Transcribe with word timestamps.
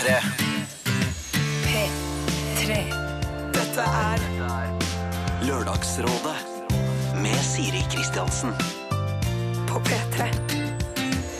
P3. 0.00 0.14
P3. 1.62 2.76
Dette 3.52 3.84
er 3.84 4.22
Lørdagsrådet 5.44 6.38
med 7.20 7.36
Siri 7.44 7.82
Kristiansen. 7.92 8.54
På 9.68 9.82
P3. 9.84 10.30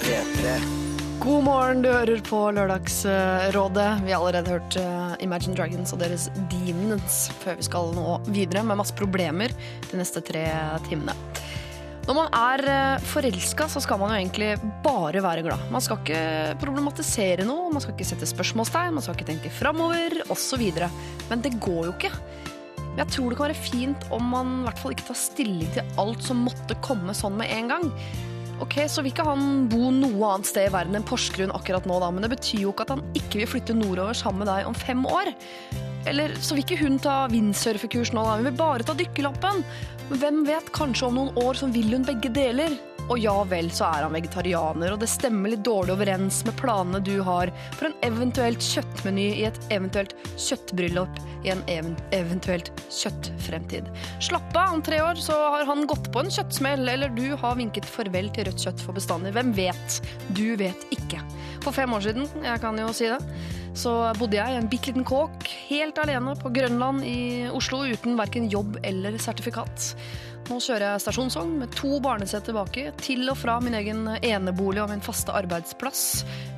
P3. 0.02 0.58
God 1.24 1.44
morgen, 1.48 1.80
du 1.80 1.88
hører 1.88 2.20
på 2.28 2.42
Lørdagsrådet. 2.52 3.88
Vi 4.04 4.12
har 4.12 4.20
allerede 4.20 4.52
hørt 4.58 4.76
eh, 4.76 5.16
Imagine 5.24 5.56
Dragons 5.56 5.96
og 5.96 6.04
deres 6.04 6.28
Demons 6.52 7.30
før 7.40 7.56
vi 7.56 7.68
skal 7.70 7.94
nå 7.96 8.20
videre 8.28 8.60
med 8.60 8.82
masse 8.84 8.92
problemer 8.92 9.56
de 9.88 10.04
neste 10.04 10.20
tre 10.20 10.44
timene. 10.90 11.16
Når 12.10 12.16
man 12.16 12.32
er 12.34 12.60
uh, 12.66 13.02
forelska, 13.06 13.68
så 13.70 13.78
skal 13.78 14.00
man 14.00 14.10
jo 14.10 14.16
egentlig 14.18 14.48
bare 14.82 15.20
være 15.22 15.44
glad. 15.46 15.60
Man 15.70 15.82
skal 15.84 16.00
ikke 16.00 16.56
problematisere 16.58 17.44
noe, 17.46 17.68
man 17.70 17.84
skal 17.84 17.94
ikke 17.94 18.08
sette 18.08 18.26
spørsmålstegn, 18.26 18.96
man 18.96 19.04
skal 19.04 19.14
ikke 19.14 19.28
tenke 19.28 19.52
framover 19.54 20.16
osv. 20.34 20.64
Men 21.30 21.44
det 21.44 21.52
går 21.62 21.84
jo 21.86 21.92
ikke. 21.92 22.10
Jeg 22.98 23.06
tror 23.14 23.30
det 23.30 23.38
kan 23.38 23.46
være 23.46 23.62
fint 23.62 24.08
om 24.10 24.26
man 24.32 24.50
i 24.56 24.66
hvert 24.66 24.82
fall 24.82 24.96
ikke 24.96 25.06
tar 25.06 25.20
stilling 25.20 25.70
til 25.76 25.94
alt 26.02 26.26
som 26.26 26.42
måtte 26.48 26.74
komme 26.82 27.14
sånn 27.14 27.38
med 27.38 27.54
en 27.54 27.70
gang. 27.76 27.86
Ok, 28.58 28.80
Så 28.90 29.06
vil 29.06 29.14
ikke 29.14 29.28
han 29.30 29.68
bo 29.70 29.92
noe 29.94 30.32
annet 30.32 30.50
sted 30.50 30.66
i 30.66 30.74
verden 30.74 30.98
enn 30.98 31.06
Porsgrunn 31.06 31.54
akkurat 31.54 31.86
nå, 31.86 32.00
da, 32.02 32.10
men 32.10 32.26
det 32.26 32.32
betyr 32.34 32.66
jo 32.66 32.74
ikke 32.74 32.88
at 32.88 32.96
han 32.96 33.06
ikke 33.22 33.44
vil 33.44 33.52
flytte 33.54 33.78
nordover 33.78 34.18
sammen 34.18 34.42
med 34.42 34.50
deg 34.50 34.66
om 34.66 34.74
fem 34.74 35.06
år. 35.06 35.30
Eller 36.08 36.32
så 36.40 36.56
vil 36.56 36.64
ikke 36.64 36.80
hun 36.80 36.98
ta 37.02 37.26
windsurfekurs 37.32 38.14
nå, 38.16 38.24
da. 38.24 38.38
Hun 38.38 38.48
vil 38.48 38.56
bare 38.60 38.86
ta 38.86 38.96
dykkerlappen. 38.96 39.64
Men 40.10 40.22
hvem 40.22 40.38
vet, 40.48 40.70
kanskje 40.74 41.08
om 41.10 41.18
noen 41.18 41.42
år 41.42 41.60
så 41.60 41.68
vil 41.70 41.92
hun 41.92 42.06
begge 42.06 42.32
deler. 42.34 42.78
Og 43.10 43.18
ja 43.18 43.34
vel, 43.50 43.70
så 43.74 43.88
er 43.88 44.04
han 44.06 44.14
vegetarianer, 44.14 44.94
og 44.94 45.00
det 45.02 45.10
stemmer 45.10 45.50
litt 45.50 45.64
dårlig 45.66 45.96
overens 45.96 46.44
med 46.46 46.54
planene 46.60 47.00
du 47.02 47.16
har 47.26 47.50
for 47.74 47.88
en 47.88 47.96
eventuelt 48.06 48.62
kjøttmeny 48.62 49.26
i 49.40 49.48
et 49.48 49.58
eventuelt 49.74 50.14
kjøttbryllup 50.38 51.18
i 51.42 51.50
en 51.50 51.62
even 51.72 51.96
eventuelt 52.14 52.70
kjøttfremtid. 52.92 53.88
Slapp 54.22 54.54
av, 54.54 54.76
om 54.76 54.84
tre 54.84 55.00
år 55.02 55.18
så 55.18 55.34
har 55.56 55.66
han 55.66 55.86
gått 55.90 56.10
på 56.14 56.22
en 56.22 56.30
kjøttsmell, 56.30 56.86
eller 56.92 57.10
du 57.16 57.32
har 57.40 57.58
vinket 57.58 57.88
farvel 57.88 58.30
til 58.36 58.46
rødt 58.46 58.66
kjøtt 58.66 58.84
for 58.84 58.94
bestandig. 58.94 59.34
Hvem 59.34 59.54
vet? 59.58 60.00
Du 60.36 60.54
vet 60.60 60.86
ikke. 60.94 61.22
For 61.64 61.74
fem 61.76 61.92
år 61.96 62.06
siden, 62.06 62.30
jeg 62.44 62.62
kan 62.62 62.78
jo 62.78 62.92
si 62.94 63.10
det, 63.10 63.18
så 63.76 63.92
bodde 64.18 64.38
jeg 64.38 64.54
i 64.54 64.58
en 64.58 64.68
bitte 64.70 64.90
liten 64.90 65.06
kåk 65.06 65.46
helt 65.68 65.98
alene 66.02 66.34
på 66.38 66.50
Grønland 66.54 67.04
i 67.06 67.20
Oslo 67.54 67.84
uten 67.86 68.18
verken 68.18 68.50
jobb 68.50 68.80
eller 68.86 69.18
sertifikat. 69.22 69.94
Nå 70.48 70.56
kjører 70.58 70.86
jeg 70.86 71.02
stasjonsvogn 71.04 71.52
med 71.60 71.74
to 71.78 72.00
barnesett 72.02 72.46
tilbake 72.48 72.88
til 72.98 73.28
og 73.30 73.36
fra 73.38 73.58
min 73.62 73.76
egen 73.78 74.08
enebolig 74.18 74.80
og 74.82 74.90
min 74.90 75.04
faste 75.04 75.34
arbeidsplass. 75.36 76.02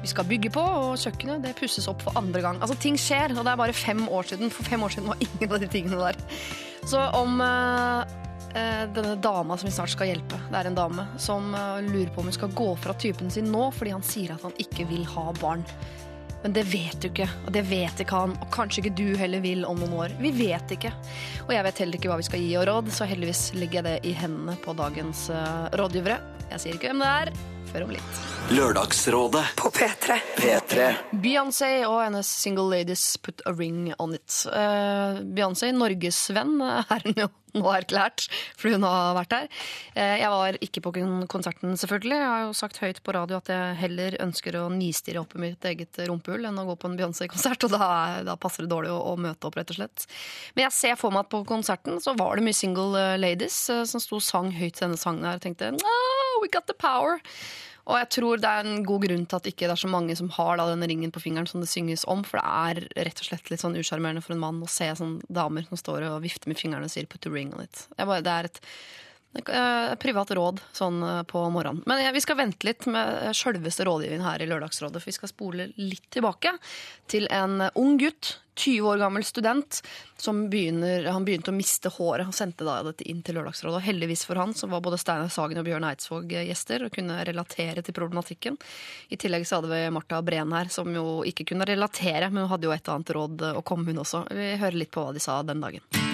Vi 0.00 0.11
skal 0.12 0.28
bygge 0.28 0.52
på, 0.55 0.62
og 0.62 1.00
kjøkkenet 1.02 1.44
det 1.44 1.56
pusses 1.58 1.88
opp 1.91 2.05
for 2.06 2.16
andre 2.19 2.41
gang. 2.44 2.60
Altså, 2.62 2.78
ting 2.80 2.97
skjer, 3.00 3.34
og 3.36 3.42
det 3.42 3.53
er 3.53 3.60
bare 3.60 3.77
fem 3.77 4.06
år 4.08 4.30
siden. 4.30 4.53
For 4.55 4.69
fem 4.69 4.83
år 4.86 4.94
siden 4.94 5.10
var 5.12 5.20
ingen 5.27 5.53
av 5.53 5.60
de 5.60 5.70
tingene 5.72 6.00
der. 6.00 6.20
Så 6.88 7.03
om 7.19 7.42
eh, 7.44 8.16
denne 8.94 9.16
dama 9.22 9.58
som 9.58 9.69
vi 9.69 9.75
snart 9.75 9.92
skal 9.92 10.12
hjelpe. 10.12 10.41
Det 10.48 10.60
er 10.60 10.70
en 10.70 10.78
dame 10.78 11.06
som 11.20 11.53
eh, 11.55 11.83
lurer 11.86 12.14
på 12.14 12.22
om 12.22 12.30
hun 12.30 12.38
skal 12.38 12.55
gå 12.56 12.70
fra 12.80 12.97
typen 12.98 13.30
sin 13.30 13.50
nå 13.53 13.69
fordi 13.77 13.94
han 13.94 14.06
sier 14.06 14.34
at 14.34 14.47
han 14.47 14.56
ikke 14.62 14.88
vil 14.91 15.05
ha 15.14 15.28
barn. 15.41 15.66
Men 16.43 16.55
det 16.57 16.65
vet 16.73 16.98
du 16.98 17.07
ikke, 17.09 17.29
og 17.47 17.53
det 17.55 17.62
vet 17.69 18.03
ikke 18.03 18.19
han, 18.19 18.35
og 18.43 18.51
kanskje 18.55 18.83
ikke 18.83 18.97
du 18.98 19.07
heller 19.19 19.43
vil 19.45 19.62
om 19.69 19.79
noen 19.79 19.95
år. 20.05 20.17
Vi 20.19 20.33
vet 20.35 20.75
ikke. 20.75 20.91
Og 21.47 21.55
jeg 21.55 21.67
vet 21.69 21.83
heller 21.84 22.01
ikke 22.01 22.11
hva 22.11 22.19
vi 22.19 22.27
skal 22.27 22.43
gi 22.43 22.53
og 22.59 22.67
råd, 22.67 22.91
så 22.95 23.07
heldigvis 23.07 23.45
legger 23.59 23.81
jeg 23.81 23.89
det 23.89 24.11
i 24.11 24.17
hendene 24.19 24.57
på 24.65 24.75
dagens 24.79 25.29
eh, 25.31 25.67
rådgivere. 25.79 26.19
Jeg 26.51 26.65
sier 26.65 26.79
ikke 26.79 26.91
hvem 26.91 27.05
det 27.05 27.12
er, 27.23 27.33
før 27.73 27.87
om 27.87 27.95
litt. 27.97 28.23
Lørdagsrådet. 28.53 29.45
På 29.56 29.70
P3. 29.73 30.19
P3. 30.37 30.89
Beyoncé 31.23 31.70
og 31.89 32.03
hennes 32.03 32.28
Single 32.28 32.69
Ladies 32.69 33.05
Put 33.23 33.41
a 33.48 33.55
Ring 33.56 33.92
On 34.03 34.12
It. 34.15 34.42
Uh, 34.51 35.23
Beyoncé, 35.25 35.70
norgesvenn, 35.73 36.59
er 36.93 37.06
hun 37.06 37.25
jo 37.25 37.31
nå 37.53 37.69
erklært, 37.69 38.27
fordi 38.56 38.78
hun 38.78 38.87
har 38.87 39.16
vært 39.16 39.33
der. 39.33 39.49
Eh, 39.93 40.15
jeg 40.22 40.31
var 40.33 40.59
ikke 40.65 40.83
på 40.87 40.93
konserten, 41.33 41.75
selvfølgelig. 41.77 42.16
Jeg 42.16 42.31
har 42.31 42.44
jo 42.47 42.55
sagt 42.56 42.81
høyt 42.81 43.03
på 43.05 43.15
radio 43.16 43.38
at 43.43 43.50
jeg 43.53 43.78
heller 43.83 44.16
ønsker 44.25 44.56
å 44.60 44.66
nistirre 44.72 45.21
opp 45.21 45.37
i 45.37 45.43
mitt 45.44 45.69
eget 45.69 46.00
rumpehull 46.09 46.49
enn 46.49 46.60
å 46.62 46.66
gå 46.71 46.78
på 46.81 46.89
en 46.89 46.97
Beyoncé-konsert, 47.00 47.69
og 47.69 47.75
da, 47.77 47.91
da 48.25 48.39
passer 48.41 48.65
det 48.65 48.72
dårlig 48.72 48.93
å, 48.94 49.00
å 49.12 49.15
møte 49.21 49.49
opp, 49.49 49.60
rett 49.60 49.72
og 49.75 49.83
slett. 49.83 50.09
Men 50.56 50.69
jeg 50.69 50.78
ser 50.78 51.00
for 51.00 51.15
meg 51.15 51.27
at 51.27 51.33
på 51.34 51.43
konserten 51.49 52.00
så 52.00 52.16
var 52.19 52.39
det 52.41 52.47
mye 52.49 52.56
single 52.56 52.97
eh, 53.00 53.19
ladies 53.21 53.59
eh, 53.72 53.84
som 53.89 54.00
sto 54.03 54.16
og 54.16 54.25
sang 54.25 54.53
høyt 54.56 54.81
denne 54.81 55.00
sangen 55.00 55.28
her, 55.28 55.37
og 55.37 55.44
tenkte 55.44 55.75
oh, 55.77 56.22
we 56.42 56.50
got 56.53 56.66
the 56.66 56.76
power. 56.76 57.20
Og 57.91 57.98
jeg 57.98 58.08
tror 58.14 58.38
det 58.38 58.47
er 58.47 58.66
en 58.69 58.84
god 58.86 59.03
grunn 59.08 59.25
til 59.26 59.41
at 59.41 59.47
ikke 59.50 59.66
det 59.66 59.75
er 59.75 59.80
så 59.80 59.91
mange 59.91 60.14
som 60.19 60.28
har 60.36 60.58
da, 60.58 60.69
denne 60.70 60.86
ringen 60.86 61.10
på 61.14 61.22
fingeren 61.25 61.48
som 61.50 61.62
det 61.62 61.70
synges 61.70 62.04
om, 62.10 62.22
for 62.26 62.38
det 62.38 62.47
er 62.47 63.06
rett 63.08 63.22
og 63.25 63.26
slett 63.26 63.50
litt 63.50 63.62
sånn 63.62 63.75
usjarmerende 63.78 64.22
for 64.22 64.36
en 64.36 64.42
mann 64.42 64.60
å 64.62 64.70
se 64.70 64.86
sånne 64.98 65.26
damer 65.26 65.66
som 65.66 65.80
står 65.80 66.06
og 66.12 66.20
vifter 66.22 66.53
med 66.53 66.60
fingrene 66.60 66.86
og 66.86 66.94
sier 66.94 67.08
'put 67.10 67.26
the 67.26 67.32
ring 67.32 67.50
on 67.54 67.66
it'. 67.66 67.88
Bare, 67.98 68.22
det 68.22 68.34
er 68.36 68.44
et 68.50 68.60
privat 69.32 70.31
råd 70.31 70.60
sånn 70.76 71.03
eh, 71.03 71.22
på 71.22 71.43
morgenen. 71.50 71.82
Men 71.87 72.04
vi 72.12 72.20
skal 72.20 72.37
vente 72.37 72.66
litt 72.69 72.87
med 72.91 73.32
sjølveste 73.37 73.87
rådgiveren 73.88 74.25
her 74.26 74.43
i 74.43 74.48
Lørdagsrådet, 74.50 75.00
for 75.00 75.09
vi 75.09 75.16
skal 75.16 75.32
spole 75.32 75.69
litt 75.81 76.10
tilbake 76.12 76.53
til 77.10 77.28
en 77.32 77.71
ung 77.75 77.97
gutt, 78.00 78.38
20 78.60 78.84
år 78.84 78.98
gammel 79.00 79.25
student, 79.25 79.78
som 80.21 80.42
begynner, 80.53 81.06
han 81.09 81.25
begynte 81.25 81.48
å 81.48 81.56
miste 81.56 81.88
håret. 81.88 82.26
Han 82.28 82.37
sendte 82.37 82.66
da 82.69 82.82
dette 82.84 83.06
inn 83.09 83.22
til 83.25 83.38
Lørdagsrådet, 83.38 83.78
og 83.81 83.87
heldigvis 83.87 84.26
for 84.28 84.37
han 84.37 84.53
så 84.53 84.69
var 84.69 84.84
både 84.84 85.00
Steinar 85.00 85.32
Sagen 85.32 85.62
og 85.62 85.65
Bjørn 85.65 85.88
Eidsvåg 85.88 86.37
gjester 86.37 86.84
og 86.84 86.92
kunne 86.92 87.22
relatere 87.25 87.81
til 87.81 87.97
problematikken. 87.97 88.60
I 89.09 89.16
tillegg 89.16 89.48
så 89.48 89.62
hadde 89.62 89.72
vi 89.72 89.82
Marta 89.97 90.21
Breen 90.21 90.53
her, 90.53 90.69
som 90.69 90.92
jo 90.92 91.22
ikke 91.25 91.48
kunne 91.54 91.69
relatere, 91.69 92.28
men 92.28 92.44
hun 92.44 92.53
hadde 92.53 92.69
jo 92.69 92.76
et 92.76 92.92
annet 92.92 93.16
råd 93.16 93.48
å 93.54 93.65
komme, 93.65 93.88
hun 93.88 94.04
også. 94.04 94.26
Vi 94.28 94.56
hører 94.60 94.82
litt 94.84 94.92
på 94.92 95.06
hva 95.06 95.16
de 95.16 95.25
sa 95.25 95.41
den 95.47 95.65
dagen. 95.65 96.12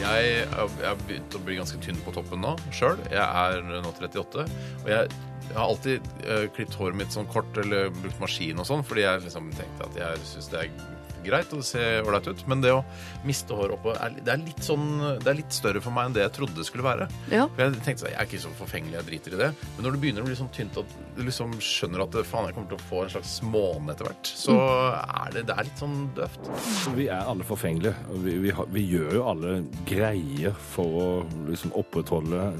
Jeg 0.00 0.48
har 0.50 0.98
begynt 1.06 1.36
å 1.36 1.42
bli 1.44 1.58
ganske 1.60 1.78
tynn 1.84 2.00
på 2.04 2.14
toppen 2.16 2.42
nå 2.42 2.56
sjøl. 2.74 2.98
Jeg 3.12 3.22
er 3.22 3.62
nå 3.68 3.80
38. 3.92 4.46
Og 4.82 4.90
jeg, 4.90 5.12
jeg 5.44 5.54
har 5.54 5.68
alltid 5.68 6.10
uh, 6.24 6.46
klippet 6.56 6.78
håret 6.80 6.98
mitt 6.98 7.14
sånn 7.14 7.30
kort 7.30 7.62
eller 7.62 7.92
brukt 8.00 8.20
maskin 8.22 8.58
og 8.60 8.68
sånn, 8.68 8.84
fordi 8.86 9.06
jeg 9.06 9.24
liksom 9.26 9.52
tenkte 9.54 9.88
at 9.88 10.00
jeg 10.00 10.26
syns 10.32 10.50
det 10.52 10.64
er 10.64 10.93
greit 11.26 11.52
og 11.54 11.62
det 11.62 11.68
ser 11.68 12.06
ålreit 12.06 12.28
ut. 12.30 12.44
Men 12.50 12.64
det 12.64 12.72
å 12.74 12.82
miste 13.26 13.56
hår 13.56 13.76
oppå 13.76 13.94
er, 13.94 14.16
det, 14.20 14.30
er 14.32 14.42
litt 14.42 14.62
sånn, 14.64 14.86
det 15.22 15.30
er 15.30 15.40
litt 15.40 15.56
større 15.56 15.82
for 15.84 15.94
meg 15.94 16.10
enn 16.10 16.16
det 16.18 16.24
jeg 16.24 16.34
trodde 16.38 16.58
det 16.58 16.66
skulle 16.68 16.86
være. 16.86 17.08
Ja. 17.32 17.46
For 17.48 17.64
Jeg 17.64 17.80
tenkte 17.80 18.04
sånn, 18.04 18.12
jeg 18.12 18.20
er 18.20 18.28
ikke 18.28 18.42
så 18.44 18.52
forfengelig, 18.58 18.98
jeg 18.98 19.08
driter 19.10 19.36
i 19.36 19.40
det. 19.44 19.50
Men 19.76 19.86
når 19.86 19.96
det 19.96 20.02
begynner 20.04 20.24
å 20.24 20.28
bli 20.28 20.38
sånn 20.38 20.52
tynt 20.54 20.78
at 20.80 20.96
du 21.14 21.22
liksom 21.26 21.56
skjønner 21.62 22.04
at 22.04 22.18
faen, 22.28 22.48
jeg 22.48 22.56
kommer 22.56 22.72
til 22.72 22.80
å 22.80 22.88
få 22.90 23.04
en 23.04 23.14
slags 23.14 23.34
måne 23.46 23.94
etter 23.94 24.08
hvert, 24.08 24.32
så 24.44 24.58
er 25.02 25.36
det, 25.36 25.46
det 25.50 25.56
er 25.56 25.68
litt 25.68 25.82
sånn 25.82 25.96
døvt. 26.18 26.50
Vi 26.98 27.08
er 27.08 27.30
alle 27.32 27.46
forfengelige. 27.46 28.20
Vi, 28.24 28.36
vi, 28.44 28.54
vi 28.74 28.86
gjør 28.94 29.18
jo 29.18 29.24
alle 29.32 29.56
greier 29.88 30.56
for 30.74 31.00
å 31.00 31.08
liksom 31.48 31.74
opprettholde 31.78 32.50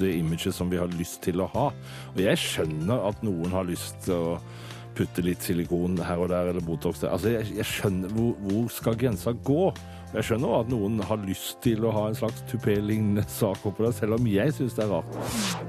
det 0.00 0.14
imaget 0.18 0.56
som 0.56 0.70
vi 0.72 0.80
har 0.80 0.90
lyst 0.96 1.20
til 1.26 1.42
å 1.42 1.48
ha. 1.54 1.68
Og 2.14 2.20
jeg 2.22 2.40
skjønner 2.40 3.08
at 3.10 3.24
noen 3.26 3.54
har 3.54 3.68
lyst 3.68 4.04
til 4.06 4.16
å 4.16 4.34
putte 4.96 5.24
litt 5.24 5.44
silikon 5.44 5.98
her 6.04 6.20
og 6.20 6.30
der, 6.32 6.50
eller 6.52 6.64
Botox 6.64 7.02
der. 7.04 7.14
Altså, 7.14 7.34
jeg, 7.36 7.48
jeg 7.60 7.68
skjønner 7.68 8.12
hvor, 8.16 8.36
hvor 8.46 8.68
skal 8.74 8.98
grensa 9.00 9.34
gå? 9.46 9.70
Jeg 10.10 10.26
skjønner 10.26 10.54
at 10.56 10.70
noen 10.72 10.98
har 11.06 11.20
lyst 11.22 11.60
til 11.62 11.84
å 11.86 11.92
ha 11.94 12.08
en 12.10 12.16
slags 12.18 12.40
tupé-lignende 12.50 13.22
sak 13.30 13.62
oppå 13.68 13.84
der, 13.84 13.92
selv 13.94 14.16
om 14.16 14.26
jeg 14.26 14.50
syns 14.56 14.74
det 14.74 14.82
er 14.82 14.90
rart. 14.90 15.18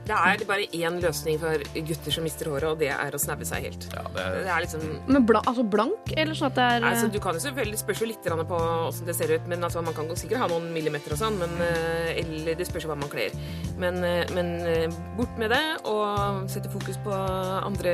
Det 0.08 0.18
er 0.18 0.44
bare 0.50 0.66
én 0.74 0.98
løsning 1.04 1.38
for 1.42 1.62
gutter 1.76 2.16
som 2.16 2.26
mister 2.26 2.50
håret, 2.50 2.72
og 2.72 2.82
det 2.82 2.90
er 2.96 3.14
å 3.14 3.22
snabbe 3.22 3.46
seg 3.46 3.68
helt. 3.68 3.86
Ja, 3.94 4.02
det 4.16 4.24
er, 4.24 4.40
Det 4.42 4.54
er 4.56 4.66
liksom 4.66 4.88
Men 5.14 5.28
bla, 5.30 5.44
altså 5.46 5.66
blank, 5.76 6.14
eller 6.16 6.38
sånn 6.38 6.50
at 6.50 6.58
det 6.58 6.68
er 6.72 6.88
Altså, 6.90 7.12
du 7.14 7.20
kan 7.22 7.38
jo 7.38 7.44
selvfølgelig 7.46 7.82
spørs 7.84 8.02
jo 8.02 8.10
litt 8.10 8.30
på 8.52 8.62
åssen 8.90 9.10
det 9.12 9.16
ser 9.20 9.36
ut, 9.36 9.46
men 9.52 9.64
altså, 9.64 9.84
man 9.86 9.94
kan 9.98 10.10
sikkert 10.18 10.42
ha 10.42 10.50
noen 10.50 10.72
millimeter 10.74 11.14
og 11.14 11.22
sånn, 11.22 11.38
men 11.38 11.54
eh, 11.62 12.18
Eller 12.24 12.58
det 12.58 12.66
spørs 12.66 12.88
jo 12.88 12.90
hva 12.90 12.98
man 12.98 13.12
kler. 13.14 13.36
Men, 13.78 14.02
eh, 14.02 14.26
men 14.34 14.56
eh, 14.66 15.02
bort 15.20 15.38
med 15.38 15.54
det, 15.54 15.66
og 15.86 16.50
sette 16.50 16.72
fokus 16.74 16.98
på 17.06 17.14
andre 17.14 17.94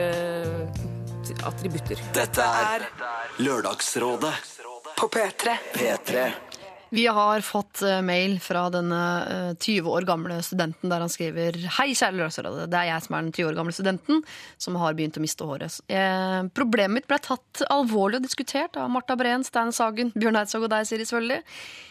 attributter. 1.44 2.01
Dette 2.15 2.44
er 2.44 2.88
Lørdagsrådet. 3.44 4.33
På 4.97 5.09
P3. 5.13 5.57
P3. 5.75 6.27
Vi 6.89 7.03
har 7.07 7.41
fått 7.41 7.81
eh, 7.81 8.01
mail 8.01 8.38
fra 8.39 8.68
denne 8.71 9.00
eh, 9.27 9.56
20 9.59 9.89
år 9.91 10.06
gamle 10.07 10.38
studenten 10.45 10.91
der 10.91 11.03
han 11.03 11.12
skriver 11.12 11.57
Hei, 11.79 11.89
kjære 11.91 12.15
Lørdagsrådet. 12.15 12.69
Det 12.71 12.79
er 12.79 12.89
jeg 12.94 13.03
som 13.03 13.18
er 13.18 13.25
den 13.25 13.33
20 13.35 13.50
år 13.50 13.57
gamle 13.59 13.75
studenten 13.75 14.21
som 14.57 14.77
har 14.79 14.95
begynt 14.95 15.19
å 15.19 15.24
miste 15.24 15.47
håret. 15.47 15.81
Eh, 15.91 16.39
problemet 16.56 17.01
mitt 17.01 17.09
ble 17.09 17.19
tatt 17.24 17.65
alvorlig 17.73 18.21
og 18.21 18.30
diskutert 18.30 18.80
av 18.80 18.88
Marta 18.94 19.18
Breen, 19.19 19.44
Stein 19.47 19.75
Sagen, 19.75 20.13
Bjørn 20.15 20.39
Eidsvåg 20.39 20.69
og 20.69 20.73
deg, 20.77 20.88
Siri, 20.88 21.07
selvfølgelig. 21.09 21.44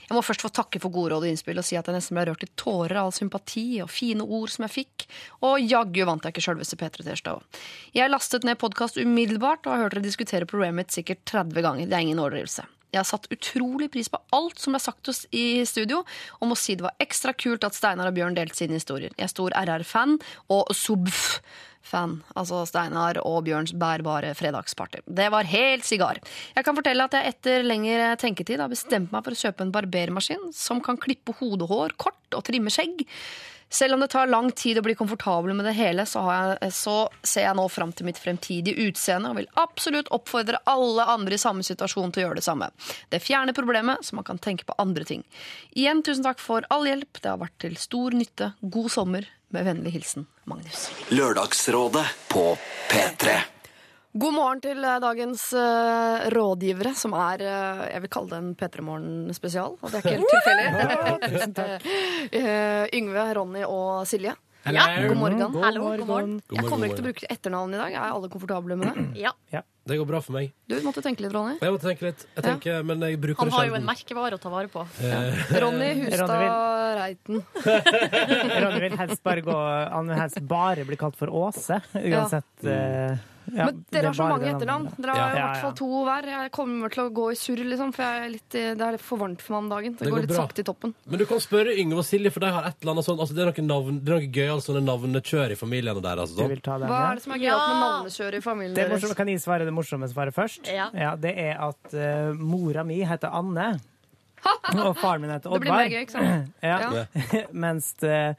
Jeg 0.07 0.15
må 0.15 0.23
først 0.23 0.45
få 0.45 0.53
takke 0.55 0.79
for 0.83 0.95
gode 0.95 1.11
råd 1.15 1.25
og 1.27 1.33
innspill 1.33 1.59
og 1.59 1.67
si 1.67 1.75
at 1.79 1.89
jeg 1.89 1.97
nesten 1.97 2.15
ble 2.15 2.29
rørt 2.29 2.45
i 2.47 2.51
tårer 2.55 3.01
av 3.01 3.09
all 3.09 3.17
sympati 3.17 3.81
og 3.83 3.91
fine 3.91 4.23
ord 4.23 4.53
som 4.53 4.67
jeg 4.69 4.75
fikk. 4.77 5.09
Og 5.49 5.59
jaggu 5.65 6.05
vant 6.07 6.23
jeg 6.23 6.37
ikke 6.37 6.45
sjølveste 6.47 6.79
P3 6.79 7.09
Tirsdag 7.09 7.41
òg. 7.41 7.61
Jeg 7.97 8.13
lastet 8.13 8.47
ned 8.47 8.61
podkast 8.63 9.01
umiddelbart 9.03 9.67
og 9.67 9.75
har 9.75 9.85
hørt 9.87 9.99
dere 9.99 10.07
diskutere 10.07 10.73
mitt 10.73 10.95
sikkert 10.95 11.25
30 11.27 11.63
ganger. 11.67 11.91
Det 11.91 11.99
er 11.99 12.07
ingen 12.07 12.23
overdrivelse. 12.23 12.69
Jeg 12.95 13.03
har 13.03 13.09
satt 13.09 13.27
utrolig 13.35 13.91
pris 13.93 14.09
på 14.09 14.21
alt 14.33 14.63
som 14.63 14.73
ble 14.73 14.81
sagt 14.81 15.11
oss 15.11 15.25
i 15.35 15.61
studio, 15.69 16.05
og 16.39 16.49
må 16.49 16.57
si 16.57 16.79
det 16.79 16.87
var 16.87 16.97
ekstra 17.03 17.35
kult 17.37 17.67
at 17.67 17.77
Steinar 17.77 18.09
og 18.09 18.17
Bjørn 18.17 18.39
delte 18.39 18.57
sine 18.57 18.79
historier. 18.79 19.13
Jeg 19.19 19.27
er 19.27 19.33
stor 19.35 19.57
RR-fan 19.59 20.17
og 20.55 20.71
SUBF. 20.73 21.41
Fan. 21.87 22.19
Altså 22.37 22.65
Steinar 22.69 23.21
og 23.23 23.45
Bjørns 23.47 23.75
bærbare 23.79 24.35
fredagsparty. 24.39 25.05
Det 25.07 25.31
var 25.33 25.49
helt 25.51 25.87
sigar. 25.87 26.21
Jeg 26.57 26.67
kan 26.67 26.77
fortelle 26.79 27.07
at 27.07 27.17
jeg 27.17 27.35
etter 27.35 27.67
lengre 27.67 28.15
tenketid 28.21 28.63
har 28.63 28.73
bestemt 28.73 29.13
meg 29.15 29.27
for 29.27 29.37
å 29.37 29.43
kjøpe 29.47 29.67
en 29.67 29.75
barbermaskin 29.75 30.49
som 30.57 30.83
kan 30.85 31.01
klippe 31.01 31.37
hodehår 31.41 31.97
kort 32.01 32.37
og 32.37 32.47
trimme 32.47 32.73
skjegg. 32.73 33.07
Selv 33.69 33.95
om 33.95 34.01
det 34.01 34.09
tar 34.13 34.29
lang 34.31 34.53
tid 34.55 34.79
å 34.79 34.83
bli 34.87 34.95
komfortabel 34.95 35.51
med 35.57 35.67
det 35.67 35.75
hele, 35.75 36.05
så, 36.07 36.23
jeg, 36.31 36.71
så 36.75 36.95
ser 37.27 37.49
jeg 37.49 37.59
nå 37.59 37.65
fram 37.73 37.91
til 37.97 38.07
mitt 38.07 38.21
fremtidige 38.23 38.87
utseende 38.87 39.33
og 39.33 39.41
vil 39.41 39.49
absolutt 39.59 40.11
oppfordre 40.15 40.61
alle 40.71 41.07
andre 41.11 41.35
i 41.35 41.43
samme 41.43 41.67
situasjon 41.67 42.15
til 42.15 42.23
å 42.23 42.27
gjøre 42.29 42.39
det 42.39 42.47
samme. 42.47 42.71
Det 43.11 43.23
fjerner 43.25 43.57
problemet, 43.57 44.07
så 44.07 44.19
man 44.19 44.27
kan 44.29 44.39
tenke 44.39 44.69
på 44.69 44.77
andre 44.83 45.07
ting. 45.09 45.27
Igjen 45.75 46.05
tusen 46.07 46.25
takk 46.27 46.43
for 46.43 46.67
all 46.71 46.87
hjelp. 46.87 47.19
Det 47.19 47.33
har 47.33 47.43
vært 47.43 47.59
til 47.65 47.75
stor 47.81 48.15
nytte. 48.15 48.53
God 48.63 48.93
sommer. 48.95 49.27
Med 49.55 49.65
vennlig 49.65 49.93
hilsen 49.95 50.27
Magnus. 50.45 50.89
Lørdagsrådet 51.15 52.07
på 52.29 52.57
P3. 52.91 53.37
God 54.17 54.33
morgen 54.35 54.63
til 54.65 54.81
eh, 54.81 54.97
dagens 55.03 55.43
uh, 55.53 56.25
rådgivere, 56.33 56.95
som 56.97 57.13
er 57.21 57.43
uh, 57.45 57.83
Jeg 57.91 58.01
vil 58.07 58.13
kalle 58.17 58.33
det 58.33 58.39
en 58.41 58.49
P3 58.57 58.85
Morgen-spesial, 58.87 59.77
og 59.77 59.93
det 59.93 60.01
er 60.01 60.03
ikke 60.03 60.17
helt 60.17 60.33
tilfeldig. 61.53 61.77
uh, 62.41 62.85
Yngve, 62.99 63.27
Ronny 63.37 63.63
og 63.69 64.07
Silje. 64.09 64.33
God 64.67 65.17
morgen. 65.21 65.63
Hallo, 65.63 65.85
god 65.93 66.07
morgen. 66.09 66.39
Jeg 66.51 66.67
kommer 66.67 66.89
ikke 66.89 66.99
til 66.99 67.05
å 67.05 67.11
bruke 67.11 67.29
etternavn 67.31 67.77
i 67.77 67.83
dag. 67.85 67.93
Er 68.01 68.17
alle 68.17 68.33
komfortable 68.33 68.81
med 68.81 68.89
det? 68.97 69.27
Ja. 69.29 69.63
Det 69.87 69.97
går 70.01 70.07
bra 70.09 70.19
for 70.21 70.33
meg. 70.35 70.53
Du 70.67 70.75
måtte 70.83 71.03
tenke 71.05 71.23
litt, 71.23 71.33
Ronny. 71.33 71.59
Jeg 71.63 71.71
måtte 71.71 71.87
tenke 71.87 72.03
litt. 72.09 72.25
Jeg 72.35 72.43
Ja. 72.43 72.43
tenker, 72.51 72.83
Men 72.85 73.01
jeg 73.01 73.21
bruker 73.21 73.39
Han 73.39 73.49
det 73.49 73.55
har 73.55 73.67
jo 73.67 73.75
en 73.75 73.87
merkevare 73.87 74.35
å 74.35 74.41
ta 74.41 74.49
vare 74.51 74.69
på. 74.69 74.83
Ronny 75.63 75.91
Hustad 76.03 76.27
Ronny 76.27 76.49
Reiten. 76.99 77.45
Ronny 78.65 78.81
vil 78.89 78.99
helst 78.99 79.23
bare 79.23 79.43
gå 79.47 79.57
Han 79.93 80.09
vil 80.11 80.19
helst 80.21 80.43
bare 80.49 80.85
bli 80.89 80.97
kalt 80.97 81.17
for 81.17 81.29
Åse, 81.31 81.81
uansett. 81.95 82.45
eh, 82.65 83.17
ja, 83.47 83.67
Men 83.69 83.77
er 83.79 83.93
dere 83.95 84.07
har 84.11 84.15
så 84.19 84.25
mange 84.27 84.49
etternavn. 84.51 84.89
Dere 84.99 85.13
har 85.15 85.19
Ja. 85.19 85.27
i 85.31 85.39
hvert 85.39 85.61
fall 85.63 85.73
to 85.79 85.87
hver. 86.03 86.25
Jeg 86.27 86.51
kommer 86.51 86.91
til 86.91 87.05
å 87.05 87.13
gå 87.15 87.31
i 87.31 87.37
surr, 87.39 87.63
liksom, 87.63 87.93
for 87.95 88.03
jeg 88.03 88.25
er 88.25 88.29
litt, 88.33 88.49
det 88.51 88.81
er 88.81 88.91
litt 88.97 89.01
for 89.07 89.19
varmt 89.19 89.41
for 89.41 89.53
meg 89.55 89.59
om 89.63 89.69
dagen. 89.71 89.93
Det, 89.95 89.99
Det 90.03 90.11
går 90.11 90.17
går 90.17 90.21
litt 90.27 90.31
bra. 90.35 90.47
sakte 90.49 90.59
i 90.59 90.67
toppen. 90.67 90.95
Men 91.07 91.19
du 91.21 91.27
kan 91.27 91.39
spørre 91.39 91.71
Yngve 91.79 91.99
og 92.03 92.05
Silje, 92.09 92.33
for 92.33 92.41
de 92.43 92.51
har 92.51 92.65
et 92.67 92.75
eller 92.83 92.93
annet 92.97 93.05
sånt. 93.07 93.21
altså 93.23 93.35
det 93.39 93.43
er 93.47 93.53
noe, 93.53 93.67
navn, 93.71 94.01
det 94.03 94.11
er 94.11 94.19
noe 94.19 94.33
gøyalt 94.35 94.67
altså, 94.67 94.83
navnekjør 94.83 95.53
i 95.55 95.59
familiene 95.63 96.03
deres. 96.03 96.27
Altså, 96.27 96.43
Sånn. 96.43 96.59
Hva 96.91 97.13
er 97.13 97.15
det 97.15 97.23
som 97.23 97.33
er 97.33 97.39
gøyalt 97.39 97.63
Ja. 97.63 97.71
med 97.71 97.79
navnekjør 97.87 98.35
i 98.35 98.41
familien 98.43 98.75
Det 98.75 98.83
er 98.85 98.89
deres? 98.89 99.03
morsomt. 99.07 99.17
Kan 99.17 99.29
jeg 99.29 99.39
svare 99.39 99.65
det 99.65 99.73
morsomme 99.77 100.09
svaret 100.11 100.35
først? 100.37 100.71
Ja. 100.73 100.89
Det 101.21 101.33
er 101.39 101.61
at 101.69 101.95
uh, 101.95 102.33
mora 102.37 102.85
mi 102.87 102.99
heter 103.07 103.33
Anne, 103.37 103.75
og 104.77 104.93
faren 105.01 105.25
min 105.25 105.33
heter 105.35 105.51
Det 105.57 105.63
blir 105.65 105.73
mer 105.73 105.87
Oddvar. 105.87 105.93
gøy, 105.95 106.05
ikke 106.07 106.17
sant? 106.17 106.55
Ja. 106.73 107.47
Mens 107.67 107.93
uh, 108.07 108.33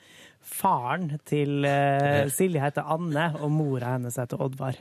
faren 0.47 1.09
til 1.27 1.65
uh, 1.67 2.25
Silje 2.31 2.61
heter 2.63 2.87
Anne, 2.97 3.29
og 3.41 3.51
mora 3.51 3.95
hennes 3.97 4.15
heter 4.19 4.39
Oddvar. 4.45 4.77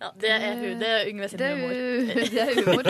Ja, 0.00 0.10
det 0.16 0.30
er 0.32 0.54
hun. 0.56 0.78
Det 0.80 0.88
er 0.88 1.08
Yngve 1.10 1.28
sin 1.28 1.42
humor. 1.44 1.74
det 2.16 2.40
er 2.40 2.54
humor. 2.60 2.88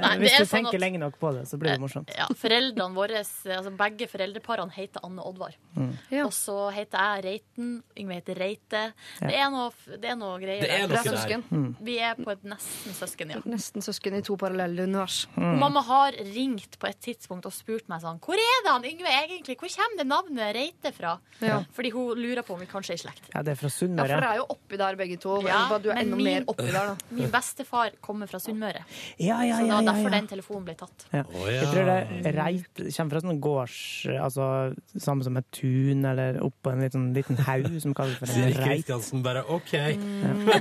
Nei, 0.00 0.14
hvis 0.22 0.36
du 0.38 0.44
sånn 0.44 0.52
tenker 0.54 0.76
sånn 0.76 0.80
lenge 0.84 1.00
nok 1.02 1.18
på 1.20 1.32
det, 1.36 1.42
så 1.50 1.58
blir 1.60 1.74
det 1.74 1.82
morsomt. 1.82 2.12
Ja, 2.16 2.28
foreldrene 2.40 2.96
våre, 2.96 3.20
altså 3.20 3.72
begge 3.76 4.08
foreldreparene 4.10 4.72
heter 4.74 5.04
Anne 5.06 5.20
Oddvar. 5.26 5.30
Oddvar. 5.30 5.54
Ja. 6.10 6.24
Og 6.26 6.32
så 6.34 6.56
heter 6.74 6.98
jeg 6.98 7.24
Reiten. 7.24 7.68
Yngve 8.00 8.16
heter 8.18 8.38
Reite. 8.40 8.80
Det 9.20 9.34
er 9.36 9.50
noe, 9.52 9.68
det 10.00 10.10
er 10.10 10.16
noe 10.18 10.38
greier 10.42 10.64
Det 10.64 10.70
er 10.74 10.86
noe 10.88 10.98
er 10.98 11.04
der. 11.04 11.12
søsken. 11.14 11.76
Vi 11.86 11.98
er 12.02 12.16
på 12.18 12.32
et 12.32 12.42
nesten 12.50 12.96
søsken, 12.96 13.34
ja. 13.36 13.42
Nesten 13.48 13.84
søsken 13.84 14.16
i 14.18 14.22
to 14.26 14.36
parallelle 14.40 14.88
univers. 14.88 15.22
Mamma 15.36 15.82
har 15.86 16.16
ringt 16.32 16.78
på 16.80 16.88
et 16.90 17.00
tidspunkt 17.04 17.46
og 17.48 17.54
spurt 17.54 17.86
meg 17.92 18.02
sånn 18.02 18.18
Hvor 18.24 18.40
er 18.40 18.64
det 18.66 18.72
han 18.72 18.88
Yngve 18.90 19.12
egentlig? 19.20 19.56
Hvor 19.60 19.72
kommer 19.76 20.00
det 20.02 20.08
navnet 20.10 20.54
Reite 20.56 20.92
fra? 20.96 21.14
Ja. 21.44 21.60
Fordi 21.76 21.92
hun 21.94 22.18
lurer 22.20 22.42
på 22.46 22.56
om 22.56 22.60
vi 22.64 22.68
kanskje 22.70 22.96
er 22.96 23.00
i 23.00 23.04
slekt. 23.04 23.30
Ja, 23.34 23.44
det 23.46 23.54
er 23.54 23.60
fra 23.60 23.70
Ja, 23.70 23.76
for 23.78 24.10
jeg 24.10 24.16
dere 24.16 24.32
er 24.34 24.40
jo 24.42 24.46
oppi 24.56 24.80
der 24.80 24.98
begge 24.98 25.20
to. 25.20 25.38
Ja, 25.46 25.62
bare 25.70 25.89
du 25.90 25.92
er 25.92 25.98
men 25.98 26.06
enda 26.06 26.16
min- 26.20 26.28
mer 26.30 26.46
oppi 26.54 26.66
der, 26.70 26.92
da. 26.92 26.96
Min 27.18 27.30
bestefar 27.34 27.96
kommer 28.00 28.30
fra 28.30 28.38
Sunnmøre, 28.40 28.84
Ja, 29.18 29.40
ja, 29.44 29.56
så 29.58 29.64
det 29.64 29.68
ja, 29.68 29.74
var 29.74 29.82
ja, 29.82 29.90
derfor 29.90 30.14
den 30.14 30.30
telefonen 30.30 30.64
ble 30.70 30.76
tatt. 30.78 31.06
Ja. 31.12 31.24
Jeg 31.50 31.66
tror 31.72 31.90
det 31.90 32.34
reit, 32.38 32.82
kommer 32.96 33.10
fra 33.16 33.20
sånn 33.26 33.40
gårds... 33.42 33.78
Altså 34.20 34.46
samme 35.00 35.24
som 35.26 35.36
et 35.40 35.46
tun, 35.54 36.04
eller 36.06 36.38
oppå 36.44 36.72
en 36.72 36.80
liten, 36.84 37.08
liten 37.16 37.36
haug 37.46 37.68
som 37.82 37.94
kalles 37.96 38.16
for 38.20 38.30
en 38.30 38.34
Sier 38.36 38.54
reit. 38.60 38.84
Kristiansen 38.84 39.22
bare 39.26 39.42
OK. 39.50 39.72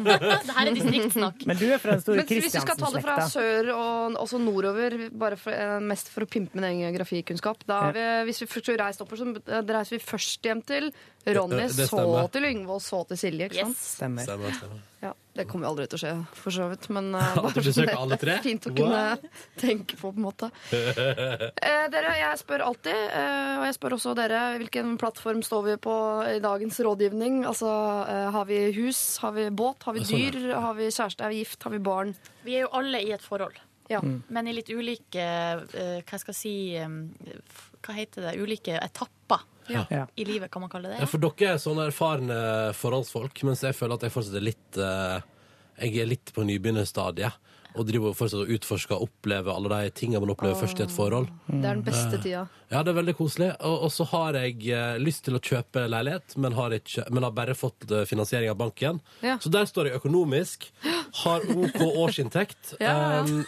Det 0.10 0.56
her 0.56 0.70
er 0.70 0.74
distriktssnakk. 0.76 1.46
Men 1.50 1.60
du 1.60 1.66
er 1.72 1.82
fra 1.82 1.96
den 1.96 2.02
store 2.04 2.24
Men 2.24 2.30
hvis 2.30 2.50
vi 2.50 2.64
skal 2.64 2.80
ta 2.80 2.90
det 2.94 3.04
fra 3.06 3.18
sør 3.30 3.72
og 3.76 4.18
også 4.24 4.40
nordover, 4.42 4.98
bare 5.20 5.38
for, 5.40 5.54
eh, 5.54 5.78
mest 5.84 6.10
for 6.14 6.26
å 6.26 6.30
pimpe 6.30 6.56
min 6.58 6.68
egen 6.70 6.82
geografikunnskap 6.88 7.66
da 7.70 7.82
har 7.88 7.94
vi, 7.96 8.06
Hvis 8.30 8.42
vi 8.44 8.48
først 8.52 8.66
skulle 8.70 8.84
reist 8.84 9.02
oppover, 9.04 9.22
så 9.46 9.62
reiser 9.70 9.98
vi 9.98 10.04
først 10.04 10.44
hjem 10.50 10.62
til 10.66 10.92
Ronny, 11.26 11.56
det, 11.60 11.74
det 11.78 11.86
så 11.90 12.28
til 12.32 12.46
Yngve 12.48 12.78
og 12.78 12.82
så 12.82 13.02
til 13.10 13.18
Silje. 13.20 13.50
ikke 13.50 13.60
sant? 13.66 13.76
Yes. 13.76 13.90
Stemmer. 14.00 14.24
Stemmer, 14.24 14.54
stemmer. 14.56 14.80
Ja, 15.04 15.12
Det 15.36 15.46
kommer 15.48 15.68
jo 15.68 15.72
aldri 15.74 15.86
til 15.88 15.96
å 15.96 16.02
skje, 16.02 16.14
for 16.36 16.52
så 16.56 16.66
vidt. 16.72 16.88
Men 16.96 17.10
uh, 17.16 17.36
bare? 17.38 17.62
Det 17.62 18.32
er 18.34 18.42
fint 18.44 18.66
å 18.68 18.74
kunne 18.76 19.04
tenke 19.62 19.96
på, 20.00 20.10
på 20.10 20.16
en 20.16 20.26
måte. 20.26 20.50
Eh, 21.70 21.86
dere, 21.92 22.16
jeg 22.18 22.40
spør 22.42 22.64
alltid, 22.66 22.98
eh, 23.20 23.54
og 23.60 23.64
jeg 23.68 23.76
spør 23.78 23.96
også 24.00 24.14
dere, 24.18 24.40
hvilken 24.60 24.96
plattform 25.02 25.42
står 25.46 25.64
vi 25.68 25.76
på 25.84 25.96
i 26.34 26.40
dagens 26.44 26.80
rådgivning? 26.88 27.42
Altså, 27.48 27.70
eh, 28.10 28.28
Har 28.36 28.46
vi 28.50 28.60
hus? 28.80 29.02
Har 29.24 29.36
vi 29.36 29.48
båt? 29.52 29.84
Har 29.88 29.96
vi 29.96 30.04
Sånn, 30.08 30.20
dyr? 30.34 30.54
Har 30.56 30.76
vi 30.80 30.88
kjæreste? 30.92 31.26
Er 31.28 31.34
vi 31.36 31.42
gift? 31.44 31.64
Har 31.68 31.76
vi 31.76 31.82
barn? 31.84 32.16
Vi 32.48 32.56
er 32.58 32.66
jo 32.66 32.72
alle 32.80 33.04
i 33.06 33.12
et 33.16 33.22
forhold, 33.24 33.60
Ja. 33.90 34.02
men 34.04 34.48
i 34.48 34.54
litt 34.54 34.70
ulike 34.70 35.24
eh, 35.24 36.02
Hva 36.06 36.20
skal 36.22 36.34
jeg 36.34 36.40
si 36.42 36.56
eh, 36.78 36.88
Hva 37.86 37.96
heter 37.96 38.28
det? 38.28 38.36
Ulike 38.42 38.78
etapper 38.80 39.46
Ja. 39.70 40.08
i 40.18 40.26
livet, 40.26 40.50
kan 40.52 40.62
man 40.64 40.70
kalle 40.70 40.90
det. 40.90 41.00
Ja, 41.00 41.06
for 41.06 41.22
dere 41.22 41.54
er 41.54 41.60
sånne 41.62 41.86
erfarne 41.92 42.40
forholdsfolk, 42.74 43.44
mens 43.46 43.62
jeg 43.62 43.78
føler 43.78 44.00
at 44.00 44.08
jeg 44.08 44.12
fortsatt 44.16 44.40
er 44.40 44.48
litt 44.48 44.80
uh, 44.82 45.20
Jeg 45.80 45.96
er 46.02 46.10
litt 46.10 46.34
på 46.36 46.44
nybegynnerstadiet. 46.44 47.32
Og 47.78 47.86
driver 47.86 48.16
fortsatt 48.18 48.42
og 48.44 48.50
utforsker 48.52 48.98
og 48.98 49.06
opplever 49.08 49.54
alle 49.54 49.70
de 49.70 49.92
tingene 49.96 50.20
man 50.24 50.34
opplever 50.34 50.58
først 50.58 50.80
i 50.82 50.84
et 50.88 50.92
forhold. 50.92 51.30
Det 51.48 51.62
er 51.62 51.78
den 51.78 51.86
beste 51.86 52.18
tida. 52.20 52.48
Ja, 52.72 52.84
det 52.86 52.92
er 52.94 53.00
veldig 53.00 53.16
koselig. 53.18 53.50
Og, 53.66 53.86
og 53.88 53.92
så 53.92 54.06
har 54.12 54.38
jeg 54.38 54.60
eh, 54.70 54.98
lyst 55.02 55.24
til 55.26 55.34
å 55.36 55.42
kjøpe 55.42 55.88
leilighet, 55.90 56.36
men 56.38 56.54
har, 56.54 56.70
ikke, 56.78 57.08
men 57.10 57.24
har 57.26 57.32
bare 57.34 57.56
fått 57.58 57.90
eh, 57.92 58.06
finansiering 58.06 58.52
av 58.54 58.60
banken. 58.62 59.02
Ja. 59.26 59.40
Så 59.42 59.50
der 59.50 59.66
står 59.66 59.90
jeg 59.90 59.98
økonomisk. 60.02 60.70
Har 61.24 61.42
OK 61.50 61.82
årsinntekt. 62.06 62.76
Ja, 62.80 62.94
ja. 62.94 63.20
Um, 63.26 63.44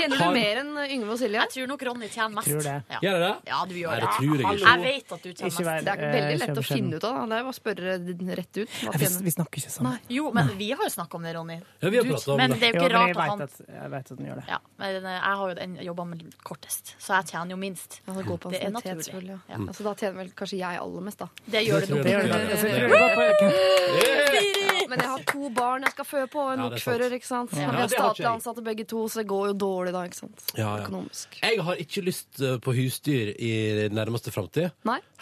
Tjener 0.00 0.16
Har- 0.22 0.30
du 0.32 0.38
mer 0.38 0.58
enn 0.62 0.68
Yngve 0.94 1.10
og 1.12 1.18
Silje? 1.18 1.36
Jeg 1.42 1.50
tror 1.52 1.66
nok 1.68 1.82
Ronny 1.84 2.06
tjener 2.08 2.30
mest. 2.38 2.46
Tror 2.48 2.62
det. 2.64 2.76
Ja. 2.88 3.00
gjør 3.04 3.16
jeg 3.16 3.22
det? 3.24 3.50
ja, 3.50 3.56
du 3.68 3.72
gjør 3.74 3.90
Nei, 3.90 3.96
det. 3.98 4.06
det 4.06 4.12
tror 4.14 4.30
jeg 4.30 4.38
ikke. 4.40 4.70
Jeg 4.70 4.80
vet 4.86 5.10
at 5.16 5.24
du 5.24 5.28
Ikke 5.28 5.40
tjener 5.50 5.66
vær- 5.66 5.74
mest. 5.74 5.84
Det 5.84 5.92
er 5.92 6.14
veldig 6.14 6.30
Eh, 6.30 6.38
lett 6.40 6.60
å 6.60 6.64
finne 6.64 6.94
ut 7.00 7.04
av. 7.04 7.16
da. 7.18 7.24
Det 7.26 7.36
er 7.36 7.42
bare 7.42 7.50
å 7.50 7.56
spørre 7.58 7.96
rett 8.38 8.60
ut. 8.62 8.70
Hva 8.70 8.92
Vi, 8.94 9.00
tjener 9.02 9.26
vi 9.26 9.32
snakker 9.34 9.60
ikke 9.60 9.72
sammen. 9.74 9.90
Nei. 9.98 10.14
Jo, 10.16 10.30
men 10.38 10.52
vi 10.56 10.68
har 10.70 10.84
jo 10.86 10.92
snakka 10.94 11.18
om 11.18 11.26
det, 11.26 11.34
Ronny. 11.36 11.58
Ja, 11.82 11.90
vi 11.90 11.96
har 12.00 12.04
Du- 12.06 12.12
pratet 12.14 12.28
om 12.32 12.36
men 12.40 12.50
det. 12.54 12.60
det 12.62 12.68
er 12.70 12.72
jo 12.72 12.80
Jo, 12.80 12.86
ikke 12.86 12.94
men 12.94 13.08
jeg 13.10 13.16
rart 13.16 13.18
at 13.18 13.20
vet 13.20 13.28
han 13.34 13.42
at, 13.42 13.82
jeg 13.82 13.90
vet 13.96 14.10
at 14.12 14.16
den 14.16 14.26
gjør 14.30 14.38
det. 14.40 14.44
ja, 14.54 14.58
men 14.78 15.04
eh, 15.04 15.18
Jeg 15.20 15.36
har 15.42 15.48
jo 15.50 15.54
den 15.60 15.76
jobba 15.90 16.04
med 16.14 16.24
kortest, 16.48 16.94
så 17.02 17.08
jeg 17.18 17.26
tjener 17.34 17.50
jo 17.50 17.56
minst. 17.66 18.00
Ja, 18.06 18.12
det 18.14 18.24
går 18.30 18.38
på 18.46 18.50
Det 18.56 18.59
er 18.66 18.70
naturlig. 18.74 19.30
Ja. 19.30 19.38
Ja. 19.48 19.60
Altså, 19.66 19.82
da 19.86 19.94
tjener 19.94 20.16
vel 20.22 20.32
kanskje 20.36 20.58
jeg 20.60 20.82
aller 20.84 21.06
mest, 21.06 21.18
da. 21.22 21.28
Det 21.46 21.64
gjør 21.66 21.80
det 21.80 21.88
tror 21.88 21.96
nok. 21.96 22.04
Det 22.06 22.12
gjør 22.14 22.22
det. 24.30 24.69
Men 24.90 25.02
jeg 25.04 25.10
har 25.12 25.24
to 25.30 25.50
barn 25.54 25.86
jeg 25.86 25.94
skal 25.94 26.08
føde 26.08 26.30
på, 26.32 26.42
og 26.44 26.52
en 26.54 26.64
er 26.64 26.74
lokfører. 26.74 27.14
ikke 27.16 27.28
sant? 27.28 27.54
Ja. 27.54 27.70
Vi 27.70 27.76
er 27.76 27.80
har 27.84 27.92
statlig 27.94 28.28
ansatte 28.30 28.64
begge 28.66 28.86
to, 28.90 29.04
så 29.08 29.22
det 29.22 29.28
går 29.30 29.52
jo 29.52 29.54
dårlig 29.64 29.94
da. 29.96 30.04
ikke 30.08 30.20
sant? 30.24 30.44
Ja, 30.56 30.74
ja. 30.76 30.84
Økonomisk. 30.84 31.38
Jeg 31.42 31.62
har 31.68 31.84
ikke 31.86 32.04
lyst 32.06 32.42
eh, 32.42 32.58
på 32.62 32.74
husdyr 32.76 33.32
i 33.38 33.52
nærmeste 33.94 34.34
framtid. 34.34 34.70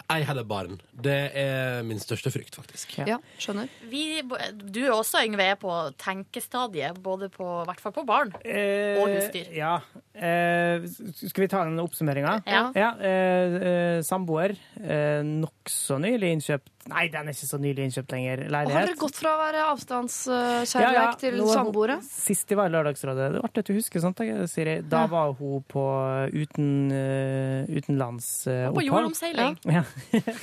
Ei 0.09 0.23
heller 0.25 0.45
barn. 0.49 0.79
Det 0.99 1.17
er 1.37 1.83
min 1.85 1.99
største 2.01 2.31
frykt, 2.33 2.55
faktisk. 2.57 2.95
Ja. 2.97 3.05
Ja, 3.11 3.17
skjønner. 3.37 3.69
Vi, 3.91 4.23
du 4.25 4.79
er 4.87 4.93
også, 4.95 5.21
Yngve, 5.27 5.45
er 5.53 5.59
på 5.61 5.69
tenkestadiet, 6.01 6.97
både 7.05 7.29
på, 7.29 7.45
i 7.61 7.67
hvert 7.69 7.83
fall 7.83 7.93
på 7.93 8.05
barn. 8.09 8.33
Eh, 8.41 8.97
Og 8.97 9.11
husdyr. 9.13 9.51
Ja. 9.53 9.75
Eh, 10.17 10.87
skal 11.13 11.45
vi 11.45 11.47
ta 11.51 11.61
den 11.67 11.77
oppsummeringa? 11.83 12.39
Ja. 12.49 12.63
ja 12.75 12.89
eh, 13.05 13.99
samboer. 14.07 14.57
Eh, 14.81 15.21
Nokså 15.29 15.99
nylig 16.01 16.33
innkjøpt 16.39 16.73
Nei, 16.89 17.05
den 17.13 17.27
er 17.27 17.35
ikke 17.35 17.45
så 17.49 17.59
nylig 17.61 17.83
innkjøpt 17.85 18.13
lenger. 18.15 18.41
Og 18.49 18.71
har 18.73 18.87
dere 18.87 18.97
gått 18.97 19.17
fra 19.19 19.33
å 19.35 19.39
være 19.43 19.58
avstandskjærleik 19.63 21.19
til 21.21 21.39
samboere? 21.49 21.99
Sist 22.05 22.49
de 22.49 22.57
var 22.59 22.69
i 22.69 22.73
Lørdagsrådet. 22.73 23.31
Det 23.33 23.41
var 23.41 23.49
artig 23.49 23.63
at 23.65 23.71
du 23.71 23.75
husker 23.77 24.03
sånt, 24.03 24.21
Siri. 24.51 24.77
Da 24.89 25.05
var 25.11 25.33
hun 25.39 25.65
på 25.69 25.85
uten, 26.33 26.69
uh, 26.93 27.65
På 27.65 27.79
utenlandsopphold. 27.79 28.87
jordomseiling. 28.87 29.59
Ja. 29.67 29.83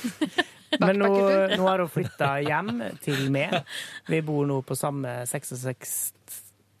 Men 0.83 0.99
nå, 0.99 1.09
nå 1.55 1.63
har 1.63 1.79
hun 1.79 1.91
flytta 1.91 2.33
hjem 2.43 2.81
til 3.03 3.29
meg. 3.31 3.55
Vi 4.11 4.19
bor 4.25 4.47
nå 4.49 4.59
på 4.67 4.75
samme 4.75 5.21
66 5.29 5.95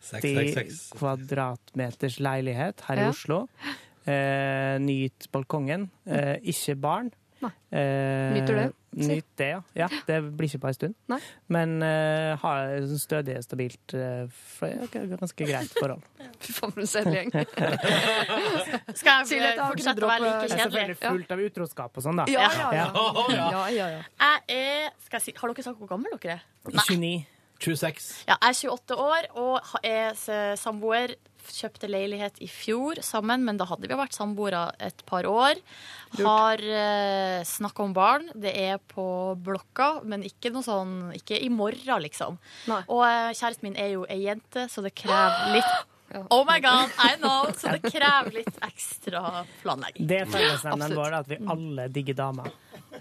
666. 0.07 0.81
kvadratmeters 0.95 2.19
leilighet 2.23 2.83
her 2.87 3.03
i 3.03 3.07
Oslo. 3.11 3.45
Eh, 4.07 4.77
nyt 4.79 5.27
balkongen. 5.33 5.89
Eh, 6.07 6.37
ikke 6.47 6.77
barn. 6.79 7.11
Eh, 7.45 8.33
Nyter 8.33 8.55
det, 8.55 8.65
si. 8.95 9.07
Nyter 9.11 9.37
det, 9.37 9.47
ja. 9.49 9.61
ja. 9.75 9.87
Det 10.07 10.17
blir 10.37 10.49
ikke 10.49 10.61
på 10.63 10.69
en 10.71 10.77
stund. 10.77 10.95
Nei. 11.11 11.19
Men 11.53 11.75
uh, 11.83 12.33
har 12.41 12.87
stødig, 12.97 13.37
stabilt 13.45 13.95
uh, 13.97 14.25
ganske 15.13 15.47
greit 15.49 15.73
forhold. 15.77 16.03
Fy 16.43 16.55
faen, 16.55 16.73
for 16.73 16.83
en 16.83 16.91
kjedelig 16.91 17.19
gjeng. 17.19 17.31
Skal 19.01 19.33
jeg 19.35 19.55
ta 19.59 19.69
fortsette 19.69 20.07
å 20.07 20.11
være 20.11 20.25
like 20.25 20.43
Det 20.43 20.51
kjedelig? 20.51 20.65
selvfølgelig 20.65 20.99
fullt 21.03 21.33
av 21.35 21.45
utroskap 21.47 22.01
og 22.01 22.07
sånn, 22.07 22.23
da. 22.23 22.27
Ja, 22.31 22.47
ja, 22.47 22.69
ja. 22.79 22.89
Ja. 22.97 23.47
ja, 23.57 23.63
ja, 23.75 23.89
ja. 23.97 24.03
Jeg 24.25 24.61
er 24.61 24.93
skal 25.07 25.21
jeg 25.21 25.29
si, 25.29 25.37
Har 25.37 25.53
dere 25.53 25.67
sagt 25.69 25.81
hvor 25.81 25.91
gammel 25.91 26.17
dere 26.17 26.39
er? 26.39 26.45
29. 26.67 27.15
26. 27.63 28.09
Ja, 28.27 28.35
jeg 28.37 28.53
er 28.53 28.75
28 28.75 28.97
år 29.01 29.29
og 29.41 29.77
er 29.85 30.55
samboer. 30.59 31.15
Kjøpte 31.53 31.89
leilighet 31.89 32.39
i 32.43 32.47
fjor 32.51 33.01
sammen, 33.05 33.43
men 33.47 33.59
da 33.59 33.67
hadde 33.69 33.89
vi 33.89 33.97
vært 33.97 34.15
samboere 34.17 34.67
et 34.83 35.03
par 35.09 35.27
år. 35.29 35.59
Har 36.19 36.61
eh, 36.61 37.41
snakka 37.47 37.83
om 37.83 37.93
barn. 37.95 38.29
Det 38.35 38.53
er 38.53 38.79
på 38.93 39.07
blokka, 39.43 40.01
men 40.07 40.23
ikke 40.27 40.53
noe 40.53 40.63
sånn 40.65 40.95
Ikke 41.17 41.39
i 41.39 41.49
morgen, 41.51 42.01
liksom. 42.05 42.39
Nei. 42.71 42.81
Og 42.87 43.03
eh, 43.07 43.33
kjæresten 43.35 43.69
min 43.69 43.77
er 43.79 43.93
jo 43.95 44.07
ei 44.11 44.23
jente, 44.25 44.67
så 44.71 44.83
det 44.85 44.95
krever 44.97 45.55
litt 45.57 45.75
Oh 46.31 46.45
my 46.47 46.59
god, 46.63 46.93
I 47.03 47.17
know! 47.19 47.49
Så 47.57 47.73
det 47.75 47.91
krever 47.91 48.31
litt 48.31 48.61
ekstra 48.63 49.43
planlegging. 49.59 50.07
Det 50.07 50.21
er 50.23 50.29
fellesnevneren 50.31 50.95
vår, 50.95 51.17
at 51.19 51.27
vi 51.27 51.39
alle 51.51 51.89
digger 51.91 52.15
damer. 52.15 52.53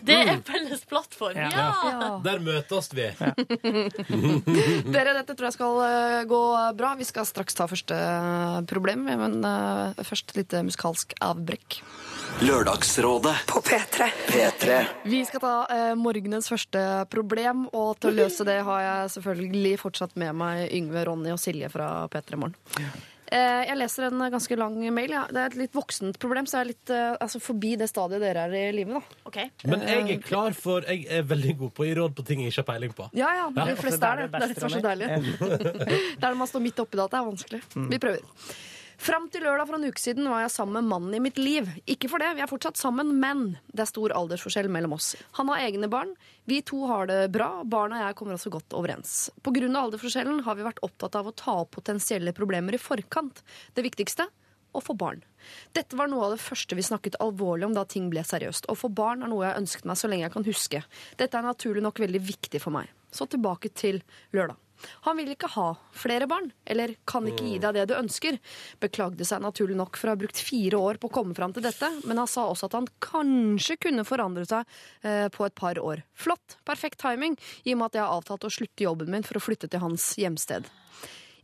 Det 0.05 0.17
er 0.17 0.41
felles 0.47 0.83
plattform, 0.89 1.37
Ja. 1.37 1.49
ja! 1.53 1.67
Ja. 1.87 2.11
Der 2.25 2.39
møtes 2.43 2.91
vi. 2.97 3.07
Dere, 4.97 5.15
dette 5.17 5.35
tror 5.35 5.49
jeg 5.49 5.57
skal 5.57 5.81
eh, 5.87 6.25
gå 6.29 6.41
bra. 6.79 6.93
Vi 6.99 7.07
skal 7.09 7.27
straks 7.29 7.57
ta 7.57 7.67
første 7.71 7.97
eh, 7.97 8.59
problem, 8.71 9.07
men 9.09 9.39
eh, 9.47 10.05
først 10.07 10.35
et 10.35 10.43
lite 10.43 10.63
musikalsk 10.67 11.17
avbrekk. 11.25 11.81
Lørdagsrådet 12.45 13.35
På 13.49 13.63
P3. 13.65 14.11
P3 14.29 14.79
Vi 15.09 15.23
skal 15.25 15.41
ta 15.41 15.55
eh, 15.73 15.93
morgenens 15.97 16.51
første 16.53 16.83
problem, 17.13 17.67
og 17.73 17.97
til 18.03 18.13
å 18.13 18.17
løse 18.25 18.45
det 18.49 18.59
har 18.67 18.81
jeg 18.85 19.15
selvfølgelig 19.17 19.77
fortsatt 19.81 20.17
med 20.21 20.37
meg 20.37 20.67
Yngve, 20.77 21.07
Ronny 21.09 21.33
og 21.33 21.41
Silje 21.41 21.71
fra 21.73 21.91
P3 22.13 22.41
Morgen. 22.43 22.59
Eh, 23.33 23.63
jeg 23.67 23.77
leser 23.81 24.07
en 24.07 24.21
ganske 24.31 24.57
lang 24.59 24.77
mail. 24.95 25.11
Ja. 25.11 25.25
Det 25.31 25.41
er 25.43 25.47
et 25.51 25.57
litt 25.59 25.73
voksent 25.75 26.19
problem, 26.23 26.47
så 26.47 26.61
jeg 26.61 26.65
er 26.67 26.71
litt 26.71 26.93
eh, 26.95 27.17
altså, 27.25 27.41
forbi 27.43 27.73
det 27.81 27.89
stadiet 27.91 28.23
dere 28.23 28.45
er 28.47 28.55
i 28.69 28.75
livet. 28.77 28.95
da. 29.01 29.19
Okay. 29.31 29.49
Men 29.67 29.83
jeg 29.87 30.05
er 30.17 30.23
klar 30.23 30.55
for 30.55 30.87
Jeg 30.87 31.07
er 31.11 31.27
veldig 31.27 31.57
god 31.65 31.75
på 31.75 31.83
å 31.83 31.89
gi 31.89 31.97
råd 31.99 32.15
på 32.19 32.27
ting 32.29 32.45
jeg 32.45 32.55
ikke 32.55 32.63
har 32.63 32.71
peiling 32.75 32.95
på. 32.97 33.09
Ja, 33.19 33.33
ja, 33.41 33.49
de 33.51 33.67
Ja, 33.73 33.77
fleste 33.81 33.99
det 33.99 34.13
er 34.13 34.23
det. 34.23 34.31
det 34.31 34.43
er 34.43 34.47
er 34.47 34.55
så 34.55 34.71
beste, 34.71 34.87
deilig. 34.87 35.11
Det 36.21 36.25
er 36.25 36.31
når 36.31 36.41
man 36.45 36.51
står 36.55 36.65
midt 36.69 36.81
oppi 36.87 36.97
det 37.01 37.05
at 37.09 37.17
det 37.17 37.21
er 37.21 37.29
vanskelig. 37.33 37.63
Vi 37.91 37.99
prøver. 38.07 38.23
Fram 38.97 39.27
til 39.29 39.45
lørdag 39.45 39.69
for 39.69 39.77
en 39.77 39.85
uke 39.91 40.01
siden 40.01 40.29
var 40.31 40.41
jeg 40.47 40.55
sammen 40.55 40.79
med 40.79 40.89
mannen 40.89 41.17
i 41.19 41.21
mitt 41.21 41.37
liv. 41.41 41.69
Ikke 41.91 42.09
for 42.09 42.23
det, 42.23 42.31
vi 42.39 42.43
er 42.45 42.49
fortsatt 42.49 42.79
sammen, 42.81 43.13
men 43.21 43.45
det 43.69 43.85
er 43.85 43.91
stor 43.91 44.15
aldersforskjell 44.17 44.71
mellom 44.73 44.97
oss. 44.97 45.11
Han 45.37 45.53
har 45.53 45.67
egne 45.67 45.91
barn, 45.93 46.15
vi 46.49 46.63
to 46.65 46.81
har 46.89 47.11
det 47.11 47.21
bra, 47.35 47.51
barna 47.69 48.01
og 48.01 48.07
jeg 48.07 48.19
kommer 48.19 48.39
også 48.39 48.53
godt 48.57 48.77
overens. 48.79 49.15
Av 49.37 49.61
aldersforskjellen 49.83 50.41
har 50.47 50.57
vi 50.57 50.67
vært 50.67 50.83
opptatt 50.87 51.21
av 51.21 51.29
å 51.29 51.37
ta 51.37 51.61
opp 51.63 51.75
potensielle 51.77 52.33
problemer 52.37 52.77
i 52.77 52.81
forkant. 52.81 53.45
Det 53.77 53.85
viktigste 53.85 54.31
å 54.77 54.83
få 54.85 54.97
barn. 54.97 55.23
Dette 55.77 55.97
var 55.97 56.09
noe 56.11 56.27
av 56.27 56.37
det 56.37 56.43
første 56.43 56.77
vi 56.77 56.85
snakket 56.85 57.21
alvorlig 57.23 57.69
om 57.69 57.77
da 57.77 57.85
ting 57.89 58.11
ble 58.13 58.25
seriøst. 58.27 58.69
Å 58.73 58.77
få 58.77 58.91
barn 58.93 59.23
er 59.25 59.33
noe 59.33 59.45
jeg 59.45 59.53
har 59.55 59.61
ønsket 59.61 59.89
meg 59.89 60.01
så 60.01 60.11
lenge 60.11 60.27
jeg 60.27 60.37
kan 60.37 60.49
huske. 60.49 60.85
Dette 61.21 61.39
er 61.39 61.47
naturlig 61.47 61.85
nok 61.85 62.01
veldig 62.03 62.23
viktig 62.33 62.63
for 62.65 62.77
meg. 62.77 62.93
Så 63.13 63.29
tilbake 63.31 63.73
til 63.77 64.03
lørdag. 64.37 64.59
Han 65.07 65.19
vil 65.21 65.33
ikke 65.35 65.51
ha 65.55 65.69
flere 65.97 66.29
barn, 66.31 66.51
eller 66.65 66.95
kan 67.09 67.27
ikke 67.29 67.47
gi 67.47 67.59
deg 67.63 67.77
det 67.77 67.87
du 67.91 67.97
ønsker. 67.97 68.39
Beklagde 68.83 69.27
seg 69.29 69.43
naturlig 69.45 69.79
nok 69.79 69.99
for 69.99 70.11
å 70.11 70.17
ha 70.17 70.21
brukt 70.21 70.41
fire 70.41 70.81
år 70.81 71.01
på 71.03 71.11
å 71.11 71.17
komme 71.19 71.37
fram 71.37 71.55
til 71.57 71.65
dette, 71.67 71.91
men 72.05 72.21
han 72.23 72.31
sa 72.31 72.47
også 72.51 72.71
at 72.71 72.79
han 72.79 72.89
kanskje 73.03 73.79
kunne 73.89 74.07
forandre 74.09 74.47
seg 74.49 74.65
eh, 75.03 75.27
på 75.33 75.47
et 75.47 75.57
par 75.59 75.81
år. 75.83 76.05
Flott, 76.17 76.59
perfekt 76.69 77.01
timing, 77.03 77.39
i 77.65 77.75
og 77.75 77.81
med 77.81 77.91
at 77.91 78.01
jeg 78.01 78.07
har 78.07 78.19
avtalt 78.19 78.49
å 78.49 78.53
slutte 78.53 78.87
jobben 78.87 79.13
min 79.13 79.27
for 79.27 79.41
å 79.41 79.45
flytte 79.45 79.71
til 79.73 79.83
hans 79.83 80.13
hjemsted. 80.21 80.69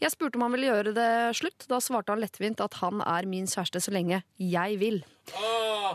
Jeg 0.03 0.11
spurte 0.17 0.35
om 0.39 0.43
han 0.43 0.55
ville 0.57 0.67
gjøre 0.67 0.93
det 0.97 1.11
slutt. 1.39 1.69
Da 1.71 1.79
svarte 1.79 2.11
han 2.11 2.23
lettvint 2.23 2.63
at 2.65 2.75
han 2.81 3.03
er 3.07 3.29
min 3.31 3.47
kjæreste 3.47 3.85
så 3.85 3.93
lenge 3.95 4.23
jeg 4.43 4.79
vil. 4.81 4.99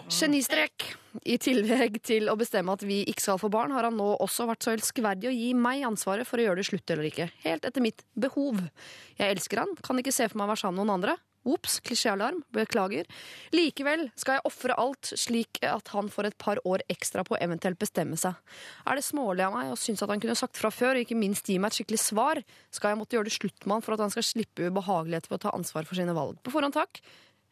Genistrek. 0.07 0.93
I 1.27 1.35
tillegg 1.41 1.97
til 2.05 2.29
å 2.31 2.37
bestemme 2.39 2.75
at 2.77 2.85
vi 2.87 3.01
ikke 3.09 3.25
skal 3.25 3.39
få 3.41 3.49
barn, 3.51 3.73
har 3.75 3.87
han 3.89 3.97
nå 3.99 4.13
også 4.23 4.45
vært 4.47 4.63
så 4.63 4.75
elskverdig 4.77 5.27
å 5.27 5.33
gi 5.35 5.49
meg 5.57 5.83
ansvaret 5.89 6.29
for 6.29 6.39
å 6.39 6.45
gjøre 6.45 6.61
det 6.61 6.67
slutt 6.69 6.93
eller 6.93 7.09
ikke. 7.09 7.27
Helt 7.43 7.67
etter 7.67 7.83
mitt 7.83 8.05
behov. 8.15 8.61
Jeg 9.17 9.35
elsker 9.35 9.63
han, 9.65 9.73
kan 9.83 9.99
ikke 9.99 10.15
se 10.15 10.29
for 10.29 10.39
meg 10.39 10.47
å 10.47 10.53
være 10.53 10.63
sammen 10.63 10.79
med 10.79 10.85
noen 10.85 10.99
andre. 11.01 11.17
Ops, 11.47 11.79
klisjéalarm. 11.87 12.41
Beklager. 12.55 13.07
Likevel 13.55 14.07
skal 14.19 14.37
jeg 14.37 14.45
ofre 14.49 14.75
alt, 14.77 15.11
slik 15.17 15.61
at 15.65 15.93
han 15.95 16.11
får 16.11 16.31
et 16.31 16.37
par 16.41 16.61
år 16.67 16.83
ekstra 16.91 17.23
på 17.27 17.37
å 17.37 17.41
eventuelt 17.43 17.79
bestemme 17.81 18.19
seg. 18.19 18.35
Er 18.87 18.99
det 18.99 19.05
smålig 19.07 19.45
av 19.47 19.55
meg 19.55 19.71
og 19.73 19.79
syns 19.81 20.03
at 20.03 20.11
han 20.11 20.21
kunne 20.23 20.37
sagt 20.39 20.59
fra 20.59 20.71
før, 20.73 20.97
og 20.97 21.07
ikke 21.07 21.19
minst 21.19 21.47
gi 21.49 21.57
meg 21.61 21.71
et 21.71 21.79
skikkelig 21.81 22.03
svar? 22.03 22.43
Skal 22.73 22.93
jeg 22.93 23.01
måtte 23.01 23.17
gjøre 23.17 23.29
det 23.31 23.37
slutt 23.37 23.65
med 23.65 23.77
han 23.77 23.87
for 23.87 23.97
at 23.97 24.05
han 24.05 24.13
skal 24.13 24.27
slippe 24.27 24.69
ubehageligheter 24.69 25.31
ved 25.31 25.39
å 25.41 25.45
ta 25.47 25.55
ansvar 25.57 25.87
for 25.89 25.99
sine 25.99 26.15
valg? 26.17 26.39
På 26.43 26.53
forhånd 26.53 26.77
takk. 26.77 27.01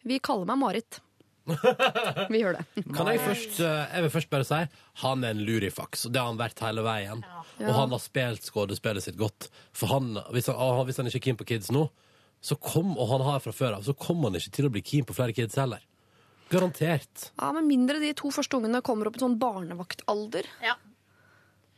Vi 0.05 0.21
kaller 0.23 0.49
meg 0.51 0.61
Marit. 0.61 1.01
Vi 2.31 2.39
gjør 2.41 2.57
det. 2.57 2.83
Kan 2.95 3.09
jeg 3.11 3.21
først 3.21 3.59
eh, 3.61 3.81
Jeg 3.93 4.05
vil 4.05 4.11
først 4.15 4.31
bare 4.31 4.47
si 4.47 4.61
han 5.03 5.25
er 5.25 5.35
en 5.35 5.43
lurifaks, 5.45 6.07
og 6.07 6.13
det 6.15 6.21
har 6.21 6.31
han 6.31 6.39
vært 6.39 6.63
hele 6.63 6.85
veien. 6.85 7.21
Og 7.61 7.71
han 7.75 7.93
har 7.93 8.01
spilt 8.01 8.47
skuespillet 8.47 9.03
sitt 9.05 9.19
godt. 9.19 9.49
For 9.75 9.91
han, 9.91 10.15
hvis 10.33 10.49
han, 10.49 10.57
hvis 10.87 11.01
han 11.01 11.09
ikke 11.09 11.21
er 11.21 11.25
keen 11.27 11.39
på 11.39 11.47
kids 11.51 11.71
nå, 11.75 11.85
så 12.41 12.57
kom, 12.61 12.93
og 12.97 13.09
han 13.09 13.23
har 13.25 13.43
fra 13.43 13.53
før 13.55 13.77
av, 13.77 13.85
så 13.85 13.95
kommer 13.97 14.29
han 14.29 14.39
ikke 14.39 14.55
til 14.57 14.67
å 14.67 14.73
bli 14.73 14.83
keen 14.85 15.05
på 15.07 15.15
flere 15.17 15.33
kids 15.35 15.57
heller. 15.59 15.83
Garantert. 16.51 17.29
Ja, 17.39 17.51
Med 17.55 17.65
mindre 17.65 17.99
de 18.01 18.11
to 18.17 18.29
første 18.33 18.59
ungene 18.59 18.83
kommer 18.85 19.09
opp 19.09 19.17
i 19.17 19.23
sånn 19.23 19.39
barnevaktalder. 19.41 20.45
Ja. 20.61 20.75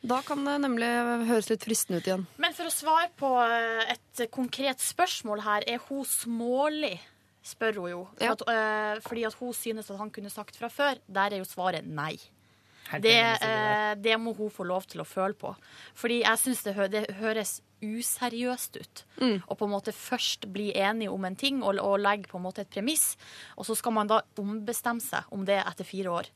Da 0.07 0.19
kan 0.27 0.43
det 0.45 0.57
nemlig 0.61 0.87
høres 1.27 1.49
litt 1.49 1.63
fristende 1.65 2.01
ut 2.01 2.07
igjen. 2.09 2.25
Men 2.37 2.53
for 2.55 2.69
å 2.69 2.73
svare 2.73 3.09
på 3.17 3.31
eh, 3.43 3.95
et 3.95 4.27
konkret 4.33 4.83
spørsmål 4.83 5.41
her, 5.45 5.65
er 5.67 5.81
hun 5.87 6.03
smålig? 6.07 6.97
Spør 7.47 7.79
hun 7.81 7.89
jo. 7.89 8.01
Ja. 8.19 8.33
at, 8.35 8.43
eh, 8.51 8.99
fordi 9.07 9.23
at 9.27 9.37
hun 9.39 9.55
synes 9.55 9.89
at 9.89 9.99
han 10.01 10.11
kunne 10.13 10.31
sagt 10.33 10.59
fra 10.59 10.69
før. 10.71 10.99
Der 11.07 11.33
er 11.33 11.41
jo 11.41 11.47
svaret 11.47 11.87
nei. 11.87 12.17
Det, 13.03 13.13
enig 13.13 13.41
eh, 13.43 13.95
det 14.01 14.17
må 14.19 14.33
hun 14.37 14.49
få 14.53 14.63
lov 14.67 14.85
til 14.87 15.01
å 15.01 15.05
føle 15.07 15.33
på. 15.37 15.55
Fordi 15.97 16.21
jeg 16.23 16.37
syns 16.43 16.63
det, 16.63 16.73
hø 16.77 16.87
det 16.87 17.05
høres 17.19 17.61
useriøst 17.83 18.77
ut. 18.81 19.03
Å 19.47 19.55
på 19.57 19.67
en 19.67 19.73
måte 19.73 19.93
først 19.93 20.47
bli 20.53 20.71
enige 20.77 21.11
om 21.13 21.25
en 21.27 21.35
ting 21.37 21.59
og, 21.63 21.77
og 21.83 21.99
legge 22.01 22.29
på 22.31 22.39
en 22.39 22.45
måte 22.47 22.63
et 22.63 22.71
premiss, 22.73 23.15
og 23.57 23.67
så 23.67 23.75
skal 23.77 23.93
man 23.97 24.09
da 24.09 24.21
ombestemme 24.41 25.03
seg 25.03 25.29
om 25.35 25.45
det 25.45 25.59
etter 25.61 25.85
fire 25.87 26.15
år. 26.21 26.31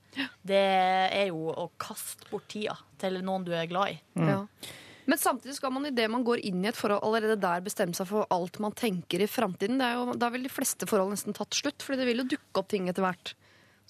Det 0.45 0.61
er 0.61 1.31
jo 1.31 1.49
å 1.53 1.69
kaste 1.81 2.29
bort 2.29 2.47
tida 2.51 2.77
til 3.01 3.21
noen 3.25 3.45
du 3.47 3.53
er 3.57 3.65
glad 3.71 3.95
i. 3.95 3.99
Ja. 4.21 4.43
Men 5.09 5.17
samtidig 5.17 5.55
skal 5.57 5.73
man 5.73 5.87
i 5.89 5.93
det 5.97 6.05
man 6.13 6.23
går 6.23 6.43
inn 6.45 6.61
i 6.63 6.69
et 6.69 6.77
forhold, 6.77 7.01
allerede 7.03 7.39
der 7.41 7.63
bestemme 7.65 7.97
seg 7.97 8.05
for 8.11 8.27
alt 8.31 8.59
man 8.61 8.75
tenker 8.77 9.23
i 9.25 9.27
framtiden. 9.27 9.79
Det 9.81 9.87
er 9.87 9.97
jo- 9.97 10.13
Da 10.21 10.29
vil 10.29 10.43
de 10.45 10.49
fleste 10.53 10.85
forhold 10.87 11.11
nesten 11.15 11.33
tatt 11.33 11.57
slutt, 11.57 11.81
fordi 11.81 11.97
det 11.97 12.05
vil 12.05 12.21
jo 12.21 12.29
dukke 12.37 12.61
opp 12.61 12.67
ting 12.69 12.87
etter 12.87 13.01
hvert. 13.01 13.33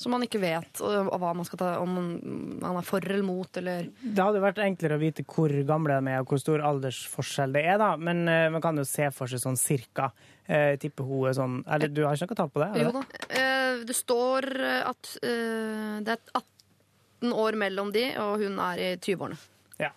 Som 0.02 0.16
man 0.16 0.26
ikke 0.26 0.40
vet 0.42 0.82
hva 0.82 1.32
man 1.38 1.46
skal 1.46 1.60
ta, 1.62 1.70
om 1.82 1.92
man 1.94 2.78
er 2.80 2.86
for 2.88 3.06
eller 3.06 3.26
mot, 3.26 3.50
eller 3.62 3.86
Det 4.02 4.18
hadde 4.24 4.42
vært 4.42 4.62
enklere 4.66 4.98
å 4.98 5.02
vite 5.02 5.26
hvor 5.30 5.54
gamle 5.68 6.00
de 6.02 6.14
er 6.16 6.24
og 6.24 6.32
hvor 6.34 6.42
stor 6.42 6.64
aldersforskjell 6.72 7.54
det 7.54 7.62
er, 7.70 7.78
da. 7.82 7.92
Men 8.02 8.24
uh, 8.26 8.48
man 8.56 8.64
kan 8.66 8.82
jo 8.82 8.86
se 8.88 9.12
for 9.14 9.30
seg 9.30 9.44
sånn 9.44 9.60
cirka. 9.62 10.10
Eh, 10.48 10.72
Jeg 10.74 10.82
tipper 10.88 11.06
hun 11.06 11.28
er 11.30 11.36
sånn 11.38 11.60
Eller 11.70 11.92
du 11.94 12.02
har 12.08 12.18
ikke 12.18 12.32
noe 12.34 12.40
tall 12.42 12.50
på 12.56 12.64
det? 12.64 12.72
Jo 12.82 12.90
da. 12.98 13.04
Uh, 13.30 13.86
Det 13.86 13.96
står 13.96 14.50
at 14.90 15.14
det 15.22 16.16
er 16.18 16.20
18 16.42 17.34
år 17.38 17.56
mellom 17.62 17.92
de, 17.94 18.08
og 18.18 18.42
hun 18.42 18.58
er 18.66 18.82
i 18.82 18.90
20-årene. 18.98 19.38
Ja. 19.82 19.92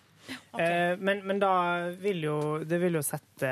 Eh, 0.57 0.93
men, 0.97 1.21
men 1.25 1.41
da 1.41 1.51
vil 2.01 2.23
jo 2.25 2.37
Det 2.65 2.79
vil 2.81 2.97
jo 2.97 3.03
sette 3.05 3.49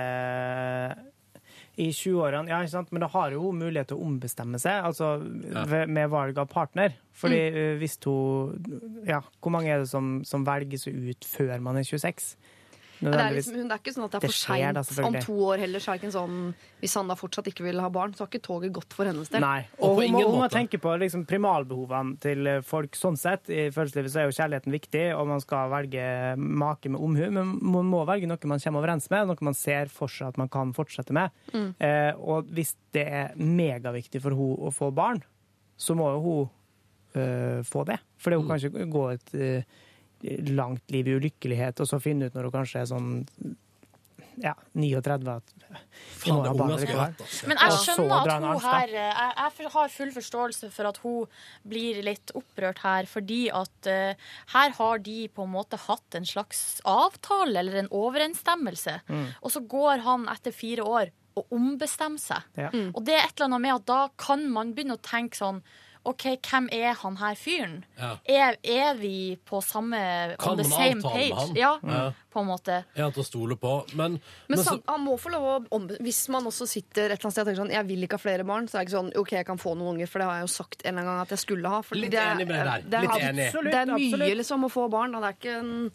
i 1.76 1.88
20-årene, 1.90 2.52
ja, 2.52 2.60
ikke 2.62 2.74
sant? 2.76 2.92
men 2.94 3.02
da 3.02 3.10
har 3.10 3.34
jo 3.34 3.48
hun 3.48 3.62
mulighet 3.64 3.90
til 3.90 3.98
å 3.98 4.06
ombestemme 4.06 4.60
seg, 4.62 4.86
altså 4.86 5.16
ved, 5.24 5.90
med 5.90 6.12
valg 6.14 6.38
av 6.38 6.50
partner. 6.52 6.94
Fordi 7.18 7.40
mm. 7.50 7.80
hvis 7.82 7.98
hun 8.06 9.06
Ja, 9.10 9.22
hvor 9.42 9.54
mange 9.54 9.72
er 9.74 9.82
det 9.82 9.90
som, 9.90 10.20
som 10.26 10.46
velges 10.46 10.86
ut 10.88 11.26
før 11.26 11.58
man 11.66 11.80
er 11.82 11.88
26? 11.88 12.36
Det 13.04 13.20
er, 13.20 13.36
liksom, 13.36 13.58
det 13.68 13.76
er 13.76 13.82
ikke 13.82 13.94
sånn 13.96 14.06
at 14.06 14.14
det 14.14 14.20
er 14.20 14.24
Det 14.24 14.32
for 14.32 14.94
seint 14.94 15.08
om 15.08 15.18
to 15.26 15.36
år 15.50 15.64
heller. 15.64 15.84
Så 15.84 15.92
er 15.92 15.98
det 15.98 16.02
ikke 16.04 16.10
en 16.10 16.16
sånn, 16.16 16.38
hvis 16.84 16.96
han 17.00 17.12
da 17.12 17.18
fortsatt 17.20 17.50
ikke 17.52 17.66
vil 17.66 17.82
ha 17.84 17.90
barn, 17.94 18.14
så 18.16 18.26
har 18.26 18.32
ikke 18.32 18.44
toget 18.48 18.74
gått 18.76 18.96
for 18.96 19.10
hennes 19.10 19.32
del. 19.34 19.44
Nei. 19.44 19.66
Og 19.80 19.82
på 19.82 19.90
Og 19.90 20.00
hun 20.00 20.00
må, 20.00 20.08
ingen 20.08 20.32
hun 20.32 20.40
må 20.44 20.50
tenke 20.54 20.80
på 20.84 20.96
liksom, 21.02 21.26
primalbehovene 21.30 22.18
til 22.24 22.52
folk 22.68 22.98
sånn 23.00 23.20
sett. 23.20 23.52
I 23.52 23.68
følelseslivet 23.76 24.14
så 24.14 24.24
er 24.24 24.30
jo 24.30 24.38
kjærligheten 24.40 24.78
viktig, 24.78 25.04
og 25.18 25.28
man 25.34 25.44
skal 25.44 25.72
velge 25.74 26.08
make 26.40 26.92
med 26.94 27.04
omhu, 27.04 27.28
men 27.40 27.54
man 27.60 27.92
må 27.92 28.04
velge 28.10 28.30
noe 28.30 28.52
man 28.54 28.62
kommer 28.64 28.84
overens 28.84 29.10
med, 29.14 29.28
noe 29.30 29.48
man 29.50 29.58
ser 29.58 29.92
for 29.94 30.12
seg 30.12 30.34
at 30.34 30.42
man 30.42 30.52
kan 30.52 30.74
fortsette 30.76 31.16
med. 31.16 31.34
Eh, 31.54 32.12
og 32.18 32.50
hvis 32.54 32.76
det 32.96 33.06
er 33.08 33.34
megaviktig 33.40 34.22
for 34.24 34.36
hun 34.38 34.58
å 34.68 34.72
få 34.74 34.92
barn, 34.96 35.22
så 35.80 35.96
må 35.98 36.10
jo 36.16 36.22
hun 36.24 36.52
øh, 37.20 37.64
få 37.68 37.84
det. 37.90 38.00
For 38.22 38.36
hun 38.36 38.48
kan 38.48 38.62
ikke 38.62 38.88
gå 38.94 39.08
et 39.14 39.34
eh, 39.36 39.82
langt 40.54 40.92
liv 40.94 41.08
i 41.08 41.18
ulykkelighet 41.20 41.84
og 41.84 41.90
så 41.90 42.00
finne 42.04 42.30
ut 42.30 42.36
når 42.38 42.48
hun 42.50 42.58
kanskje 42.62 42.82
er 42.84 42.90
sånn 42.90 43.12
ja, 44.42 44.54
39 44.74 45.30
at 45.30 45.52
Faen, 46.24 46.40
det 46.42 46.50
er 46.50 46.96
vet, 46.98 47.20
altså. 47.22 47.48
Men 47.50 47.60
jeg 47.60 47.78
skjønner 47.84 48.14
at 48.16 48.46
hun 48.46 48.64
her 48.64 48.94
eh, 48.94 49.20
Jeg, 49.20 49.52
jeg 49.60 49.72
har 49.76 49.92
full 49.94 50.14
forståelse 50.16 50.70
for 50.74 50.90
at 50.90 51.00
hun 51.04 51.36
blir 51.70 52.00
litt 52.06 52.34
opprørt 52.38 52.82
her, 52.86 53.10
fordi 53.10 53.42
at 53.54 53.90
uh, 53.90 54.32
her 54.56 54.74
har 54.80 55.04
de 55.06 55.18
på 55.34 55.46
en 55.46 55.54
måte 55.54 55.78
hatt 55.86 56.18
en 56.18 56.26
slags 56.26 56.80
avtale 56.88 57.62
eller 57.62 57.84
en 57.84 57.92
overensstemmelse, 57.94 59.00
Mm. 59.04 59.26
og 59.42 59.52
så 59.52 59.60
går 59.68 60.02
han 60.06 60.26
etter 60.32 60.54
fire 60.56 60.84
år 60.86 61.12
og 61.38 61.50
ombestemmer 61.54 62.22
seg. 62.22 62.46
Ja. 62.58 62.70
Og 62.94 63.02
det 63.06 63.16
er 63.18 63.26
et 63.26 63.34
eller 63.36 63.50
annet 63.50 63.64
med 63.66 63.76
at 63.76 63.86
da 63.90 64.02
kan 64.22 64.46
man 64.54 64.74
begynne 64.76 64.98
å 64.98 65.04
tenke 65.04 65.38
sånn 65.38 65.64
OK, 66.06 66.24
hvem 66.50 66.66
er 66.76 66.94
han 67.00 67.16
her 67.16 67.36
fyren? 67.40 67.78
Ja. 67.98 68.18
Er, 68.28 68.58
er 68.64 68.94
vi 69.00 69.38
på 69.48 69.62
samme 69.64 69.96
Kan 70.40 70.52
On 70.52 70.58
the 70.60 70.66
man 70.68 70.72
same 70.74 71.00
avtale 71.00 71.14
med 71.14 71.30
page? 71.32 71.38
han? 71.40 71.56
Ja, 71.56 71.70
Ja. 71.84 72.12
på 72.34 72.40
en 72.42 72.48
måte. 72.50 72.76
Er 72.96 73.04
han 73.06 73.14
til 73.16 73.24
å 73.24 73.26
stole 73.26 73.56
på? 73.56 73.72
Men, 73.96 74.18
Men 74.50 74.58
men 74.58 74.60
så, 74.66 74.76
han 74.90 75.00
må 75.06 75.16
få 75.22 75.32
lov 75.32 75.44
å 75.48 75.68
om, 75.72 75.88
Hvis 76.02 76.28
man 76.34 76.44
også 76.50 76.68
sitter 76.68 77.06
et 77.14 77.20
eller 77.20 77.24
annet 77.24 77.32
sted 77.38 77.42
og 77.42 77.48
tenker 77.54 77.62
sånn 77.64 77.72
Jeg 77.72 77.88
vil 77.88 78.04
ikke 78.04 78.18
ha 78.20 78.24
flere 78.26 78.44
barn, 78.44 78.68
så 78.68 78.76
er 78.76 78.84
det 78.84 78.90
ikke 78.92 78.98
sånn 79.00 79.12
OK, 79.22 79.32
jeg 79.38 79.46
kan 79.46 79.58
få 79.64 79.76
noen 79.78 79.96
unger, 79.96 80.08
for 80.12 80.20
det 80.20 80.28
har 80.28 80.36
jeg 80.42 80.48
jo 80.50 80.54
sagt 80.58 80.82
en 80.84 80.90
eller 80.98 81.02
annen 81.04 81.14
gang 81.14 81.22
at 81.28 81.30
jeg 81.38 81.40
skulle 81.46 81.70
ha. 81.70 81.82
Litt 81.94 82.12
det 82.12 82.20
er- 82.20 82.36
enig 82.36 82.48
med 82.48 82.56
deg 82.58 82.66
der. 82.66 82.82
Det 82.90 82.98
er, 83.00 83.02
Litt 83.02 83.30
enig. 83.30 83.48
Det 83.72 83.74
er 83.80 83.86
mye 83.86 84.12
Absolutt. 84.12 84.38
liksom 84.44 84.66
å 84.68 84.72
få 84.76 84.90
barn, 84.92 85.16
og 85.16 85.22
det 85.24 85.30
er 85.30 85.38
ikke 85.40 85.60
en 85.60 85.92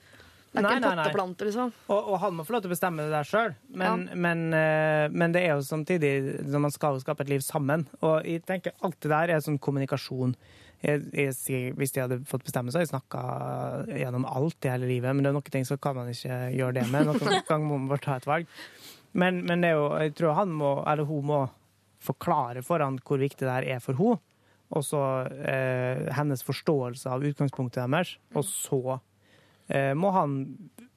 det 0.49 0.61
er 0.61 0.65
Nei, 0.65 0.77
ikke 0.79 0.91
en 0.91 1.01
potteplante, 1.03 1.47
liksom. 1.49 1.73
Og, 1.93 2.07
og 2.13 2.21
han 2.23 2.37
må 2.39 2.45
få 2.49 2.55
lov 2.55 2.63
til 2.65 2.71
å 2.71 2.73
bestemme 2.73 3.05
det 3.05 3.13
der 3.13 3.27
sjøl, 3.29 3.53
men, 3.77 4.07
men, 4.17 4.47
eh, 4.57 5.09
men 5.13 5.35
det 5.35 5.43
er 5.45 5.59
jo 5.59 5.67
samtidig 5.67 6.13
når 6.49 6.63
man 6.65 6.73
skal 6.73 7.01
skape 7.03 7.27
et 7.27 7.33
liv 7.35 7.45
sammen. 7.45 7.85
Og 8.01 8.25
jeg 8.25 8.47
tenker 8.49 8.77
alt 8.87 8.97
det 9.05 9.13
der 9.13 9.35
er 9.35 9.45
sånn 9.45 9.61
kommunikasjon. 9.61 10.33
Jeg, 10.81 11.03
jeg, 11.13 11.75
hvis 11.77 11.93
de 11.93 12.05
hadde 12.05 12.21
fått 12.31 12.47
bestemme, 12.47 12.73
så 12.73 12.79
hadde 12.79 12.87
jeg 12.87 12.95
snakka 12.95 13.23
gjennom 13.99 14.25
alt 14.31 14.65
i 14.65 14.73
hele 14.73 14.89
livet, 14.89 15.13
men 15.13 15.27
det 15.27 15.33
er 15.33 15.37
noen 15.37 15.53
ting 15.53 15.67
så 15.69 15.77
kan 15.83 15.99
man 15.99 16.09
ikke 16.13 16.41
gjøre 16.55 16.79
det 16.79 16.87
med. 16.95 17.11
Noen 17.11 17.43
ganger 17.51 17.67
må 17.67 17.81
man 17.83 17.91
bare 17.93 18.05
ta 18.07 18.17
et 18.17 18.31
valg. 18.31 18.59
Men, 19.19 19.43
men 19.49 19.65
det 19.65 19.73
er 19.73 19.79
jo, 19.81 19.91
jeg 20.01 20.15
tror 20.17 20.39
han 20.39 20.55
må, 20.55 20.79
eller 20.89 21.09
hun 21.09 21.29
må 21.29 21.43
forklare 22.05 22.63
for 22.63 22.81
han 22.85 23.01
hvor 23.03 23.21
viktig 23.21 23.45
det 23.45 23.53
her 23.53 23.69
er 23.77 23.85
for 23.85 23.99
henne. 23.99 24.23
Og 24.69 24.85
så 24.85 25.01
eh, 25.49 26.11
hennes 26.13 26.43
forståelse 26.45 27.09
av 27.09 27.23
utgangspunktet 27.25 27.87
deres. 27.87 28.11
Og 28.37 28.45
så 28.45 28.81
eh, 28.99 29.05
må 29.95 30.11
han 30.15 30.35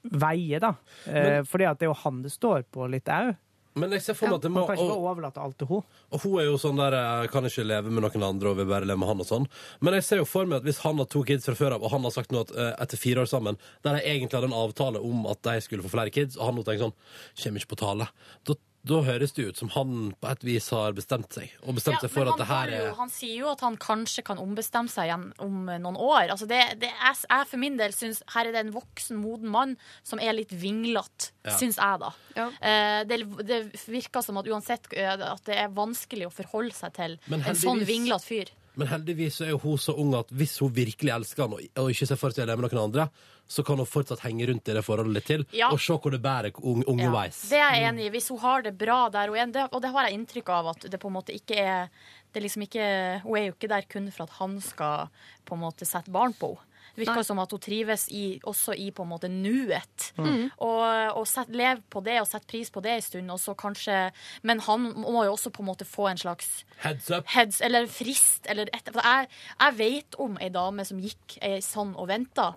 veie, 0.01 0.59
da. 0.63 0.75
Men, 1.05 1.45
fordi 1.45 1.67
at 1.69 1.79
det 1.79 1.85
er 1.85 1.91
jo 1.91 2.01
han 2.03 2.21
det 2.23 2.31
står 2.33 2.63
på 2.73 2.87
litt 2.89 3.09
òg. 3.11 3.35
men 3.77 3.93
jeg 3.95 4.01
ser 4.03 4.15
for 4.17 4.27
meg 4.27 4.39
at 4.39 4.45
det 4.47 4.49
må 4.51 4.63
Man 4.63 4.67
kan 4.67 4.79
ikke 4.79 4.87
bare 4.89 5.11
overlate 5.11 5.43
alt 5.43 5.57
til 5.61 5.67
hun. 5.69 5.83
og 6.11 6.23
hun 6.25 6.39
er 6.41 6.47
jo 6.47 6.57
sånn 6.59 6.81
der 6.81 6.95
Jeg 6.97 7.29
kan 7.31 7.45
ikke 7.47 7.63
leve 7.63 7.93
med 7.93 8.03
noen 8.03 8.25
andre 8.25 8.49
og 8.49 8.57
vil 8.57 8.67
bare 8.71 8.87
leve 8.89 8.99
med 8.99 9.11
han 9.11 9.21
og 9.23 9.29
sånn. 9.29 9.45
Men 9.79 9.95
jeg 9.99 10.07
ser 10.07 10.23
jo 10.23 10.25
for 10.25 10.49
meg 10.49 10.59
at 10.59 10.67
hvis 10.67 10.81
han 10.83 10.97
har 10.97 11.07
to 11.11 11.21
kids 11.23 11.45
fra 11.45 11.55
før 11.55 11.77
av, 11.77 11.85
og 11.85 11.93
han 11.93 12.03
har 12.03 12.15
sagt 12.15 12.33
nå 12.33 12.41
at 12.47 12.51
eh, 12.55 12.73
etter 12.83 12.99
fire 12.99 13.21
år 13.23 13.29
sammen, 13.29 13.59
der 13.85 13.99
de 13.99 14.03
egentlig 14.03 14.39
hadde 14.39 14.49
en 14.49 14.57
avtale 14.63 14.99
om 14.99 15.29
at 15.31 15.43
de 15.47 15.55
skulle 15.61 15.85
få 15.85 15.93
flere 15.93 16.11
kids, 16.11 16.35
og 16.39 16.49
han 16.49 16.59
nå 16.59 16.65
tenker 16.65 16.87
sånn 16.89 16.97
Kommer 17.43 17.61
ikke 17.61 17.75
på 17.75 17.81
tale. 17.85 18.09
Da, 18.47 18.57
da 18.87 18.97
høres 19.05 19.33
det 19.37 19.43
ut 19.51 19.59
som 19.61 19.69
han 19.75 19.91
på 20.17 20.29
et 20.31 20.43
vis 20.47 20.69
har 20.73 20.95
bestemt 20.97 21.29
seg, 21.35 21.51
og 21.61 21.75
bestemt 21.77 21.99
Ja, 21.99 22.07
seg 22.07 22.13
for 22.15 22.31
at 22.31 22.39
det 22.41 22.47
her 22.49 22.71
jo, 22.73 22.79
er 22.89 22.95
han 22.97 23.11
sier 23.13 23.35
jo 23.43 23.49
at 23.51 23.61
han 23.61 23.75
kanskje 23.77 24.23
kan 24.25 24.39
ombestemme 24.41 24.89
seg 24.89 25.09
igjen 25.09 25.27
om 25.43 25.59
noen 25.69 25.99
år. 26.01 26.31
Altså 26.33 26.47
det, 26.49 26.61
det 26.81 26.89
er, 26.89 27.19
jeg 27.29 27.49
for 27.51 27.61
min 27.61 27.77
del 27.77 27.93
syns 27.93 28.23
her 28.33 28.49
er 28.49 28.55
det 28.55 28.63
en 28.65 28.73
voksen, 28.73 29.19
moden 29.21 29.51
mann 29.53 29.75
som 30.03 30.21
er 30.23 30.33
litt 30.37 30.51
vinglete, 30.53 31.29
Ja. 31.45 31.53
syns 31.57 31.77
jeg, 31.77 31.99
da. 32.01 32.09
Ja. 32.37 32.47
Eh, 32.61 33.03
det, 33.09 33.21
det 33.45 33.61
virker 33.89 34.25
som 34.25 34.37
at 34.41 34.49
uansett 34.49 34.89
eh, 34.97 35.13
at 35.13 35.45
det 35.45 35.57
er 35.61 35.69
vanskelig 35.73 36.27
å 36.29 36.33
forholde 36.33 36.73
seg 36.73 36.93
til 36.97 37.19
en 37.29 37.55
sånn 37.57 37.85
vinglete 37.85 38.25
fyr. 38.25 38.51
Men 38.79 38.87
heldigvis 38.87 39.35
så 39.35 39.45
er 39.45 39.49
jo 39.51 39.57
hun 39.65 39.77
så 39.77 39.93
ung 39.99 40.13
at 40.15 40.29
hvis 40.31 40.57
hun 40.63 40.71
virkelig 40.73 41.11
elsker 41.11 41.43
han 41.43 41.53
og, 41.57 41.63
og 41.83 41.89
ikke 41.91 42.07
ser 42.07 42.19
for 42.19 42.31
seg 42.31 42.45
å 42.45 42.51
leve 42.51 42.61
med 42.63 42.71
noen 42.71 42.83
andre, 42.85 43.09
så 43.51 43.65
kan 43.67 43.81
hun 43.81 43.89
fortsatt 43.89 44.23
henge 44.23 44.47
rundt 44.47 44.69
i 44.71 44.75
det 44.77 44.83
forholdet 44.87 45.17
litt 45.17 45.27
til, 45.27 45.43
Ja. 45.51 45.71
og 45.75 45.79
se 45.83 45.97
hvor 45.99 46.11
det 46.15 46.21
bærer 46.23 46.55
unge, 46.61 46.85
unge 46.87 47.03
Ja, 47.03 47.27
det 47.51 47.59
er 47.59 47.75
jeg 47.75 47.89
enig 47.89 48.05
i. 48.05 48.09
Hvis 48.15 48.29
hun 48.31 48.39
har 48.39 48.61
det 48.63 48.77
bra 48.79 49.09
der 49.11 49.27
hun 49.27 49.37
er, 49.37 49.51
det, 49.51 49.67
og 49.73 49.81
det 49.83 49.91
har 49.91 50.07
jeg 50.07 50.19
inntrykk 50.19 50.49
av 50.55 50.67
at 50.71 50.87
det 50.89 50.99
på 51.01 51.11
en 51.11 51.17
måte 51.19 51.35
ikke 51.35 51.59
er 51.59 51.89
det 52.31 52.39
er 52.39 52.45
liksom 52.47 52.63
ikke, 52.63 52.83
Hun 53.25 53.35
er 53.37 53.45
jo 53.49 53.53
ikke 53.57 53.67
der 53.67 53.81
kun 53.91 54.05
for 54.15 54.23
at 54.23 54.29
han 54.39 54.61
skal 54.63 55.09
på 55.43 55.55
en 55.57 55.59
måte 55.65 55.83
sette 55.85 56.09
barn 56.11 56.31
på 56.31 56.53
henne. 56.55 56.67
Det 56.91 57.03
virker 57.05 57.21
Nei. 57.21 57.27
som 57.27 57.39
at 57.39 57.53
hun 57.55 57.61
trives 57.63 58.07
i, 58.11 58.25
også 58.47 58.75
i 58.75 58.89
på 58.91 59.05
en 59.05 59.11
måte 59.11 59.29
nuet. 59.31 60.11
Mm. 60.17 60.49
Og, 60.57 60.83
og 61.17 61.27
sett, 61.29 61.51
leve 61.55 61.81
på 61.91 62.01
det 62.05 62.17
og 62.21 62.27
sette 62.29 62.49
pris 62.51 62.71
på 62.73 62.83
det 62.83 62.97
en 62.97 63.05
stund. 63.05 63.31
Og 63.31 63.39
så 63.39 63.55
kanskje, 63.57 63.99
men 64.47 64.63
han 64.67 64.89
må 64.99 65.23
jo 65.27 65.35
også 65.35 65.53
på 65.55 65.63
en 65.63 65.69
måte 65.71 65.87
få 65.87 66.09
en 66.11 66.19
slags 66.19 66.65
Heads 66.83 67.11
up. 67.11 67.29
heads, 67.31 67.61
eller 67.61 67.87
frist, 67.91 68.49
eller 68.51 68.69
et, 68.75 68.91
for 68.91 69.05
jeg, 69.05 69.29
jeg 69.59 69.77
vet 69.79 70.19
om 70.19 70.35
ei 70.41 70.49
dame 70.53 70.85
som 70.87 70.99
gikk 71.01 71.37
ei 71.41 71.61
sånn 71.65 71.95
og 71.95 72.09
venta 72.11 72.51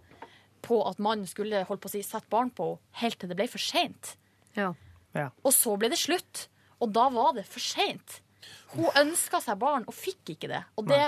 på 0.64 0.80
at 0.88 1.00
mannen 1.02 1.28
skulle 1.28 1.64
holdt 1.68 1.82
på 1.84 1.90
å 1.90 1.92
si, 1.92 2.02
sette 2.02 2.30
barn 2.32 2.50
på 2.50 2.74
henne, 2.74 2.80
helt 3.04 3.18
til 3.20 3.30
det 3.30 3.36
ble 3.38 3.46
for 3.50 3.60
seint. 3.62 4.14
Ja. 4.56 4.72
Ja. 5.14 5.28
Og 5.42 5.52
så 5.54 5.74
ble 5.78 5.90
det 5.92 5.98
slutt. 6.00 6.48
Og 6.82 6.92
da 6.94 7.08
var 7.12 7.34
det 7.36 7.46
for 7.48 7.62
seint. 7.62 8.20
Hun 8.74 8.90
ønska 8.98 9.40
seg 9.44 9.58
barn 9.60 9.86
og 9.88 9.96
fikk 9.96 10.34
ikke 10.34 10.50
det. 10.50 10.62
Og 10.78 10.88
det 10.90 11.02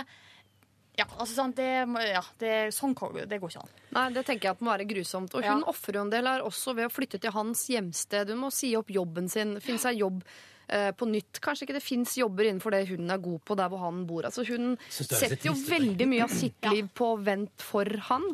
Ja, 0.96 1.04
altså 1.18 1.34
sånn, 1.36 1.52
det, 1.54 1.66
ja, 2.08 2.22
det, 2.40 2.52
sånn, 2.72 2.94
det 3.28 3.38
går 3.42 3.50
ikke 3.52 3.60
an. 3.62 3.72
Nei, 3.92 4.04
det 4.16 4.22
tenker 4.24 4.48
jeg 4.48 4.56
at 4.56 4.62
må 4.64 4.70
være 4.72 4.86
grusomt. 4.88 5.34
Og 5.36 5.44
hun 5.44 5.60
Ja. 5.60 5.66
ofrer 5.68 5.94
jo 5.98 6.00
en 6.06 6.10
del 6.10 6.26
her 6.26 6.40
også 6.46 6.74
ved 6.74 6.86
å 6.88 6.92
flytte 6.92 7.20
til 7.20 7.30
hans 7.36 7.66
hjemsted. 7.68 8.28
Hun 8.32 8.38
må 8.46 8.50
si 8.52 8.74
opp 8.76 8.88
jobben 8.88 9.28
sin, 9.28 9.58
finne 9.60 9.78
seg 9.78 9.98
jobb 10.00 10.22
eh, 10.68 10.90
på 10.96 11.06
nytt. 11.06 11.38
Kanskje 11.44 11.66
ikke 11.68 11.76
det 11.76 11.82
fins 11.84 12.16
jobber 12.16 12.44
innenfor 12.48 12.70
det 12.72 12.88
hun 12.88 13.10
er 13.10 13.18
god 13.18 13.44
på 13.44 13.54
der 13.60 13.68
hvor 13.68 13.84
han 13.84 14.06
bor. 14.08 14.24
Altså 14.24 14.42
Hun 14.48 14.72
er 14.72 14.78
setter 14.90 15.44
jo 15.50 15.52
veldig 15.52 16.08
mye 16.08 16.22
av 16.24 16.30
sitt 16.32 16.56
Ja. 16.64 16.70
liv 16.72 16.88
på 16.94 17.12
vent 17.22 17.52
for 17.62 17.84
han. 18.08 18.24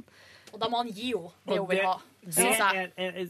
Og 0.54 0.60
da 0.60 0.68
må 0.68 0.78
han 0.84 0.88
gi 0.88 1.12
henne 1.12 1.32
det 1.48 1.58
hun 1.58 1.68
vil 1.68 1.82
ha. 1.84 1.98
det 2.24 2.34
Synes 2.34 2.58
jeg. 2.58 2.76
er, 2.76 2.92
er, 2.96 3.20
er 3.22 3.28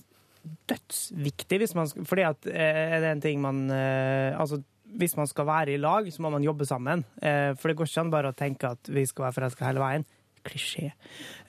dødsviktig 0.69 1.59
hvis 1.63 1.75
man 1.79 1.89
skal 1.89 2.05
Fordi 2.05 2.23
at 2.27 2.47
eh, 2.51 2.95
er 2.97 3.01
det 3.01 3.11
en 3.15 3.21
ting 3.25 3.41
man 3.43 3.71
eh, 3.71 4.35
Altså, 4.39 4.63
hvis 4.99 5.17
man 5.19 5.29
skal 5.31 5.49
være 5.49 5.75
i 5.75 5.81
lag, 5.81 6.09
så 6.13 6.23
må 6.25 6.31
man 6.33 6.45
jobbe 6.45 6.67
sammen. 6.69 7.05
Eh, 7.23 7.53
for 7.59 7.71
det 7.71 7.79
går 7.79 7.91
ikke 7.91 8.05
an 8.05 8.13
bare 8.13 8.33
å 8.33 8.37
tenke 8.37 8.75
at 8.77 8.91
vi 8.93 9.07
skal 9.09 9.29
være 9.29 9.39
forelska 9.39 9.69
hele 9.69 9.83
veien. 9.83 10.07
Klisjé. 10.43 10.89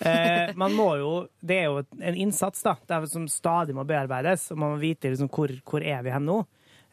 Eh, 0.06 0.52
man 0.56 0.76
må 0.78 0.92
jo 1.00 1.14
Det 1.42 1.56
er 1.58 1.64
jo 1.66 1.80
en 1.82 2.18
innsats, 2.28 2.62
da, 2.62 2.76
det 2.88 2.94
er 2.96 3.08
som 3.10 3.26
stadig 3.28 3.74
må 3.76 3.86
bearbeides. 3.90 4.52
Og 4.54 4.60
man 4.62 4.76
må 4.76 4.82
vite 4.82 5.10
liksom, 5.10 5.32
hvor, 5.34 5.54
hvor 5.70 5.86
er 5.86 6.04
vi 6.06 6.14
hen 6.14 6.30
nå. 6.30 6.44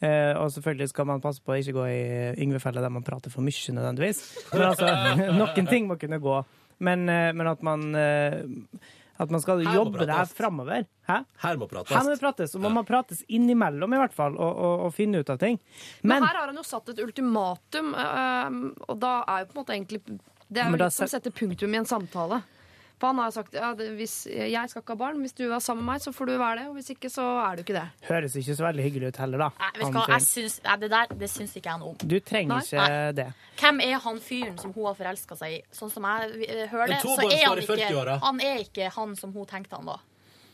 Uh, 0.01 0.33
og 0.41 0.47
selvfølgelig 0.55 0.89
skal 0.89 1.05
man 1.11 1.21
passe 1.21 1.43
på 1.45 1.53
å 1.53 1.59
ikke 1.61 1.75
gå 1.77 1.83
i 1.93 2.05
Yngve-fella 2.41 2.81
der 2.81 2.93
man 2.93 3.05
prater 3.05 3.29
for 3.29 3.45
mye, 3.45 3.75
nødvendigvis. 3.77 4.23
Men 4.55 4.63
altså, 4.71 4.89
noen 5.43 5.69
ting 5.69 5.91
må 5.91 5.99
kunne 6.01 6.17
gå. 6.25 6.39
Men, 6.81 7.05
uh, 7.05 7.29
men 7.37 7.51
at 7.51 7.61
man 7.67 7.85
eh, 8.01 8.39
at 9.21 9.33
man 9.33 9.43
skal 9.43 9.61
Her 9.67 9.77
jobbe 9.77 10.01
det 10.01 10.15
her 10.17 10.29
framover. 10.33 10.87
Her 11.11 11.59
må 11.61 11.67
prates. 11.69 11.93
Her 11.93 12.05
må 12.07 12.15
det 12.15 12.21
prates, 12.23 12.55
og 12.57 12.63
man 12.65 12.77
må 12.79 12.85
prates 12.89 13.21
innimellom, 13.29 13.93
i 13.97 14.01
hvert 14.01 14.15
fall, 14.17 14.39
og, 14.39 14.53
og, 14.55 14.87
og 14.87 14.95
finne 14.97 15.21
ut 15.21 15.33
av 15.33 15.41
ting. 15.43 15.59
Men, 16.01 16.17
Men 16.17 16.29
her 16.29 16.39
har 16.41 16.53
han 16.53 16.61
jo 16.61 16.65
satt 16.65 16.89
et 16.95 17.03
ultimatum, 17.05 17.93
og 17.93 18.97
da 19.03 19.13
er 19.27 19.45
jo 19.45 19.51
på 19.51 19.57
en 19.59 19.61
måte 19.61 19.77
egentlig 19.77 20.01
Det 20.49 20.63
er 20.63 20.73
jo 20.73 20.81
litt 20.81 20.97
som 20.97 21.11
å 21.11 21.13
sette 21.13 21.35
punktum 21.35 21.77
i 21.77 21.83
en 21.83 21.89
samtale. 21.89 22.41
For 23.01 23.09
han 23.09 23.21
har 23.23 23.31
sagt 23.33 23.55
ja, 23.57 23.71
det, 23.73 23.87
hvis 23.97 24.15
jeg 24.29 24.69
skal 24.69 24.83
ikke 24.83 24.93
ha 24.93 25.01
barn, 25.01 25.21
hvis 25.25 25.33
du 25.33 25.47
er 25.47 25.63
sammen 25.65 25.87
med 25.87 25.95
meg, 25.95 26.03
så 26.05 26.13
får 26.13 26.29
du 26.29 26.35
være 26.35 26.59
det. 26.59 26.65
Og 26.69 26.75
hvis 26.77 26.91
ikke, 26.93 27.09
så 27.09 27.25
er 27.41 27.57
du 27.57 27.63
ikke 27.65 27.77
det. 27.79 27.87
høres 28.11 28.37
ikke 28.37 28.57
så 28.59 28.67
veldig 28.67 28.85
hyggelig 28.85 29.13
ut 29.15 29.21
heller, 29.23 29.45
da. 29.47 29.49
Nei, 29.63 29.71
vet 29.81 29.97
hva, 29.97 30.05
jeg 30.13 30.27
syns, 30.27 30.59
nei, 30.67 30.77
det 30.83 30.91
der 30.93 31.17
det 31.23 31.31
syns 31.33 31.57
ikke 31.57 31.73
jeg 31.73 31.81
noe 31.81 31.95
om. 31.95 31.99
Du 32.05 32.19
trenger 32.21 32.59
Nei. 32.59 32.61
ikke 32.67 33.17
det. 33.17 33.27
Hvem 33.63 33.83
er 33.87 33.97
han 34.05 34.21
fyren 34.29 34.61
som 34.61 34.77
hun 34.77 34.91
har 34.91 35.01
forelska 35.01 35.41
seg 35.41 35.57
i? 35.57 35.63
Sånn 35.81 35.93
som 35.95 36.09
jeg 36.11 36.45
eh, 36.45 36.65
hører 36.69 36.93
det, 36.93 37.01
så 37.07 37.17
er 37.25 37.47
han 37.49 37.65
ikke, 37.65 38.21
han 38.27 38.45
er 38.51 38.65
ikke 38.67 38.93
han 38.99 39.17
som 39.17 39.33
hun 39.33 39.49
tenkte 39.49 39.81
han 39.81 39.89
var. 39.89 40.05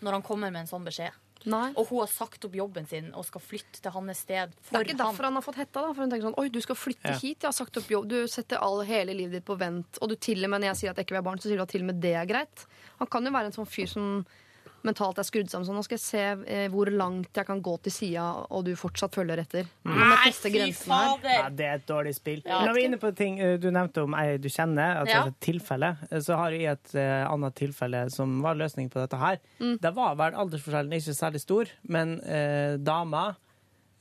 Når 0.06 0.20
han 0.20 0.26
kommer 0.26 0.54
med 0.54 0.66
en 0.66 0.70
sånn 0.70 0.86
beskjed. 0.86 1.18
Nei. 1.44 1.72
Og 1.76 1.86
hun 1.88 2.00
har 2.00 2.08
sagt 2.10 2.44
opp 2.44 2.54
jobben 2.56 2.86
sin 2.88 3.12
og 3.14 3.24
skal 3.24 3.40
flytte 3.40 3.80
til 3.82 3.90
hans 3.92 4.18
sted 4.24 4.50
Det 4.70 4.74
er 4.74 4.84
ikke 4.84 4.96
derfor 4.98 5.22
han. 5.22 5.24
han 5.32 5.34
har 5.34 5.42
fått 5.42 5.56
hetta. 5.60 5.82
da, 5.82 5.92
for 5.92 6.02
hun 6.02 6.10
tenker 6.10 6.26
sånn, 6.30 6.38
Oi, 6.38 6.48
du 6.48 6.60
skal 6.60 6.74
flytte 6.74 7.12
Ja. 7.12 7.18
hit. 7.18 7.38
Jeg 7.42 7.48
har 7.48 7.52
sagt 7.52 7.76
opp 7.76 7.88
jobb. 7.88 8.08
Du 8.08 8.26
setter 8.26 8.56
all, 8.58 8.80
hele 8.84 9.14
livet 9.14 9.32
ditt 9.32 9.44
på 9.44 9.56
vent. 9.58 9.98
Og 10.02 10.08
du 10.08 10.16
til 10.16 10.42
og 10.44 10.50
med 10.50 10.60
når 10.62 10.72
jeg 10.72 10.76
sier 10.76 10.90
at 10.90 10.96
jeg 10.96 11.06
ikke 11.06 11.14
vil 11.14 11.22
ha 11.22 11.28
barn, 11.30 11.38
så 11.38 11.48
sier 11.48 11.56
du 11.56 11.62
at 11.62 11.68
til 11.68 11.82
og 11.82 11.86
med 11.92 12.00
det 12.00 12.14
er 12.14 12.26
greit. 12.26 12.66
Han 12.98 13.06
kan 13.08 13.24
jo 13.24 13.30
være 13.30 13.46
en 13.46 13.52
sånn 13.52 13.68
fyr 13.68 13.86
som 13.86 14.26
mentalt 14.86 15.18
er 15.20 15.26
skrudd 15.26 15.50
sammen 15.50 15.66
sånn. 15.68 15.78
Nå 15.78 15.84
skal 15.86 15.98
jeg 15.98 16.04
se 16.04 16.24
eh, 16.46 16.66
hvor 16.72 16.90
langt 16.92 17.36
jeg 17.36 17.48
kan 17.48 17.60
gå 17.64 17.74
til 17.84 17.94
sida, 17.94 18.26
og 18.50 18.64
du 18.66 18.72
fortsatt 18.78 19.16
følger 19.16 19.42
etter. 19.42 19.68
Mm. 19.86 19.98
Nei, 20.12 20.32
fy 20.32 20.70
fader! 20.76 21.26
her. 21.26 21.40
Ja, 21.42 21.48
det 21.50 21.66
er 21.66 21.80
et 21.80 21.86
dårlig 21.88 22.14
spill. 22.16 22.42
Ja. 22.46 22.62
Når 22.66 22.76
vi 22.76 22.84
er 22.84 22.90
inne 22.90 23.00
på 23.02 23.12
ting 23.16 23.40
eh, 23.42 23.56
du 23.60 23.68
nevnte 23.74 24.06
om 24.06 24.16
ei 24.18 24.36
du 24.42 24.48
kjenner, 24.52 25.02
at 25.02 25.10
Ja. 25.10 25.24
et 25.30 25.40
tilfelle, 25.44 25.96
eh, 26.10 26.20
så 26.20 26.38
har 26.40 26.54
jeg 26.56 26.70
et 26.72 26.94
uh, 26.96 27.26
annet 27.30 27.54
tilfelle 27.58 28.04
som 28.12 28.40
var 28.44 28.58
løsning 28.58 28.90
på 28.92 29.00
dette 29.02 29.20
her. 29.20 29.40
Mm. 29.60 29.78
Det 29.82 29.94
var 29.96 30.16
vel 30.18 30.38
aldersforskjellen 30.42 30.96
ikke 30.98 31.16
særlig 31.16 31.42
stor, 31.42 31.70
men 31.82 32.18
uh, 32.22 32.76
dama 32.78 33.28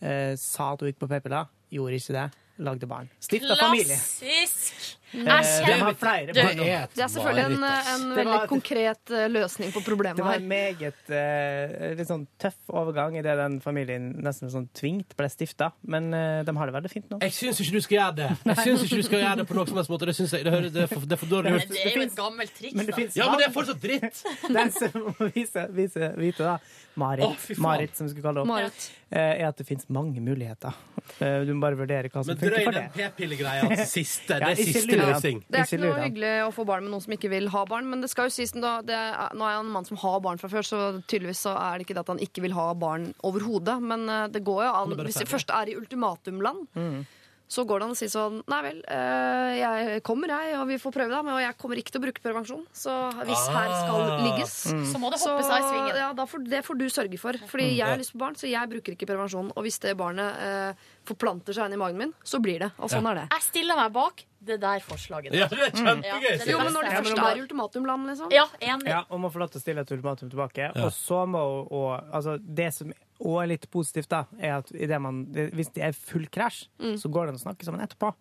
uh, 0.01 0.33
sa 0.39 0.73
at 0.73 0.81
hun 0.81 0.91
gikk 0.91 1.01
på 1.03 1.11
p-piller, 1.11 1.49
gjorde 1.73 1.99
ikke 1.99 2.17
det, 2.17 2.27
lagde 2.65 2.87
barn. 2.89 3.09
Stifta 3.19 3.57
familie. 3.59 3.97
Klassisk! 3.97 4.99
Eh, 5.15 5.23
Jeg 5.25 5.43
De 5.45 5.65
kjenner- 5.65 5.85
har 5.85 5.93
flere 5.95 6.33
Det 6.33 6.43
et 6.43 6.93
Det 6.95 7.03
er 7.03 7.07
selvfølgelig 7.07 7.45
en, 7.45 7.63
en 7.63 8.15
veldig 8.15 8.25
var- 8.25 8.47
konkret 8.47 9.11
eh, 9.11 9.27
løsning 9.31 9.71
på 9.73 9.81
problemet 9.85 10.17
Det 10.17 10.25
var 10.25 10.35
en 10.35 10.47
meget 10.47 11.09
eh, 11.09 11.95
litt 11.95 12.07
sånn 12.07 12.27
tøff 12.39 12.57
overgang 12.69 13.15
idet 13.17 13.37
den 13.39 13.59
familien 13.61 14.11
nesten 14.21 14.49
sånn 14.51 14.67
tvingt 14.75 15.15
ble 15.17 15.29
stifta. 15.29 15.71
Men 15.87 16.11
de 16.11 16.55
har 16.57 16.65
det 16.69 16.73
veldig 16.75 16.91
fint 16.91 17.09
nå. 17.09 17.19
Jeg 17.21 17.31
syns 17.31 17.59
ikke 17.61 17.71
du 17.77 17.81
skal 17.81 17.97
gjøre 17.97 18.15
det. 18.15 18.29
Jeg 18.45 18.57
synes 18.65 18.83
ikke 18.85 18.95
du 19.01 19.03
skal 19.07 19.19
gjøre 19.23 19.37
det 19.37 19.47
på 19.47 19.55
noen 19.55 19.67
som 19.67 19.77
helst 19.77 19.89
måte. 19.93 20.05
Det, 20.05 20.15
jeg, 20.19 20.43
det, 20.43 20.51
hører, 20.53 20.69
det, 20.69 20.83
er, 20.83 20.87
for, 20.87 20.99
det 21.05 21.15
er 21.17 21.21
for 21.23 21.31
dårlig 21.31 21.51
Men 21.51 21.59
gjort. 21.59 21.69
det 21.75 21.85
er 21.85 21.95
jo 21.95 22.01
et 22.05 22.15
gammelt 22.15 22.53
triks, 22.59 22.75
Men 22.75 22.85
det 22.85 22.95
da. 22.95 23.01
Ja, 23.15 23.29
men 23.31 23.39
det 23.39 23.47
er 23.47 23.53
fortsatt 23.55 23.81
dritt! 23.81 24.23
Den 24.57 24.71
som 24.71 24.91
må 25.19 25.29
vise, 25.35 25.67
vise, 25.75 26.11
vite, 26.17 26.43
da, 26.43 26.57
Marit, 26.95 27.25
oh. 27.25 27.61
Marit 27.63 27.95
som 27.97 28.07
vi 28.07 28.13
skulle 28.13 28.23
kalle 28.23 28.43
det 28.43 28.47
Marit. 28.47 28.85
eh, 29.11 29.33
er 29.41 29.47
at 29.49 29.57
det 29.57 29.65
finnes 29.67 29.87
mange 29.89 30.21
muligheter. 30.23 30.73
Du 31.19 31.51
må 31.53 31.59
bare 31.61 31.77
vurdere 31.77 32.09
hva 32.09 32.23
som 32.23 32.37
funker 32.37 32.63
for 32.65 32.71
det. 32.71 32.83
Men 32.85 32.91
drøy 32.95 33.03
den 33.03 33.11
p-pillegreia 33.11 33.67
til 33.75 33.85
siste. 33.91 34.39
Det 34.39 34.47
er 34.49 34.55
siste. 34.55 34.95
Løsning. 35.13 35.43
Det 35.49 35.59
er 35.59 35.63
Ikke 35.65 35.81
noe 35.83 36.03
hyggelig 36.03 36.33
å 36.47 36.51
få 36.55 36.65
barn 36.65 36.83
med 36.83 36.91
noen 36.91 37.01
som 37.05 37.13
ikke 37.13 37.29
vil 37.29 37.47
ha 37.49 37.65
barn, 37.65 37.89
men 37.89 38.01
det 38.01 38.09
skal 38.09 38.25
jo 38.29 38.35
sies 38.35 38.51
da, 38.51 38.81
det 38.81 38.95
er, 38.95 39.29
Nå 39.35 39.43
er 39.45 39.55
jeg 39.55 39.59
en 39.65 39.71
mann 39.71 39.85
som 39.85 39.97
har 39.97 40.19
barn 40.21 40.37
fra 40.41 40.49
før, 40.49 40.63
så 40.65 40.79
tydeligvis 41.07 41.43
så 41.45 41.55
er 41.57 41.77
det 41.77 41.87
ikke 41.87 41.95
det 41.99 42.05
at 42.05 42.13
han 42.15 42.19
ikke 42.19 42.41
vil 42.41 42.53
ha 42.53 42.73
barn 42.73 43.13
overhodet. 43.23 43.81
Men 43.81 44.09
eh, 44.09 44.27
det 44.27 44.43
går 44.43 44.63
jo 44.65 44.71
an 44.71 44.95
Han 44.97 45.05
Hvis 45.05 45.21
det 45.21 45.27
først 45.29 45.49
er 45.53 45.69
i 45.69 45.75
ultimatumland, 45.75 46.67
Mm. 46.75 47.05
så 47.47 47.61
går 47.63 47.77
det 47.79 47.85
an 47.85 47.91
å 47.93 47.95
si 47.99 48.07
sånn 48.09 48.39
Nei 48.49 48.61
vel, 48.65 48.79
eh, 48.89 49.51
jeg 49.59 50.01
kommer, 50.03 50.27
jeg, 50.33 50.55
og 50.57 50.65
vi 50.67 50.77
får 50.81 50.91
prøve, 50.95 51.11
da. 51.13 51.21
Men 51.21 51.37
jeg 51.43 51.55
kommer 51.61 51.77
ikke 51.77 51.91
til 51.93 52.01
å 52.01 52.05
bruke 52.07 52.21
prevensjon. 52.23 52.63
Så 52.73 52.89
hvis 53.21 53.43
her 53.53 53.69
skal 53.85 54.01
Ah. 54.01 54.17
ligges 54.25 54.55
Mm. 54.73 54.85
Så 54.91 54.97
må 54.99 55.11
det 55.11 55.19
hoppe 55.21 55.43
seg 55.45 55.61
i 55.61 55.67
svingen. 55.69 55.95
ja, 55.95 56.11
da 56.13 56.25
får, 56.25 56.43
det 56.49 56.63
får 56.65 56.77
du 56.79 56.85
sørge 56.89 57.19
for. 57.19 57.33
Fordi 57.33 57.77
jeg 57.77 57.85
har 57.85 57.97
lyst 57.97 58.13
på 58.13 58.17
barn, 58.17 58.33
så 58.35 58.49
jeg 58.49 58.67
bruker 58.69 58.95
ikke 58.97 59.05
prevensjon. 59.05 59.51
Og 59.55 59.63
hvis 59.63 59.79
det 59.79 59.95
barnet 59.95 60.33
eh, 60.41 60.73
forplanter 61.05 61.53
seg 61.53 61.65
inn 61.69 61.73
i 61.73 61.77
magen 61.77 61.97
min, 61.97 62.13
så 62.23 62.41
blir 62.41 62.59
det. 62.59 62.71
Og 62.79 62.89
sånn 62.89 63.05
er 63.11 63.13
det. 63.21 63.27
Jeg 63.31 63.41
stiller 63.43 63.75
meg 63.75 63.93
bak 63.93 64.23
det 64.47 64.57
der 64.61 64.83
forslaget. 64.85 65.33
Ja, 65.35 65.47
det 65.51 65.59
er 65.59 65.71
kjempegøy! 65.75 66.09
Ja, 66.09 66.19
det 66.21 66.33
er 66.35 66.43
det 66.45 66.51
Jo, 66.53 66.59
men 66.63 66.73
når 66.75 66.87
det 66.87 66.91
Ja, 66.93 67.01
først 67.01 67.23
er 67.25 67.41
ultimatumland, 67.43 68.09
liksom. 68.11 68.31
Ja, 68.33 68.45
enig. 68.61 68.91
Ja, 68.91 69.01
og 69.09 69.23
må 69.23 69.31
få 69.33 69.41
lov 69.43 69.51
til 69.53 69.61
å 69.61 69.65
stille 69.65 69.83
et 69.85 69.95
ultimatum 69.95 70.31
tilbake. 70.31 70.69
Og 70.83 70.91
så 70.95 71.23
må 71.29 71.41
og, 71.65 71.89
altså, 72.13 72.37
Det 72.41 72.69
som 72.73 72.93
òg 73.25 73.41
er 73.43 73.51
litt 73.53 73.69
positivt, 73.71 74.09
da, 74.11 74.25
er 74.39 74.57
at 74.59 74.71
i 74.75 74.87
det 74.91 74.99
man, 75.01 75.25
hvis 75.55 75.71
det 75.75 75.83
er 75.89 75.97
full 75.97 76.27
krasj, 76.27 76.65
så 76.99 77.11
går 77.11 77.27
det 77.29 77.35
an 77.35 77.41
å 77.41 77.45
snakke 77.47 77.67
sammen 77.67 77.83
etterpå. 77.85 78.13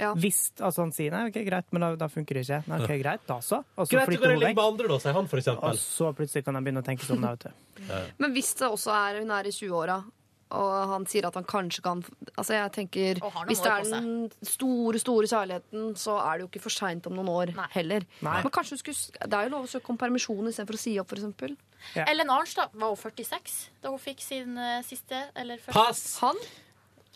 Ja. 0.00 0.10
Hvis 0.18 0.48
altså, 0.58 0.82
han 0.82 0.90
sier 0.94 1.12
nei, 1.14 1.28
ok, 1.30 1.36
greit, 1.46 1.68
men 1.70 1.84
da, 1.84 1.92
da 1.98 2.08
funker 2.10 2.34
det 2.34 2.42
ikke. 2.48 2.62
Nei, 2.70 2.80
ok, 2.82 2.94
greit, 2.98 3.22
da 3.28 3.36
så. 3.44 3.60
Og 3.76 3.86
så 3.86 3.94
Greit, 3.94 4.08
flytter 4.10 4.32
hun 4.34 4.42
vekk. 4.42 4.58
andre, 4.64 4.88
da, 4.90 4.98
sier 5.04 5.14
han, 5.14 5.28
for 5.30 5.52
Og 5.54 5.78
så 5.78 6.10
plutselig 6.18 6.44
kan 6.46 6.58
han 6.58 6.66
begynne 6.66 6.82
å 6.82 6.86
tenke 6.86 7.06
sånn. 7.06 7.22
da, 7.22 7.34
vet 7.36 7.46
du. 7.46 7.92
Men 8.18 8.34
hvis 8.34 8.50
det 8.58 8.66
også 8.66 8.94
er 8.96 9.20
hun 9.22 9.30
er 9.36 9.46
i 9.46 9.54
20-åra, 9.54 10.00
og 10.52 10.72
han 10.90 11.06
sier 11.08 11.26
at 11.28 11.36
han 11.38 11.46
kanskje 11.48 11.82
kan 11.84 12.02
Altså, 12.36 12.54
jeg 12.56 12.72
tenker 12.74 13.20
Hvis 13.48 13.62
det 13.64 13.70
er 13.72 13.86
den 13.88 14.08
store, 14.42 14.98
store 15.00 15.28
kjærligheten, 15.30 15.94
så 15.96 16.18
er 16.20 16.38
det 16.38 16.44
jo 16.44 16.50
ikke 16.52 16.64
for 16.66 16.74
seint 16.74 17.06
om 17.08 17.16
noen 17.16 17.30
år 17.32 17.54
Nei. 17.56 17.68
heller. 17.74 18.06
Nei. 18.20 18.40
Men 18.42 18.52
kanskje 18.54 18.76
du 18.76 18.82
skulle 18.82 19.28
Det 19.30 19.38
er 19.38 19.48
jo 19.48 19.54
lov 19.56 19.68
å 19.68 19.70
søke 19.70 19.94
om 19.94 20.00
permisjon 20.00 20.50
istedenfor 20.50 20.78
å 20.78 20.82
si 20.82 20.98
opp, 21.00 21.14
f.eks. 21.14 21.56
Ja. 21.94 22.04
Ellen 22.08 22.30
Arnstad 22.32 22.74
var 22.74 22.92
jo 22.92 23.00
46 23.00 23.56
da 23.84 23.92
hun 23.92 24.00
fikk 24.00 24.22
sin 24.24 24.58
uh, 24.58 24.80
siste 24.86 25.26
eller 25.36 25.60
første. 25.60 25.76
Pass! 25.80 26.04
Han? 26.24 26.38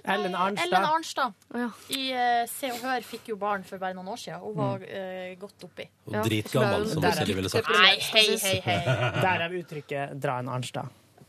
Ellen 0.08 0.34
Arnstad. 0.36 0.66
Ellen 0.66 0.84
Arnstad. 0.86 1.32
Oh, 1.52 1.60
ja. 1.60 1.70
i 1.94 2.04
uh, 2.14 2.44
Se 2.50 2.70
og 2.72 2.78
Hør 2.84 3.04
fikk 3.06 3.32
jo 3.32 3.38
barn 3.40 3.64
for 3.66 3.80
bare 3.82 3.96
noen 3.96 4.12
år 4.12 4.20
siden. 4.20 4.44
Hun 4.44 4.56
var 4.56 4.84
uh, 4.84 5.32
godt 5.40 5.66
oppi. 5.68 5.88
Ja, 6.12 6.22
Dritgammel, 6.24 6.86
som 6.92 7.08
Silje 7.18 7.36
ville 7.40 7.52
sagt. 7.52 7.72
Nei, 7.74 7.96
hei, 8.12 8.24
hei, 8.44 8.56
hei. 8.64 8.78
Der 9.18 9.46
er 9.48 9.58
uttrykket 9.58 10.16
'dra 10.20 10.38
en 10.44 10.52
Arnstad'. 10.54 10.88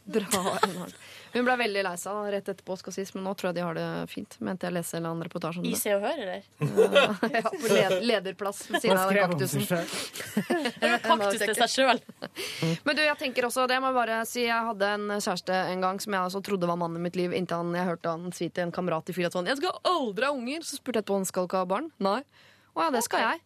Dra 0.10 0.58
innhold. 0.67 0.93
Hun 1.30 1.45
ble 1.45 1.56
veldig 1.60 1.82
lei 1.86 1.93
seg 2.02 2.30
rett 2.34 2.48
etterpå, 2.50 2.76
skal 2.80 2.93
sies, 2.95 3.12
men 3.13 3.22
nå 3.28 3.36
tror 3.38 3.52
jeg 3.52 3.60
de 3.60 3.62
har 3.62 3.78
det 3.78 3.86
fint. 4.10 4.36
Mente 4.41 4.65
jeg 4.65 4.74
leste 4.74 4.98
en 4.98 5.04
eller 5.04 5.13
annen 5.13 5.28
reportasje 5.28 5.62
om 5.62 5.67
I 5.67 5.74
det. 5.76 5.82
Se 5.82 5.93
og 5.93 6.02
Hør, 6.02 6.22
eller? 6.24 6.48
Ja, 7.38 7.52
på 7.54 7.69
led 7.69 7.95
lederplass 8.10 8.63
ved 8.72 8.82
siden 8.82 8.98
av 8.98 9.13
kaktusen. 9.13 9.67
Kaktus 11.06 11.43
til 11.43 11.54
seg 11.60 11.74
sjøl. 11.76 12.02
Men 12.88 12.98
du, 12.98 13.04
jeg 13.06 13.17
tenker 13.22 13.45
også, 13.45 13.67
det 13.69 13.78
må 13.84 13.91
jeg 13.91 14.00
bare 14.00 14.19
si 14.30 14.45
Jeg 14.48 14.67
hadde 14.72 14.89
en 14.98 15.06
kjæreste 15.19 15.60
en 15.76 15.86
gang 15.86 16.02
som 16.02 16.17
jeg 16.17 16.32
også 16.32 16.41
trodde 16.50 16.69
var 16.72 16.80
mannen 16.82 16.98
i 16.98 17.06
mitt 17.06 17.19
liv, 17.19 17.36
inntil 17.38 17.62
han, 17.62 17.76
jeg 17.78 17.89
hørte 17.91 18.15
han 18.15 18.34
si 18.36 18.50
til 18.50 18.65
en 18.65 18.74
kamerat 18.74 19.12
i 19.12 19.15
fylla 19.15 19.30
sånn 19.34 19.50
'Jeg 19.50 19.62
skal 19.62 19.78
aldri 19.86 20.26
ha 20.26 20.34
unger.' 20.34 20.65
Så 20.65 20.82
spurte 20.82 20.98
jeg 21.00 21.06
etterpå 21.06 21.19
om 21.19 21.22
han 21.22 21.30
skal 21.30 21.45
ikke 21.50 21.62
ha 21.62 21.69
barn. 21.69 21.91
Nei. 22.02 22.22
Å 22.74 22.88
ja, 22.88 22.89
det 22.95 23.06
skal 23.06 23.26
jeg. 23.28 23.41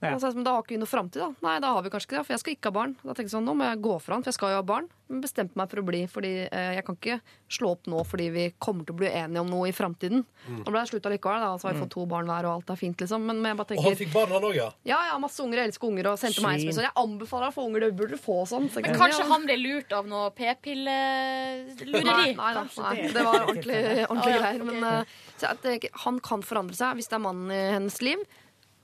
Ja. 0.00 0.14
Så 0.16 0.30
sånn, 0.32 0.44
da 0.46 0.54
har 0.56 0.64
ikke 0.64 0.78
vi 0.78 0.80
noe 0.80 0.88
framtid, 0.88 1.20
da. 1.20 1.28
Nei, 1.44 1.58
da 1.60 1.74
har 1.76 1.84
vi 1.84 1.90
kanskje 1.92 2.08
ikke 2.08 2.16
det, 2.16 2.24
for 2.24 2.32
jeg 2.32 2.40
skal 2.40 2.54
ikke 2.54 2.70
ha 2.70 2.76
barn. 2.78 2.94
Da 3.02 3.12
tenkte 3.12 3.28
jeg 3.28 3.34
sånn, 3.34 3.44
nå 3.44 3.54
må 3.58 3.66
jeg 3.68 3.82
gå 3.84 3.98
fra 4.00 4.16
han, 4.16 4.24
for 4.24 4.32
jeg 4.32 4.38
skal 4.38 4.54
jo 4.54 4.60
ha 4.62 4.64
barn. 4.64 4.88
Men 5.10 5.20
bestemte 5.24 5.58
meg 5.58 5.68
for 5.72 5.82
å 5.82 5.84
bli, 5.84 6.00
fordi 6.08 6.30
eh, 6.46 6.70
jeg 6.76 6.84
kan 6.86 6.96
ikke 6.96 7.16
slå 7.50 7.72
opp 7.74 7.88
nå 7.90 8.04
fordi 8.06 8.28
vi 8.30 8.44
kommer 8.62 8.86
til 8.86 8.94
å 8.94 9.00
bli 9.00 9.10
enige 9.10 9.42
om 9.42 9.50
noe 9.50 9.68
i 9.68 9.74
framtiden. 9.74 10.22
Mm. 10.46 10.60
Nå 10.62 10.70
ble 10.70 10.78
det 10.78 10.90
slutt 10.92 11.08
allikevel, 11.10 11.42
da, 11.44 11.50
så 11.58 11.68
har 11.68 11.76
vi 11.76 11.82
fått 11.82 11.92
to 11.96 12.04
barn 12.08 12.30
hver, 12.30 12.46
og 12.48 12.60
alt 12.60 12.72
er 12.72 12.78
fint, 12.80 13.02
liksom. 13.02 13.26
Men, 13.26 13.42
men 13.42 13.52
jeg 13.52 13.58
bare 13.60 13.70
tenker 13.72 13.82
Og 13.82 13.88
han 13.90 13.98
fikk 13.98 14.12
barn, 14.14 14.34
han 14.36 14.46
òg, 14.48 14.56
ja. 14.56 14.68
ja, 14.88 15.00
ja, 15.10 15.16
masse 15.20 15.42
unger, 15.44 15.60
jeg 15.60 15.72
elsker 15.72 15.90
unger, 15.90 16.10
og 16.12 16.20
sendte 16.22 16.44
meg 16.46 16.56
en 16.56 16.70
SMS. 16.70 16.82
Jeg 16.86 16.96
anbefaler 17.02 17.46
deg 17.46 17.52
å 17.52 17.56
få 17.58 17.66
unger, 17.68 17.84
det 17.84 17.90
burde 17.98 18.16
du 18.16 18.24
få 18.24 18.38
sånn. 18.48 18.70
Så 18.70 18.84
Men 18.86 18.96
kanskje 19.02 19.24
ja. 19.26 19.30
han 19.34 19.48
ble 19.50 19.58
lurt 19.60 19.96
av 19.98 20.08
noe 20.08 20.30
p-pillelureri? 20.38 22.36
nei, 22.38 22.52
da, 22.56 22.64
nei, 22.86 22.94
det 23.10 23.26
var 23.26 23.42
ordentlig, 23.42 23.80
ordentlig 24.06 24.36
greier. 24.38 24.68
Men 24.70 24.92
eh, 24.94 25.18
så 25.34 25.50
jeg 25.50 25.64
tenker, 25.66 25.98
han 26.06 26.22
kan 26.24 26.46
forandre 26.46 26.78
seg. 26.78 27.00
Hvis 27.00 27.10
det 27.10 27.18
er 27.18 27.26
mannen 27.26 27.50
i 27.50 27.60
hennes 27.74 27.98
liv, 28.06 28.22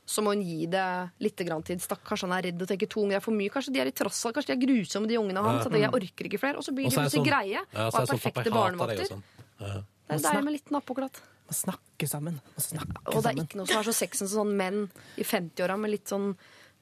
så 0.06 0.22
må 0.22 0.32
hun 0.36 0.42
gi 0.46 0.66
det 0.70 0.82
litt 1.24 1.40
grann 1.48 1.64
tid. 1.66 1.80
Stakkars, 1.82 2.22
han 2.22 2.32
er 2.36 2.44
redd 2.46 2.62
og 2.62 2.68
tenker 2.70 2.88
to 2.88 3.02
unger 3.02 3.16
er 3.18 3.24
for 3.24 3.34
mye. 3.34 3.50
Kanskje 3.50 3.72
de 3.74 3.80
er 3.82 3.90
i 3.90 3.94
trassel, 3.96 4.32
kanskje 4.32 4.52
de 4.52 4.54
er 4.54 4.62
grusomme, 4.62 5.08
de 5.10 5.18
ungene 5.18 5.42
hans. 5.42 5.66
At 5.66 5.72
jeg 5.74 5.90
orker 5.90 6.28
ikke 6.30 6.38
flere. 6.38 6.56
Og 6.60 6.62
så 6.66 6.74
blir 6.76 6.86
Og 6.86 6.92
de 6.92 6.96
så 6.96 7.02
plutselig 7.02 7.18
sånn- 7.18 7.26
greie 7.26 7.58
Ja, 7.58 7.64
og 7.64 7.76
er 7.76 7.90
det 7.90 8.08
sånn, 8.08 8.20
perfekte 8.22 8.52
barnevakter. 8.54 9.06
sånn. 9.10 9.22
Det 9.58 10.14
er 10.14 10.22
deilig 10.30 10.44
med 10.44 10.52
litt 10.54 10.70
nappåklatt. 10.70 11.20
Man 11.46 11.54
snakker 11.54 12.06
sammen. 12.10 12.40
snakker 12.58 12.92
sammen 13.02 13.16
Og 13.16 13.22
det 13.22 13.30
er 13.32 13.42
ikke 13.44 13.56
noe 13.56 13.66
som 13.66 13.78
er 13.78 13.86
så 13.90 13.94
sexy 13.94 14.26
som 14.26 14.46
sånn 14.46 14.56
menn 14.56 14.90
i 15.18 15.22
50-åra 15.22 15.76
med 15.78 15.90
litt 15.90 16.06
sånn 16.06 16.36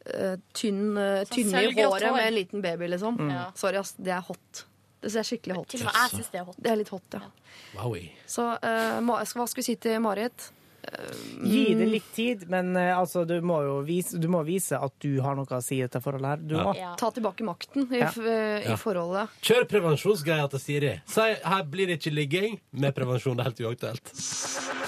eh, 0.06 0.36
tynn, 0.52 0.96
uh, 0.96 1.24
tynne 1.24 1.62
i 1.64 1.72
håret 1.72 2.12
med 2.12 2.26
en 2.26 2.34
liten 2.34 2.60
baby, 2.62 2.88
liksom. 2.92 3.16
Ja. 3.30 3.50
Sorry, 3.54 3.76
ass. 3.80 3.92
Det 3.96 4.12
er 4.12 4.20
hot. 4.20 4.64
Det 5.00 5.14
er 5.16 5.22
skikkelig 5.24 5.56
hot. 5.56 5.68
Til 5.68 5.80
og 5.80 5.86
med 5.86 5.94
jeg 5.94 6.10
syns 6.20 6.30
det 6.30 6.40
er 6.40 6.44
hot. 6.44 6.56
Det 6.60 6.70
er 6.70 6.76
litt 6.76 6.88
hot, 6.92 7.02
ja. 7.12 7.20
Wowie. 7.76 8.10
Så 8.26 8.44
uh, 8.52 9.24
skal- 9.24 9.40
hva 9.42 9.48
skulle 9.48 9.62
vi 9.64 9.68
si 9.72 9.76
til 9.76 9.98
Marit? 10.00 10.50
Gi 11.44 11.74
det 11.74 11.86
litt 11.90 12.06
tid, 12.14 12.44
men 12.48 12.72
uh, 12.76 12.98
altså, 12.98 13.24
du, 13.28 13.34
må 13.44 13.60
jo 13.64 13.74
vise, 13.86 14.18
du 14.20 14.28
må 14.32 14.42
vise 14.46 14.78
at 14.78 14.92
du 15.02 15.20
har 15.24 15.34
noe 15.36 15.44
å 15.46 15.60
si 15.62 15.78
i 15.78 15.82
dette 15.84 16.00
forholdet 16.04 16.30
her. 16.30 16.36
Du 16.48 16.54
Ja. 16.56 16.64
må 16.64 16.74
Ja. 16.78 16.94
Ta 17.00 17.10
tilbake 17.10 17.44
makten 17.44 17.86
i, 17.92 17.98
Ja. 18.00 18.08
eh, 18.16 18.72
i 18.72 18.76
forholdet. 18.80 19.28
Kjør 19.42 19.64
prevensjonsgreia 19.70 20.48
til 20.50 20.60
Siri. 20.60 20.92
Si 21.06 21.20
her 21.44 21.62
blir 21.64 21.86
det 21.86 22.00
ikke 22.00 22.14
ligging 22.14 22.60
med 22.72 22.94
prevensjon. 22.94 23.36
Det 23.36 23.44
er 23.46 23.50
helt 23.50 23.64
uaktuelt. 23.68 24.12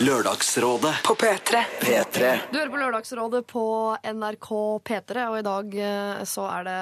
Lørdagsrådet 0.00 0.94
På 1.04 1.14
P3. 1.14 1.62
P3 1.80 2.38
Du 2.52 2.58
hører 2.58 2.70
på 2.70 2.80
Lørdagsrådet 2.82 3.46
på 3.48 3.64
NRK 4.04 4.50
P3, 4.84 5.28
og 5.30 5.38
i 5.38 5.46
dag 5.46 6.26
så 6.28 6.44
er 6.58 6.64
det 6.68 6.80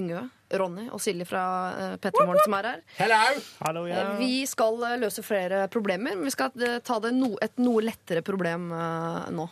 Yngve, 0.00 0.26
Ronny 0.58 0.88
og 0.90 1.00
Silje 1.02 1.26
fra 1.28 1.44
uh, 1.70 1.94
P3 2.00 2.24
Morgen 2.24 2.42
som 2.42 2.56
er 2.58 2.68
her. 2.70 2.82
Hello! 2.98 3.20
Hello, 3.60 3.84
yeah. 3.88 4.12
Vi 4.18 4.42
skal 4.50 4.80
eh, 4.88 4.98
løse 5.00 5.24
flere 5.26 5.64
problemer, 5.72 6.16
men 6.16 6.26
vi 6.26 6.34
skal 6.34 6.50
eh, 6.66 6.78
ta 6.84 6.98
det 7.02 7.12
no, 7.16 7.32
et 7.42 7.60
noe 7.62 7.84
lettere 7.84 8.24
problem 8.26 8.70
eh, 8.74 9.30
nå. 9.36 9.46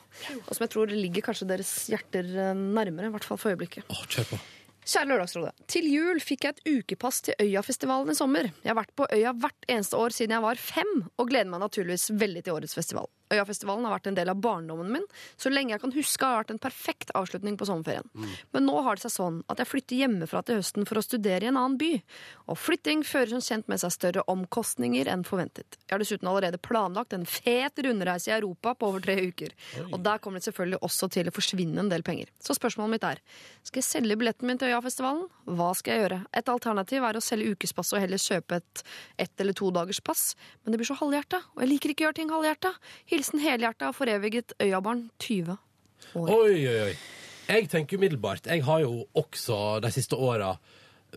Og 0.44 0.52
som 0.52 0.64
jeg 0.64 0.74
tror 0.74 0.92
ligger 0.92 1.24
kanskje 1.28 1.48
deres 1.50 1.72
hjerter 1.92 2.28
eh, 2.28 2.54
nærmere, 2.58 3.10
i 3.10 3.14
hvert 3.14 3.26
fall 3.28 3.40
for 3.40 3.54
øyeblikket. 3.54 3.86
Oh, 3.92 4.04
kjør 4.08 4.32
på. 4.32 4.40
Kjære 4.88 5.10
Lørdagsrådet. 5.10 5.66
Til 5.68 5.86
jul 5.92 6.20
fikk 6.24 6.46
jeg 6.46 6.56
et 6.56 6.78
ukepass 6.78 7.20
til 7.26 7.36
Øyafestivalen 7.44 8.14
i 8.14 8.16
sommer. 8.16 8.48
Jeg 8.64 8.72
har 8.72 8.78
vært 8.78 8.94
på 8.96 9.04
Øya 9.12 9.34
hvert 9.36 9.68
eneste 9.68 10.00
år 10.00 10.16
siden 10.16 10.38
jeg 10.38 10.46
var 10.46 10.62
fem, 10.62 10.92
og 11.20 11.28
gleder 11.28 11.50
meg 11.52 11.60
naturligvis 11.60 12.08
veldig 12.16 12.46
til 12.46 12.56
årets 12.56 12.76
festival. 12.78 13.10
Øyafestivalen 13.32 13.86
har 13.86 13.96
vært 13.96 14.10
en 14.10 14.18
del 14.18 14.32
av 14.32 14.40
barndommen 14.42 14.90
min. 14.92 15.06
Så 15.36 15.52
lenge 15.52 15.74
jeg 15.74 15.82
kan 15.82 15.94
huske 15.94 16.24
har 16.24 16.38
det 16.38 16.42
vært 16.42 16.54
en 16.54 16.62
perfekt 16.68 17.12
avslutning 17.18 17.58
på 17.60 17.68
sommerferien. 17.68 18.06
Men 18.54 18.66
nå 18.68 18.80
har 18.86 18.98
det 18.98 19.04
seg 19.06 19.14
sånn 19.14 19.42
at 19.52 19.60
jeg 19.62 19.70
flytter 19.70 20.02
hjemmefra 20.02 20.42
til 20.46 20.60
høsten 20.60 20.88
for 20.88 21.00
å 21.00 21.04
studere 21.04 21.46
i 21.46 21.50
en 21.50 21.60
annen 21.60 21.78
by. 21.80 21.92
Og 22.48 22.58
flytting 22.60 23.04
fører 23.06 23.34
som 23.34 23.44
kjent 23.44 23.68
med 23.70 23.82
seg 23.82 23.94
større 23.94 24.24
omkostninger 24.30 25.10
enn 25.12 25.24
forventet. 25.28 25.78
Jeg 25.86 25.94
har 25.94 26.02
dessuten 26.02 26.30
allerede 26.30 26.60
planlagt 26.62 27.16
en 27.16 27.26
fet 27.28 27.80
rundreise 27.84 28.32
i 28.32 28.36
Europa 28.36 28.74
på 28.78 28.92
over 28.92 29.04
tre 29.04 29.18
uker. 29.28 29.54
Og 29.90 29.98
der 30.04 30.22
kommer 30.22 30.40
det 30.40 30.48
selvfølgelig 30.48 30.82
også 30.88 31.10
til 31.18 31.30
å 31.30 31.34
forsvinne 31.34 31.84
en 31.84 31.92
del 31.92 32.04
penger. 32.06 32.32
Så 32.42 32.56
spørsmålet 32.56 32.96
mitt 32.96 33.08
er 33.08 33.22
skal 33.66 33.82
jeg 33.82 33.88
selge 33.88 34.16
billetten 34.18 34.48
min 34.48 34.60
til 34.60 34.72
Øyafestivalen? 34.72 35.26
Hva 35.58 35.72
skal 35.76 35.94
jeg 35.94 36.04
gjøre? 36.04 36.20
Et 36.40 36.50
alternativ 36.52 37.04
er 37.04 37.18
å 37.18 37.24
selge 37.24 37.52
ukespass 37.52 37.92
og 37.94 38.02
heller 38.02 38.20
kjøpe 38.22 38.60
et 38.62 38.82
ett 39.18 39.40
eller 39.42 39.56
to 39.56 39.70
dagers 39.74 40.00
pass. 40.04 40.22
Men 40.62 40.72
det 40.72 40.80
blir 40.80 40.88
så 40.88 40.96
halvhjerta, 40.98 41.40
og 41.54 41.62
jeg 41.64 41.70
liker 41.72 41.92
ikke 41.92 42.04
å 42.04 42.08
gjøre 42.08 42.18
ting 42.20 42.32
halvhjerta. 42.32 42.72
Hilsen 43.18 43.40
helhjerta 43.42 43.88
foreviget 43.92 44.52
Øyabarn 44.62 45.08
20 45.18 45.56
år. 46.14 46.28
Oi, 46.30 46.52
oi, 46.68 46.80
oi. 46.84 46.92
Jeg 47.48 47.66
tenker 47.72 47.98
umiddelbart. 47.98 48.46
Jeg 48.46 48.62
har 48.64 48.84
jo 48.84 49.06
også 49.18 49.80
de 49.82 49.90
siste 49.90 50.14
åra 50.16 50.56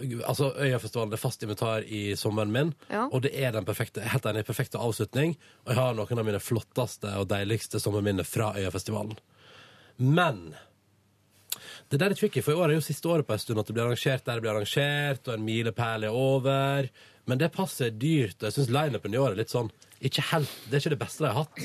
Altså, 0.01 0.53
Øyafestivalen 0.55 1.11
er 1.13 1.19
fast 1.19 1.41
inventar 1.43 1.83
i 1.83 2.15
sommeren 2.15 2.51
min, 2.51 2.69
Ja. 2.89 3.09
og 3.11 3.21
det 3.25 3.31
er 3.43 3.51
den 3.51 3.65
perfekte, 3.67 3.99
helt 4.01 4.25
enig, 4.25 4.45
perfekte 4.47 4.79
avslutning. 4.79 5.35
Og 5.65 5.73
jeg 5.73 5.75
har 5.75 5.93
noen 5.93 6.19
av 6.19 6.25
mine 6.25 6.39
flotteste 6.39 7.11
og 7.19 7.27
deiligste 7.27 7.77
sommerminner 7.79 8.23
fra 8.23 8.53
Øyafestivalen. 8.55 9.17
Men 9.99 10.55
det 11.91 11.99
der 11.99 12.09
er 12.09 12.15
tricky, 12.15 12.41
for 12.41 12.51
i 12.53 12.55
år 12.55 12.69
er 12.71 12.73
jo 12.79 12.85
siste 12.87 13.09
året 13.11 13.27
på 13.27 13.33
en 13.35 13.39
stund 13.43 13.59
at 13.59 13.67
det 13.67 13.75
blir 13.75 13.83
arrangert 13.83 14.23
der 14.25 14.33
det 14.39 14.41
blir 14.45 14.55
arrangert, 14.55 15.27
og 15.27 15.33
en 15.33 15.45
milepæl 15.45 16.03
er 16.07 16.09
over. 16.15 16.87
Men 17.29 17.41
det 17.41 17.51
passet 17.55 17.87
er 17.87 17.97
dyrt, 18.01 18.37
og 18.41 18.49
jeg 18.49 18.57
syns 18.57 18.71
lineupen 18.73 19.13
i 19.13 19.19
år 19.21 19.33
er 19.33 19.41
litt 19.43 19.53
sånn 19.53 19.69
ikke 20.01 20.23
helt, 20.31 20.49
Det 20.65 20.77
er 20.77 20.81
ikke 20.81 20.95
det 20.95 21.03
beste 21.03 21.23
de 21.23 21.29
har 21.29 21.43
hatt. 21.43 21.59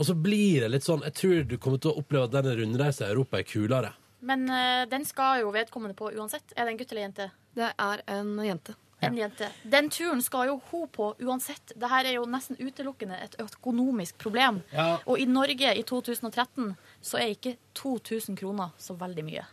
Og 0.00 0.06
så 0.08 0.14
blir 0.16 0.64
det 0.64 0.70
litt 0.72 0.86
sånn 0.86 1.02
Jeg 1.04 1.14
tror 1.18 1.42
du 1.46 1.56
kommer 1.60 1.80
til 1.82 1.92
å 1.92 2.00
oppleve 2.00 2.26
at 2.26 2.34
denne 2.34 2.56
rundreisen 2.58 3.06
i 3.06 3.12
Europa 3.12 3.38
er 3.38 3.46
kulere. 3.48 3.92
Men 4.20 4.46
uh, 4.50 4.84
den 4.90 5.04
skal 5.08 5.42
jo 5.44 5.52
vedkommende 5.54 5.96
på 5.96 6.10
uansett. 6.12 6.54
Er 6.56 6.66
det 6.66 6.74
en 6.74 6.80
gutt 6.80 6.92
eller 6.92 7.06
jente? 7.06 7.26
Det 7.56 7.68
er 7.72 8.02
en 8.12 8.32
jente. 8.44 8.74
En 9.00 9.16
jente. 9.16 9.46
Den 9.64 9.88
turen 9.88 10.20
skal 10.20 10.50
jo 10.50 10.58
hun 10.70 10.88
på 10.92 11.06
uansett. 11.24 11.72
Dette 11.72 12.00
er 12.02 12.10
jo 12.18 12.26
nesten 12.28 12.58
utelukkende 12.60 13.16
et 13.16 13.38
økonomisk 13.40 14.18
problem. 14.20 14.60
Ja. 14.76 14.98
Og 15.08 15.22
i 15.22 15.24
Norge 15.24 15.72
i 15.72 15.84
2013 15.88 16.74
så 17.00 17.20
er 17.22 17.32
ikke 17.32 17.54
2000 17.80 18.36
kroner 18.36 18.74
så 18.76 18.98
veldig 19.00 19.24
mye. 19.24 19.46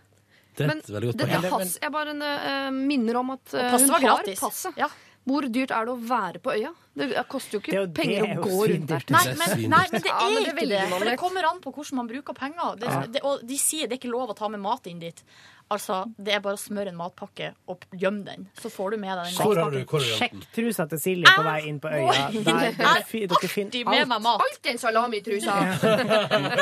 Det 0.58 0.66
er 0.66 0.74
Men 0.74 0.84
et 0.84 0.92
veldig 0.92 1.12
godt 1.14 1.22
dette 1.22 1.40
poeng. 1.48 1.64
pass, 1.64 1.78
jeg 1.80 1.94
bare 1.96 2.18
uh, 2.18 2.70
minner 2.76 3.22
om 3.22 3.36
at 3.38 3.46
passet 3.54 3.88
hun 3.88 3.94
var 3.94 4.04
har 4.04 4.18
gratis. 4.18 4.44
passet. 4.44 4.84
Ja. 4.84 4.92
Hvor 5.28 5.44
dyrt 5.52 5.74
er 5.76 5.88
det 5.88 5.92
å 5.92 6.04
være 6.08 6.40
på 6.40 6.54
øya? 6.56 6.72
Det 6.98 7.24
koster 7.30 7.58
jo 7.58 7.62
ikke 7.62 7.74
Det 7.76 7.82
er 7.84 7.92
penger 7.98 8.24
det 8.26 8.38
å 8.38 8.48
gå 8.48 8.70
rundt 8.72 8.90
der. 8.90 9.04
Nei, 9.14 9.26
men, 9.28 9.52
nei, 9.74 9.84
men 9.92 10.02
det 10.02 10.14
er 10.14 10.32
men 10.34 10.48
ikke 10.50 10.70
det. 10.72 10.82
For 10.94 11.10
det 11.12 11.18
kommer 11.22 11.50
an 11.52 11.62
på 11.62 11.74
hvordan 11.76 12.02
man 12.02 12.10
bruker 12.10 12.38
penger. 12.38 12.80
Det, 12.82 12.96
det, 13.14 13.22
og 13.28 13.46
de 13.46 13.60
sier 13.62 13.86
det 13.86 13.98
er 13.98 14.02
ikke 14.02 14.14
lov 14.14 14.34
å 14.34 14.38
ta 14.38 14.50
med 14.50 14.64
mat 14.64 14.90
inn 14.90 15.04
dit. 15.04 15.24
Altså, 15.68 16.06
Det 16.16 16.32
er 16.32 16.40
bare 16.40 16.56
å 16.56 16.60
smøre 16.60 16.94
en 16.94 16.96
matpakke 16.96 17.50
og 17.68 17.84
gjemme 17.92 18.24
den. 18.24 18.46
Så 18.56 18.70
får 18.72 18.94
du 18.94 18.98
med 19.02 19.12
deg 19.20 19.26
den 19.28 19.34
Hvor 19.36 19.60
har 19.60 19.74
du, 19.74 19.82
hvor 19.84 20.00
har 20.00 20.06
du 20.08 20.14
Sjekk 20.16 20.46
trusa 20.56 20.86
til 20.88 21.02
Silje 21.04 21.34
på 21.36 21.44
vei 21.44 21.58
inn 21.68 21.82
på 21.84 21.92
øya. 21.92 22.14
Der, 22.32 22.46
der, 22.46 22.78
dere 22.78 23.26
Alltid 23.28 23.52
finner 23.52 23.90
med 23.90 24.00
alt. 24.06 24.12
meg 24.14 24.24
mat. 24.24 24.44
Alltid 24.46 24.72
en 24.72 24.80
salami 24.80 25.20
i. 25.20 25.26
Nei, 25.48 25.66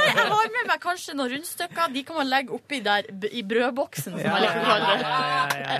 jeg 0.09 0.25
har 0.31 0.49
med 0.55 0.71
meg 0.71 0.81
kanskje 0.81 1.13
noen 1.13 1.35
rundstykker. 1.35 1.93
De 1.93 2.03
kan 2.07 2.17
man 2.17 2.31
legge 2.31 2.57
oppi 2.57 2.79
der 2.85 3.11
i 3.29 3.43
brødboksen, 3.45 4.17
som 4.17 4.25
jeg 4.25 4.41
liker 4.41 4.63
å 4.63 4.71
kalle 4.71 4.97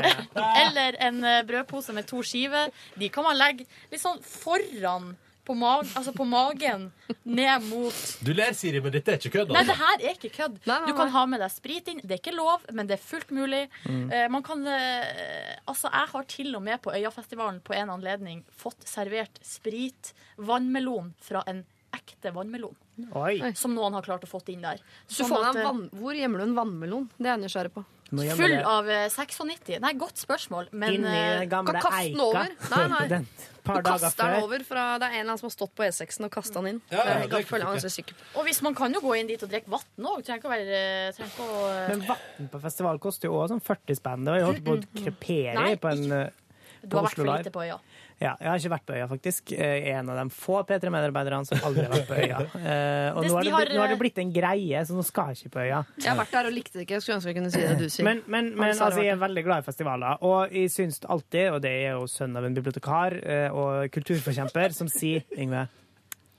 det. 0.06 0.14
Eller 0.66 1.00
en 1.10 1.20
eh, 1.26 1.42
brødpose 1.50 1.98
med 1.98 2.06
to 2.12 2.22
skiver. 2.26 2.70
De 2.94 3.10
kan 3.10 3.26
man 3.26 3.40
legge 3.42 3.66
litt 3.90 4.04
sånn 4.06 4.22
foran 4.46 5.16
på, 5.46 5.54
mag 5.54 5.86
altså 5.94 6.10
på 6.16 6.26
magen, 6.26 6.88
ned 7.22 7.66
mot 7.70 7.98
Du 8.26 8.32
ler, 8.34 8.56
Siri, 8.58 8.80
men 8.82 8.96
dette 8.96 9.14
er 9.14 9.20
ikke 9.20 9.30
kødd. 9.36 9.52
Nei, 9.54 9.62
det 9.62 9.76
Altså. 9.76 9.84
her 9.84 10.06
er 10.10 10.16
ikke 10.16 10.32
kødd. 10.34 10.56
Nei, 10.66 10.78
nei, 10.80 10.88
Du 10.90 10.98
kan 10.98 11.12
ha 11.14 11.26
med 11.30 11.44
deg 11.44 11.54
sprit 11.54 11.92
inn. 11.92 12.00
Det 12.02 12.16
er 12.18 12.22
ikke 12.24 12.34
lov, 12.34 12.66
men 12.74 12.90
det 12.90 12.98
er 12.98 13.04
fullt 13.04 13.30
mulig. 13.36 13.62
Mm. 13.86 14.08
Eh, 14.10 14.26
man 14.34 14.42
kan 14.46 14.66
eh, 14.66 15.54
Altså, 15.70 15.92
jeg 15.94 16.12
har 16.16 16.26
til 16.34 16.56
og 16.58 16.64
med 16.66 16.82
på 16.82 16.94
Øyafestivalen 16.98 17.62
på 17.62 17.78
en 17.78 17.94
anledning 17.94 18.42
fått 18.58 18.88
servert 18.90 19.38
sprit, 19.46 20.16
vannmelon, 20.38 21.14
fra 21.22 21.44
en 21.46 21.62
ekte 21.94 22.34
vannmelon. 22.34 22.74
Oi. 23.14 23.38
Som 23.54 23.76
noen 23.78 23.94
har 23.94 24.06
klart 24.06 24.26
å 24.26 24.30
få 24.30 24.42
inn 24.50 24.66
der. 24.66 24.82
Sånn 25.08 25.30
får 25.30 25.50
at, 25.52 25.62
eh, 25.62 25.84
hvor 26.00 26.18
gjemmer 26.18 26.42
du 26.42 26.50
en 26.50 26.58
vannmelon? 26.58 27.10
Det 27.20 27.30
er 27.30 27.36
jeg 27.38 27.46
nysgjerrig 27.46 27.74
på. 27.78 27.86
Full 28.12 28.56
av 28.62 28.90
eh, 28.90 29.08
96. 29.10 29.80
Nei, 29.82 29.94
godt 29.98 30.22
spørsmål, 30.22 30.70
men 30.78 31.00
Inni 31.00 31.10
eh, 31.10 31.44
gamle 31.50 31.74
kan 31.74 31.88
kaste 31.88 32.12
den 32.14 32.22
over. 32.22 32.56
Nei, 32.72 32.88
nei. 32.94 33.22
Du 33.66 33.82
kaster 33.82 34.30
den 34.30 34.44
over 34.44 34.62
fra 34.62 34.82
Det 35.02 35.08
er 35.08 35.16
en 35.16 35.20
eller 35.24 35.32
annen 35.32 35.40
som 35.42 35.48
har 35.48 35.54
stått 35.56 35.72
på 35.74 35.86
E6-en 35.88 36.28
og 36.28 36.34
kasta 36.36 36.62
den 36.62 36.76
inn. 36.76 36.82
Ja, 36.92 37.00
ja, 37.00 37.06
det 37.06 37.14
er, 37.16 37.30
det 37.32 37.40
er 37.40 37.48
føler 37.50 37.66
på. 37.66 38.18
Og 38.38 38.46
hvis 38.46 38.62
man 38.62 38.78
kan 38.78 38.94
jo 38.94 39.02
gå 39.02 39.16
inn 39.18 39.32
dit 39.32 39.42
og 39.42 39.50
drikke 39.50 39.74
vann 39.74 40.10
òg. 40.12 40.22
Trenger 40.22 40.38
ikke 40.44 40.50
å 40.50 40.54
være 40.54 40.84
trenger 41.18 41.32
ikke 41.32 41.48
å, 41.50 41.64
eh, 41.72 41.88
Men 41.90 42.04
vann 42.12 42.50
på 42.54 42.62
festival 42.68 43.02
koster 43.02 43.32
jo 43.32 43.40
òg 43.40 43.50
sånn 43.56 43.64
40 43.66 43.98
spenn. 43.98 44.28
Det 44.28 44.36
har 44.36 44.44
jo 44.44 44.50
holdt 44.52 44.64
på 44.68 44.76
å 44.78 44.84
krepere 45.02 45.56
Nei, 45.58 45.72
i 45.74 45.82
på 45.82 45.92
en 45.96 46.06
eh, 46.20 46.42
Du 46.86 46.94
har 47.00 47.08
vært 47.08 47.18
for 47.18 47.32
lite 47.32 47.56
på 47.56 47.66
øya. 47.66 47.80
Ja, 48.22 48.32
jeg 48.40 48.48
har 48.48 48.60
ikke 48.62 48.72
vært 48.72 48.86
på 48.88 48.94
øya, 48.96 49.06
faktisk. 49.12 49.52
Jeg 49.52 49.82
er 49.92 49.98
En 50.00 50.10
av 50.14 50.16
de 50.22 50.24
få 50.32 50.62
P3-medarbeiderne 50.70 51.48
som 51.50 51.66
aldri 51.68 51.84
har 51.84 51.92
vært 51.92 52.08
på 52.08 52.20
øya. 52.22 52.38
Eh, 52.66 53.18
Og 53.18 53.26
nå 53.28 53.34
har 53.36 53.44
det, 53.44 53.52
blitt, 53.56 53.74
nå 53.76 53.82
har 53.84 53.92
det 53.92 53.96
eh, 53.98 54.00
blitt 54.00 54.20
en 54.24 54.32
greie, 54.34 54.84
så 54.88 54.96
nå 54.96 55.04
skal 55.06 55.34
jeg 55.34 55.46
ikke 55.46 55.54
på 55.58 55.64
øya. 55.66 55.82
Jeg 56.00 56.10
har 56.10 56.18
vært 56.22 56.32
der 56.38 56.48
og 56.50 56.56
likte 56.56 56.80
det 56.80 56.86
ikke. 56.86 56.96
Jeg 56.96 57.04
skulle 57.06 57.18
ønske 57.20 57.30
jeg 57.34 57.38
kunne 57.38 57.52
si 57.54 57.62
det 57.62 57.76
du 57.82 57.90
sier. 57.92 58.08
Men, 58.08 58.22
men, 58.32 58.52
men 58.56 58.72
altså, 58.72 59.04
jeg 59.04 59.14
er 59.14 59.20
veldig 59.22 59.44
glad 59.46 59.64
i 59.64 59.68
festivaler, 59.68 60.24
og 60.26 60.56
jeg 60.56 60.72
syns 60.74 61.02
alltid, 61.06 61.50
og 61.56 61.60
det 61.66 61.74
er 61.84 61.98
jo 61.98 62.08
sønn 62.10 62.40
av 62.40 62.48
en 62.48 62.56
bibliotekar 62.58 63.18
eh, 63.22 63.50
og 63.52 63.92
kulturforkjemper, 63.96 64.76
som 64.80 64.90
sier 64.92 65.28
Yngve, 65.36 65.66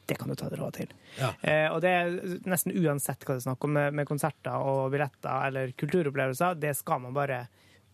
det 0.06 0.16
kan 0.20 0.30
du 0.30 0.36
ta 0.38 0.48
deg 0.50 0.60
råd 0.62 0.76
til. 0.80 0.90
Ja. 1.20 1.32
Eh, 1.42 1.68
og 1.74 1.80
det 1.84 1.92
er 1.92 2.16
nesten 2.48 2.74
uansett 2.78 3.24
hva 3.26 3.34
det 3.36 3.42
er 3.42 3.46
snakk 3.50 3.64
om 3.68 3.72
med, 3.76 3.94
med 4.00 4.08
konserter 4.08 4.54
og 4.62 4.88
billetter 4.94 5.48
eller 5.50 5.72
kulturopplevelser, 5.78 6.56
det 6.62 6.72
skal 6.78 7.02
man 7.04 7.14
bare 7.16 7.44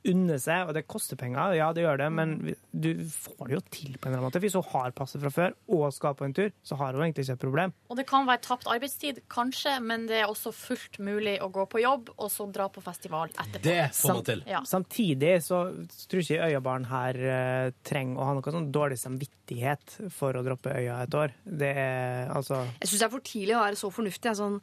unne 0.09 0.38
seg, 0.43 0.67
og 0.69 0.75
det 0.77 0.85
koster 0.91 1.19
penger, 1.19 1.55
ja 1.59 1.69
det 1.75 1.85
gjør 1.85 2.01
det, 2.01 2.09
men 2.15 2.35
du 2.71 2.91
får 3.07 3.49
det 3.49 3.55
jo 3.55 3.62
til 3.71 3.97
på 3.97 4.09
en 4.09 4.12
eller 4.12 4.19
annen 4.19 4.27
måte. 4.27 4.43
Hvis 4.43 4.57
hun 4.59 4.67
har 4.73 4.95
passet 4.97 5.23
fra 5.23 5.33
før 5.33 5.57
og 5.73 5.85
skal 5.95 6.17
på 6.19 6.27
en 6.27 6.35
tur, 6.37 6.51
så 6.67 6.79
har 6.81 6.97
hun 6.97 7.05
egentlig 7.05 7.27
ikke 7.27 7.37
et 7.38 7.45
problem. 7.45 7.75
Og 7.93 7.99
det 8.01 8.07
kan 8.11 8.27
være 8.29 8.43
tapt 8.45 8.69
arbeidstid, 8.71 9.23
kanskje, 9.33 9.77
men 9.85 10.09
det 10.11 10.23
er 10.23 10.31
også 10.31 10.55
fullt 10.57 10.99
mulig 11.03 11.37
å 11.45 11.51
gå 11.55 11.67
på 11.71 11.83
jobb 11.85 12.12
og 12.17 12.33
så 12.33 12.49
dra 12.53 12.69
på 12.73 12.83
festival 12.85 13.31
etterpå. 13.33 13.65
Det 13.67 13.81
får 13.97 14.19
man 14.19 14.29
til. 14.31 14.45
Ja. 14.51 14.62
Samtidig 14.69 15.35
så 15.47 15.62
tror 16.11 16.25
ikke 16.25 16.38
jeg 16.38 16.53
Øyabarn 16.53 16.88
her 16.91 17.21
uh, 17.23 17.73
trenger 17.87 18.21
å 18.21 18.29
ha 18.29 18.37
noe 18.38 18.57
sånn 18.57 18.71
dårlig 18.75 18.99
samvittighet 19.01 19.99
for 20.15 20.38
å 20.38 20.45
droppe 20.47 20.75
Øya 20.75 21.03
et 21.07 21.19
år. 21.19 21.37
Det 21.45 21.75
er 21.79 22.33
altså 22.33 22.65
Jeg 22.81 22.91
syns 22.91 22.99
det 22.99 23.07
er 23.07 23.15
for 23.15 23.31
tidlig 23.33 23.59
å 23.59 23.62
være 23.65 23.79
så 23.79 23.93
fornuftig. 23.93 24.33
Jeg 24.33 24.41
sånn 24.41 24.59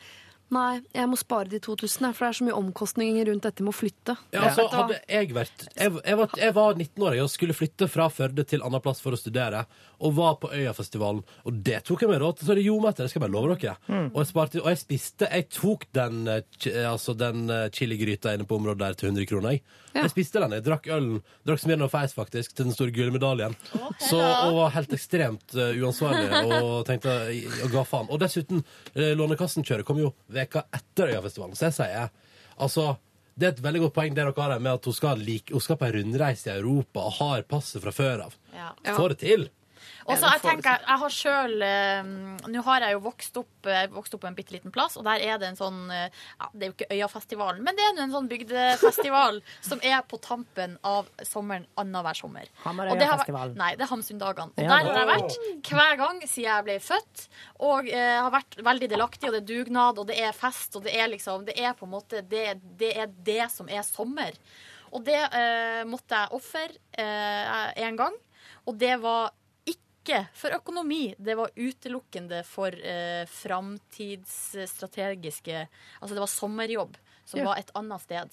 Nei, 0.49 0.79
jeg 0.95 1.09
må 1.09 1.17
spare 1.19 1.49
de 1.51 1.59
2000, 1.62 2.07
jeg, 2.07 2.15
for 2.17 2.25
det 2.25 2.29
er 2.31 2.38
så 2.39 2.45
mye 2.47 2.57
omkostninger 2.57 3.27
rundt 3.29 3.45
dette 3.45 3.65
med 3.65 3.73
å 3.73 3.77
flytte. 3.77 4.15
Ja, 4.33 4.45
altså, 4.47 4.65
hadde 4.73 4.97
jeg 5.05 5.33
vært 5.35 5.65
Jeg, 5.75 5.91
jeg, 5.93 6.17
var, 6.17 6.31
jeg 6.41 6.55
var 6.55 6.79
19 6.79 7.05
år 7.05 7.17
og 7.23 7.29
skulle 7.33 7.57
flytte 7.57 7.89
fra 7.91 8.07
Førde 8.13 8.45
til 8.49 8.63
annen 8.65 8.81
plass 8.81 9.01
for 9.03 9.13
å 9.13 9.19
studere, 9.19 9.65
og 9.99 10.15
var 10.15 10.38
på 10.41 10.49
Øyafestivalen, 10.55 11.21
og 11.45 11.59
det 11.65 11.81
tok 11.88 12.05
jeg 12.05 12.09
meg 12.13 12.21
råd 12.23 12.39
til. 12.39 12.47
Så 12.47 12.55
det 12.55 12.63
gjorde 12.63 12.85
meg 12.85 12.93
etter, 12.95 13.05
det 13.05 13.12
skal 13.12 13.19
jeg 13.21 13.25
bare 13.27 13.35
love 13.35 13.57
dere. 13.59 13.75
Og, 14.07 14.17
jeg 14.23 14.29
sparte, 14.29 14.62
og 14.63 14.69
jeg 14.71 14.79
spiste 14.81 15.27
Jeg 15.29 15.47
tok 15.53 15.85
den, 15.97 16.21
eh, 16.31 16.41
chi- 16.57 16.73
altså 16.88 17.15
den 17.19 17.49
eh, 17.53 17.67
chiligryta 17.75 18.33
inne 18.33 18.47
på 18.47 18.57
området 18.57 18.79
der 18.79 18.97
til 18.97 19.12
100 19.12 19.27
kroner. 19.29 19.57
Jeg, 19.57 19.63
jeg 19.97 20.13
spiste 20.13 20.41
den. 20.41 20.55
Jeg 20.55 20.65
drakk 20.65 20.88
ølen. 20.95 21.19
Drakk 21.45 21.62
Smirnov 21.62 21.89
og 21.89 21.93
Feis, 21.93 22.15
faktisk, 22.15 22.55
til 22.55 22.69
den 22.69 22.75
store 22.77 22.93
gule 22.95 23.09
gullmedaljen. 23.09 23.55
Så, 23.99 24.19
og 24.19 24.55
var 24.57 24.73
helt 24.75 24.93
ekstremt 24.95 25.55
eh, 25.57 25.77
uansvarlig 25.81 26.29
og 26.59 26.85
tenkte 26.88 27.15
og 27.65 27.73
ga 27.73 27.83
faen. 27.88 28.09
Og 28.13 28.21
dessuten, 28.21 28.62
uh, 28.95 29.12
Lånekassen-kjøret 29.19 29.88
kom 29.88 29.99
jo 30.01 30.12
veka 30.39 30.65
etter 30.75 31.13
Øyafestivalen, 31.13 31.60
så 31.60 31.69
jeg 31.69 31.78
sier 31.82 32.10
altså 32.60 32.95
det 33.39 33.47
er 33.47 33.54
et 33.54 33.62
veldig 33.63 33.86
godt 33.86 33.95
poeng 33.95 34.15
det 34.15 34.19
dere 34.19 34.36
har 34.36 34.52
her 34.52 34.63
med 34.63 34.73
at 34.75 34.88
hun 34.89 34.95
skal, 34.95 35.21
like, 35.23 35.54
hun 35.56 35.63
skal 35.63 35.78
på 35.80 35.88
en 35.88 35.93
rundreise 35.95 36.49
i 36.49 36.58
Europa 36.58 37.06
og 37.08 37.13
har 37.21 37.45
passet 37.47 37.80
fra 37.80 37.93
før 37.95 38.25
av. 38.25 38.36
Ja. 38.52 38.73
Får 38.97 39.13
det 39.13 39.19
til! 39.21 39.45
Og 40.07 40.17
så 40.17 40.29
jeg 40.31 40.41
tenker, 40.41 40.79
jeg 40.88 40.99
har 41.01 41.09
sjøl 41.13 41.55
Nå 42.49 42.62
har 42.65 42.81
jeg 42.85 42.95
jo 42.95 42.99
vokst 43.03 43.38
opp, 43.41 43.67
vokst 43.93 44.13
opp 44.15 44.21
på 44.23 44.27
en 44.29 44.35
bitte 44.38 44.53
liten 44.55 44.71
plass, 44.73 44.95
og 44.97 45.03
der 45.07 45.19
er 45.25 45.38
det 45.41 45.49
en 45.49 45.57
sånn 45.59 45.79
eh, 45.91 46.07
ja, 46.39 46.47
Det 46.53 46.63
er 46.65 46.69
jo 46.71 46.75
ikke 46.77 46.88
Øyafestivalen, 46.95 47.63
men 47.65 47.75
det 47.77 47.83
er 47.85 47.99
en 48.05 48.13
sånn 48.13 48.29
bygdefestival 48.31 49.41
som 49.69 49.81
er 49.83 50.01
på 50.09 50.19
tampen 50.23 50.77
av 50.88 51.09
sommeren 51.27 51.65
annenhver 51.79 52.17
sommer. 52.17 52.47
Hamarøya 52.63 52.93
Og 52.95 52.99
det 53.01 53.07
har 53.09 53.17
vært- 53.17 53.25
festival. 53.27 53.53
Nei, 53.59 53.71
det 53.75 53.85
er 53.85 53.91
Hamsundagene. 53.93 54.53
Og 54.55 54.63
Ja. 54.63 54.69
der 54.69 54.89
har 54.89 54.99
jeg 54.99 55.09
vært 55.12 55.71
hver 55.73 55.97
gang 56.03 56.21
siden 56.21 56.49
jeg 56.49 56.63
ble 56.69 56.77
født, 56.79 57.27
og 57.59 57.89
eh, 57.89 58.15
har 58.21 58.31
vært 58.31 58.59
veldig 58.69 58.89
delaktig, 58.89 59.29
og 59.29 59.35
det 59.35 59.41
er 59.43 59.49
dugnad, 59.53 59.99
og 59.99 60.07
det 60.07 60.19
er 60.19 60.31
fest, 60.33 60.75
og 60.75 60.83
det 60.88 60.95
er 60.95 61.07
liksom 61.12 61.45
Det 61.45 61.57
er 61.59 61.73
på 61.73 61.85
en 61.85 61.91
måte 61.93 62.21
Det, 62.27 62.59
det 62.79 62.93
er 62.97 63.07
det 63.07 63.51
som 63.51 63.67
er 63.69 63.81
sommer. 63.83 64.31
Og 64.91 65.03
det 65.05 65.19
eh, 65.33 65.83
måtte 65.85 66.15
jeg 66.17 66.31
ofre 66.33 66.69
eh, 66.97 67.85
en 67.85 67.95
gang, 67.99 68.15
og 68.65 68.77
det 68.79 68.95
var 69.01 69.31
ikke 70.09 70.23
for 70.41 70.49
økonomi, 70.57 71.03
det 71.21 71.35
var 71.37 71.49
utelukkende 71.55 72.41
for 72.47 72.71
eh, 72.73 73.25
framtidsstrategiske 73.29 75.67
Altså 76.01 76.13
det 76.15 76.19
var 76.23 76.27
sommerjobb, 76.33 76.97
som 77.25 77.39
Ja. 77.39 77.45
var 77.45 77.57
et 77.61 77.71
annet 77.75 78.01
sted. 78.01 78.29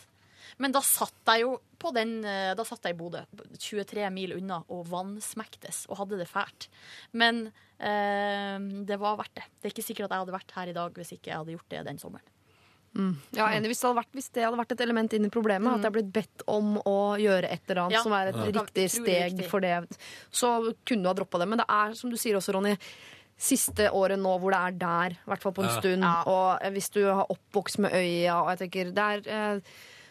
Men 0.59 0.73
da 0.73 0.81
satt 0.81 1.13
jeg 1.27 1.41
jo 1.43 1.59
på 1.79 1.91
den 1.93 2.25
eh, 2.25 2.55
Da 2.55 2.63
satt 2.65 2.85
jeg 2.87 2.95
i 2.95 2.99
Bodø, 2.99 3.25
23 3.59 4.11
mil 4.15 4.33
unna, 4.37 4.63
og 4.71 4.87
vannsmektes 4.89 5.87
og 5.91 5.97
hadde 5.99 6.17
det 6.19 6.29
fælt. 6.31 6.69
Men 7.13 7.49
eh, 7.81 8.59
det 8.87 8.97
var 8.99 9.17
verdt 9.19 9.35
det. 9.35 9.45
Det 9.61 9.65
er 9.69 9.73
ikke 9.75 9.83
sikkert 9.89 10.05
at 10.11 10.15
jeg 10.17 10.21
hadde 10.27 10.39
vært 10.39 10.53
her 10.55 10.69
i 10.69 10.73
dag 10.77 10.93
hvis 10.95 11.13
ikke 11.17 11.31
jeg 11.33 11.39
hadde 11.41 11.53
gjort 11.57 11.69
det 11.71 11.85
den 11.87 11.99
sommeren. 11.99 12.25
Ja, 13.37 13.49
enig, 13.53 13.69
hvis, 13.69 13.81
det 13.83 13.89
hadde 13.91 13.99
vært, 14.01 14.13
hvis 14.17 14.29
det 14.33 14.45
hadde 14.45 14.57
vært 14.57 14.73
et 14.73 14.81
element 14.81 15.13
inn 15.13 15.25
i 15.27 15.29
problemet, 15.29 15.69
at 15.69 15.83
jeg 15.85 15.91
er 15.91 15.97
blitt 15.99 16.13
bedt 16.13 16.45
om 16.49 16.77
å 16.87 16.95
gjøre 17.21 17.51
et 17.53 17.61
eller 17.69 17.83
annet 17.83 17.93
Ja. 17.99 18.03
som 18.03 18.13
er 18.13 18.29
et 18.29 18.37
Ja. 18.37 18.61
riktig 18.63 18.87
steg 18.91 19.45
for 19.51 19.61
det, 19.61 19.99
så 20.33 20.75
kunne 20.87 21.03
du 21.03 21.09
ha 21.09 21.15
droppa 21.15 21.39
det. 21.39 21.49
Men 21.49 21.59
det 21.59 21.67
er, 21.69 21.93
som 21.95 22.09
du 22.11 22.17
sier 22.17 22.35
også, 22.37 22.55
Ronny, 22.55 22.77
siste 23.37 23.91
året 23.93 24.19
nå 24.19 24.39
hvor 24.41 24.51
det 24.51 24.61
er 24.61 24.79
der, 24.79 25.11
i 25.13 25.29
hvert 25.29 25.43
fall 25.43 25.53
på 25.53 25.63
en 25.63 25.69
Ja. 25.69 25.81
stund. 25.81 26.03
Ja. 26.03 26.23
Og 26.27 26.59
eh, 26.63 26.71
hvis 26.71 26.89
du 26.91 27.05
har 27.05 27.27
oppvokst 27.29 27.79
med 27.79 27.93
øya, 27.93 28.41
og 28.43 28.49
jeg 28.57 28.71
tenker 28.71 28.95
det 28.95 29.27
er 29.29 29.55
eh, 29.57 29.61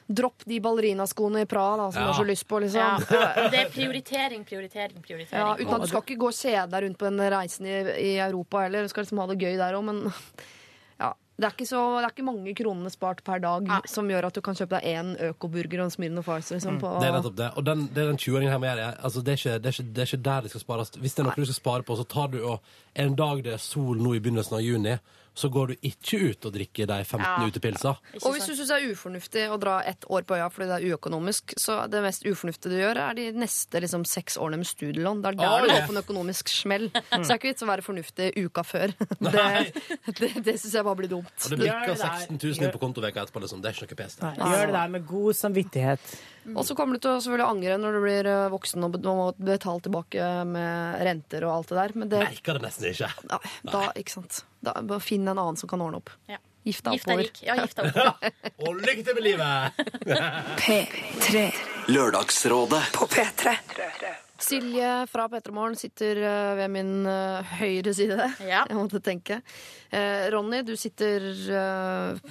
Dropp 0.07 0.43
de 0.45 0.59
ballerinaskoene 0.61 1.41
i 1.41 1.45
Praha 1.49 1.77
da, 1.77 1.89
som 1.89 2.03
Ja. 2.03 2.05
du 2.05 2.13
har 2.13 2.23
så 2.23 2.27
lyst 2.29 2.45
på, 2.47 2.59
liksom. 2.61 2.77
Ja. 2.77 2.97
Det 3.49 3.57
er 3.57 3.69
prioritering, 3.73 4.45
prioritering, 4.45 5.01
prioritering. 5.01 5.33
Ja, 5.33 5.55
uten 5.57 5.73
at 5.73 5.81
du 5.81 5.87
skal 5.87 6.03
ikke 6.03 6.19
gå 6.21 6.27
og 6.27 6.37
kjede 6.37 6.69
deg 6.69 6.83
rundt 6.83 6.97
på 6.99 7.09
den 7.09 7.17
reisen 7.33 7.65
i, 7.65 7.73
i 8.13 8.17
Europa 8.21 8.61
heller. 8.61 8.83
Du 8.83 8.89
skal 8.89 9.03
liksom 9.03 9.17
ha 9.17 9.25
det 9.33 9.39
gøy 9.41 9.57
der 9.57 9.73
òg, 9.73 9.83
men. 9.83 10.13
Det 11.35 11.43
er, 11.43 11.51
ikke 11.51 11.67
så, 11.67 11.79
det 11.99 12.07
er 12.07 12.13
ikke 12.13 12.23
mange 12.23 12.51
kronene 12.55 12.89
spart 12.93 13.19
per 13.27 13.41
dag 13.43 13.65
Nei. 13.67 13.81
som 13.91 14.07
gjør 14.07 14.29
at 14.29 14.37
du 14.37 14.39
kan 14.43 14.55
kjøpe 14.55 14.77
deg 14.77 14.85
én 14.87 15.09
økoburger 15.33 15.81
og 15.81 15.89
en 15.89 15.91
Smirnoff 15.91 16.29
Ice. 16.31 16.53
Liksom, 16.55 16.77
mm. 16.79 16.85
Det 17.01 17.09
er 17.09 17.15
nettopp 17.17 17.35
det. 17.41 17.49
Og 17.59 17.65
den, 17.67 17.81
det 17.91 18.03
er 18.03 18.11
den 18.13 18.19
20-åringen 18.21 18.53
her 18.53 18.61
med 18.63 18.79
er, 18.79 18.95
altså 19.03 19.19
det, 19.19 19.33
er 19.33 19.41
ikke, 19.41 19.57
det, 19.59 19.67
er 19.67 19.75
ikke, 19.75 19.89
det 19.91 20.03
er 20.05 20.09
ikke 20.11 20.23
der 20.29 20.45
det 20.45 20.53
skal 20.53 20.63
spares. 20.63 20.93
Hvis 20.95 21.17
det 21.17 21.23
er 21.23 21.27
noe 21.27 21.35
du 21.35 21.49
skal 21.49 21.59
spare 21.59 21.87
på, 21.87 21.97
så 21.99 22.07
tar 22.15 22.31
du 22.31 22.39
og 22.39 22.71
en 22.95 23.19
dag 23.19 23.43
det 23.43 23.57
er 23.57 23.59
sol 23.59 23.99
nå 23.99 24.15
i 24.15 24.23
begynnelsen 24.23 24.55
av 24.55 24.63
juni, 24.63 24.95
så 25.35 25.49
går 25.51 25.67
du 25.67 25.75
ikke 25.89 26.19
ut 26.31 26.45
og 26.47 26.53
drikker 26.55 26.87
de 26.87 26.97
15 27.03 27.19
Ja. 27.25 27.47
utepilsa. 27.49 27.91
Og 28.23 28.33
hvis 28.33 28.45
du 28.47 28.53
syns 28.55 28.69
det 28.71 28.77
er 28.77 28.91
ufornuftig 28.93 29.43
å 29.51 29.57
dra 29.59 29.81
ett 29.83 30.05
år 30.07 30.23
på 30.23 30.37
øya 30.37 30.47
fordi 30.49 30.67
det 30.69 30.77
er 30.79 30.93
uøkonomisk, 30.95 31.53
så 31.59 31.89
det 31.91 32.01
mest 32.05 32.23
ufornuftige 32.25 32.71
du 32.71 32.77
gjør, 32.79 32.97
er 33.09 33.13
de 33.19 33.25
neste 33.35 33.81
liksom, 33.83 34.05
seks 34.07 34.37
årene 34.39 34.57
med 34.63 34.69
studielån. 34.69 35.21
Det 35.21 35.33
er 35.33 35.39
der 35.41 35.45
Ah, 35.45 35.61
du 35.61 35.67
går 35.73 35.87
på 35.89 35.95
en 35.97 36.01
økonomisk 36.03 36.47
smell. 36.49 36.87
Så 37.11 37.19
det 37.27 37.31
er 37.35 37.39
ikke 37.41 37.51
vits 37.51 37.63
å 37.63 37.67
være 37.67 37.83
fornuftig 37.85 38.31
uka 38.45 38.63
før. 38.63 38.93
Det, 39.35 40.13
det, 40.19 40.29
det 40.45 40.55
syns 40.61 40.73
jeg 40.79 40.83
bare 40.87 40.95
blir 41.01 41.09
dumt. 41.11 41.33
Og 41.45 41.51
det 41.57 41.65
der. 41.67 41.95
16 41.95 42.39
000 42.39 42.63
inn 42.63 42.71
på 42.71 42.79
kontoveka 42.79 43.23
etterpå. 43.25 43.41
Liksom. 43.43 43.61
Det 43.61 43.69
er 43.71 43.75
ikke 43.75 43.91
noe 43.91 43.99
pes. 44.05 44.17
Gjør 44.21 44.65
det 44.71 44.75
der 44.79 44.93
med 44.95 45.05
god 45.09 45.33
samvittighet. 45.35 46.15
Og 46.53 46.65
så 46.67 46.75
kommer 46.77 46.97
du 46.97 47.03
til 47.03 47.15
å 47.15 47.21
selvfølgelig 47.23 47.47
angre 47.47 47.77
når 47.81 47.95
du 47.95 48.01
blir 48.03 48.29
eh, 48.29 48.47
voksen 48.53 48.85
og 48.85 48.97
må 49.05 49.29
betale 49.37 49.81
tilbake 49.85 50.31
med 50.49 51.05
renter 51.07 51.47
og 51.47 51.55
alt 51.55 51.71
det 51.71 51.79
der. 51.79 51.95
Men 52.01 52.11
det, 52.11 52.25
Merker 52.25 52.59
det 52.59 52.67
nesten 52.67 52.89
ikke. 52.91 53.09
da, 53.31 53.39
da, 53.71 53.85
ikke 53.97 54.17
sant. 54.19 54.43
Da, 54.65 54.75
bare 54.81 55.01
finn 55.03 55.25
en 55.25 55.37
annen 55.37 55.57
som 55.59 55.71
kan 55.71 55.81
ordne 55.85 56.03
opp. 56.03 56.13
Ja. 56.29 56.41
Gifta 56.65 56.95
oppover. 56.97 57.29
Ja, 57.45 57.55
gift 57.61 57.77
deg 57.77 57.91
oppover. 57.91 58.37
Og 58.65 58.79
lykke 58.81 59.05
til 59.05 59.17
med 59.19 59.25
livet! 59.27 59.81
P3 60.61 61.47
Lørdagsrådet 61.93 62.85
på 62.97 63.09
P3. 63.13 63.57
Silje 64.41 65.07
fra 65.07 65.27
P3 65.31 65.51
Morgen 65.55 65.77
sitter 65.79 66.19
eh, 66.19 66.55
ved 66.59 66.71
min 66.73 67.05
eh, 67.07 67.53
høyre 67.61 67.93
side. 67.95 68.17
Ja. 68.43 68.65
Jeg 68.69 68.77
måtte 68.77 68.99
tenke. 69.03 69.39
Eh, 69.89 70.27
Ronny, 70.33 70.59
du 70.67 70.73
sitter 70.79 71.23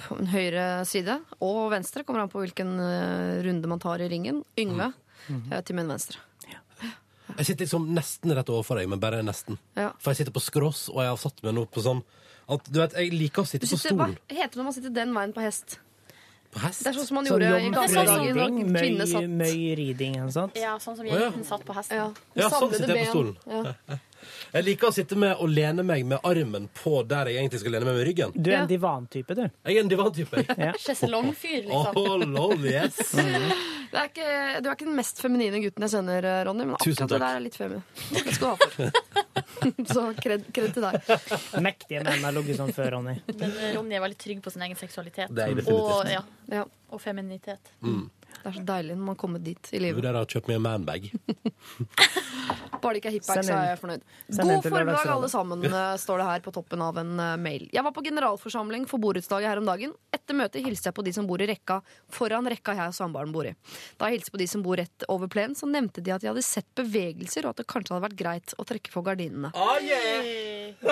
på 0.05 0.19
min 0.19 0.29
høyre 0.29 0.67
side. 0.85 1.17
Og 1.45 1.71
venstre. 1.73 2.05
Kommer 2.05 2.25
an 2.25 2.31
på 2.33 2.43
hvilken 2.43 2.77
runde 3.45 3.71
man 3.71 3.81
tar 3.81 4.03
i 4.05 4.09
ringen. 4.11 4.43
Yngve 4.59 4.91
mm. 5.27 5.49
til 5.65 5.79
min 5.79 5.89
venstre. 5.89 6.21
Jeg 7.35 7.47
sitter 7.49 7.65
liksom 7.65 7.87
nesten 7.95 8.31
rett 8.37 8.49
overfor 8.53 8.79
deg, 8.79 8.87
men 8.91 9.01
bare 9.01 9.23
nesten. 9.25 9.57
Ja. 9.75 9.89
For 9.99 10.13
jeg 10.13 10.21
sitter 10.21 10.35
på 10.35 10.43
skross, 10.45 10.85
og 10.93 11.01
jeg 11.01 11.11
har 11.11 11.19
satt 11.19 11.41
meg 11.43 11.57
nå 11.57 11.65
på 11.67 11.83
sånn 11.83 12.03
at, 12.45 12.67
Du 12.69 12.77
vet, 12.77 12.93
jeg 12.93 13.09
liker 13.15 13.41
å 13.41 13.47
Du 13.47 13.51
sitte 13.55 13.71
på 13.71 13.79
stolen. 13.81 14.13
hva 14.13 14.37
heter 14.37 14.53
det 14.53 14.61
når 14.61 14.67
man 14.69 14.75
sitter 14.77 14.93
den 14.93 15.15
veien 15.15 15.33
på 15.33 15.41
hest? 15.41 15.79
Hest. 16.63 16.83
Det 16.85 16.91
er 16.91 16.97
sånn 16.97 17.07
som 17.09 17.17
man 17.19 17.25
Sånn 17.27 17.41
gjorde 17.41 17.59
i 17.59 17.69
gamle 17.73 18.03
dager. 18.07 18.33
når 18.39 18.65
møy, 18.71 18.87
eller 18.95 19.05
sånt. 20.31 20.55
Ja, 20.59 20.75
sånn 20.79 20.95
som 20.99 21.05
ja. 21.09 21.19
jenten 21.25 21.43
satt 21.47 21.65
på 21.67 21.75
hesten. 21.75 21.97
Ja, 21.99 22.07
Ja, 22.35 22.49
sånn 22.49 22.71
sitter 22.73 22.95
jeg 22.95 23.07
på 23.07 23.11
stolen. 23.11 23.99
Jeg 24.55 24.65
liker 24.67 24.89
å 24.89 24.93
sitte 24.95 25.17
med 25.19 25.35
og 25.41 25.49
lene 25.51 25.83
meg 25.85 26.05
med 26.07 26.23
armen 26.25 26.67
på 26.81 26.99
der 27.07 27.31
jeg 27.31 27.41
egentlig 27.43 27.59
skal 27.63 27.75
lene 27.75 27.85
meg 27.89 27.97
med 27.99 28.07
ryggen. 28.09 28.35
Du 28.35 28.49
er 28.51 28.61
en 28.63 28.69
divantype, 28.71 29.35
du. 29.37 29.43
Jeg 29.45 29.77
er 29.77 29.81
en 29.85 29.91
divantype. 29.91 30.45
Ja. 30.65 30.71
Sjeselongfyr, 30.79 31.65
Oh, 31.69 31.89
liksom. 31.91 32.31
lol, 32.33 32.65
yes. 32.65 32.99
Det 33.95 34.01
er 34.01 34.07
ikke, 34.09 34.29
du 34.59 34.67
er 34.67 34.73
ikke 34.73 34.87
den 34.89 34.95
mest 34.97 35.19
feminine 35.23 35.59
gutten 35.63 35.83
jeg 35.85 35.91
kjenner, 35.93 36.25
eh, 36.27 36.39
Ronny, 36.47 36.65
men 36.67 36.75
akkurat 36.75 37.11
det 37.11 37.19
der 37.21 37.37
er 37.37 37.43
litt 37.45 37.55
feminin. 37.55 37.83
Det 38.11 38.33
skal 38.35 38.41
du 38.41 38.47
ha 38.49 38.55
for. 38.59 39.85
Så 39.93 40.03
kred, 40.19 40.43
kred 40.55 40.73
til 40.75 40.83
deg. 40.83 40.97
Mektige 41.63 42.01
menn 42.03 42.25
har 42.25 42.35
ligget 42.35 42.59
sånn 42.59 42.73
før, 42.75 42.89
Ronny. 42.97 43.13
Men 43.29 43.45
eh, 43.53 43.71
Ronny 43.77 43.95
er 43.95 44.03
veldig 44.03 44.19
trygg 44.25 44.41
på 44.43 44.51
sin 44.51 44.65
egen 44.67 44.79
seksualitet. 44.79 45.31
Det 45.37 45.47
er 45.47 45.61
og, 45.71 46.09
ja, 46.11 46.23
Ja, 46.51 46.65
og 46.91 47.01
feminitet. 47.03 47.71
Det 48.45 48.51
er 48.51 48.57
så 48.59 48.61
deilig 48.67 48.95
når 48.99 49.05
man 49.07 49.15
kommer 49.17 49.41
dit 49.41 49.69
i 49.73 49.79
livet. 49.81 49.97
vurderer 49.97 50.21
å 50.21 50.27
kjøpe 50.29 50.51
meg 50.51 50.59
en 50.59 50.65
manbag. 50.67 51.07
Bare 52.83 52.93
det 52.93 52.99
ikke 52.99 53.09
er 53.09 53.15
hipbag, 53.15 53.39
så 53.41 53.55
er 53.55 53.69
jeg 53.71 53.79
fornøyd. 53.81 54.03
Send 54.29 54.51
God 54.51 54.61
til 54.61 54.73
formiddag, 54.75 55.07
alle 55.15 55.29
sammen, 55.33 55.63
eh, 55.65 55.93
står 55.97 56.21
det 56.21 56.27
her 56.27 56.43
på 56.45 56.53
toppen 56.53 56.83
av 56.85 56.99
en 57.01 57.15
eh, 57.23 57.31
mail. 57.41 57.65
Jeg 57.73 57.81
var 57.87 57.95
på 57.95 58.03
generalforsamling 58.05 58.85
for 58.91 59.01
borettslaget 59.01 59.49
her 59.49 59.61
om 59.63 59.65
dagen. 59.65 59.95
Etter 60.13 60.37
møtet 60.37 60.61
hilste 60.61 60.91
jeg 60.91 60.97
på 60.99 61.05
de 61.07 61.15
som 61.15 61.25
bor 61.25 61.41
i 61.41 61.47
rekka 61.49 61.79
foran 62.13 62.45
rekka 62.53 62.75
jeg 62.77 62.93
og 62.93 62.97
samboeren 62.99 63.33
bor 63.33 63.49
i. 63.49 63.55
Da 63.97 64.11
jeg 64.11 64.19
hilste 64.19 64.35
på 64.35 64.43
de 64.43 64.49
som 64.51 64.61
bor 64.67 64.77
rett 64.77 65.07
over 65.09 65.31
plenen, 65.31 65.57
så 65.57 65.65
nevnte 65.65 66.05
de 66.05 66.13
at 66.13 66.21
de 66.21 66.29
hadde 66.29 66.45
sett 66.45 66.69
bevegelser, 66.77 67.47
og 67.49 67.55
at 67.55 67.63
det 67.63 67.69
kanskje 67.73 67.95
hadde 67.95 68.05
vært 68.05 68.21
greit 68.21 68.53
å 68.61 68.67
trekke 68.69 68.93
for 68.93 69.09
gardinene. 69.09 69.49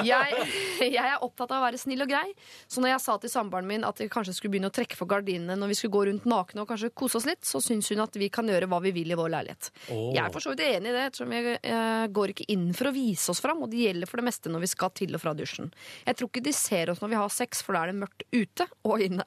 Jeg, 0.03 0.45
jeg 0.83 1.03
er 1.03 1.23
opptatt 1.23 1.51
av 1.51 1.61
å 1.61 1.65
være 1.65 1.79
snill 1.81 2.05
og 2.05 2.09
grei, 2.11 2.25
så 2.67 2.83
når 2.83 2.93
jeg 2.93 3.03
sa 3.05 3.17
til 3.21 3.31
samboeren 3.31 3.69
min 3.69 3.85
at 3.87 3.99
vi 4.01 4.09
kanskje 4.11 4.35
skulle 4.37 4.55
begynne 4.55 4.71
å 4.71 4.75
trekke 4.75 4.97
for 4.99 5.09
gardinene 5.09 5.57
når 5.59 5.71
vi 5.71 5.77
skulle 5.79 5.95
gå 5.95 6.05
rundt 6.09 6.27
nakne 6.29 6.63
og 6.63 6.71
kanskje 6.71 6.91
kose 6.97 7.19
oss 7.19 7.27
litt, 7.29 7.43
så 7.47 7.61
syns 7.63 7.91
hun 7.93 8.03
at 8.03 8.17
vi 8.19 8.29
kan 8.33 8.49
gjøre 8.49 8.69
hva 8.71 8.81
vi 8.83 8.93
vil 8.95 9.13
i 9.13 9.19
vår 9.19 9.31
leilighet. 9.35 9.71
Oh. 9.93 10.09
Jeg 10.15 10.23
er 10.23 10.33
for 10.33 10.43
så 10.43 10.53
vidt 10.53 10.65
enig 10.67 10.91
i 10.91 10.97
det, 10.97 11.05
ettersom 11.09 11.33
vi 11.33 11.55
eh, 11.55 12.05
går 12.19 12.35
ikke 12.35 12.49
inn 12.55 12.69
for 12.77 12.89
å 12.89 12.95
vise 12.95 13.31
oss 13.33 13.43
fram, 13.43 13.63
og 13.65 13.71
det 13.71 13.85
gjelder 13.85 14.09
for 14.09 14.21
det 14.21 14.27
meste 14.29 14.51
når 14.53 14.65
vi 14.65 14.73
skal 14.73 14.93
til 14.97 15.15
og 15.15 15.23
fra 15.23 15.35
dusjen. 15.37 15.71
Jeg 16.07 16.19
tror 16.19 16.31
ikke 16.31 16.45
de 16.49 16.55
ser 16.57 16.93
oss 16.93 17.01
når 17.03 17.13
vi 17.15 17.21
har 17.21 17.33
sex, 17.33 17.63
for 17.65 17.77
da 17.77 17.85
er 17.85 17.93
det 17.93 18.01
mørkt 18.03 18.27
ute 18.33 18.69
og 18.87 19.03
inne. 19.03 19.25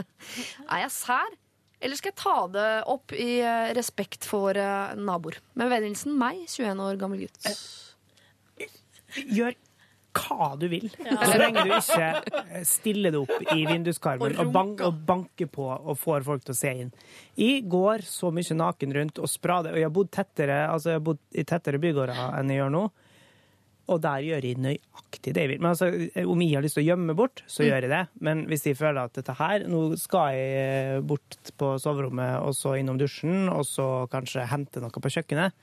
Er 0.66 0.86
jeg 0.86 0.94
sær? 0.96 1.36
Eller 1.84 1.98
skal 1.98 2.12
jeg 2.14 2.20
ta 2.22 2.36
det 2.54 2.68
opp 2.88 3.12
i 3.12 3.30
eh, 3.44 3.70
respekt 3.76 4.24
for 4.28 4.56
eh, 4.56 4.96
naboer? 4.96 5.38
Med 5.60 5.70
vennelsen 5.72 6.16
meg, 6.18 6.46
21 6.48 6.80
år 6.86 7.00
gammel 7.00 7.26
gutt. 7.26 7.50
Gjør 9.26 9.54
hva 10.16 10.50
du 10.58 10.66
vil, 10.72 10.88
så 10.90 11.38
lenge 11.38 11.64
du 11.66 11.72
ikke 11.76 12.10
eh, 12.42 12.62
stiller 12.66 13.14
det 13.14 13.22
opp 13.22 13.50
i 13.54 13.64
vinduskarmen 13.68 14.36
Og 14.42 14.52
bank, 14.54 14.82
og 14.86 15.00
banker 15.08 15.50
på 15.52 15.66
og 15.68 15.96
får 16.00 16.26
folk 16.26 16.46
til 16.46 16.56
å 16.56 16.58
se 16.58 16.74
inn. 16.84 16.92
Jeg 17.38 17.64
går 17.70 18.06
så 18.08 18.32
mye 18.34 18.60
naken 18.60 18.94
rundt 18.96 19.20
og 19.22 19.30
sprader, 19.30 19.74
og 19.74 19.80
jeg 19.80 19.88
har 19.88 19.96
bodd 19.98 20.12
tettere, 20.14 20.62
altså 20.70 20.94
jeg 20.94 21.00
har 21.00 21.08
bodd 21.10 21.22
i 21.36 21.46
tettere 21.48 21.82
bygårder 21.82 22.22
enn 22.40 22.54
jeg 22.54 22.62
gjør 22.62 22.72
nå. 22.76 22.86
Og 23.86 24.00
der 24.02 24.24
gjør 24.26 24.46
jeg 24.48 24.58
nøyaktig 24.58 25.32
det 25.36 25.42
jeg 25.44 25.50
vil. 25.52 25.60
Men 25.62 25.70
altså, 25.70 25.88
om 26.26 26.40
jeg 26.42 26.56
har 26.56 26.64
lyst 26.64 26.74
til 26.74 26.82
å 26.82 26.88
gjemme 26.88 27.14
bort, 27.18 27.44
så 27.46 27.62
gjør 27.62 27.86
jeg 27.86 27.92
det. 27.92 28.00
Men 28.26 28.42
hvis 28.50 28.66
jeg 28.66 28.78
føler 28.78 29.06
at 29.06 29.14
dette 29.14 29.36
her 29.38 29.66
Nå 29.70 29.82
skal 30.00 30.34
jeg 30.34 30.56
eh, 30.64 31.02
bort 31.06 31.52
på 31.60 31.76
soverommet, 31.82 32.40
og 32.42 32.56
så 32.58 32.74
innom 32.80 32.98
dusjen, 32.98 33.46
og 33.52 33.62
så 33.68 34.08
kanskje 34.10 34.48
hente 34.50 34.82
noe 34.82 34.90
på 34.90 35.12
kjøkkenet. 35.18 35.54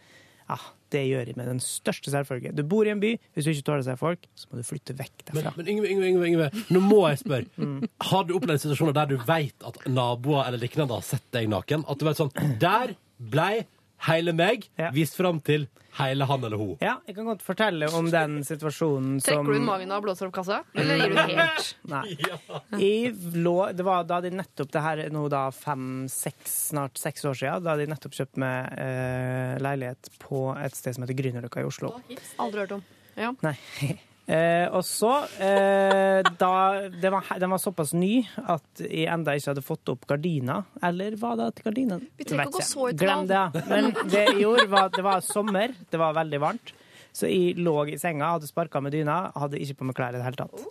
Ja, 0.48 0.60
det 0.94 1.04
gjør 1.10 1.30
jeg 1.32 1.38
med 1.40 1.50
den 1.52 1.60
største 1.64 2.14
selvfølge. 2.14 2.54
Du 2.56 2.64
bor 2.70 2.88
i 2.88 2.94
en 2.94 3.02
by, 3.02 3.14
hvis 3.36 3.48
du 3.48 3.52
ikke 3.54 3.66
tåler 3.70 3.84
å 3.84 3.88
se 3.90 3.96
folk, 4.00 4.28
så 4.38 4.50
må 4.52 4.62
du 4.62 4.68
flytte 4.68 4.96
vekk 5.00 5.26
derfra. 5.30 5.54
men 5.58 5.70
Yngve, 5.74 5.90
Yngve, 5.92 6.10
Yngve, 6.14 6.32
Yngve, 6.32 6.50
nå 6.74 6.82
må 6.86 7.04
jeg 7.10 7.24
spørre. 7.26 7.68
Har 8.10 8.28
du 8.30 8.36
opplevd 8.38 8.64
situasjoner 8.64 8.96
der 8.98 9.12
du 9.14 9.18
vet 9.28 9.68
at 9.70 9.80
naboer 9.90 10.48
eller 10.48 10.62
lignende 10.62 10.98
har 11.00 11.06
sett 11.08 11.26
deg 11.36 11.50
naken? 11.52 11.86
At 11.90 12.00
du 12.02 12.06
vet 12.08 12.20
sånn 12.22 12.32
Der 12.62 12.94
blei 13.18 13.66
hele 14.08 14.34
meg 14.36 14.68
Ja. 14.80 14.90
vist 14.96 15.16
fram 15.16 15.40
til 15.44 15.68
hele 16.00 16.26
han 16.26 16.44
eller 16.44 16.58
hun. 16.58 16.72
Ja, 16.82 16.96
jeg 17.08 17.16
kan 17.16 17.26
godt 17.30 17.44
fortelle 17.46 17.86
om 17.94 18.08
den 18.10 18.40
situasjonen 18.44 19.20
som 19.22 19.46
Trekker 19.46 19.54
du 19.54 19.60
ut 19.62 19.68
magen 19.68 19.92
og 19.94 20.04
blåser 20.04 20.26
opp 20.28 20.34
kassa? 20.40 20.62
Eller 20.74 20.98
gir 21.04 21.14
du 21.14 21.20
helt? 21.22 21.68
Nei. 21.94 22.18
Jeg 22.82 23.14
lå, 23.38 23.56
det 23.78 23.86
var 23.86 24.04
da 24.10 24.18
de 24.26 24.32
nettopp, 24.34 24.72
det 24.74 24.82
her 24.82 25.04
er 25.06 25.14
nå 25.14 25.28
da 25.30 25.44
fem, 25.54 26.08
seks, 26.10 26.56
snart 26.72 26.98
seks 26.98 27.26
år 27.30 27.38
siden, 27.38 27.64
da 27.68 27.76
de 27.78 27.86
nettopp 27.92 28.18
kjøpte 28.18 28.42
meg 28.42 28.74
eh, 28.82 29.54
leilighet 29.62 30.10
på 30.24 30.48
et 30.58 30.76
sted 30.76 30.98
som 30.98 31.06
heter 31.06 31.20
Grünerløkka 31.22 31.62
i 31.62 31.70
Oslo. 31.70 31.94
Aldri 32.42 32.66
hørt 32.66 32.76
om. 32.80 32.84
Ja. 33.16 33.34
Nei. 33.46 33.56
Eh, 34.26 34.70
og 34.72 34.86
så 34.88 35.10
eh, 35.44 36.22
da 36.40 36.52
det 36.88 37.10
var, 37.12 37.28
Den 37.42 37.52
var 37.52 37.60
såpass 37.60 37.92
ny 37.92 38.22
at 38.40 38.80
jeg 38.80 39.10
enda 39.12 39.34
ikke 39.36 39.52
hadde 39.52 39.66
fått 39.66 39.92
opp 39.92 40.08
gardina. 40.08 40.62
Eller 40.84 41.18
var 41.20 41.36
det 41.42 41.50
at 41.52 41.60
gardina 41.66 42.00
Vi 42.00 42.30
trenger 42.30 42.48
ikke 42.48 42.56
å 42.56 42.62
gå 42.62 42.68
så 42.70 42.88
i 42.88 42.96
Glem 43.02 43.28
det. 43.28 43.44
Men 43.68 43.92
det 44.08 44.24
jeg 44.30 44.40
gjorde, 44.46 44.70
var 44.72 44.94
det 44.96 45.04
var 45.04 45.26
sommer, 45.28 45.76
det 45.92 46.00
var 46.00 46.16
veldig 46.16 46.40
varmt. 46.46 46.74
Så 47.14 47.28
jeg 47.30 47.60
lå 47.62 47.76
i 47.94 48.00
senga, 48.02 48.32
hadde 48.40 48.48
sparka 48.50 48.80
med 48.82 48.96
dyna, 48.96 49.18
hadde 49.38 49.60
ikke 49.62 49.76
på 49.82 49.86
meg 49.86 49.98
klær 50.00 50.16
i 50.16 50.22
det 50.22 50.26
hele 50.26 50.40
tatt. 50.40 50.64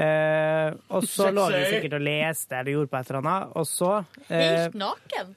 Eh, 0.00 0.70
og 0.96 1.04
så 1.10 1.28
lå 1.34 1.50
jeg 1.52 1.66
sikkert 1.74 1.98
og 1.98 2.06
leste 2.06 2.56
eller 2.56 2.78
gjorde 2.78 2.92
på 2.94 3.00
et 3.00 3.10
eller 3.10 3.20
annet, 3.20 3.52
og 3.60 3.68
så 3.68 3.90
eh, 4.30 4.46
Helt 4.62 4.78
naken. 4.80 5.34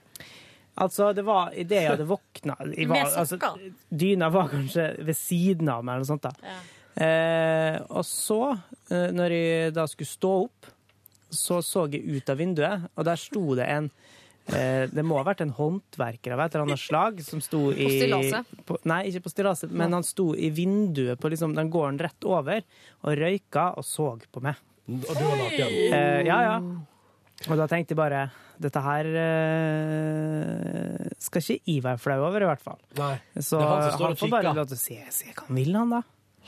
Altså, 0.78 1.10
det 1.18 1.26
var 1.26 1.52
idet 1.58 1.82
jeg 1.82 1.90
hadde 1.96 2.06
våkna 2.06 2.56
jeg 2.70 2.86
var, 2.86 3.00
Med 3.00 3.18
altså, 3.18 3.34
sokker? 3.34 3.72
Dyna 3.90 4.30
var 4.30 4.52
kanskje 4.54 4.92
ved 5.04 5.18
siden 5.18 5.72
av 5.74 5.82
meg, 5.84 5.98
eller 5.98 6.06
noe 6.06 6.12
sånt. 6.14 6.30
da. 6.30 6.54
Ja. 6.54 6.58
Eh, 6.98 7.78
og 7.94 8.06
så, 8.08 8.42
eh, 8.90 9.10
når 9.14 9.34
jeg 9.36 9.74
da 9.76 9.86
skulle 9.90 10.10
stå 10.10 10.32
opp, 10.48 10.70
så 11.30 11.60
så 11.66 11.86
jeg 11.92 12.08
ut 12.08 12.30
av 12.32 12.40
vinduet, 12.40 12.88
og 12.96 13.06
der 13.06 13.20
sto 13.20 13.44
det 13.60 13.66
en 13.68 13.90
eh, 14.48 14.88
Det 14.88 15.04
må 15.04 15.18
ha 15.20 15.26
vært 15.28 15.42
en 15.44 15.52
håndverker 15.52 16.34
av 16.34 16.40
et 16.46 16.56
eller 16.56 16.70
annet 16.70 16.80
slag 16.80 17.20
som 17.26 17.42
sto 17.44 17.68
i 17.76 17.90
stillaset? 18.00 18.48
på, 18.66 18.80
Nei, 18.88 19.02
ikke 19.12 19.26
på 19.28 19.34
stillaset, 19.36 19.74
men 19.76 19.94
han 19.94 20.08
sto 20.08 20.32
i 20.34 20.50
vinduet 20.56 21.20
på 21.20 21.30
liksom, 21.34 21.54
den 21.58 21.70
gården 21.74 22.00
rett 22.00 22.28
over 22.28 22.64
og 23.04 23.18
røyka 23.20 23.74
og 23.78 23.86
så 23.86 24.14
på 24.32 24.46
meg. 24.48 24.56
Og 24.88 25.04
du 25.12 25.24
var 25.26 25.38
naken. 25.44 25.68
Eh, 25.92 26.22
ja, 26.30 26.42
ja. 26.48 26.60
Og 27.52 27.58
da 27.60 27.68
tenkte 27.70 27.94
jeg 27.94 28.00
bare 28.00 28.28
Dette 28.58 28.82
her 28.82 29.06
eh, 29.22 31.10
skal 31.22 31.44
ikke 31.44 31.60
jeg 31.70 31.84
være 31.86 32.02
flau 32.02 32.16
over, 32.26 32.42
i 32.42 32.48
hvert 32.50 32.64
fall. 32.64 32.80
Nei. 32.98 33.16
Så 33.38 33.60
Det 33.60 33.68
han 33.68 34.02
han 34.02 34.16
får 34.18 34.32
bare 34.34 34.54
lov 34.58 34.72
til 34.72 34.80
å 34.80 34.82
se, 34.82 34.98
se 35.14 35.28
hva 35.30 35.46
han 35.46 35.60
vil, 35.60 35.76
han 35.78 35.92
da. 35.94 36.02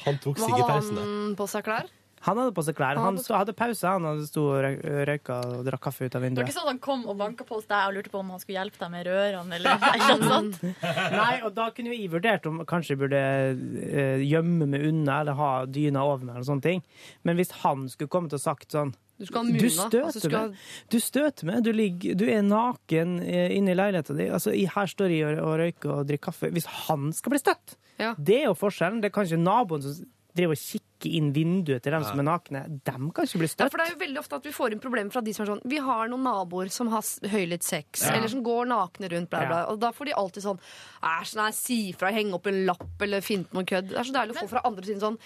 Han 0.06 0.20
tok 0.24 0.38
sikkert 0.40 0.68
pausen 0.68 0.98
i 0.98 1.00
hadde 1.00 1.08
der. 1.08 1.16
han 1.30 1.36
på 1.40 1.48
seg 1.52 1.66
klær? 1.68 1.88
Han 2.28 2.36
hadde 2.36 2.52
på 2.52 2.64
seg 2.68 2.76
klær. 2.76 2.98
Han 2.98 2.98
Han 3.00 3.06
hadde 3.16 3.22
på 3.22 3.24
stod, 3.24 3.36
hadde 3.40 3.54
pause, 3.56 3.88
han 3.88 4.04
hadde 4.10 4.26
sto 4.28 4.42
og 4.52 4.58
røy- 4.66 5.06
røyka 5.08 5.36
og 5.54 5.62
drakk 5.64 5.82
kaffe 5.86 6.04
ut 6.10 6.16
av 6.20 6.22
vinduet. 6.26 6.36
Det 6.36 6.44
var 6.44 6.50
ikke 6.50 6.58
sånn 6.58 6.68
at 6.68 6.74
han 6.74 6.82
kom 6.84 7.06
og 7.08 7.16
banka 7.22 7.46
på 7.48 7.56
hos 7.56 7.68
deg 7.70 7.86
og 7.88 7.94
lurte 7.96 8.12
på 8.12 8.20
om 8.20 8.34
han 8.36 8.42
skulle 8.44 8.58
hjelpe 8.60 8.82
deg 8.82 8.92
med 8.92 9.08
rørene, 9.08 9.56
eller 9.56 9.70
noe 10.20 10.32
sånt? 10.34 10.60
Nei, 11.16 11.36
og 11.48 11.54
da 11.56 11.70
kunne 11.72 11.94
jo 11.94 11.96
jeg 11.96 12.12
vurdert 12.12 12.50
om 12.52 12.60
kanskje 12.68 12.96
jeg 12.98 13.02
burde 13.06 13.22
eh, 13.24 14.26
gjemme 14.28 14.68
meg 14.68 14.84
unna 14.90 15.22
eller 15.24 15.40
ha 15.40 15.52
dyna 15.66 16.04
over 16.04 16.26
meg, 16.28 16.36
eller 16.36 16.50
sånne 16.52 16.66
ting. 16.68 16.84
Men 17.24 17.40
hvis 17.40 17.56
han 17.64 17.88
skulle 17.88 18.12
kommet 18.12 18.36
og 18.36 18.44
sagt 18.44 18.76
sånn 18.76 18.92
Du 19.20 19.26
skal 19.28 19.44
ha 19.44 19.58
Du 19.60 19.70
støter 19.70 20.06
altså, 20.08 20.20
du 20.24 20.30
skal... 20.30 20.54
meg. 20.54 20.68
Du 20.90 21.00
støter 21.04 21.50
meg. 21.50 21.64
Du, 21.66 21.72
ligger, 21.76 22.16
du 22.16 22.26
er 22.32 22.42
naken 22.48 23.18
eh, 23.26 23.50
inne 23.58 23.74
i 23.74 23.80
leiligheten 23.80 24.16
din. 24.18 24.32
Altså, 24.36 24.54
her 24.56 24.88
står 24.94 25.12
jeg 25.12 25.26
og, 25.34 25.44
og 25.44 25.58
røyker 25.60 25.92
og 25.98 26.06
drikker 26.08 26.30
kaffe. 26.32 26.52
Hvis 26.56 26.70
han 26.88 27.12
skal 27.14 27.36
bli 27.36 27.42
støtt, 27.44 27.76
Ja. 28.00 28.14
det 28.16 28.38
er 28.44 28.48
jo 28.48 28.56
forskjellen. 28.56 29.02
Det 29.04 29.12
er 29.12 29.18
kanskje 29.20 29.42
naboen 29.44 29.84
som 29.84 30.08
driver 30.40 30.54
og 30.56 30.62
kikker 30.62 31.10
inn 31.18 31.32
vinduet 31.36 31.82
til 31.84 31.92
dem 31.92 32.04
som 32.06 32.20
er 32.22 32.26
nakne, 32.28 32.60
dem 32.88 33.08
kan 33.12 33.26
ikke 33.28 33.40
bli 33.42 33.48
støtt. 33.50 33.66
Ja, 33.66 33.72
for 33.74 33.82
det 33.82 33.88
er 33.90 33.94
jo 33.96 34.00
veldig 34.06 34.20
ofte 34.22 34.38
at 34.38 34.46
vi 34.46 34.54
får 34.56 34.76
inn 34.76 34.80
problemer 34.84 35.12
fra 35.12 35.24
de 35.26 35.34
som 35.36 35.44
er 35.44 35.50
sånn 35.52 35.62
Vi 35.68 35.80
har 35.84 36.08
noen 36.12 36.24
naboer 36.28 36.70
som 36.72 36.88
har 36.94 37.04
høylytt 37.34 37.66
sex, 37.66 38.06
Ja. 38.06 38.14
eller 38.16 38.32
som 38.32 38.44
går 38.46 38.70
nakne 38.70 39.10
rundt, 39.12 39.30
bla, 39.32 39.42
bla. 39.50 39.60
Ja. 39.66 39.68
Og 39.74 39.80
da 39.82 39.90
får 39.96 40.12
de 40.12 40.16
alltid 40.22 40.46
sånn 40.46 40.60
Æsj, 41.04 41.36
nei, 41.42 41.50
si 41.58 41.80
fra, 41.98 42.12
henge 42.16 42.38
opp 42.38 42.48
en 42.48 42.62
lapp, 42.70 42.86
eller 43.02 43.26
finn 43.26 43.44
på 43.50 43.58
noe 43.58 43.68
kødd. 43.68 43.90
Det 43.92 44.00
er 44.00 44.08
så 44.08 44.16
deilig 44.16 44.38
å 44.38 44.40
få 44.46 44.48
fra 44.54 44.64
andre 44.70 44.86
siden 44.88 45.04
sånn 45.04 45.20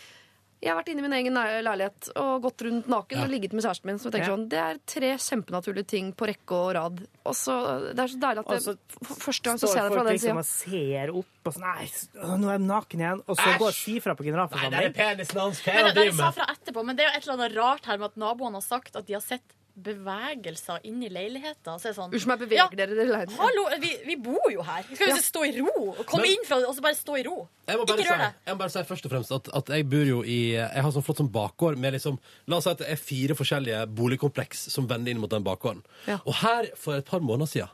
jeg 0.63 0.71
har 0.71 0.77
vært 0.79 0.89
inne 0.93 1.03
i 1.03 1.05
min 1.07 1.15
egen 1.17 1.35
leilighet 1.35 2.07
og 2.15 2.45
gått 2.45 2.63
rundt 2.63 2.87
naken 2.91 3.19
og 3.25 3.31
ligget 3.33 3.51
med 3.53 3.65
kjæresten 3.65 3.89
min. 3.89 3.97
Så 3.99 4.07
jeg 4.07 4.13
tenker 4.15 4.29
Ja. 4.31 4.35
sånn, 4.37 4.47
Det 4.49 4.59
er 4.63 4.79
tre 4.87 5.09
kjempenaturlige 5.19 5.87
ting 5.87 6.13
på 6.15 6.27
rekke 6.29 6.51
og 6.55 6.69
rad. 6.77 7.01
Og 7.25 7.33
så, 7.35 7.55
Det 7.93 7.99
er 7.99 8.07
så 8.07 8.19
deilig 8.19 8.43
at 8.45 8.63
det, 8.63 8.77
første 9.19 9.43
gang 9.43 9.57
så 9.59 9.67
Står 9.67 9.73
ser 9.73 9.81
jeg 9.81 9.89
det 9.89 9.93
fra 9.97 10.03
folk 10.03 10.13
liksom 10.13 10.37
og 10.37 10.45
ser 10.45 11.09
opp 11.11 11.49
og 11.51 11.53
sånn 11.53 11.63
Nei, 11.63 12.37
nå 12.39 12.47
er 12.47 12.57
jeg 12.57 12.65
naken 12.67 12.99
igjen. 13.03 13.23
Og 13.27 13.35
så 13.37 13.57
går 13.59 13.71
si 13.73 13.99
fra 13.99 14.15
på 14.15 14.23
generalforsamling. 14.23 14.93
penisen 14.95 15.39
hans. 15.39 15.61
Hva 15.61 15.73
Men 15.73 15.93
det, 15.95 16.07
er 16.07 16.11
sa 16.11 16.31
fra 16.31 16.45
etterpå, 16.55 16.85
men 16.85 16.95
det 16.95 17.05
er 17.05 17.11
jo 17.11 17.17
et 17.17 17.27
eller 17.27 17.33
annet 17.37 17.57
rart 17.57 17.85
her 17.85 17.97
med 17.97 18.05
at 18.05 18.15
naboene 18.17 18.53
har 18.55 18.61
sagt 18.65 18.95
at 18.95 19.05
de 19.05 19.13
har 19.13 19.21
sett 19.21 19.43
bevegelser 19.75 20.83
inni 20.87 21.09
leiligheter 21.09 21.79
Så 21.81 21.89
er 21.89 21.93
det 21.93 21.97
sånn 21.97 22.11
Unnskyld 22.13 22.29
meg, 22.31 22.41
beveger 22.43 22.59
Ja, 22.61 22.67
dere 22.77 22.93
dere 22.93 23.05
i 23.07 23.09
leiligheten? 23.09 23.37
Hallo, 23.39 23.63
vi, 23.81 23.91
vi 24.05 24.15
bor 24.21 24.51
jo 24.53 24.61
her. 24.67 24.83
Vi 24.89 24.95
skal 24.99 25.09
jo 25.09 25.15
Ja. 25.15 25.21
stå 25.25 25.43
i 25.47 25.53
ro. 25.59 25.95
Komme 26.05 26.21
Men- 26.27 26.31
inn 26.35 26.45
fra 26.45 26.57
og 26.61 26.75
så 26.75 26.81
bare 26.85 26.95
stå 26.95 27.17
i 27.19 27.23
ro. 27.27 27.47
Jeg 27.67 27.77
må, 27.77 27.85
bare 27.87 27.97
Ikke 27.97 28.09
rør 28.11 28.17
deg. 28.23 28.33
jeg 28.45 28.53
må 28.55 28.59
bare 28.59 28.69
si 28.69 28.83
først 28.83 29.05
og 29.05 29.11
fremst 29.11 29.31
at, 29.31 29.49
at 29.55 29.67
jeg 29.69 29.89
bor 29.89 30.05
jo 30.05 30.21
i 30.23 30.39
Jeg 30.53 30.81
har 30.83 30.91
sånn 30.91 31.03
flott 31.03 31.17
sånn 31.17 31.31
bakgård 31.31 31.77
med 31.77 31.93
liksom 31.93 32.19
La 32.47 32.57
oss 32.57 32.63
si 32.65 32.69
at 32.69 32.77
det 32.77 32.89
er 32.89 32.95
fire 32.95 33.33
forskjellige 33.35 33.87
boligkompleks 33.95 34.69
som 34.69 34.87
vender 34.87 35.11
inn 35.11 35.19
mot 35.19 35.29
den 35.29 35.43
bakgården. 35.43 35.81
Ja. 36.07 36.19
Og 36.25 36.33
her, 36.35 36.69
for 36.75 36.95
et 36.95 37.05
par 37.05 37.19
måneder 37.19 37.47
siden, 37.47 37.69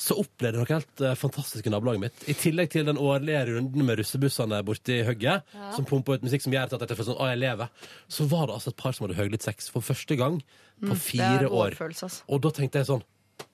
så 0.00 0.16
opplevde 0.16 0.56
jeg 0.56 0.64
noe 0.64 0.72
helt 0.78 1.02
eh, 1.04 1.14
fantastisk 1.18 1.66
i 1.68 1.72
nabolaget 1.74 2.00
mitt. 2.06 2.22
I 2.32 2.36
tillegg 2.40 2.70
til 2.72 2.86
den 2.88 2.96
årlige 3.00 3.42
runden 3.50 3.84
med 3.84 4.00
russebussene 4.00 4.62
borti 4.64 5.00
hugget, 5.04 5.44
som 5.76 5.84
pumper 5.88 6.16
ut 6.16 6.24
musikk 6.24 6.46
som 6.46 6.56
gjør 6.56 6.72
at 6.78 6.86
jeg 6.88 6.96
føler 6.96 7.10
sånn, 7.10 7.20
å, 7.20 7.28
jeg 7.28 7.42
lever, 7.42 7.70
så 8.08 8.26
var 8.30 8.48
det 8.48 8.56
altså 8.56 8.72
et 8.72 8.80
par 8.80 8.96
som 8.96 9.06
hadde 9.06 9.18
høylytt 9.20 9.44
sex 9.44 9.68
for 9.72 9.84
første 9.84 10.16
gang 10.16 10.40
på 10.80 10.96
fire 10.96 11.42
det 11.44 11.50
er 11.50 11.56
år. 11.62 11.76
følelse, 11.76 12.08
altså. 12.08 12.24
Og 12.32 12.40
da 12.46 12.54
tenkte 12.56 12.80
jeg 12.80 12.88
sånn 12.88 13.04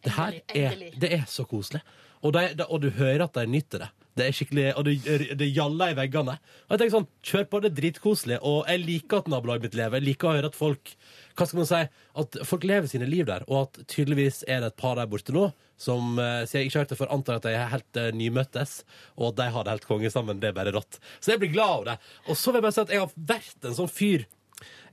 Det 0.06 0.14
her 0.14 0.38
er, 0.38 0.70
endelig. 0.70 0.92
det 1.02 1.12
er 1.18 1.24
så 1.30 1.46
koselig. 1.50 1.82
Og, 2.22 2.32
de, 2.34 2.46
de, 2.58 2.64
og 2.70 2.80
du 2.82 2.88
hører 2.94 3.26
at 3.26 3.34
de 3.36 3.44
nyter 3.50 3.82
det. 3.84 3.90
Det 4.16 4.24
er 4.24 4.32
skikkelig, 4.32 4.64
Og 4.78 4.86
det, 4.86 4.94
det 5.36 5.50
gjaller 5.52 5.92
i 5.92 5.96
veggene. 5.98 6.38
Og 6.64 6.72
jeg 6.72 6.80
tenker 6.80 6.94
sånn, 6.94 7.08
Kjør 7.26 7.44
på, 7.50 7.60
det 7.60 7.68
er 7.72 7.76
dritkoselig. 7.82 8.38
Og 8.48 8.62
jeg 8.70 8.82
liker 8.86 9.20
at 9.20 9.28
nabolaget 9.34 9.66
mitt 9.66 9.76
lever. 9.76 10.00
Jeg 10.00 10.06
liker 10.08 10.30
å 10.30 10.36
høre 10.38 10.50
at 10.50 10.56
folk 10.56 10.94
hva 11.36 11.44
skal 11.44 11.60
man 11.60 11.68
si, 11.68 11.82
at 12.22 12.38
folk 12.48 12.64
lever 12.64 12.88
sine 12.88 13.10
liv 13.10 13.26
der, 13.28 13.44
og 13.50 13.66
at 13.66 13.82
tydeligvis 13.92 14.40
er 14.48 14.62
det 14.64 14.70
et 14.72 14.78
par 14.80 14.96
der 14.96 15.10
borte 15.10 15.34
nå 15.36 15.50
som 15.80 16.16
eh, 16.22 16.44
siden 16.48 16.64
jeg 16.64 16.70
ikke 16.70 16.78
har 16.78 16.86
hørt 16.86 16.94
det 16.94 17.00
før, 17.00 17.12
antar 17.16 17.40
at 17.40 17.46
de 17.46 17.52
er 17.56 17.72
helt 17.72 18.00
uh, 18.00 18.08
nymøttes, 18.16 18.78
og 19.18 19.28
at 19.30 19.40
de 19.42 19.50
har 19.54 19.66
det 19.66 19.76
helt 19.76 19.88
konge 19.90 20.12
sammen. 20.12 20.40
Det 20.40 20.50
er 20.50 20.56
bare 20.56 20.74
rått. 20.76 21.00
Så 21.20 21.34
jeg 21.34 21.42
blir 21.42 21.52
glad 21.52 21.74
av 21.74 21.86
det. 21.90 21.98
Og 22.26 22.40
så 22.40 22.50
vil 22.52 22.60
jeg 22.60 22.66
bare 22.66 22.76
si 22.78 22.84
at 22.86 22.96
jeg 22.96 23.04
har 23.04 23.14
vært 23.34 23.68
en 23.68 23.78
sånn 23.80 23.92
fyr. 23.92 24.26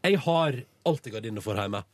Jeg 0.03 0.19
har 0.25 0.63
alltid 0.83 1.15
gardiner 1.15 1.45
for 1.45 1.59
hjemme. 1.59 1.85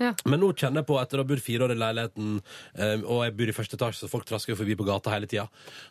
Ja. 0.00 0.10
Men 0.26 0.40
nå 0.42 0.50
kjenner 0.56 0.82
jeg 0.82 0.88
på, 0.88 0.96
etter 0.98 1.20
å 1.20 1.22
ha 1.22 1.28
bodd 1.28 1.42
fire 1.44 1.66
år 1.66 1.74
i 1.74 1.78
leiligheten, 1.78 2.30
um, 2.40 3.04
og 3.04 3.22
jeg 3.26 3.34
bor 3.38 3.50
i 3.52 3.54
første 3.54 3.78
etasje, 3.78 4.00
så 4.00 4.10
folk 4.10 4.26
trasker 4.26 4.54
jo 4.54 4.58
forbi 4.58 4.76
på 4.78 4.86
gata 4.88 5.12
hele 5.12 5.28
tida, 5.30 5.44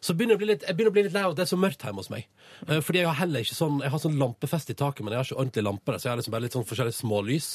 så 0.03 0.15
begynner 0.17 0.41
jeg, 0.41 0.49
litt, 0.49 0.65
jeg 0.67 0.77
begynner 0.77 0.91
å 0.91 0.97
bli 0.97 1.05
litt 1.05 1.15
lei 1.15 1.23
av 1.23 1.35
at 1.35 1.39
det 1.39 1.45
er 1.45 1.51
så 1.53 1.59
mørkt 1.61 1.85
hjemme 1.85 2.03
hos 2.03 2.11
meg. 2.11 2.27
Uh, 2.65 2.79
fordi 2.83 3.03
jeg 3.03 3.07
har 3.07 3.19
heller 3.21 3.45
ikke 3.45 3.57
sånn 3.57 3.79
Jeg 3.81 3.93
har 3.93 4.01
sånn 4.03 4.17
lampefest 4.19 4.73
i 4.73 4.77
taket, 4.77 5.05
men 5.05 5.13
jeg 5.13 5.21
har 5.21 5.29
ikke 5.29 5.39
ordentlig 5.39 5.65
lampe, 5.67 5.95
så 5.95 6.07
jeg 6.07 6.13
har 6.13 6.21
liksom 6.21 6.35
bare 6.35 6.47
litt 6.47 6.57
sånn 6.57 6.67
forskjellige 6.67 6.99
smålys. 6.99 7.51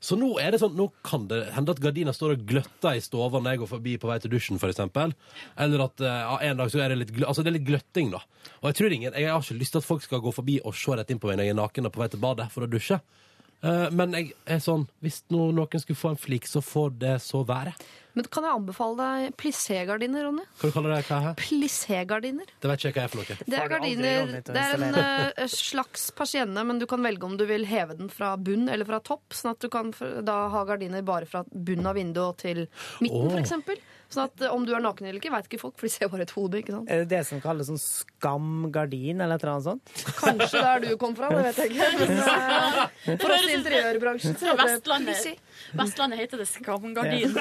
Så 0.00 0.16
nå 0.16 0.30
er 0.40 0.54
det 0.54 0.62
sånn, 0.62 0.72
nå 0.78 0.86
kan 1.04 1.26
det 1.28 1.42
hende 1.52 1.74
at 1.74 1.80
gardina 1.84 2.12
står 2.16 2.32
og 2.38 2.44
gløtter 2.48 2.96
i 2.96 3.02
stua 3.04 3.26
når 3.34 3.50
jeg 3.52 3.60
går 3.62 3.68
forbi 3.74 3.96
på 4.00 4.08
vei 4.08 4.16
til 4.22 4.32
dusjen, 4.32 4.56
eksempel. 4.56 5.12
Eller 5.60 5.84
at 5.84 6.00
eh, 6.00 6.20
ja, 6.24 6.36
en 6.48 6.56
dag 6.62 6.70
så 6.72 6.80
er 6.80 6.88
det 6.94 7.00
litt, 7.02 7.12
glø- 7.12 7.28
altså 7.28 7.44
det 7.44 7.52
er 7.52 7.58
litt 7.58 7.68
gløtting, 7.68 8.08
da. 8.14 8.22
Og 8.62 8.70
jeg 8.70 8.78
tror 8.80 8.96
ingen, 8.96 9.12
jeg 9.12 9.28
har 9.28 9.44
ikke 9.44 9.58
lyst 9.60 9.76
til 9.76 9.82
at 9.84 9.88
folk 9.90 10.06
skal 10.06 10.22
gå 10.24 10.32
forbi 10.32 10.56
og 10.64 10.72
se 10.74 10.96
rett 10.96 11.12
inn 11.12 11.20
på 11.20 11.28
meg 11.28 11.36
når 11.42 11.50
jeg 11.50 11.54
er 11.56 11.60
naken 11.60 11.90
og 11.90 11.92
på 11.92 12.00
vei 12.00 12.08
til 12.14 12.22
badet 12.24 12.48
for 12.54 12.64
å 12.64 12.70
dusje. 12.72 13.00
Eh, 13.60 13.88
men 13.92 14.14
jeg 14.16 14.30
er 14.48 14.60
sånn, 14.64 14.86
hvis 15.04 15.22
noen 15.32 15.60
skulle 15.80 15.98
få 15.98 16.14
en 16.14 16.20
flik, 16.20 16.48
så 16.48 16.62
får 16.64 16.94
det 17.00 17.16
så 17.24 17.42
være. 17.46 17.74
Men 18.16 18.26
kan 18.26 18.42
jeg 18.42 18.58
anbefale 18.58 18.96
deg 18.98 19.34
plissé-gardiner, 19.38 20.24
Ronny? 20.26 20.42
Hva 20.58 20.70
kaller 20.74 20.90
du 20.90 20.94
det? 20.96 21.02
Hva 21.06 21.18
her? 21.28 21.36
Plissé-gardiner. 21.38 22.48
Det 22.58 22.70
vet 22.70 22.82
ikke 22.82 22.90
jeg 22.90 22.96
hva 22.96 23.04
er 23.04 23.12
for 23.12 23.20
noe. 23.20 23.36
Det 23.46 23.60
er 23.60 23.70
gardiner 23.70 24.32
Det 24.48 24.64
er 24.64 24.84
en 24.88 24.98
eh, 25.04 25.44
slags 25.52 26.08
persienne, 26.16 26.64
men 26.66 26.82
du 26.82 26.88
kan 26.90 27.04
velge 27.06 27.28
om 27.28 27.36
du 27.38 27.46
vil 27.48 27.68
heve 27.70 27.94
den 28.00 28.10
fra 28.12 28.32
bunn 28.40 28.66
eller 28.72 28.88
fra 28.88 28.98
topp. 29.06 29.36
Sånn 29.36 29.52
at 29.54 29.62
du 29.62 29.70
kan 29.72 29.94
da 30.26 30.40
ha 30.50 30.64
gardiner 30.66 31.06
bare 31.06 31.28
fra 31.30 31.44
bunnen 31.52 31.86
av 31.86 32.00
vinduet 32.00 32.42
til 32.42 32.64
midten, 32.98 33.30
oh. 33.30 33.30
for 33.36 33.46
Sånn 34.10 34.26
at 34.26 34.42
eh, 34.42 34.50
om 34.50 34.64
du 34.66 34.72
er 34.74 34.82
naken 34.82 35.06
eller 35.06 35.20
ikke, 35.20 35.30
veit 35.30 35.46
ikke 35.46 35.60
folk, 35.60 35.76
for 35.78 35.86
de 35.86 35.92
ser 35.94 36.08
bare 36.10 36.24
et 36.26 36.32
hode. 36.34 36.58
ikke 36.58 36.74
sant? 36.74 36.88
Er 36.90 37.04
det 37.04 37.10
det 37.12 37.20
som 37.28 37.38
kalles 37.42 37.68
sånn 37.70 37.78
skamgardin, 37.78 39.20
eller 39.22 39.38
et 39.38 39.44
eller 39.44 39.52
annet 39.54 39.68
sånt? 39.68 39.92
Kanskje 40.18 40.62
der 40.64 40.82
du 40.82 40.88
kom 40.98 41.14
fra, 41.14 41.28
det 41.30 41.44
vet 41.46 41.60
jeg 41.62 41.74
ikke. 41.74 41.88
Men 42.00 43.14
eh, 43.14 43.20
for 43.22 43.34
oss 43.36 43.46
i 43.46 43.54
interiørbransjen 43.54 44.34
så 44.34 44.50
heter 44.50 44.58
det 44.58 44.74
Vestlandet. 44.74 45.44
Vestlandet 45.78 46.22
heter 46.24 46.42
det 46.42 46.48
skamgardin. 46.50 47.36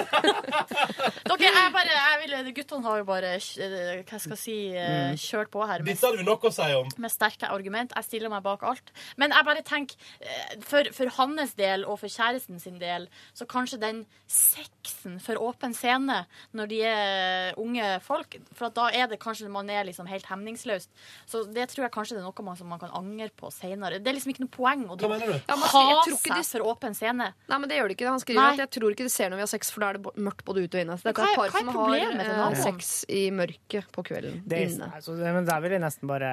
Dere, 1.30 1.49
jeg 1.49 1.74
bare, 1.74 1.95
jeg 1.95 2.22
vil, 2.22 2.51
guttene 2.59 2.86
har 2.86 3.01
jo 3.01 3.07
bare 3.07 3.34
eh, 3.39 4.03
hva 4.05 4.22
skal 4.22 4.36
jeg 4.36 4.41
si, 4.43 4.57
eh, 4.78 5.15
kjørt 5.20 5.49
på 5.53 5.65
her 5.65 5.82
med, 5.82 5.89
Dette 5.93 6.05
hadde 6.05 6.22
vi 6.22 6.28
nok 6.28 6.45
å 6.49 6.53
si 6.53 6.70
om. 6.78 6.93
med 7.01 7.13
sterke 7.13 7.49
argument. 7.49 7.95
Jeg 7.97 8.09
stiller 8.09 8.34
meg 8.34 8.45
bak 8.45 8.65
alt. 8.67 8.93
Men 9.17 9.34
jeg 9.34 9.47
bare 9.47 9.65
tenker, 9.65 10.09
for, 10.70 10.93
for 10.93 11.15
hans 11.17 11.55
del 11.57 11.88
og 11.89 11.97
for 12.03 12.11
kjæresten 12.13 12.61
sin 12.61 12.78
del, 12.82 13.09
så 13.34 13.47
kanskje 13.49 13.82
den 13.82 14.03
sexen 14.30 15.17
for 15.24 15.39
åpen 15.41 15.74
scene 15.74 16.22
når 16.60 16.70
de 16.72 16.80
er 16.86 17.55
unge 17.60 17.88
folk, 18.05 18.36
for 18.53 18.68
at 18.70 18.76
da 18.78 18.88
er 18.91 19.07
det 19.12 19.20
kanskje 19.24 19.49
man 19.51 19.70
er 19.72 19.88
liksom 19.88 20.07
helt 20.12 20.28
hemningsløst. 20.30 20.89
Så 21.30 21.45
det 21.49 21.70
tror 21.72 21.88
jeg 21.88 21.93
kanskje 21.95 22.18
det 22.18 22.22
er 22.24 22.28
noe 22.28 22.45
man, 22.45 22.57
som 22.60 22.68
man 22.70 22.80
kan 22.82 22.91
angre 22.99 23.30
på 23.39 23.49
senere. 23.55 23.97
Det 24.03 24.12
er 24.12 24.18
liksom 24.20 24.34
ikke 24.36 24.43
noe 24.45 24.53
poeng 24.53 24.86
å? 24.91 24.97
Ja, 24.99 25.55
ha 25.55 26.03
seg 26.05 26.34
de- 26.36 26.43
for 26.49 26.68
åpen 26.74 26.93
scene. 26.97 27.32
Nei, 27.49 27.57
men 27.57 27.70
det 27.72 27.78
gjør 27.80 27.88
det 27.89 27.97
ikke. 27.97 28.10
Han 28.12 28.20
skriver 28.22 28.41
Nei. 28.43 28.53
at 28.60 28.64
jeg 28.68 28.74
tror 28.78 28.91
ikke 28.93 29.07
de 29.07 29.14
ser 29.14 29.30
når 29.32 29.39
vi 29.41 29.45
har 29.47 29.51
sex, 29.55 29.72
for 29.72 29.80
da 29.86 29.89
er 29.93 29.99
det 29.99 30.14
mørkt 30.20 30.43
både 30.45 30.64
ute 30.68 30.78
og 30.78 30.84
inne. 30.86 30.97
Så 30.99 31.07
det 31.07 31.16
er 31.16 31.24
et 31.24 31.39
par 31.39 31.55
som 31.55 31.72
har 31.80 32.53
eh, 32.53 32.62
sex 32.64 32.91
i 33.10 33.24
mørket 33.32 33.89
på 33.95 34.03
kvelden 34.03 34.41
Det 34.45 34.57
er, 34.60 34.68
inne. 34.74 34.91
altså, 34.95 35.16
men 35.16 35.45
der 35.47 35.60
vil 35.64 35.72
jeg 35.78 35.82
nesten 35.88 36.07
bare 36.10 36.30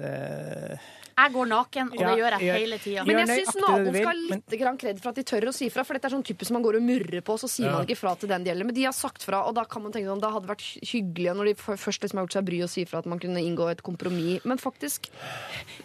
uh... 0.00 0.90
Jeg 1.12 1.32
går 1.34 1.48
naken, 1.50 1.90
og 1.92 1.98
Ja, 2.00 2.08
det 2.08 2.18
gjør 2.22 2.34
jeg 2.38 2.40
gjør- 2.48 2.56
hele 2.62 2.78
tida. 2.80 3.02
Men 3.04 3.18
jeg 3.20 3.42
syns 3.44 3.56
naboen 3.60 3.92
skal 3.92 4.06
ha 4.06 4.12
litt 4.16 4.54
men... 4.62 4.78
kred 4.80 5.02
for 5.02 5.10
at 5.12 5.18
de 5.20 5.24
tør 5.28 5.44
å 5.50 5.52
si 5.54 5.68
fra. 5.70 5.84
For 5.84 5.98
dette 5.98 6.08
er 6.08 6.14
sånn 6.16 6.24
type 6.24 6.46
som 6.48 6.56
man 6.56 6.64
går 6.64 6.78
og 6.80 6.86
murrer 6.86 7.20
på, 7.26 7.36
så 7.38 7.50
sier 7.52 7.68
Ja. 7.68 7.74
man 7.76 7.86
ikke 7.86 7.98
fra 8.00 8.14
til 8.16 8.30
den 8.32 8.42
det 8.46 8.50
gjelder. 8.54 8.64
Men 8.70 8.74
de 8.74 8.84
har 8.88 8.96
sagt 8.96 9.22
fra, 9.22 9.41
og 9.48 9.54
da 9.58 9.64
kan 9.68 9.82
man 9.84 9.92
tenke 9.94 10.08
sånn, 10.10 10.20
det 10.22 10.30
hadde 10.34 10.50
vært 10.50 10.64
hyggelig 10.90 11.34
når 11.38 11.50
de 11.50 11.54
først 11.60 12.04
liksom 12.04 12.20
har 12.20 12.26
gjort 12.26 12.36
seg 12.38 12.46
bry 12.48 12.60
og 12.66 12.70
sier 12.72 12.88
fra 12.90 13.00
at 13.02 13.08
man 13.10 13.20
kunne 13.22 13.42
inngå 13.42 13.68
et 13.72 13.82
kompromiss. 13.86 14.44
Men 14.48 14.60
faktisk 14.62 15.08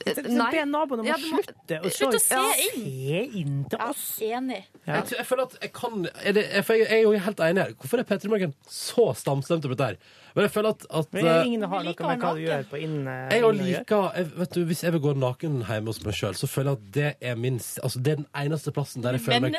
eh, 0.06 0.22
Nei. 0.28 0.50
Be 0.54 0.64
naboene 0.70 1.04
om 1.06 1.12
å 1.14 1.20
slutte 1.22 1.80
å 1.82 1.92
Slutt 1.98 2.18
å 2.20 2.22
se 2.24 2.38
ja, 2.38 2.52
inn. 2.68 2.86
se 2.86 3.24
inn 3.42 3.58
til 3.72 3.80
Ja, 3.82 3.90
oss. 3.94 4.06
enig. 4.24 4.62
Ja. 4.86 5.02
Jeg, 5.02 5.18
jeg 5.18 5.28
føler 5.30 5.48
at 5.50 5.58
jeg 5.62 5.74
kan 5.76 6.08
er 6.24 6.38
det, 6.38 6.46
For 6.68 6.78
jeg, 6.78 6.88
jeg 6.88 7.02
er 7.02 7.04
jo 7.08 7.26
helt 7.28 7.44
enig 7.48 7.64
her. 7.66 7.76
Hvorfor 7.82 8.02
er 8.04 8.08
Petter 8.10 8.32
Morgen 8.32 8.56
så 8.70 9.10
stamstemt 9.18 9.66
på 9.68 9.74
dette 9.76 9.92
her? 9.94 10.00
Men 10.38 10.46
jeg 10.46 10.54
føler 10.54 10.76
at, 10.76 10.84
at 11.00 11.14
Men 11.18 11.26
eh, 11.26 11.48
ingen 11.50 11.64
har 11.66 11.82
noe 11.88 11.96
med 11.98 12.22
hva 12.22 12.34
du 12.38 12.42
gjør 12.44 12.68
på 12.70 12.78
inne... 12.86 13.14
jeg 13.34 13.42
å 13.42 13.50
gjøre. 13.50 13.64
liker 13.72 14.28
vet 14.38 14.54
du, 14.54 14.60
Hvis 14.70 14.84
jeg 14.86 14.94
vil 14.94 15.02
gå 15.08 15.14
naken 15.18 15.64
hjemme 15.66 15.90
hos 15.90 16.04
meg 16.06 16.14
sjøl, 16.20 16.38
så 16.38 16.50
føler 16.52 16.76
jeg 16.76 16.78
at 16.78 16.92
det 16.98 17.08
er 17.32 17.40
min 17.42 17.58
Altså 17.82 18.02
det 18.06 18.14
er 18.14 18.20
den 18.22 18.28
eneste 18.46 18.74
plassen 18.76 19.02
der 19.06 19.18
jeg 19.18 19.26
føler 19.26 19.48
meg. 19.48 19.58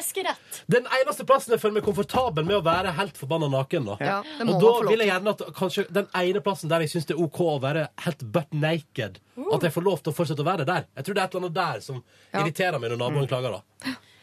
Den 0.70 0.86
eneste 1.00 1.24
plassen 1.28 1.52
jeg 1.54 1.60
føler 1.60 1.74
meg 1.78 1.84
komfortabel 1.86 2.44
med 2.48 2.56
å 2.58 2.62
være 2.64 2.92
helt 2.96 3.16
forbanna 3.20 3.48
naken. 3.52 3.84
da 3.90 3.96
Ja, 4.00 4.16
det 4.38 4.46
må 4.46 4.54
Og 4.54 4.54
man 4.54 4.60
da 4.62 4.72
få 4.72 4.82
lov 4.84 4.90
vil 4.92 4.98
jeg 5.04 5.10
gjerne 5.12 5.34
at 5.34 5.42
kanskje 5.58 5.86
den 5.92 6.06
ene 6.14 6.40
plassen 6.44 6.68
der 6.72 6.80
jeg 6.80 6.90
syns 6.94 7.06
det 7.06 7.16
er 7.16 7.22
OK 7.24 7.40
å 7.40 7.60
være 7.60 7.88
helt 8.04 8.24
butt 8.32 8.52
naked, 8.52 9.20
at 9.52 9.62
jeg 9.68 9.72
får 9.72 9.84
lov 9.84 10.02
til 10.02 10.12
å 10.12 10.16
fortsette 10.16 10.44
å 10.44 10.48
være 10.48 10.64
der. 10.68 10.86
Jeg 10.96 11.04
tror 11.04 11.14
det 11.14 11.22
er 11.22 11.26
et 11.30 11.34
eller 11.34 11.46
annet 11.48 11.54
der 11.60 11.80
som 11.80 12.02
Ja. 12.32 12.40
irriterer 12.42 12.78
meg 12.80 12.90
når 12.90 12.98
naboen 13.04 13.28
klager. 13.28 13.50
da 13.60 13.62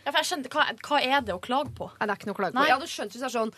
Ja, 0.05 0.11
for 0.11 0.19
jeg 0.21 0.25
skjønte, 0.29 0.49
hva, 0.53 0.65
hva 0.85 1.01
er 1.01 1.21
det 1.21 1.33
å 1.33 1.41
klage 1.41 1.73
på? 1.73 1.89
Nei, 1.99 2.05
det 2.05 2.11
er 2.13 2.19
ikke 2.19 2.27
noe 2.29 2.35
å 2.35 2.41
klage 2.41 2.53
på. 2.53 2.59
Nei. 2.59 2.67
Jeg 2.69 2.77
hadde 2.77 2.87
skjønt 2.93 3.11
hvis 3.15 3.21
det 3.25 3.29
er 3.31 3.39
sånn 3.39 3.53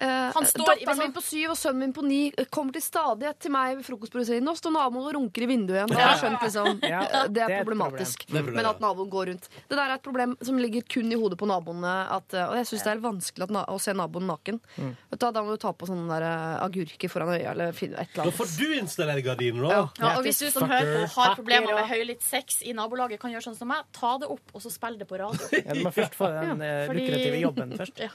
Han 0.00 0.46
står 0.46 0.66
Datteren 0.70 0.98
min 0.98 1.12
på 1.12 1.22
syv 1.24 1.52
og 1.54 1.58
sønnen 1.60 1.80
min 1.84 1.92
på 1.96 2.04
ni 2.06 2.20
kommer 2.50 2.72
til 2.72 2.82
stadighet 2.84 3.38
til 3.42 3.52
meg 3.52 3.76
ved 3.78 3.84
frokostbordet 3.84 4.30
og 4.38 4.42
'Nå 4.46 4.54
står 4.56 4.72
naboen 4.72 5.06
og 5.08 5.14
runker 5.16 5.42
i 5.44 5.48
vinduet 5.50 5.76
igjen'. 5.80 5.92
Da 5.92 5.98
har 6.00 6.12
jeg 6.14 6.20
skjønt 6.22 6.44
liksom 6.46 6.80
Ja, 6.88 7.00
eh, 7.02 7.22
Det 7.28 7.34
det 7.34 7.42
er 7.50 7.64
problematisk. 7.64 8.26
problem. 8.26 8.54
Men 8.54 8.66
at 8.66 8.80
naboen 8.80 9.10
går 9.10 9.26
rundt. 9.30 9.48
Det 9.68 9.76
der 9.76 9.90
er 9.90 9.94
et 9.94 10.02
problem 10.02 10.36
som 10.42 10.56
ligger 10.58 10.82
kun 10.88 11.12
i 11.12 11.16
hodet 11.16 11.38
på 11.38 11.46
naboene. 11.46 11.94
At, 12.10 12.32
eh, 12.34 12.48
og 12.48 12.54
jeg 12.56 12.66
syns 12.66 12.84
det 12.84 12.92
er 12.92 13.00
vanskelig 13.00 13.42
at 13.42 13.50
na 13.50 13.64
å 13.66 13.78
se 13.80 13.92
naboen 13.92 14.26
naken. 14.26 14.60
Mm. 14.78 14.96
Vet 15.10 15.20
du, 15.20 15.30
da 15.32 15.42
må 15.42 15.50
du 15.50 15.56
ta 15.56 15.72
på 15.72 15.86
sånne 15.86 16.08
der 16.08 16.22
eh, 16.22 16.64
agurker 16.64 17.08
foran 17.10 17.28
øya 17.36 17.50
eller 17.52 17.72
finne 17.72 17.98
et 18.00 18.08
eller 18.14 18.30
Da 18.30 18.36
får 18.36 18.56
du 18.58 18.66
installere 18.80 19.22
gardiner, 19.22 19.62
da. 19.62 19.68
Ja. 19.68 19.88
Ja, 20.00 20.16
og 20.18 20.24
hvis 20.24 20.38
du 20.38 20.50
som 20.50 20.68
hører 20.68 21.06
på 21.06 21.20
har 21.20 21.34
problemer 21.36 21.74
med 21.74 21.86
høylytt 21.90 22.22
sex 22.22 22.62
i 22.62 22.72
nabolaget, 22.72 23.20
kan 23.20 23.30
gjøre 23.32 23.44
sånn 23.50 23.56
som 23.58 23.68
meg. 23.68 23.84
Ta 23.92 24.16
det 24.18 24.28
opp, 24.30 24.46
og 24.54 24.62
så 24.62 24.70
spill 24.72 24.96
det 24.98 25.08
på 25.08 25.18
radio. 25.18 25.38
Ja, 25.60 25.74
du 25.74 25.82
må 25.84 25.92
først 25.92 26.14
få 26.16 26.26
den 26.32 26.62
eh, 26.62 26.88
lukrative 26.88 27.40
jobben 27.40 27.76
først. 27.76 28.00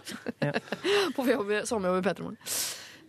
Ja. 0.45 0.51
på 1.15 1.25
jobb, 1.29 1.51
i- 1.75 1.77
sommerjobb 1.77 2.01
i 2.01 2.07
P3 2.09 2.25
Morgen. 2.25 2.39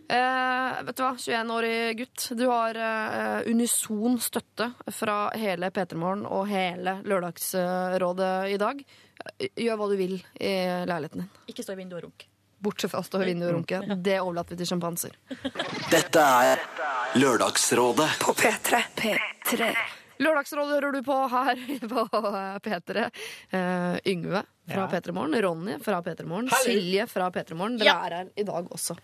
Eh, 0.09 0.83
vet 0.87 0.95
du 0.95 1.01
hva, 1.03 1.09
21-årig 1.19 1.97
gutt. 1.99 2.27
Du 2.39 2.45
har 2.47 2.77
eh, 2.79 3.49
unison 3.51 4.15
støtte 4.23 4.69
fra 4.95 5.17
hele 5.35 5.67
P3 5.75 5.97
Morgen 5.99 6.21
og 6.25 6.45
hele 6.47 7.01
Lørdagsrådet 7.03 8.31
i 8.53 8.57
dag. 8.61 8.79
Gjør 9.57 9.77
hva 9.81 9.89
du 9.91 9.97
vil 9.99 10.15
i 10.39 10.53
leiligheten 10.87 11.25
din. 11.25 11.29
Ikke 11.51 11.65
stå 11.65 11.75
i 11.75 11.81
vinduet 11.81 11.99
og 12.03 12.07
runk. 12.07 12.27
Bortsett 12.63 12.89
fra 12.93 13.01
å 13.03 13.05
stå 13.05 13.19
i 13.21 13.27
vinduet 13.33 13.51
og 13.51 13.57
runke. 13.59 13.81
Det 14.01 14.15
overlater 14.23 14.55
vi 14.55 14.61
til 14.63 14.69
sjampanser. 14.71 15.17
Dette 15.91 16.23
er 16.23 16.63
Lørdagsrådet 17.19 18.07
På 18.23 18.33
P3. 18.37 18.79
P3. 18.97 19.67
Lørdagsrådet 20.23 20.79
hører 20.79 20.95
du 20.95 21.03
på 21.05 21.17
her 21.29 21.59
på 21.91 22.07
P3. 22.65 23.03
Eh, 23.51 23.99
Yngve 24.13 24.41
fra 24.67 24.83
Ja. 24.83 24.87
P3 24.91 25.11
Morgen, 25.13 25.41
Ronny 25.41 25.77
fra 25.83 26.01
P3 26.01 26.25
Morgen, 26.27 26.49
Silje 26.63 27.07
fra 27.07 27.29
P3 27.31 27.53
Morgen. 27.55 27.77
Dere 27.77 27.85
Ja. 27.87 28.05
er 28.05 28.09
her 28.21 28.25
i 28.37 28.43
dag 28.43 28.65
også. 28.69 28.97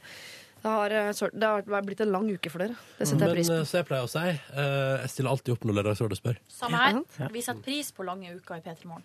Det 0.64 0.70
har, 0.72 0.90
eh, 0.92 1.12
det 1.12 1.44
har 1.44 1.82
blitt 1.84 2.00
en 2.00 2.12
lang 2.12 2.30
uke 2.32 2.50
for 2.50 2.60
dere. 2.60 2.76
Det 2.98 3.06
setter 3.08 3.28
jeg 3.28 3.36
pris 3.36 3.50
på. 3.50 3.54
Men 3.58 3.66
så 3.66 3.78
jeg 3.82 3.86
pleier 3.90 4.04
å 4.06 4.10
si, 4.10 4.20
uh, 4.56 4.98
jeg 5.04 5.10
stiller 5.12 5.30
alltid 5.34 5.52
opp 5.58 5.66
når 5.68 5.74
Lørdagsrådet 5.76 6.18
spør. 6.22 6.38
Samme 6.48 6.78
her. 6.80 7.02
Vi 7.34 7.42
setter 7.42 7.62
pris 7.66 7.92
på 7.92 8.06
lange 8.08 8.32
uker 8.38 8.56
i 8.56 8.62
P3 8.64 8.86
Morgen. 8.86 9.04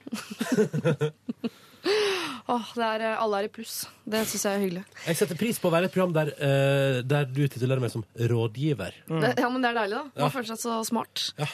oh, 2.48 2.68
det 2.76 2.84
er, 2.84 3.00
eh, 3.08 3.16
alle 3.22 3.40
er 3.42 3.48
i 3.48 3.50
pluss. 3.52 3.80
Det 4.06 4.22
syns 4.30 4.44
jeg 4.46 4.54
er 4.54 4.62
hyggelig. 4.68 4.84
Jeg 5.08 5.16
setter 5.18 5.38
pris 5.40 5.58
på 5.58 5.66
å 5.70 5.74
være 5.74 5.88
et 5.90 5.94
program 5.94 6.14
der, 6.16 6.30
uh, 6.38 7.00
der 7.02 7.26
du 7.26 7.42
titulerer 7.48 7.82
meg 7.82 7.90
som 7.90 8.04
rådgiver. 8.14 8.94
Det, 9.08 9.34
ja, 9.42 9.48
men 9.50 9.62
det 9.64 9.72
er 9.72 9.80
deilig, 9.82 9.98
da. 9.98 10.04
Man 10.14 10.28
Ja. 10.28 10.30
føler 10.34 10.46
seg 10.52 10.62
så 10.62 10.78
smart. 10.86 11.32
Ja, 11.38 11.46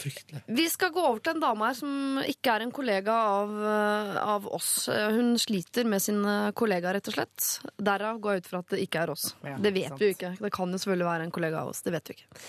fryktelig. 0.00 0.40
Vi 0.58 0.64
skal 0.72 0.90
gå 0.94 1.02
over 1.04 1.20
til 1.24 1.34
en 1.36 1.42
dame 1.44 1.68
her 1.68 1.76
som 1.78 2.20
ikke 2.24 2.54
er 2.56 2.64
en 2.66 2.72
kollega 2.74 3.14
av, 3.36 3.52
eh, 3.74 4.18
av 4.34 4.48
oss. 4.56 4.88
Eh, 4.88 5.10
Hun 5.16 5.34
sliter 5.38 5.84
med 5.88 6.02
sin 6.02 6.24
eh, 6.24 6.50
kollega, 6.56 6.92
rett 6.96 7.08
og 7.12 7.16
slett. 7.18 7.48
Derav 7.78 8.20
går 8.24 8.38
jeg 8.38 8.44
ut 8.46 8.50
fra 8.54 8.62
at 8.64 8.74
det 8.76 8.82
ikke 8.88 9.04
er 9.04 9.14
oss. 9.14 9.30
Ja, 9.44 9.56
det 9.60 9.74
vet 9.76 9.88
sant. 9.92 10.00
vi 10.00 10.10
jo 10.10 10.16
ikke. 10.18 10.34
Det 10.40 10.52
kan 10.56 10.72
jo 10.72 10.82
selvfølgelig 10.82 11.10
være 11.12 11.28
en 11.28 11.34
kollega 11.38 11.62
av 11.64 11.72
oss. 11.74 11.82
Det 11.86 11.92
vet 11.96 12.08
vi 12.12 12.18
ikke. 12.18 12.44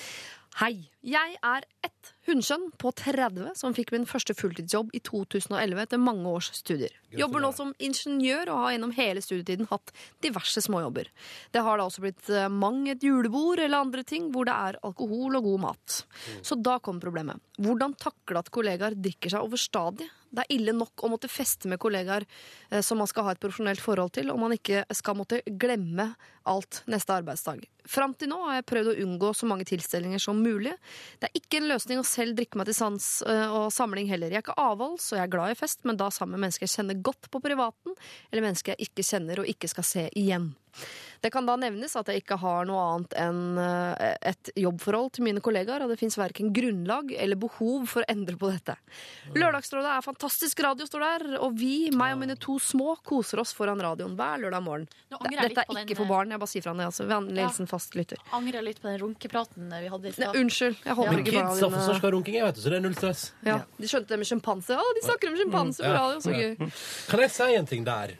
Hei. 0.59 0.73
Jeg 1.07 1.37
er 1.47 1.63
ett 1.87 2.09
hunnkjønn 2.31 2.69
på 2.81 2.91
30 2.97 3.51
som 3.59 3.75
fikk 3.77 3.93
min 3.93 4.07
første 4.09 4.35
fulltidsjobb 4.37 4.91
i 4.97 5.01
2011 5.05 5.83
etter 5.83 6.01
mange 6.01 6.31
års 6.31 6.51
studier. 6.57 6.93
Jobber 7.11 7.43
nå 7.43 7.51
som 7.55 7.73
ingeniør 7.83 8.53
og 8.53 8.63
har 8.63 8.75
gjennom 8.75 8.93
hele 8.95 9.23
studietiden 9.23 9.67
hatt 9.71 9.91
diverse 10.23 10.63
småjobber. 10.63 11.11
Det 11.51 11.63
har 11.65 11.79
da 11.79 11.87
også 11.89 12.05
blitt 12.05 12.31
eh, 12.31 12.47
mang 12.51 12.85
et 12.91 13.03
julebord 13.03 13.59
eller 13.59 13.83
andre 13.83 14.05
ting 14.07 14.31
hvor 14.31 14.47
det 14.47 14.55
er 14.55 14.79
alkohol 14.87 15.37
og 15.39 15.49
god 15.49 15.65
mat. 15.67 15.99
Så 16.41 16.57
da 16.59 16.79
kom 16.83 17.01
problemet. 17.03 17.41
Hvordan 17.61 17.97
takle 17.99 18.41
at 18.41 18.51
kollegaer 18.53 18.95
drikker 18.97 19.35
seg 19.35 19.45
overstadig? 19.45 20.07
Det 20.31 20.45
er 20.45 20.55
ille 20.55 20.71
nok 20.75 21.03
å 21.03 21.09
måtte 21.11 21.27
feste 21.27 21.67
med 21.67 21.81
kollegaer 21.83 22.23
eh, 22.23 22.79
som 22.85 23.01
man 23.01 23.09
skal 23.11 23.27
ha 23.27 23.35
et 23.35 23.41
profesjonelt 23.43 23.83
forhold 23.83 24.15
til, 24.15 24.31
og 24.31 24.39
man 24.39 24.55
ikke 24.55 24.85
skal 24.95 25.17
måtte 25.19 25.41
glemme 25.45 26.13
alt 26.47 26.81
neste 26.89 27.17
arbeidsdag. 27.19 27.65
Fram 27.91 28.13
til 28.15 28.31
nå 28.31 28.37
har 28.45 28.59
jeg 28.59 28.67
prøvd 28.69 28.91
å 28.91 28.95
unngå 29.03 29.33
så 29.35 29.49
mange 29.49 29.65
tilstelninger 29.67 30.21
som 30.21 30.39
mulig. 30.39 30.73
Det 31.19 31.27
er 31.27 31.41
ikke 31.41 31.59
en 31.59 31.69
løsning 31.73 31.99
å 31.99 32.07
selv 32.21 32.37
drikke 32.37 32.59
meg 32.59 32.69
til 32.69 32.77
sans 32.77 33.07
eh, 33.27 33.47
og 33.49 33.69
samling 33.73 34.09
heller. 34.11 34.31
Jeg 34.31 34.41
er 34.41 34.45
ikke 34.45 34.57
avholds, 34.61 35.11
og 35.11 35.19
jeg 35.19 35.25
er 35.25 35.33
glad 35.35 35.53
i 35.53 35.59
fest, 35.59 35.83
men 35.87 35.99
da 35.99 36.09
sammen 36.13 36.37
med 36.37 36.45
mennesker 36.47 36.67
jeg 36.67 36.75
kjenner 36.77 37.05
godt 37.09 37.31
på 37.33 37.41
privaten, 37.43 37.95
eller 38.31 38.47
mennesker 38.47 38.75
jeg 38.75 38.89
ikke 38.89 39.07
kjenner 39.07 39.41
og 39.41 39.49
ikke 39.51 39.71
skal 39.71 39.87
se 39.87 40.07
igjen. 40.19 40.51
Det 41.21 41.29
kan 41.29 41.45
da 41.45 41.53
nevnes 41.59 41.93
at 41.99 42.09
jeg 42.09 42.23
ikke 42.23 42.37
har 42.41 42.65
noe 42.65 42.81
annet 42.81 43.15
enn 43.21 43.41
eh, 43.61 44.13
et 44.31 44.51
jobbforhold 44.57 45.11
til 45.17 45.25
mine 45.27 45.43
kollegaer, 45.43 45.83
og 45.85 45.91
det 45.93 45.99
fins 46.01 46.17
verken 46.17 46.49
grunnlag 46.55 47.13
eller 47.13 47.37
behov 47.37 47.85
for 47.91 48.01
å 48.01 48.09
endre 48.09 48.37
på 48.41 48.49
dette. 48.49 48.73
Lørdagsrådet 49.35 49.91
er 49.93 50.05
fantastisk 50.05 50.63
radio, 50.65 50.87
står 50.89 51.05
der, 51.05 51.25
og 51.45 51.53
vi, 51.59 51.91
meg 51.93 52.15
og 52.15 52.23
mine 52.23 52.37
to 52.41 52.57
små, 52.61 52.95
koser 53.05 53.43
oss 53.43 53.53
foran 53.57 53.81
radioen 53.83 54.15
hver 54.17 54.41
lørdag 54.41 54.65
morgen. 54.65 54.87
Jeg 55.11 55.37
Dette 55.37 55.65
er 55.67 55.83
ikke 55.83 55.99
for 55.99 56.07
eh, 56.07 56.13
barn, 56.15 56.33
jeg 56.33 56.41
bare 56.41 56.53
sier 56.55 56.65
fra 56.65 56.73
det. 56.79 56.89
Altså. 56.89 57.05
Vennlig 57.11 57.45
hilsen 57.45 57.69
fastlytter. 57.69 58.25
Angrer 58.37 58.65
litt 58.65 58.81
på 58.81 58.89
den 58.89 58.97
runkepraten 59.03 59.69
vi 59.77 59.93
hadde 59.93 60.09
i 60.09 60.15
stad. 60.17 60.41
unnskyld, 60.41 60.81
jeg 60.87 60.97
håper 61.03 61.13
ja. 61.13 61.21
ikke 61.21 61.37
barna 61.37 61.53
kidsa 61.53 61.69
forstår 61.69 61.85
kids, 61.85 62.01
ikke 62.01 62.07
hva 62.07 62.13
runking 62.17 62.39
er, 62.41 62.49
vet 62.49 62.57
du, 62.57 62.63
så 62.65 62.73
det 62.73 62.81
er 62.81 62.85
null 62.87 62.97
stress. 62.97 63.23
ja, 63.45 63.61
De 63.77 63.93
skjønte 63.93 64.15
det 64.15 64.21
med 64.23 64.31
sjimpanse. 64.33 64.81
Ja, 64.81 64.97
de 64.97 65.05
snakker 65.05 65.29
om 65.29 65.39
sjimpanse 65.43 65.85
på 65.85 65.95
radio, 65.99 66.19
så 66.25 66.33
gøy. 66.33 66.75
Kan 67.13 67.25
jeg 67.27 67.35
si 67.37 67.53
en 67.61 67.69
ting 67.69 67.85
der? 67.85 68.17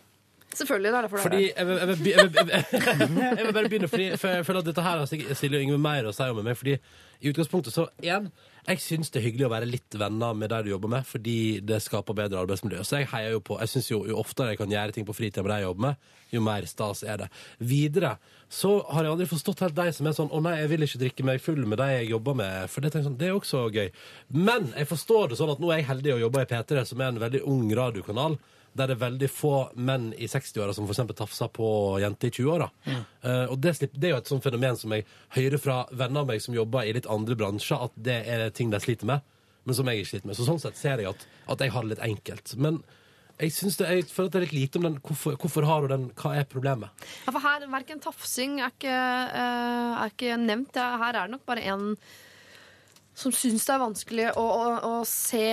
Selvfølgelig, 0.55 0.91
det 0.91 0.97
er 0.97 1.01
derfor 1.01 1.17
det 1.17 1.25
er 1.25 1.29
Fordi 1.29 1.43
jeg 1.57 1.67
vil, 1.67 1.77
jeg, 1.77 1.87
vil, 1.87 2.07
jeg, 2.11 2.29
vil, 2.33 3.23
jeg, 3.37 3.45
vil, 3.45 3.53
bare 3.53 3.69
begynne, 3.69 3.87
fordi, 3.87 4.07
for 4.17 4.27
jeg 4.27 4.45
føler 4.45 4.59
at 4.59 4.69
dette 4.71 4.85
her 4.85 4.97
har 4.99 5.05
Silje 5.11 5.57
og 5.57 5.63
Yngve 5.63 5.77
mer 5.79 6.09
å 6.09 6.13
si 6.15 6.27
om 6.27 6.41
meg. 6.43 6.57
Fordi 6.59 6.77
i 7.21 7.29
utgangspunktet 7.29 7.75
så, 7.75 7.85
igjen, 8.01 8.31
jeg 8.65 8.81
syns 8.81 9.11
det 9.13 9.21
er 9.21 9.25
hyggelig 9.27 9.45
å 9.47 9.51
være 9.53 9.69
litt 9.69 9.95
venner 9.97 10.35
med 10.37 10.51
de 10.51 10.59
du 10.65 10.71
jobber 10.71 10.91
med, 10.91 11.05
fordi 11.07 11.35
det 11.65 11.79
skaper 11.85 12.17
bedre 12.17 12.41
arbeidsmiljø. 12.43 12.83
Så 12.85 12.99
jeg 12.99 13.09
heier 13.13 13.35
jo 13.35 13.41
på 13.45 13.57
Jeg 13.61 13.71
syns 13.71 13.89
jo, 13.91 14.01
jo 14.09 14.17
oftere 14.21 14.53
jeg 14.53 14.59
kan 14.59 14.73
gjøre 14.73 14.95
ting 14.95 15.07
på 15.07 15.15
fritida 15.17 15.45
med 15.45 15.53
de 15.53 15.59
jeg 15.61 15.67
jobber 15.69 15.85
med, 15.87 16.07
jo 16.33 16.43
mer 16.45 16.67
stas 16.69 17.03
er 17.03 17.23
det. 17.23 17.29
Videre 17.57 18.15
så 18.51 18.73
har 18.89 19.05
jeg 19.05 19.15
aldri 19.15 19.29
forstått 19.31 19.63
helt 19.65 19.77
de 19.77 19.85
som 19.95 20.09
er 20.09 20.15
sånn 20.17 20.33
Å 20.33 20.41
nei, 20.43 20.57
jeg 20.59 20.71
vil 20.73 20.85
ikke 20.85 21.01
drikke 21.05 21.27
meg 21.29 21.43
full 21.43 21.61
med 21.63 21.79
de 21.81 21.89
jeg 21.93 22.09
jobber 22.11 22.39
med. 22.41 22.71
For 22.73 22.83
det, 22.83 22.93
sånn, 22.97 23.19
det 23.19 23.29
er 23.29 23.37
også 23.37 23.67
gøy. 23.71 23.91
Men 24.35 24.73
jeg 24.75 24.89
forstår 24.89 25.31
det 25.31 25.39
sånn 25.39 25.53
at 25.53 25.61
nå 25.61 25.71
er 25.71 25.81
jeg 25.81 25.91
heldig 25.93 26.17
å 26.17 26.23
jobbe 26.25 26.43
i 26.43 26.49
P3, 26.49 26.85
som 26.89 27.01
er 27.01 27.13
en 27.13 27.21
veldig 27.21 27.45
ung 27.53 27.69
radiokanal 27.77 28.41
der 28.73 28.87
det 28.87 28.95
er 28.95 29.01
veldig 29.01 29.27
få 29.31 29.49
menn 29.75 30.13
i 30.15 30.27
60-åra 30.31 30.71
som 30.73 30.85
f.eks. 30.87 31.01
tafser 31.17 31.49
på 31.51 31.65
jenter 31.99 32.29
i 32.29 32.35
20-åra. 32.37 32.69
Eh, 32.87 33.45
og 33.51 33.57
det, 33.59 33.73
det 33.91 34.07
er 34.07 34.13
jo 34.15 34.21
et 34.21 34.31
sånt 34.31 34.45
fenomen 34.45 34.77
som 34.79 34.93
jeg 34.95 35.03
hører 35.35 35.59
fra 35.59 35.81
venner 35.91 36.23
av 36.23 36.29
meg 36.31 36.39
som 36.43 36.55
jobber 36.55 36.87
i 36.87 36.93
litt 36.95 37.09
andre 37.11 37.35
bransjer, 37.35 37.83
at 37.89 37.91
det 37.99 38.15
er 38.31 38.45
ting 38.55 38.71
de 38.71 38.79
sliter 38.79 39.09
med, 39.11 39.25
men 39.67 39.75
som 39.77 39.91
jeg 39.91 39.99
ikke 40.01 40.11
sliter 40.13 40.31
med. 40.31 40.39
Så 40.39 40.47
sånn 40.47 40.61
sett 40.63 40.79
ser 40.79 41.03
jeg 41.03 41.11
at, 41.11 41.27
at 41.51 41.59
jeg 41.65 41.73
har 41.75 41.83
det 41.83 41.95
litt 41.97 42.05
enkelt. 42.07 42.55
Men 42.63 42.79
jeg, 43.41 43.51
det, 43.51 43.89
jeg 43.91 44.07
føler 44.13 44.29
at 44.29 44.33
det 44.37 44.39
er 44.39 44.47
litt 44.47 44.55
lite 44.57 44.79
om 44.79 44.87
den. 44.87 44.97
Hvorfor, 45.03 45.35
hvorfor 45.41 45.65
har 45.67 45.81
du 45.83 45.91
den? 45.91 46.07
Hva 46.21 46.31
er 46.39 46.47
problemet? 46.49 47.05
Ja, 47.25 47.31
for 47.33 47.41
her, 47.43 47.67
Verken 47.75 47.99
tafsing 48.03 48.59
er 48.61 48.71
ikke, 48.71 48.95
eh, 48.95 50.01
er 50.05 50.11
ikke 50.15 50.35
nevnt. 50.41 50.77
Er- 50.77 50.99
Her 51.01 51.15
er 51.17 51.27
det 51.27 51.35
nok 51.35 51.45
bare 51.49 51.63
en 51.73 51.95
som 53.21 53.33
syns 53.35 53.65
det 53.67 53.73
er 53.75 53.81
vanskelig 53.81 54.27
å, 54.39 54.43
å, 54.45 54.67
å 54.87 54.91
se 55.05 55.43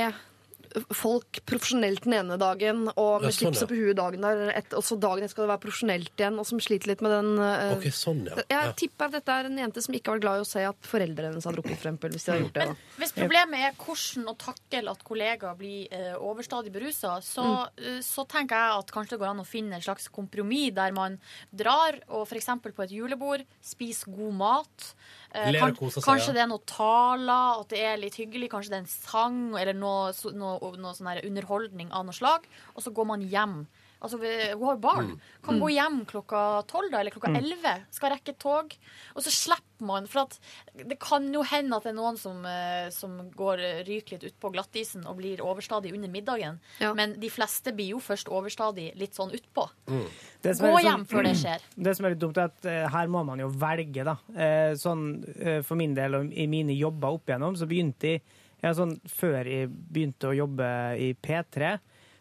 folk 0.94 1.40
profesjonelt 1.48 2.04
den 2.04 2.16
ene 2.20 2.38
dagen, 2.40 2.86
og 2.94 3.22
med 3.22 3.28
Ja, 3.28 3.32
sånn, 3.32 3.38
slipset 3.38 3.64
ja. 3.64 3.70
på 3.70 3.78
huet 3.78 3.98
dagen 3.98 4.24
der, 4.24 4.42
et, 4.58 4.74
og 4.76 4.84
så 4.86 4.98
dagen 5.00 5.24
etter 5.24 5.34
skal 5.34 5.46
det 5.46 5.52
være 5.52 5.62
profesjonelt 5.64 6.12
igjen, 6.22 6.38
og 6.40 6.48
som 6.48 6.62
sliter 6.62 6.92
litt 6.92 7.04
med 7.04 7.14
den 7.14 7.30
uh, 7.40 7.74
okay, 7.76 7.94
sånn, 7.94 8.24
ja. 8.28 8.38
Jeg 8.44 8.70
ja. 8.70 8.74
tipper 8.82 9.08
at 9.08 9.18
dette 9.18 9.36
er 9.38 9.50
en 9.50 9.60
jente 9.62 9.84
som 9.84 9.96
ikke 9.96 10.12
har 10.12 10.18
vært 10.18 10.26
glad 10.26 10.40
i 10.40 10.44
å 10.44 10.48
se 10.48 10.64
at 10.68 10.90
foreldrene 10.90 11.32
hennes 11.32 11.48
har 11.48 11.58
drukket, 11.58 11.76
for 11.76 11.88
eksempel, 11.88 12.14
hvis 12.16 12.28
de 12.28 12.34
har 12.34 12.42
gjort 12.44 12.58
det. 12.58 12.66
Men, 12.70 12.82
Hvis 13.02 13.14
problemet 13.16 13.66
er 13.68 13.78
hvordan 13.78 14.32
å 14.32 14.36
takle 14.44 14.94
at 14.94 15.04
kollegaer 15.10 15.58
blir 15.58 15.94
uh, 15.94 16.14
overstadig 16.30 16.72
berusa, 16.74 17.18
så, 17.24 17.46
eh, 17.78 18.00
så 18.04 18.24
tenker 18.28 18.58
jeg 18.58 18.82
at 18.82 18.92
kanskje 18.94 19.16
det 19.16 19.22
går 19.22 19.32
an 19.32 19.44
å 19.44 19.48
finne 19.48 19.78
en 19.78 19.84
slags 19.84 20.08
kompromiss 20.12 20.74
der 20.76 20.94
man 20.96 21.18
drar 21.54 21.96
og 22.08 22.26
f.eks. 22.26 22.50
på 22.62 22.84
et 22.84 22.94
julebord 22.94 23.44
spiser 23.64 24.12
god 24.14 24.36
mat. 24.38 24.92
Eh, 25.36 25.58
kan, 25.60 25.74
kanskje 25.76 26.32
det 26.32 26.40
er 26.40 26.48
noen 26.48 26.64
taler, 26.68 27.60
at 27.60 27.72
det 27.72 27.82
er 27.84 27.98
litt 28.00 28.16
hyggelig. 28.16 28.48
Kanskje 28.52 28.72
det 28.72 28.78
er 28.78 28.84
en 28.86 28.92
sang 28.92 29.40
eller 29.60 29.76
noe, 29.76 30.14
noe, 30.32 30.72
noe 30.80 30.94
sånn 30.96 31.10
underholdning 31.20 31.92
av 31.92 32.06
noe 32.08 32.16
slag. 32.16 32.48
Og 32.74 32.84
så 32.84 32.94
går 32.96 33.10
man 33.12 33.26
hjem. 33.28 33.58
Altså, 34.00 34.18
vi- 34.20 34.52
Hun 34.54 34.64
har 34.68 34.74
jo 34.76 34.80
barn. 34.80 35.06
Mm. 35.10 35.20
Kan 35.42 35.58
gå 35.60 35.68
hjem 35.74 35.96
klokka 36.06 36.42
tolv 36.70 36.90
da, 36.92 37.00
eller 37.00 37.10
klokka 37.10 37.32
elleve. 37.36 37.72
Skal 37.90 38.10
rekke 38.12 38.28
et 38.30 38.38
tog. 38.38 38.76
Og 39.16 39.22
så 39.24 39.30
slipper 39.34 39.86
man. 39.86 40.06
For 40.06 40.20
at 40.20 40.38
det 40.86 40.98
kan 41.00 41.26
jo 41.34 41.42
hende 41.42 41.74
at 41.76 41.82
det 41.82 41.90
er 41.90 41.96
noen 41.98 42.16
som, 42.18 42.44
eh, 42.46 42.90
som 42.90 43.30
går 43.34 43.58
eh, 43.58 43.82
ryker 43.84 44.18
litt 44.18 44.32
utpå 44.32 44.52
glattisen 44.54 45.04
og 45.06 45.16
blir 45.18 45.38
overstadig 45.42 45.92
under 45.94 46.08
middagen. 46.08 46.60
Ja. 46.80 46.92
Men 46.94 47.18
de 47.18 47.28
fleste 47.28 47.74
blir 47.74 47.90
jo 47.90 47.98
først 47.98 48.28
overstadig 48.30 48.92
litt 48.96 49.14
sånn 49.18 49.32
utpå. 49.34 49.68
Mm. 49.88 50.06
Gå 50.42 50.54
sånn- 50.54 50.82
hjem 50.84 51.04
før 51.06 51.22
det 51.24 51.34
skjer. 51.42 51.60
Det 51.76 51.96
som 51.96 52.06
er 52.06 52.10
litt 52.14 52.20
dumt, 52.22 52.36
er 52.38 52.44
at 52.52 52.64
eh, 52.66 52.88
her 52.88 53.06
må 53.08 53.24
man 53.26 53.38
jo 53.42 53.48
velge, 53.50 54.04
da. 54.04 54.16
Eh, 54.36 54.74
sånn 54.78 55.62
for 55.64 55.74
min 55.74 55.94
del 55.94 56.14
og 56.14 56.32
i 56.32 56.46
mine 56.46 56.70
jobber 56.78 57.08
opp 57.18 57.26
igjennom, 57.26 57.56
så 57.58 57.66
begynte 57.66 58.00
jeg 58.14 58.22
ja, 58.62 58.72
sånn, 58.74 58.96
Før 59.06 59.46
jeg 59.46 59.68
begynte 59.70 60.26
å 60.32 60.34
jobbe 60.34 60.66
i 60.98 61.12
P3, 61.14 61.78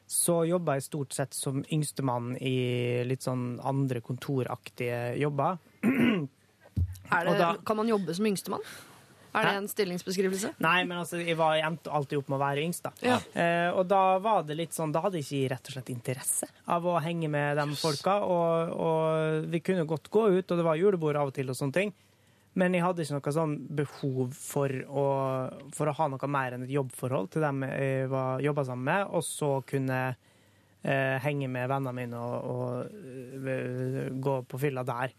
så 0.08 0.40
jobba 0.48 0.78
jeg 0.78 0.86
stort 0.88 1.14
sett 1.16 1.36
som 1.36 1.62
yngstemann 1.74 2.34
i 2.40 3.04
litt 3.08 3.26
sånn 3.28 3.58
andre 3.68 4.00
kontoraktige 4.06 5.18
jobber. 5.20 5.58
Er 7.08 7.24
det, 7.26 7.38
da- 7.40 7.56
kan 7.66 7.78
man 7.80 7.88
jobbe 7.88 8.14
som 8.16 8.26
yngstemann? 8.28 8.64
Er 9.38 9.46
det 9.46 9.52
en 9.60 9.68
stillingsbeskrivelse? 9.70 10.54
Nei, 10.64 10.80
men 10.88 10.98
altså, 10.98 11.20
jeg, 11.22 11.36
var, 11.38 11.54
jeg 11.60 11.66
endte 11.68 11.92
alltid 11.94 12.18
opp 12.22 12.30
med 12.32 12.38
å 12.40 12.42
være 12.42 12.64
yngst, 12.66 12.88
da. 12.88 12.92
Ja. 13.06 13.18
Eh, 13.38 13.70
og 13.78 13.86
da 13.92 14.02
var 14.24 14.44
det 14.48 14.56
litt 14.58 14.74
sånn, 14.74 14.92
da 14.96 15.04
hadde 15.04 15.20
jeg 15.22 15.28
ikke 15.28 15.52
rett 15.54 15.70
og 15.70 15.76
slett 15.76 15.92
interesse 15.94 16.50
av 16.74 16.88
å 16.90 16.96
henge 17.04 17.30
med 17.32 17.60
de 17.60 17.66
folka. 17.78 18.16
Og, 18.26 18.74
og 18.74 19.48
vi 19.54 19.62
kunne 19.62 19.86
godt 19.90 20.10
gå 20.14 20.24
ut, 20.40 20.52
og 20.52 20.58
det 20.58 20.66
var 20.66 20.80
julebord 20.80 21.20
av 21.22 21.30
og 21.32 21.36
til 21.38 21.54
og 21.54 21.60
sånne 21.60 21.78
ting. 21.78 21.94
Men 22.58 22.74
jeg 22.74 22.82
hadde 22.82 23.04
ikke 23.04 23.20
noe 23.20 23.34
sånn 23.36 23.56
behov 23.78 24.34
for 24.34 24.74
å, 24.90 25.06
for 25.78 25.90
å 25.92 25.98
ha 26.00 26.08
noe 26.10 26.30
mer 26.32 26.56
enn 26.56 26.66
et 26.66 26.74
jobbforhold 26.74 27.30
til 27.36 27.46
dem 27.46 27.62
jeg 27.68 28.10
jobba 28.42 28.66
sammen 28.66 28.88
med, 28.90 29.12
og 29.14 29.26
så 29.26 29.52
kunne 29.68 30.00
eh, 30.08 31.18
henge 31.22 31.50
med 31.54 31.70
vennene 31.70 31.94
mine 31.94 32.22
og, 32.22 32.48
og 32.50 33.44
og, 33.46 34.10
gå 34.18 34.38
på 34.50 34.62
fylla 34.66 34.86
der. 34.88 35.14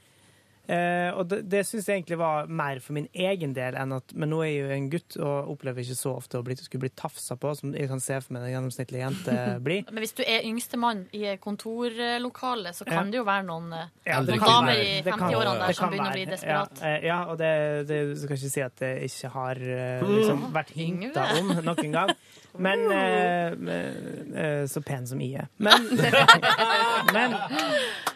Eh, 0.69 1.11
og 1.16 1.31
det, 1.31 1.39
det 1.49 1.62
syns 1.64 1.87
jeg 1.89 2.03
egentlig 2.03 2.19
var 2.21 2.47
mer 2.53 2.81
for 2.85 2.93
min 2.93 3.07
egen 3.16 3.55
del 3.57 3.73
enn 3.81 3.95
at 3.97 4.12
Men 4.12 4.29
nå 4.29 4.43
er 4.45 4.51
jeg 4.51 4.59
jo 4.61 4.75
en 4.75 4.89
gutt 4.93 5.16
og 5.16 5.53
opplever 5.55 5.81
ikke 5.81 5.97
så 5.97 6.12
ofte 6.19 6.37
å 6.37 6.45
bli, 6.45 6.57
skulle 6.61 6.85
bli 6.85 6.91
tafsa 6.93 7.39
på, 7.41 7.55
som 7.57 7.73
jeg 7.73 7.89
kan 7.89 8.03
se 8.05 8.19
for 8.21 8.37
meg 8.37 8.45
en 8.49 8.53
gjennomsnittlig 8.59 9.01
jente 9.01 9.37
blir. 9.66 9.87
Men 9.89 10.05
hvis 10.05 10.12
du 10.19 10.23
er 10.27 10.45
yngstemann 10.45 11.07
i 11.16 11.25
kontorlokalet 11.41 12.29
kontorlokale, 12.29 12.73
så 12.75 12.85
kan 12.85 13.07
Ja. 13.07 13.11
det 13.11 13.19
jo 13.19 13.25
være 13.25 13.47
noen 13.49 13.73
eh, 13.73 13.87
Ja, 14.07 14.21
noen 14.21 14.41
damer 14.45 14.73
være. 14.75 14.85
i 14.85 15.03
50-årene 15.07 15.59
der 15.66 15.73
som 15.79 15.91
begynner 15.91 15.91
begynner 15.91 16.11
å 16.11 16.16
bli 16.16 16.25
være. 16.25 16.33
desperat. 16.37 16.83
Ja, 16.83 16.89
eh, 16.93 17.07
ja 17.07 17.19
og 17.25 17.39
det, 17.39 17.53
det 17.89 18.01
skal 18.23 18.37
ikke 18.37 18.53
si 18.53 18.61
at 18.64 18.77
det 18.83 18.93
ikke 19.09 19.33
har 19.35 19.62
eh, 19.62 20.05
liksom, 20.05 20.45
vært 20.55 20.75
hinta 20.77 21.27
om 21.41 21.55
noen 21.64 21.93
gang. 21.97 22.14
Men 22.59 22.80
eh, 22.90 23.52
eh, 24.42 24.62
Så 24.70 24.82
pen 24.86 25.06
som 25.06 25.20
jeg 25.22 25.44
er. 25.44 25.48
Men, 25.62 25.84
men 27.16 27.36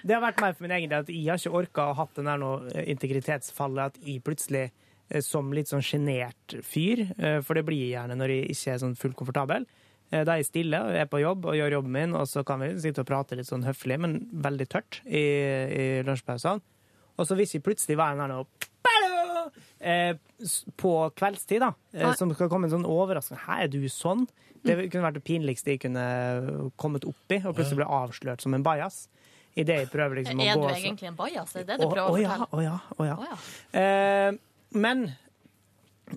det 0.02 0.16
har 0.16 0.24
vært 0.24 0.40
mer 0.42 0.56
for 0.56 0.66
min 0.66 0.74
egen 0.78 0.90
del 0.90 1.04
at 1.04 1.12
jeg 1.12 1.28
har 1.30 1.38
ikke 1.40 1.58
orka 1.62 1.84
å 1.92 1.98
hatt 2.00 2.16
den 2.18 2.26
der 2.30 2.40
noe 2.42 2.82
integritetsfallet 2.94 3.92
at 3.92 4.00
jeg 4.06 4.22
plutselig 4.26 4.64
eh, 4.68 5.22
som 5.22 5.52
litt 5.54 5.70
sånn 5.70 5.84
sjenert 5.86 6.56
fyr, 6.66 7.04
eh, 7.18 7.38
for 7.46 7.58
det 7.58 7.64
blir 7.68 7.84
jeg 7.84 7.94
gjerne 7.94 8.18
når 8.18 8.34
jeg 8.36 8.50
ikke 8.56 8.74
er 8.74 8.82
sånn 8.82 8.98
fullt 8.98 9.18
komfortabel. 9.20 9.68
Eh, 10.10 10.24
Da 10.26 10.34
er 10.34 10.42
jeg 10.42 10.50
stille 10.50 10.82
og 10.88 10.98
er 10.98 11.08
på 11.12 11.22
jobb 11.22 11.46
og 11.52 11.56
gjør 11.60 11.78
jobben 11.78 11.94
min, 12.00 12.18
og 12.18 12.26
så 12.30 12.42
kan 12.46 12.60
vi 12.64 12.72
sitte 12.82 13.04
og 13.04 13.08
prate 13.12 13.38
litt 13.38 13.48
sånn 13.48 13.64
høflig, 13.68 14.00
men 14.02 14.18
veldig 14.44 14.68
tørt 14.74 15.00
i, 15.06 15.22
i 15.22 15.86
lunsjpausene. 16.08 16.60
Og 17.20 17.28
så 17.28 17.36
hvis 17.38 17.54
vi 17.54 17.62
plutselig 17.64 17.98
var 18.00 18.16
der 18.16 18.24
annen 18.26 18.42
eh, 19.80 20.14
på 20.80 20.92
kveldstid, 21.18 21.62
da, 21.64 21.72
eh, 21.94 22.14
som 22.18 22.32
skal 22.34 22.50
komme 22.52 22.68
en 22.68 22.74
sånn 22.76 22.88
overraskende 22.88 23.42
Hæ, 23.44 23.58
er 23.64 23.72
du 23.72 23.80
sånn? 23.92 24.26
Det 24.62 24.76
kunne 24.92 25.08
vært 25.08 25.18
det 25.18 25.24
pinligste 25.26 25.74
jeg 25.74 25.82
kunne 25.82 26.04
kommet 26.78 27.06
opp 27.08 27.34
i, 27.34 27.40
og 27.42 27.56
plutselig 27.56 27.80
ble 27.80 27.88
avslørt 27.90 28.44
som 28.44 28.54
en 28.54 28.62
bajas. 28.66 29.08
I 29.58 29.64
det 29.68 29.80
jeg 29.82 29.90
prøver 29.92 30.22
liksom 30.22 30.38
å 30.40 30.46
Er 30.46 30.60
du 30.60 30.68
egentlig 30.70 31.10
en 31.10 31.18
bajas? 31.18 31.50
Er 31.56 31.66
det 31.66 31.74
det 31.74 31.82
du 31.82 31.90
prøver 31.90 32.06
å 32.08 32.14
å 32.14 32.20
ja, 32.22 32.36
fortelle? 32.38 32.46
Å 32.56 32.62
ja, 32.64 32.76
å 32.96 33.08
ja. 33.08 33.16
Å 33.18 33.26
ja. 33.26 33.40
Eh, 33.80 34.38
men 34.80 35.02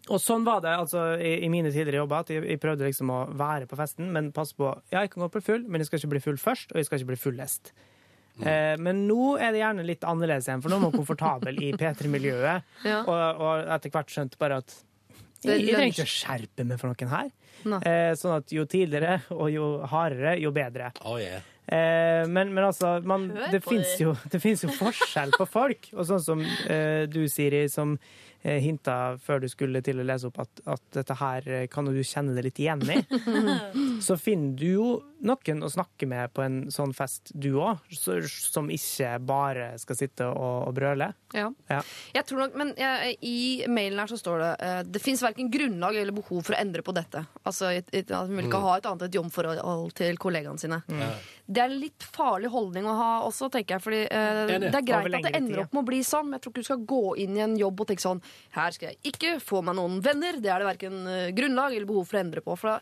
Og 0.07 0.21
sånn 0.23 0.45
var 0.47 0.61
det 0.63 0.71
altså 0.75 1.03
i, 1.17 1.33
i 1.43 1.49
mine 1.51 1.71
tidligere 1.71 2.03
jobber, 2.03 2.23
at 2.23 2.31
jeg, 2.31 2.45
jeg 2.47 2.61
prøvde 2.63 2.87
liksom 2.87 3.11
å 3.11 3.19
være 3.35 3.67
på 3.71 3.77
festen, 3.79 4.07
men 4.15 4.31
passe 4.35 4.55
på 4.55 4.69
Ja, 4.93 5.01
jeg 5.01 5.11
kan 5.13 5.25
godt 5.25 5.35
bli 5.35 5.43
full, 5.49 5.67
men 5.67 5.83
jeg 5.83 5.89
skal 5.89 6.01
ikke 6.01 6.13
bli 6.15 6.23
full 6.29 6.39
først, 6.39 6.71
og 6.71 6.79
jeg 6.79 6.87
skal 6.87 7.01
ikke 7.01 7.11
bli 7.13 7.21
fullest. 7.25 7.73
Eh, 8.43 8.73
men 8.83 9.05
nå 9.07 9.35
er 9.39 9.53
det 9.55 9.61
gjerne 9.61 9.85
litt 9.87 10.03
annerledes 10.03 10.49
igjen, 10.49 10.63
for 10.63 10.73
nå 10.73 10.79
er 10.79 10.85
man 10.87 10.95
komfortabel 10.95 11.61
i 11.63 11.71
P3-miljøet, 11.79 12.67
Ja. 12.89 13.01
og, 13.05 13.41
og 13.41 13.73
etter 13.77 13.93
hvert 13.93 14.11
skjønte 14.11 14.39
bare 14.41 14.59
at 14.63 14.75
Det 15.45 15.55
jeg, 15.55 15.67
jeg 15.69 15.75
trenger 15.77 15.93
ikke 15.93 16.07
å 16.09 16.13
skjerpe 16.15 16.67
meg 16.67 16.81
for 16.81 16.91
noen 16.91 17.13
her. 17.15 17.33
Eh, 17.65 18.13
sånn 18.19 18.37
at 18.41 18.51
jo 18.53 18.65
tidligere 18.69 19.19
og 19.33 19.49
jo 19.53 19.67
hardere, 19.89 20.35
jo 20.41 20.51
bedre. 20.55 20.91
Oh, 21.05 21.15
yeah. 21.21 21.41
Eh, 21.65 22.27
men, 22.29 22.51
men 22.53 22.67
altså, 22.67 22.99
man, 23.01 23.29
det 23.51 23.63
fins 23.65 23.95
jo, 23.97 24.13
jo 24.13 24.75
forskjell 24.77 25.33
på 25.33 25.47
folk. 25.49 25.89
Og 25.97 26.05
sånn 26.05 26.21
som 26.21 26.43
eh, 26.69 27.05
du, 27.09 27.23
Siri, 27.31 27.63
som 27.73 27.95
eh, 28.43 28.59
hinta 28.61 29.15
før 29.17 29.41
du 29.41 29.47
skulle 29.49 29.81
til 29.85 30.01
å 30.01 30.05
lese 30.05 30.29
opp 30.29 30.43
at, 30.43 30.61
at 30.75 30.83
dette 30.99 31.17
her 31.17 31.49
eh, 31.49 31.65
kan 31.71 31.89
du 31.89 31.97
kjenne 32.05 32.35
deg 32.37 32.51
litt 32.51 32.61
igjen 32.61 32.85
i. 32.85 32.99
Så 34.05 34.19
finner 34.21 34.53
du 34.59 34.67
jo 34.67 34.89
noen 35.27 35.63
å 35.65 35.69
snakke 35.71 36.07
med 36.09 36.33
på 36.35 36.43
en 36.45 36.57
sånn 36.73 36.93
fest, 36.95 37.31
du 37.33 37.55
òg, 37.61 37.81
som 38.29 38.69
ikke 38.71 39.15
bare 39.25 39.71
skal 39.81 39.97
sitte 39.99 40.27
og, 40.29 40.69
og 40.69 40.75
brøle. 40.77 41.11
Ja. 41.35 41.49
Ja. 41.69 41.81
Jeg 42.15 42.27
tror 42.29 42.45
nok, 42.45 42.57
men 42.59 42.73
jeg, 42.79 43.15
I 43.25 43.37
mailen 43.71 43.99
her 44.01 44.11
så 44.11 44.19
står 44.19 44.43
det 44.43 44.51
eh, 44.65 44.81
det 44.95 45.01
fins 45.03 45.23
verken 45.25 45.49
grunnlag 45.51 45.97
eller 45.99 46.15
behov 46.15 46.43
for 46.45 46.55
å 46.55 46.59
endre 46.59 46.85
på 46.85 46.95
dette. 46.95 47.25
Altså, 47.43 47.71
et, 47.75 47.89
et, 47.91 48.11
at 48.11 48.29
Hun 48.29 48.37
vil 48.39 48.49
ikke 48.49 48.61
ha 48.63 48.77
et 48.79 48.89
annet 48.89 49.07
et 49.09 49.17
jobbforhold 49.19 49.95
til 49.97 50.21
kollegaene 50.21 50.61
sine. 50.61 50.81
Det 51.45 51.61
er 51.61 51.69
en 51.69 51.81
litt 51.81 52.05
farlig 52.15 52.49
holdning 52.53 52.87
å 52.89 52.95
ha 52.97 53.09
også, 53.27 53.49
tenker 53.53 53.77
jeg. 53.77 53.85
Fordi 53.85 54.03
eh, 54.05 54.55
Enig. 54.55 54.71
Det 54.71 54.81
er 54.81 54.87
greit 54.87 55.09
at 55.11 55.27
det 55.27 55.33
ender 55.37 55.53
tid, 55.53 55.63
opp 55.65 55.75
med 55.75 55.83
å 55.83 55.89
bli 55.89 56.01
sånn, 56.05 56.29
men 56.29 56.37
jeg 56.37 56.45
tror 56.45 56.55
ikke 56.55 56.63
du 56.65 56.69
skal 56.69 56.85
gå 56.93 57.03
inn 57.25 57.37
i 57.37 57.43
en 57.45 57.57
jobb 57.59 57.83
og 57.83 57.89
tenke 57.91 58.05
sånn 58.05 58.23
Her 58.55 58.75
skal 58.75 58.91
jeg 58.91 59.13
ikke 59.13 59.35
få 59.43 59.61
meg 59.65 59.77
noen 59.79 59.99
venner. 60.05 60.39
Det 60.41 60.51
er 60.51 60.63
det 60.63 60.71
verken 60.71 61.03
eh, 61.11 61.27
grunnlag 61.35 61.75
eller 61.75 61.89
behov 61.89 62.07
for 62.09 62.19
å 62.19 62.23
endre 62.23 62.45
på. 62.45 62.57
For 62.59 62.73
da, 62.75 62.79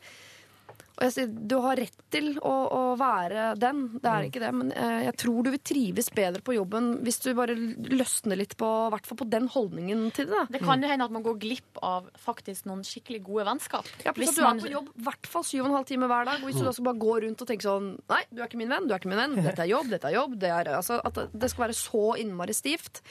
og 0.93 1.01
jeg 1.07 1.13
sier, 1.15 1.29
Du 1.49 1.55
har 1.63 1.75
rett 1.79 1.95
til 2.13 2.27
å, 2.37 2.51
å 2.69 2.81
være 2.99 3.55
den, 3.57 3.79
det 3.97 4.09
er 4.11 4.27
ikke 4.27 4.41
det. 4.43 4.51
Men 4.53 4.71
eh, 4.77 4.99
jeg 5.07 5.15
tror 5.23 5.39
du 5.43 5.49
vil 5.55 5.61
trives 5.65 6.09
bedre 6.13 6.41
på 6.45 6.53
jobben 6.53 6.91
hvis 7.03 7.17
du 7.23 7.31
bare 7.33 7.55
løsner 7.57 8.37
litt 8.37 8.53
på, 8.59 8.69
i 8.87 8.91
hvert 8.93 9.09
fall 9.09 9.19
på 9.23 9.27
den 9.33 9.47
holdningen 9.49 10.03
til 10.13 10.27
det. 10.29 10.43
Det 10.53 10.61
kan 10.61 10.83
jo 10.85 10.91
hende 10.91 11.07
at 11.09 11.15
man 11.15 11.25
går 11.25 11.39
glipp 11.41 11.79
av 11.81 12.11
faktisk 12.21 12.67
noen 12.69 12.83
skikkelig 12.85 13.23
gode 13.25 13.47
vennskap. 13.49 13.89
Ja, 14.05 14.13
Hvis 14.13 14.29
hvis 14.33 14.37
du 14.37 14.45
er 14.45 14.61
på 14.61 14.71
jobb 14.75 14.91
i 14.93 15.07
hvert 15.07 15.31
fall 15.33 15.47
syv 15.49 15.63
og 15.63 15.71
en 15.71 15.77
halv 15.79 15.89
time 15.89 16.11
hver 16.13 16.29
dag. 16.29 16.43
Og 16.43 16.51
hvis 16.51 16.61
du 16.61 16.69
også 16.69 16.85
bare 16.85 17.01
går 17.07 17.25
rundt 17.27 17.41
og 17.41 17.49
tenker 17.49 17.69
sånn 17.71 17.89
Nei, 18.13 18.21
du 18.29 18.41
er 18.43 18.45
ikke 18.51 18.61
min 18.61 18.69
venn, 18.75 18.85
du 18.87 18.93
er 18.93 19.01
ikke 19.01 19.09
min 19.11 19.23
venn. 19.23 19.35
Dette 19.41 19.65
er 19.65 19.71
jobb, 19.73 19.89
dette 19.95 20.11
er 20.11 20.17
jobb. 20.19 20.37
Det 20.45 20.53
er, 20.53 20.69
altså, 20.77 20.99
at 21.03 21.19
det 21.33 21.49
skal 21.51 21.65
være 21.67 21.79
så 21.81 22.05
innmari 22.21 22.53
stivt. 22.53 23.01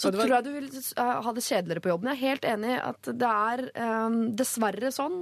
Så 0.00 0.08
var- 0.12 0.24
tror 0.24 0.36
jeg 0.38 0.44
du 0.44 0.52
vil 0.54 0.68
ha 0.96 1.32
det 1.36 1.42
kjedeligere 1.44 1.82
på 1.84 1.90
jobben. 1.92 2.08
Jeg 2.08 2.16
er 2.16 2.28
helt 2.28 2.46
enig 2.48 2.70
i 2.72 2.78
at 2.80 3.10
det 3.20 3.32
er 3.32 3.64
um, 4.06 4.20
dessverre 4.36 4.88
sånn 4.96 5.18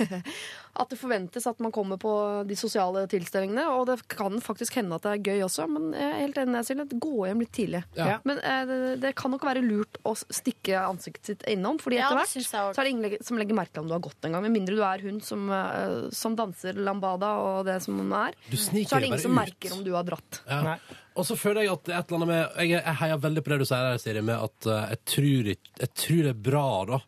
at 0.72 0.88
det 0.88 0.96
forventes 0.96 1.44
at 1.46 1.58
man 1.60 1.72
kommer 1.74 1.98
på 2.00 2.10
de 2.48 2.56
sosiale 2.56 3.04
tilstelningene. 3.12 3.66
Og 3.76 3.86
det 3.90 3.98
kan 4.08 4.38
faktisk 4.40 4.78
hende 4.78 4.96
at 4.96 5.04
det 5.04 5.10
er 5.12 5.24
gøy 5.26 5.42
også, 5.44 5.66
men 5.68 5.90
jeg 5.92 6.08
er 6.08 6.22
helt 6.22 6.38
enig, 6.40 6.62
Silje. 6.64 6.86
Gå 7.02 7.26
hjem 7.28 7.42
litt 7.44 7.52
tidlig. 7.52 7.82
Ja. 7.98 8.16
Men 8.28 8.40
eh, 8.40 8.62
det, 8.70 8.78
det 9.02 9.12
kan 9.18 9.34
nok 9.34 9.44
være 9.44 9.64
lurt 9.64 10.00
å 10.08 10.14
stikke 10.16 10.80
ansiktet 10.86 11.32
sitt 11.32 11.44
innom, 11.52 11.76
fordi 11.82 12.00
etter 12.00 12.16
hvert 12.16 12.38
ja, 12.40 12.44
så 12.72 12.80
er 12.80 12.88
det 12.88 12.94
ingen 12.94 13.26
som 13.26 13.40
legger 13.40 13.58
merke 13.58 13.76
til 13.76 13.84
om 13.84 13.90
du 13.90 13.96
har 13.98 14.04
gått 14.06 14.24
en 14.28 14.36
gang. 14.38 14.46
Med 14.46 14.56
mindre 14.56 14.78
du 14.78 14.82
er 14.86 15.04
hun 15.04 15.20
som, 15.24 15.44
eh, 15.52 16.08
som 16.16 16.38
danser 16.38 16.80
lambada 16.80 17.34
og 17.42 17.68
det 17.68 17.76
som 17.84 18.00
hun 18.00 18.16
er. 18.16 18.36
Du 18.48 18.56
Så 18.56 18.72
er 18.72 19.04
det 19.04 19.12
ingen 19.12 19.20
som 19.26 19.36
ut. 19.36 19.40
merker 19.42 19.76
om 19.76 19.84
du 19.84 19.92
har 19.92 20.08
dratt. 20.08 20.40
Ja. 20.48 20.62
Nei. 20.72 20.78
Og 21.12 21.26
så 21.28 21.36
føler 21.36 21.66
jeg 21.66 21.74
at 21.74 21.88
et 21.92 22.08
eller 22.08 22.22
annet 22.22 22.28
med 22.30 22.62
Jeg, 22.64 22.70
jeg 22.78 22.96
heier 23.02 23.18
veldig 23.20 23.42
på 23.44 23.50
det 23.52 23.58
du 23.60 23.66
sier 23.68 23.90
her, 23.90 23.98
Siri, 24.00 24.22
med 24.24 24.40
at 24.40 24.66
eh, 24.72 24.94
jeg, 24.94 25.04
tror, 25.12 25.50
jeg 25.84 25.90
tror 25.92 26.22
det 26.24 26.32
er 26.32 26.42
bra, 26.48 26.66
da. 26.88 27.00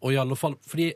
Og 0.00 0.14
i 0.14 0.16
alle 0.16 0.38
fall 0.40 0.56
Fordi 0.64 0.86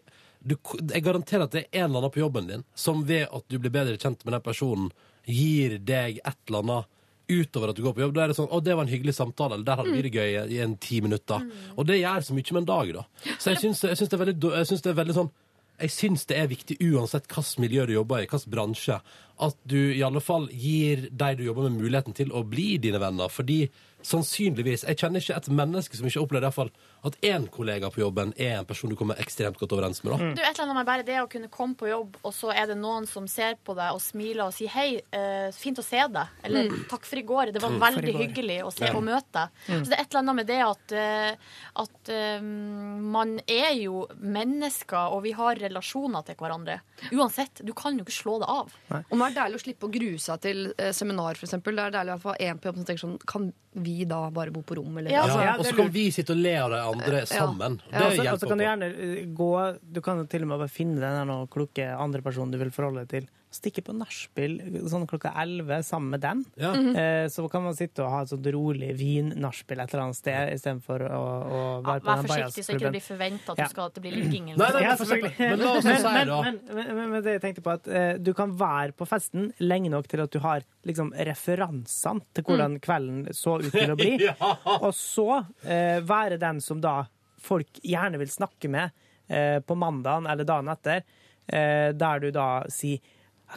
du, 0.45 0.57
jeg 0.93 1.05
garanterer 1.05 1.47
at 1.47 1.55
det 1.55 1.65
er 1.65 1.85
en 1.85 1.89
eller 1.89 2.03
annen 2.05 2.15
på 2.15 2.21
jobben 2.21 2.49
din 2.51 2.65
som 2.79 3.05
ved 3.09 3.27
at 3.33 3.47
du 3.49 3.59
blir 3.59 3.73
bedre 3.73 3.97
kjent 3.97 4.25
med 4.25 4.37
den 4.37 4.45
personen, 4.45 4.91
gir 5.25 5.79
deg 5.81 6.21
et 6.21 6.37
eller 6.49 6.65
annet 6.65 6.91
utover 7.29 7.71
at 7.73 7.79
du 7.79 7.83
går 7.83 7.95
på 7.97 8.05
jobb. 8.05 8.13
Da 8.15 8.25
er 8.25 8.29
det 8.29 8.37
sånn 8.37 8.51
'Å, 8.53 8.61
det 8.61 8.75
var 8.77 8.85
en 8.85 8.93
hyggelig 8.93 9.15
samtale', 9.17 9.55
eller 9.55 9.65
'der 9.65 9.77
hadde 9.81 9.95
vi 9.95 10.03
det 10.03 10.13
gøy 10.13 10.29
i, 10.29 10.57
i 10.57 10.61
en 10.61 10.77
ti 10.77 11.01
minutter'. 11.01 11.51
Og 11.79 11.87
det 11.87 12.03
gjør 12.03 12.21
så 12.21 12.35
mye 12.37 12.53
med 12.53 12.63
en 12.63 12.73
dag, 12.73 12.93
da. 12.93 13.05
Så 13.39 13.51
jeg 13.55 13.59
syns, 13.65 13.81
jeg 13.81 13.97
syns 13.97 14.11
det 14.11 14.21
er 14.21 14.25
veldig, 14.25 14.53
jeg 14.53 14.67
syns 14.69 14.83
det 14.83 14.91
er 14.93 15.01
veldig 15.01 15.17
sånn 15.17 15.33
jeg 15.75 15.91
syns 15.91 16.25
det 16.31 16.37
er 16.39 16.51
viktig 16.51 16.77
uansett 16.87 17.27
hvilket 17.27 17.59
miljø 17.59 17.87
du 17.87 17.95
jobber 17.97 18.23
i, 18.23 18.29
hvilken 18.29 18.53
bransje, 18.53 19.01
at 19.43 19.57
du 19.67 19.91
i 19.91 20.05
alle 20.07 20.21
fall 20.23 20.47
gir 20.53 21.09
de 21.11 21.31
du 21.35 21.43
jobber 21.49 21.67
med, 21.67 21.81
muligheten 21.83 22.15
til 22.15 22.31
å 22.31 22.45
bli 22.47 22.77
dine 22.79 23.01
venner. 23.03 23.29
Fordi 23.29 23.69
sannsynligvis 24.05 24.85
Jeg 24.85 24.99
kjenner 25.01 25.21
ikke 25.21 25.37
et 25.37 25.49
menneske 25.49 25.97
som 25.97 26.07
ikke 26.07 26.21
opplever 26.21 26.45
i 26.45 26.47
iallfall 26.47 26.69
fall 26.69 26.93
at 27.05 27.17
én 27.21 27.47
kollega 27.53 27.91
på 27.93 28.01
jobben 28.01 28.33
er 28.41 28.59
en 28.59 28.67
person 28.69 28.91
du 28.91 28.97
kommer 28.97 29.19
ekstremt 29.21 29.59
godt 29.61 29.75
overens 29.77 30.01
med. 30.05 30.15
da. 30.15 30.31
Du, 30.37 30.41
et 30.41 30.49
eller 30.49 30.65
annet 30.65 30.79
med 30.79 30.89
bare 30.89 31.05
det 31.07 31.19
å 31.21 31.29
kunne 31.31 31.51
komme 31.53 31.77
på 31.77 31.91
jobb, 31.91 32.17
og 32.23 32.33
så 32.33 32.53
er 32.55 32.71
det 32.71 32.79
noen 32.81 33.05
som 33.09 33.27
ser 33.29 33.59
på 33.61 33.77
deg 33.77 33.93
og 33.93 34.01
smiler 34.01 34.47
og 34.47 34.55
sier 34.57 34.73
'hei, 34.73 35.03
uh, 35.13 35.51
fint 35.53 35.79
å 35.79 35.85
se 35.85 36.01
deg', 36.01 36.39
eller 36.49 36.71
'takk 36.89 37.05
for 37.05 37.21
i 37.21 37.27
går', 37.29 37.53
det 37.53 37.63
var 37.63 37.77
veldig 37.83 38.15
hyggelig 38.23 38.59
å 38.65 38.73
se 38.73 38.89
og 38.89 39.05
møte 39.05 39.33
deg. 39.35 39.49
Så 39.85 39.91
det 39.91 39.99
er 39.99 40.03
et 40.03 40.15
eller 40.15 40.23
annet 40.23 40.37
med 40.41 40.47
det 40.49 40.61
at, 40.65 40.97
uh, 40.97 41.33
at 41.85 42.13
uh, 42.15 42.41
man 42.41 43.37
er 43.47 43.73
jo 43.83 44.07
mennesker, 44.19 45.13
og 45.13 45.23
vi 45.29 45.33
har 45.37 45.61
relasjoner 45.61 46.25
til 46.25 46.41
hverandre. 46.41 46.81
Uansett, 47.13 47.61
du 47.61 47.75
kan 47.77 47.99
jo 47.99 48.05
ikke 48.07 48.17
slå 48.17 48.39
det 48.41 48.49
av. 48.49 48.73
Og 49.11 49.19
det 49.19 49.27
er 49.29 49.39
deilig 49.43 49.61
å 49.61 49.65
slippe 49.65 49.87
å 49.87 49.93
grue 49.93 50.19
seg 50.19 50.41
til 50.41 50.73
seminar, 50.97 51.37
f.eks. 51.37 51.59
Det 51.61 51.77
er 51.77 51.93
deilig 51.99 52.17
å 52.17 52.23
få 52.23 52.37
én 52.41 52.59
på 52.59 52.71
jobb 52.71 52.81
som 52.81 52.89
tenker 52.89 53.05
sånn 53.05 53.19
Kan 53.29 53.53
vi 53.75 54.05
da 54.05 54.31
bare 54.31 54.53
bo 54.55 54.63
på 54.63 54.77
rom, 54.79 54.99
eller? 54.99 55.11
Ja, 55.11 55.25
altså, 55.25 55.39
Ja, 55.41 55.45
ja, 55.45 55.55
og 55.59 55.67
så 55.67 55.75
kan 55.77 55.91
vi 55.91 56.07
sitte 56.15 56.35
og 56.35 56.39
le 56.39 56.55
av 56.61 56.71
de 56.71 56.81
andre 56.95 57.23
sammen. 57.31 57.79
Ja, 57.93 58.09
Det 58.09 58.25
hjelper 58.25 58.51
kan 58.51 58.59
du 58.61 58.65
gjerne 58.65 58.91
gå 59.39 59.51
Du 59.95 60.01
kan 60.05 60.27
til 60.31 60.47
og 60.47 60.53
med 60.53 60.63
bare 60.65 60.73
finne 60.73 61.01
den 61.03 61.35
kloke 61.53 61.89
andre 61.95 62.23
personen 62.25 62.55
du 62.55 62.59
vil 62.63 62.73
forholde 62.75 63.05
deg 63.05 63.13
til. 63.17 63.29
Stikke 63.55 63.85
på 63.87 63.93
nachspiel 63.95 64.57
sånn 64.91 65.05
klokka 65.07 65.31
elleve 65.39 65.77
sammen 65.87 66.11
med 66.17 66.23
den. 66.25 66.41
Ja. 66.59 66.73
Eh, 66.75 67.29
Så 67.31 67.45
kan 67.53 67.63
man 67.63 67.77
sitte 67.79 68.03
og 68.03 68.11
ha 68.11 68.23
et 68.25 68.33
sånt 68.33 68.47
rolig 68.51 68.89
vin-nachspiel 68.99 69.79
et 69.85 69.93
eller 69.95 70.03
annet 70.09 70.19
sted 70.19 70.53
istedenfor 70.57 71.05
å, 71.07 71.21
å 71.21 71.61
Ja, 71.61 71.83
være 71.87 72.01
på 72.03 72.09
Vær 72.09 72.17
den 72.17 72.27
forsiktig 72.33 72.65
så 72.67 72.75
ikke 72.75 72.85
det 72.89 72.93
blir 72.97 73.05
forventa 73.07 73.53
at, 73.55 73.59
Ja. 73.63 73.69
skal- 73.71 73.87
at 73.87 73.95
det 73.95 74.03
blir 74.03 74.17
ligging. 74.19 74.51
eller 74.51 74.59
Nei, 74.59 74.73
nei. 74.73 74.83
Ja, 74.83 74.97
men, 75.55 75.59
la 75.61 75.71
oss 75.77 75.85
si 75.85 75.89
men, 76.03 76.27
da 76.27 76.43
men, 76.43 76.61
men, 76.75 76.97
men, 76.97 77.11
men 77.15 77.23
det 77.23 77.37
jeg 77.39 77.43
tenkte 77.47 77.63
på 77.63 77.73
at 77.79 77.87
uh, 77.89 78.19
du 78.19 78.33
kan 78.35 78.51
være 78.59 78.93
på 78.99 79.07
festen 79.07 79.53
lenge 79.61 79.91
nok 79.95 80.09
til 80.11 80.21
at 80.27 80.31
du 80.35 80.41
har 80.43 80.67
liksom 80.85 81.13
referansene 81.15 82.21
til 82.35 82.45
hvordan 82.45 82.79
kvelden 82.83 83.29
så 83.35 83.59
ut 83.63 83.71
til 83.73 83.95
å 83.95 83.97
bli. 83.97 84.17
Ja. 84.25 84.35
Og 84.81 84.93
så 84.97 85.29
uh, 85.47 86.01
være 86.03 86.39
den 86.43 86.61
som 86.61 86.81
da 86.83 87.05
folk 87.45 87.79
gjerne 87.85 88.19
vil 88.19 88.31
snakke 88.33 88.69
med 88.73 88.91
uh, 89.31 89.61
på 89.61 89.77
mandagen 89.79 90.27
eller 90.27 90.45
dagen 90.49 90.69
etter, 90.73 91.03
eh, 91.47 91.93
der 91.93 92.21
du 92.23 92.31
da 92.33 92.65
sier 92.73 92.99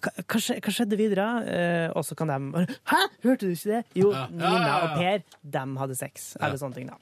hva, 0.04 0.12
hva 0.24 0.40
skje- 0.44 0.58
hva 0.64 0.74
skjedde 0.76 0.98
videre? 1.00 1.26
Eh, 1.50 1.88
og 1.98 2.06
så 2.06 2.16
kan 2.20 2.28
de 2.32 2.38
bare 2.54 2.68
Hæ, 2.92 3.00
hørte 3.26 3.48
du 3.48 3.54
ikke 3.56 3.72
det? 3.76 3.82
Jo, 3.98 4.12
Ja. 4.14 4.26
Ja, 4.28 4.52
Nina 4.54 4.74
og 4.86 4.96
Per, 4.98 5.24
de 5.58 5.64
hadde 5.82 5.98
sex. 6.00 6.28
Eller 6.42 6.58
sånne 6.62 6.76
ting, 6.78 6.88
da. 6.92 6.98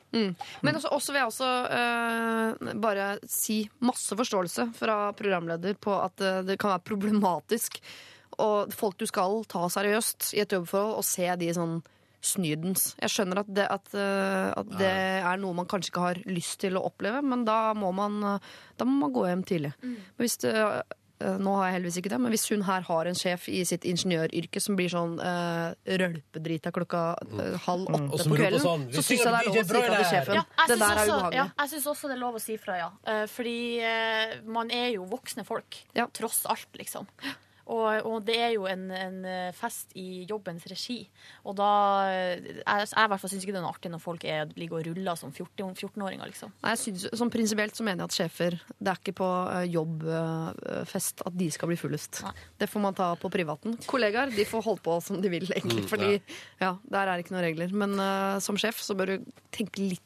Men 0.63 0.75
også, 0.79 0.91
også 0.95 1.13
vil 1.15 1.21
jeg 1.21 1.31
også 1.31 1.51
uh, 1.79 2.73
bare 2.81 3.07
si 3.27 3.59
masse 3.85 4.15
forståelse 4.17 4.69
fra 4.77 4.99
programleder 5.17 5.75
på 5.79 5.95
at 6.03 6.21
eh, 6.21 6.41
det 6.47 6.57
kan 6.61 6.75
være 6.75 6.85
problematisk 6.91 7.79
og 8.43 8.73
folk 8.75 8.97
du 8.99 9.05
skal 9.07 9.43
ta 9.47 9.61
seriøst 9.71 10.33
i 10.35 10.41
et 10.43 10.51
jobbforhold, 10.51 10.97
og 10.99 11.05
se 11.07 11.29
de 11.39 11.53
sånn 11.55 11.77
snydens. 12.25 12.95
Jeg 12.99 13.11
skjønner 13.13 13.39
at 13.43 13.49
det, 13.53 13.67
at, 13.69 13.91
at 13.95 14.71
det 14.79 14.89
er 15.21 15.37
noe 15.39 15.53
man 15.55 15.67
kanskje 15.69 15.91
ikke 15.93 16.03
har 16.03 16.19
lyst 16.27 16.57
til 16.63 16.75
å 16.79 16.81
oppleve, 16.89 17.21
men 17.23 17.45
da 17.47 17.73
må 17.77 17.91
man, 17.95 18.17
da 18.75 18.87
må 18.87 18.95
man 19.05 19.13
gå 19.15 19.27
hjem 19.29 19.43
tidlig. 19.47 19.71
Men 19.85 20.23
Hvis 20.23 20.39
det, 20.41 20.51
nå 21.19 21.53
har 21.55 21.69
jeg 21.69 21.75
heldigvis 21.77 21.97
ikke 22.01 22.11
det, 22.11 22.19
men 22.25 22.33
hvis 22.33 22.45
hun 22.51 22.65
her 22.67 22.83
har 22.87 23.09
en 23.09 23.15
sjef 23.17 23.47
i 23.47 23.61
sitt 23.67 23.85
ingeniøryrke 23.87 24.61
som 24.63 24.75
blir 24.75 24.91
sånn 24.91 25.15
uh, 25.21 25.71
rølpedrita 26.01 26.73
klokka 26.75 27.03
uh, 27.15 27.55
halv 27.67 27.87
åtte 27.87 28.01
mm. 28.03 28.33
på 28.33 28.39
kvelden, 28.41 28.63
sånn, 28.63 28.85
så 28.91 29.05
syns 29.05 29.23
jeg 29.23 29.31
det 29.31 29.39
er 29.39 29.47
lov 29.47 29.55
å 29.55 29.63
si 29.63 29.69
fra 29.71 29.85
til 29.85 30.05
sjefen. 30.11 30.39
Ja, 30.41 30.45
det 30.59 30.77
der 30.81 30.99
er 30.99 31.07
ubehagelig. 31.07 31.39
ja, 31.39 31.47
jeg 31.61 31.73
syns 31.73 31.87
også 31.93 32.11
det 32.11 32.17
er 32.17 32.21
lov 32.25 32.37
å 32.39 32.43
si 32.43 32.59
fra, 32.59 32.77
ja. 32.81 32.91
Uh, 33.07 33.23
Fordi 33.31 33.57
uh, 33.79 34.35
man 34.57 34.75
er 34.75 34.91
jo 34.97 35.07
voksne 35.09 35.47
folk. 35.47 35.79
Ja. 35.95 36.09
Tross 36.19 36.43
alt, 36.51 36.69
liksom. 36.75 37.07
Og, 37.65 38.05
og 38.05 38.19
det 38.25 38.35
er 38.37 38.51
jo 38.53 38.67
en, 38.69 38.83
en 38.93 39.17
eh, 39.25 39.49
fest 39.57 39.93
i 39.97 40.23
jobbens 40.29 40.67
regi. 40.69 40.99
Og 41.49 41.55
da 41.57 41.69
eh, 42.11 42.61
Jeg, 42.61 42.85
jeg 42.91 42.93
i 42.93 43.09
hvert 43.11 43.21
fall 43.23 43.31
syns 43.31 43.45
ikke 43.45 43.55
det 43.55 43.61
er 43.61 43.65
noe 43.65 43.73
artig 43.73 43.91
når 43.93 44.03
folk 44.03 44.25
er, 44.29 44.45
ligger 44.59 44.79
og 44.79 44.89
ruller 44.91 45.17
som 45.19 45.33
14 45.33 45.73
14-åringer, 45.73 46.29
liksom. 46.29 46.53
Nei, 46.61 46.75
jeg 46.75 46.83
synes, 46.83 47.07
som 47.17 47.31
Prinsipielt 47.33 47.77
så 47.77 47.85
mener 47.87 48.05
jeg 48.05 48.11
at 48.11 48.17
sjefer 48.19 48.59
Det 48.77 48.91
er 48.91 49.01
ikke 49.01 49.15
på 49.17 49.29
eh, 49.55 49.65
jobbfest 49.73 51.25
at 51.25 51.37
de 51.41 51.49
skal 51.53 51.71
bli 51.71 51.79
fullest. 51.79 52.21
Det 52.59 52.69
får 52.69 52.85
man 52.85 52.97
ta 52.97 53.11
på 53.19 53.31
privaten. 53.33 53.79
Kollegaer 53.89 54.33
de 54.35 54.45
får 54.47 54.65
holde 54.65 54.85
på 54.85 54.99
som 55.03 55.21
de 55.21 55.31
vil, 55.33 55.49
egentlig. 55.55 55.85
Mm, 55.85 55.89
fordi 55.89 56.11
ja, 56.61 56.75
der 56.85 57.01
er 57.01 57.15
det 57.15 57.25
ikke 57.25 57.35
noen 57.35 57.47
regler. 57.47 57.73
Men 57.73 57.97
uh, 57.99 58.37
som 58.43 58.59
sjef 58.59 58.79
så 58.83 58.95
bør 58.97 59.15
du 59.15 59.31
tenke 59.55 59.81
litt 59.81 60.03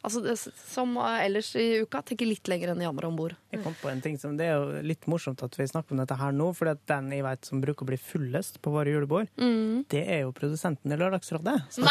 Altså, 0.00 0.22
det, 0.24 0.34
Som 0.70 0.94
eh, 0.96 1.18
ellers 1.26 1.50
i 1.60 1.82
uka, 1.84 2.00
tenker 2.08 2.28
litt 2.28 2.48
lenger 2.48 2.72
enn 2.72 2.80
jammer 2.86 3.04
andre 3.04 3.10
om 3.10 3.18
bord. 3.18 3.34
Jeg 3.52 3.60
kom 3.64 3.74
på 3.82 3.90
en 3.90 4.00
ting 4.04 4.16
som 4.20 4.36
Det 4.38 4.46
er 4.48 4.56
jo 4.56 4.80
litt 4.86 5.04
morsomt 5.10 5.42
at 5.44 5.58
vi 5.58 5.66
snakker 5.68 5.92
om 5.92 6.00
dette 6.00 6.16
her 6.16 6.32
nå, 6.32 6.46
for 6.56 6.72
den 6.88 7.10
jeg 7.12 7.26
vet 7.26 7.50
som 7.50 7.60
bruker 7.60 7.84
å 7.84 7.90
bli 7.90 7.98
fullest 8.00 8.60
på 8.64 8.72
våre 8.72 8.94
julebord, 8.94 9.28
Mm. 9.36 9.84
det 9.92 10.02
er 10.08 10.22
jo 10.24 10.32
produsenten 10.32 10.92
i 10.92 10.96
Lørdagsrådet. 10.96 11.58
Som, 11.70 11.84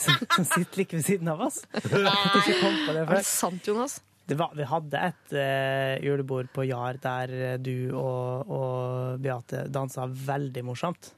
som, 0.00 0.14
som 0.36 0.44
sitter 0.44 0.82
like 0.82 0.96
ved 0.96 1.04
siden 1.08 1.28
av 1.32 1.40
oss. 1.48 1.62
Nei. 1.92 2.04
jeg 2.04 2.44
ikke 2.44 2.60
kom 2.60 2.78
på 2.86 2.94
det 2.96 3.02
Er 3.06 3.14
det 3.16 3.26
sant, 3.28 3.66
Jonas? 3.68 3.98
Det 4.30 4.36
var, 4.38 4.52
vi 4.54 4.62
hadde 4.68 5.00
et 5.08 5.32
uh, 5.34 5.96
julebord 6.04 6.52
på 6.54 6.62
Jar 6.68 7.00
der 7.02 7.32
eh, 7.34 7.56
du 7.58 7.90
og, 7.98 8.46
og 8.46 9.16
Beate 9.24 9.64
dansa 9.74 10.04
veldig 10.06 10.62
morsomt. 10.68 11.08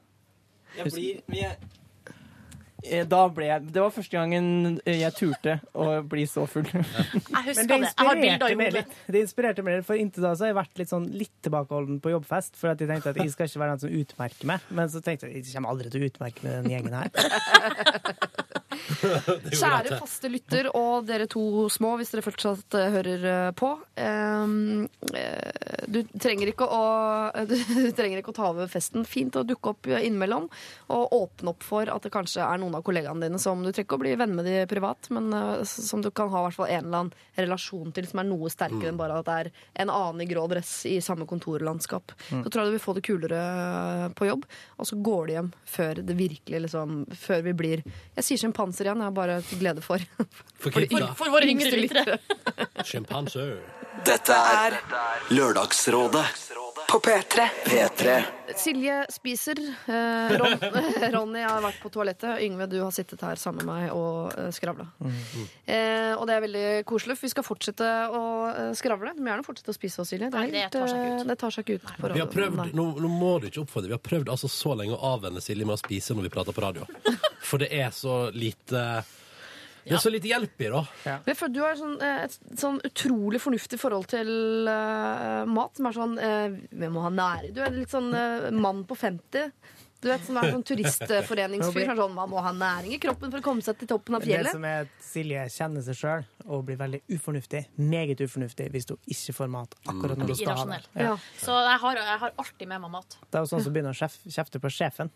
Jeg 0.79 0.89
blir, 0.95 1.19
jeg, 1.37 1.59
da 3.07 3.19
ble 3.31 3.45
jeg 3.47 3.67
Det 3.73 3.81
var 3.83 3.93
første 3.95 4.17
gangen 4.17 4.79
jeg 4.85 5.13
turte 5.15 5.57
å 5.73 6.01
bli 6.09 6.25
så 6.29 6.43
full. 6.49 6.67
Jeg 6.73 7.43
husker 7.47 7.69
det 7.69 7.79
det. 7.83 7.91
Jeg 7.93 8.07
har 8.07 8.19
bilder 8.19 8.49
inspirerte 8.49 8.51
i 8.51 8.57
hodet. 8.59 8.97
Det 9.15 9.21
inspirerte 9.23 9.65
meg 9.65 9.77
litt, 9.79 9.87
for 9.87 9.99
Inntil 9.99 10.25
da 10.25 10.33
så 10.35 10.45
har 10.45 10.51
jeg 10.51 10.57
vært 10.59 10.81
litt 10.81 10.91
sånn 10.91 11.07
litt 11.15 11.33
tilbakeholden 11.45 12.01
på 12.03 12.13
jobbfest. 12.13 12.57
For 12.59 12.73
at 12.73 12.83
jeg 12.83 12.91
tenkte 12.91 13.13
at 13.13 13.21
jeg 13.21 13.33
skal 13.33 13.49
ikke 13.49 13.63
være 13.63 13.75
den 13.75 13.83
som 13.85 13.95
utmerker 14.01 14.51
meg. 14.53 14.67
Men 14.73 14.91
så 14.91 15.03
tenkte 15.05 15.29
jeg 15.29 15.43
jeg 15.43 15.55
kommer 15.55 15.73
aldri 15.73 15.93
til 15.93 16.03
å 16.03 16.11
utmerke 16.11 16.45
meg 16.45 16.59
den 16.59 16.73
gjengen 16.73 16.99
her. 16.99 17.09
Kjære 19.59 19.97
faste 19.99 20.29
lytter 20.31 20.69
og 20.77 21.07
dere 21.07 21.27
to 21.31 21.67
små, 21.73 21.95
hvis 21.99 22.13
dere 22.13 22.25
fortsatt 22.25 22.77
eh, 22.79 22.91
hører 22.93 23.25
eh, 23.29 23.49
på. 23.57 23.71
Ehm, 23.99 24.85
eh, 25.13 25.85
du, 25.87 26.01
trenger 26.21 26.51
ikke 26.51 26.67
å, 26.67 26.83
du 27.49 27.91
trenger 27.95 28.21
ikke 28.21 28.33
å 28.33 28.37
ta 28.37 28.49
over 28.51 28.71
festen. 28.71 29.05
Fint 29.07 29.37
å 29.39 29.45
dukke 29.47 29.73
opp 29.73 29.89
innimellom 29.93 30.49
og 30.93 31.15
åpne 31.17 31.53
opp 31.53 31.65
for 31.65 31.91
at 31.91 32.05
det 32.05 32.13
kanskje 32.13 32.43
er 32.45 32.61
noen 32.61 32.77
av 32.79 32.85
kollegaene 32.85 33.27
dine 33.27 33.41
som 33.41 33.61
du 33.61 33.69
trenger 33.69 33.87
ikke 33.87 33.99
å 33.99 34.03
bli 34.03 34.15
venn 34.19 34.35
med 34.37 34.47
de 34.47 34.61
privat, 34.69 35.09
men 35.13 35.33
som 35.67 36.01
du 36.03 36.07
kan 36.15 36.29
ha 36.31 36.45
hvert 36.45 36.55
fall 36.55 36.69
en 36.71 36.85
eller 36.85 37.01
annen 37.01 37.39
relasjon 37.39 37.91
til 37.95 38.07
som 38.07 38.21
er 38.21 38.27
noe 38.29 38.51
sterkere 38.53 38.91
enn 38.91 38.99
bare 38.99 39.17
at 39.19 39.27
det 39.27 39.35
er 39.41 39.49
en 39.83 39.91
annen 39.91 40.23
i 40.23 40.27
grå 40.29 40.45
dress 40.51 40.71
i 40.87 40.99
samme 41.03 41.27
kontorlandskap. 41.29 42.13
Så 42.29 42.45
tror 42.47 42.63
jeg 42.63 42.71
du 42.71 42.75
vil 42.77 42.83
få 42.83 42.95
det 42.95 43.03
kulere 43.05 43.41
på 44.15 44.29
jobb, 44.29 44.45
og 44.77 44.87
så 44.87 44.99
går 45.03 45.27
du 45.27 45.35
hjem 45.35 45.51
før 45.73 46.03
det 46.03 46.15
virkelig 46.17 46.63
liksom 46.67 47.03
Før 47.17 47.41
vi 47.45 47.53
blir 47.57 47.83
Jeg 48.17 48.25
sier 48.25 48.41
sjimpanser 48.63 48.85
igjen, 48.87 48.97
jeg 49.01 49.09
har 49.09 49.11
bare 49.11 49.41
til 49.43 49.59
glede 49.59 49.81
for. 49.83 49.99
For 50.63 50.71
For- 50.71 50.87
for, 50.89 51.13
For 51.19 51.29
våre 51.33 51.47
yngre 51.51 51.71
lyttere. 51.75 52.19
Sjimpanse. 52.87 53.59
Dette 54.05 54.33
er 54.33 54.77
Lørdagsrådet 55.31 56.25
På 56.89 56.99
P3. 56.99 57.45
P3. 57.65 58.23
Silje 58.55 58.95
spiser. 59.09 59.57
Eh, 59.87 60.33
Ron, 60.37 60.57
Ronny 61.15 61.41
har 61.41 61.61
vært 61.63 61.79
på 61.81 61.89
toalettet. 61.93 62.41
Yngve, 62.45 62.67
du 62.69 62.75
har 62.83 62.91
sittet 62.93 63.21
her 63.25 63.39
sammen 63.41 63.65
med 63.65 63.69
meg 63.71 63.93
og 63.95 64.33
eh, 64.37 64.49
skravla. 64.53 64.85
Eh, 65.65 66.11
og 66.17 66.25
det 66.29 66.35
er 66.37 66.43
veldig 66.45 66.65
koselig, 66.89 67.15
for 67.17 67.27
vi 67.27 67.31
skal 67.33 67.47
fortsette 67.47 67.89
å 68.13 68.23
eh, 68.51 68.71
skravle. 68.77 69.13
Du 69.17 69.23
må 69.25 69.31
gjerne 69.33 69.47
fortsette 69.47 69.73
å 69.73 69.77
spise 69.77 70.03
oss, 70.03 70.11
Silje. 70.13 70.29
Det, 70.29 70.37
er 70.37 70.45
Nei, 70.45 70.53
det 70.53 70.65
helt, 70.67 70.75
tar 70.77 70.91
seg 70.91 71.01
ikke 71.01 71.15
ut. 71.15 71.23
eh, 71.23 71.29
det 71.33 71.39
tar 71.45 71.55
seg 71.57 71.65
ikke 71.67 71.79
ut. 71.79 71.89
på 72.03 72.13
Vi 72.13 72.23
har 72.25 72.31
prøvd, 72.37 72.63
nå, 72.77 72.87
nå 73.05 73.13
må 73.13 73.33
du 73.43 73.49
ikke 73.49 73.63
oppfordre, 73.65 73.93
vi 73.93 73.97
har 73.97 74.05
prøvd 74.11 74.33
altså 74.35 74.51
så 74.51 74.77
lenge 74.77 74.97
å 74.97 75.13
avvenne 75.15 75.41
Silje 75.43 75.65
med 75.69 75.77
å 75.77 75.81
spise 75.81 76.17
når 76.17 76.29
vi 76.29 76.33
prater 76.37 76.55
på 76.57 76.65
radio. 76.65 76.87
For 77.49 77.61
det 77.63 77.71
er 77.75 77.89
så 77.95 78.27
lite 78.33 78.85
Det 79.83 79.97
er 79.97 80.03
så 80.03 80.11
lite 80.13 80.29
hjelp 80.31 80.63
i, 80.63 80.71
da. 80.71 80.83
Føler 81.27 81.53
du 81.53 81.61
har 81.63 81.77
sånn, 81.79 81.95
eh, 82.03 82.23
et 82.27 82.59
sånn 82.59 82.79
utrolig 82.87 83.41
fornuftig 83.43 83.79
forhold 83.81 84.09
til 84.13 84.29
uh, 84.69 85.43
mat. 85.49 85.75
Som 85.77 85.89
er 85.89 85.97
sånn 85.97 86.17
uh, 86.19 86.57
Vi 86.71 86.89
må 86.93 87.03
ha 87.03 87.11
nære 87.13 87.53
Du 87.55 87.59
er 87.63 87.73
litt 87.73 87.91
sånn 87.91 88.11
uh, 88.15 88.49
mann 88.55 88.83
på 88.87 88.97
50. 88.99 89.51
Du 90.03 90.09
vet, 90.09 90.23
som 90.27 90.35
er 90.39 90.49
sånn 90.51 90.65
turistforeningsfyr. 90.67 91.85
som 91.89 92.01
Sånn, 92.03 92.15
man 92.17 92.31
må 92.31 92.41
ha 92.43 92.51
næring 92.55 92.95
i 92.97 92.99
kroppen 93.01 93.31
for 93.31 93.39
å 93.39 93.45
komme 93.45 93.63
seg 93.63 93.77
til 93.79 93.89
toppen 93.93 94.17
av 94.17 94.25
Det 94.27 94.41
som 94.49 94.65
er 94.67 94.83
at 94.83 94.97
Silje 95.03 95.45
kjenner 95.53 95.85
seg 95.85 95.99
sjøl 95.99 96.25
og 96.43 96.65
blir 96.67 96.79
veldig 96.81 96.99
ufornuftig, 97.13 97.61
meget 97.79 98.19
ufornuftig, 98.25 98.67
hvis 98.73 98.89
hun 98.91 98.99
ikke 99.15 99.37
får 99.37 99.53
mat 99.53 99.77
akkurat 99.85 100.19
når 100.19 100.33
hun 100.33 100.39
skal 100.41 100.59
ha 100.59 100.65
det. 100.73 100.81
Ja. 101.05 101.13
Så 101.39 101.55
jeg 101.55 101.79
har, 101.85 102.01
jeg 102.03 102.21
har 102.25 102.35
alltid 102.43 102.71
med 102.73 102.83
meg 102.83 102.93
mat. 102.97 103.17
Det 103.23 103.39
er 103.39 103.45
jo 103.45 103.51
sånn 103.53 103.63
som 103.63 103.75
begynner 103.75 103.95
å 103.95 104.11
kjefte 104.35 104.59
på 104.63 104.73
sjefen 104.73 105.13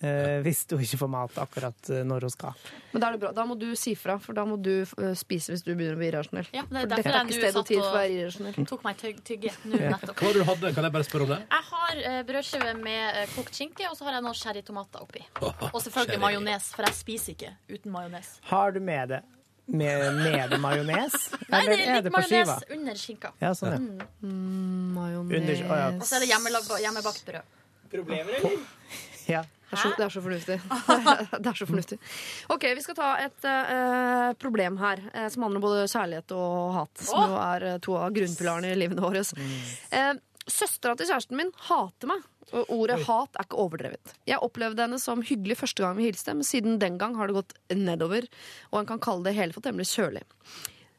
eh, 0.00 0.40
hvis 0.44 0.64
hun 0.70 0.82
ikke 0.84 0.98
får 1.02 1.10
mat 1.12 1.38
akkurat 1.42 1.90
eh, 1.92 2.02
når 2.06 2.26
hun 2.26 2.32
skal. 2.34 2.60
Men 2.92 3.02
da 3.02 3.08
er 3.08 3.16
det 3.16 3.22
bra. 3.24 3.32
Da 3.36 3.46
må 3.48 3.56
du 3.60 3.68
si 3.78 3.94
fra, 3.98 4.16
for 4.22 4.36
da 4.36 4.44
må 4.48 4.58
du 4.60 4.72
eh, 4.82 5.14
spise 5.18 5.54
hvis 5.54 5.64
du 5.66 5.72
begynner 5.72 5.96
å 5.96 6.00
bli 6.00 6.10
irrasjonell. 6.10 6.50
Ja, 6.56 6.66
det 6.68 6.84
er 6.84 6.92
derfor 6.94 7.10
jeg 7.16 7.26
ikke 7.26 7.34
nå 7.34 7.40
sted 7.40 7.50
og 7.50 7.58
satt 7.58 7.72
tid 7.72 7.80
for 7.80 7.88
å 7.88 7.96
være 7.96 8.12
og 8.12 8.20
irrasjonell. 8.20 8.70
tok 8.72 8.86
meg 8.86 9.00
tygg, 9.02 9.24
tygge 9.30 9.56
nå 9.64 9.82
nettopp. 9.82 10.22
Hva 10.22 10.32
du 10.36 10.40
hadde? 10.52 10.72
Kan 10.76 10.88
jeg 10.88 10.96
bare 10.98 11.08
spørre 11.08 11.28
om 11.28 11.34
det? 11.34 11.40
Jeg 11.56 11.68
har 11.72 12.04
eh, 12.12 12.22
brødskive 12.30 12.76
med 12.80 13.02
eh, 13.24 13.34
kokt 13.34 13.60
skinke, 13.60 13.90
og 13.90 13.98
så 13.98 14.08
har 14.08 14.18
jeg 14.18 14.26
noen 14.28 14.40
sherrytomater 14.40 15.04
oppi. 15.04 15.26
Og 15.42 15.82
selvfølgelig 15.84 16.22
majones, 16.22 16.72
for 16.76 16.88
jeg 16.88 16.98
spiser 17.00 17.36
ikke 17.36 17.52
uten 17.70 17.94
majones. 17.94 18.32
Har 18.50 18.74
du 18.76 18.80
med 18.84 19.14
det 19.14 19.22
med, 19.70 20.02
med 20.18 20.56
majones? 20.60 21.14
Nei, 21.50 21.60
det 21.68 21.76
er 21.78 22.02
litt 22.02 22.12
majones 22.14 22.66
under 22.74 22.98
skinka. 22.98 23.30
Ja, 23.42 23.52
sånn, 23.54 23.86
ja. 24.00 24.08
Majones 24.26 25.38
Under, 25.38 25.62
å, 25.62 25.78
ja. 25.78 25.88
Og 25.94 26.06
så 26.08 26.18
er 26.18 26.24
det 26.24 26.30
hjemmebakt 26.32 27.22
brød. 27.28 27.56
Problemer, 27.90 28.36
eller? 28.38 28.58
Ja. 29.30 29.46
Det 29.70 29.76
er, 29.76 29.82
så, 29.84 29.90
det 29.94 30.04
er 30.04 30.10
så 30.10 30.20
fornuftig. 30.24 30.56
det 31.44 31.50
er 31.52 31.58
så 31.60 31.66
fornuftig. 31.68 31.98
OK, 32.50 32.64
vi 32.74 32.82
skal 32.82 32.96
ta 32.98 33.10
et 33.22 33.46
uh, 33.46 34.32
problem 34.42 34.80
her 34.80 35.02
uh, 35.12 35.28
som 35.30 35.46
handler 35.46 35.60
om 35.60 35.66
både 35.68 35.84
kjærlighet 35.92 36.34
og 36.34 36.72
hat. 36.74 37.04
Som 37.06 37.30
jo 37.30 37.38
er 37.38 37.66
uh, 37.68 37.76
to 37.84 37.94
av 38.00 38.10
grunnpilarene 38.16 38.72
i 38.72 38.80
livene 38.80 39.04
våre. 39.04 39.22
Eh, 39.94 40.12
Søstera 40.50 40.96
til 40.98 41.06
kjæresten 41.06 41.38
min 41.38 41.52
hater 41.68 42.10
meg. 42.10 42.26
Og 42.50 42.72
ordet 42.74 42.96
hat 43.06 43.36
er 43.38 43.46
ikke 43.46 43.60
overdrevet. 43.62 44.16
Jeg 44.26 44.42
opplevde 44.42 44.82
henne 44.82 44.98
som 44.98 45.22
hyggelig 45.22 45.60
første 45.60 45.84
gang 45.84 45.94
vi 46.00 46.08
hilste, 46.08 46.34
men 46.34 46.46
siden 46.46 46.80
den 46.82 46.98
gang 46.98 47.14
har 47.14 47.30
det 47.30 47.36
gått 47.36 47.54
nedover, 47.70 48.26
og 48.72 48.80
en 48.80 48.88
kan 48.88 49.02
kalle 49.02 49.28
det 49.28 49.36
hele 49.38 49.54
for 49.54 49.62
temmelig 49.62 49.86
kjølig. 49.92 50.24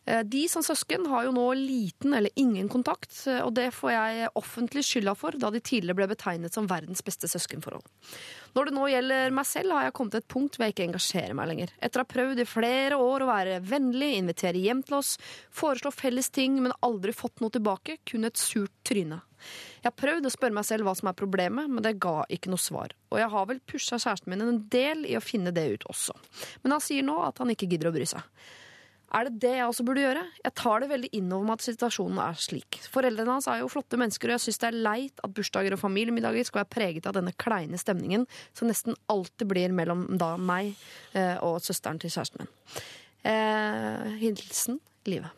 Eh, 0.06 0.24
De 0.24 0.48
som 0.50 0.64
søsken 0.66 1.06
har 1.12 1.28
jo 1.28 1.34
nå 1.36 1.46
liten 1.58 2.14
eller 2.18 2.34
ingen 2.36 2.70
kontakt, 2.70 3.14
eh, 3.28 3.42
og 3.46 3.54
det 3.54 3.70
får 3.76 3.92
jeg 3.94 4.32
offentlig 4.40 4.84
skylda 4.88 5.14
for, 5.18 5.38
da 5.38 5.52
de 5.54 5.62
tidligere 5.62 6.00
ble 6.00 6.08
betegnet 6.16 6.54
som 6.54 6.70
verdens 6.70 7.04
beste 7.06 7.30
søskenforhold. 7.30 7.86
Når 8.56 8.66
det 8.68 8.74
nå 8.76 8.88
gjelder 8.92 9.36
meg 9.36 9.46
selv, 9.48 9.72
har 9.78 9.86
jeg 9.88 9.94
kommet 9.94 10.16
til 10.16 10.24
et 10.24 10.32
punkt 10.34 10.58
hvor 10.58 10.66
jeg 10.66 10.74
ikke 10.76 10.88
engasjerer 10.90 11.38
meg 11.38 11.52
lenger. 11.52 11.74
Etter 11.80 12.02
å 12.02 12.06
ha 12.06 12.14
prøvd 12.14 12.42
i 12.42 12.48
flere 12.50 12.98
år 13.00 13.24
å 13.24 13.30
være 13.30 13.60
vennlig, 13.64 14.16
invitere 14.18 14.60
hjem 14.60 14.82
til 14.88 14.98
oss, 15.00 15.18
foreslå 15.54 15.94
felles 15.94 16.32
ting, 16.34 16.58
men 16.64 16.74
aldri 16.82 17.14
fått 17.16 17.40
noe 17.44 17.54
tilbake, 17.54 18.00
kun 18.10 18.26
et 18.28 18.42
surt 18.42 18.74
tryne. 18.88 19.22
Jeg 19.82 19.90
har 19.90 19.98
prøvd 19.98 20.28
å 20.28 20.34
spørre 20.34 20.54
meg 20.54 20.66
selv 20.68 20.86
hva 20.86 20.94
som 20.98 21.10
er 21.10 21.18
problemet, 21.18 21.70
men 21.70 21.82
det 21.86 21.96
ga 22.02 22.26
ikke 22.30 22.52
noe 22.52 22.62
svar. 22.62 22.94
Og 23.10 23.18
jeg 23.22 23.30
har 23.34 23.48
vel 23.50 23.62
pusha 23.66 23.98
kjæresten 23.98 24.30
min 24.30 24.44
en 24.46 24.60
del 24.70 25.06
i 25.10 25.16
å 25.18 25.24
finne 25.24 25.54
det 25.56 25.64
ut 25.72 25.88
også. 25.90 26.14
Men 26.62 26.76
han 26.76 26.84
sier 26.84 27.06
nå 27.06 27.16
at 27.26 27.42
han 27.42 27.50
ikke 27.54 27.70
gidder 27.72 27.90
å 27.90 27.96
bry 27.96 28.06
seg. 28.10 28.22
Er 29.12 29.28
det 29.28 29.42
det 29.44 29.50
jeg 29.58 29.68
også 29.68 29.84
burde 29.84 30.04
gjøre? 30.06 30.22
Jeg 30.46 30.54
tar 30.56 30.80
det 30.80 30.88
veldig 30.88 31.10
innover 31.18 31.50
meg 31.50 31.58
at 31.60 31.66
situasjonen 31.66 32.20
er 32.24 32.38
slik. 32.40 32.78
Foreldrene 32.94 33.34
hans 33.36 33.48
er 33.52 33.60
jo 33.60 33.68
flotte 33.72 34.00
mennesker, 34.00 34.32
og 34.32 34.38
jeg 34.38 34.44
syns 34.46 34.62
det 34.64 34.70
er 34.70 34.78
leit 34.86 35.20
at 35.26 35.34
bursdager 35.36 35.76
og 35.76 35.82
familiemiddager 35.82 36.48
skal 36.48 36.62
være 36.64 36.72
preget 36.78 37.10
av 37.12 37.18
denne 37.18 37.34
kleine 37.36 37.80
stemningen 37.82 38.24
som 38.56 38.72
nesten 38.72 38.96
alltid 39.12 39.50
blir 39.52 39.76
mellom 39.76 40.06
da 40.22 40.32
meg 40.40 40.72
eh, 41.12 41.36
og 41.44 41.60
søsteren 41.66 42.00
til 42.00 42.14
kjæresten 42.14 42.46
min. 42.46 42.52
Eh, 43.28 44.08
hilsen 44.24 44.80
Live. 45.12 45.30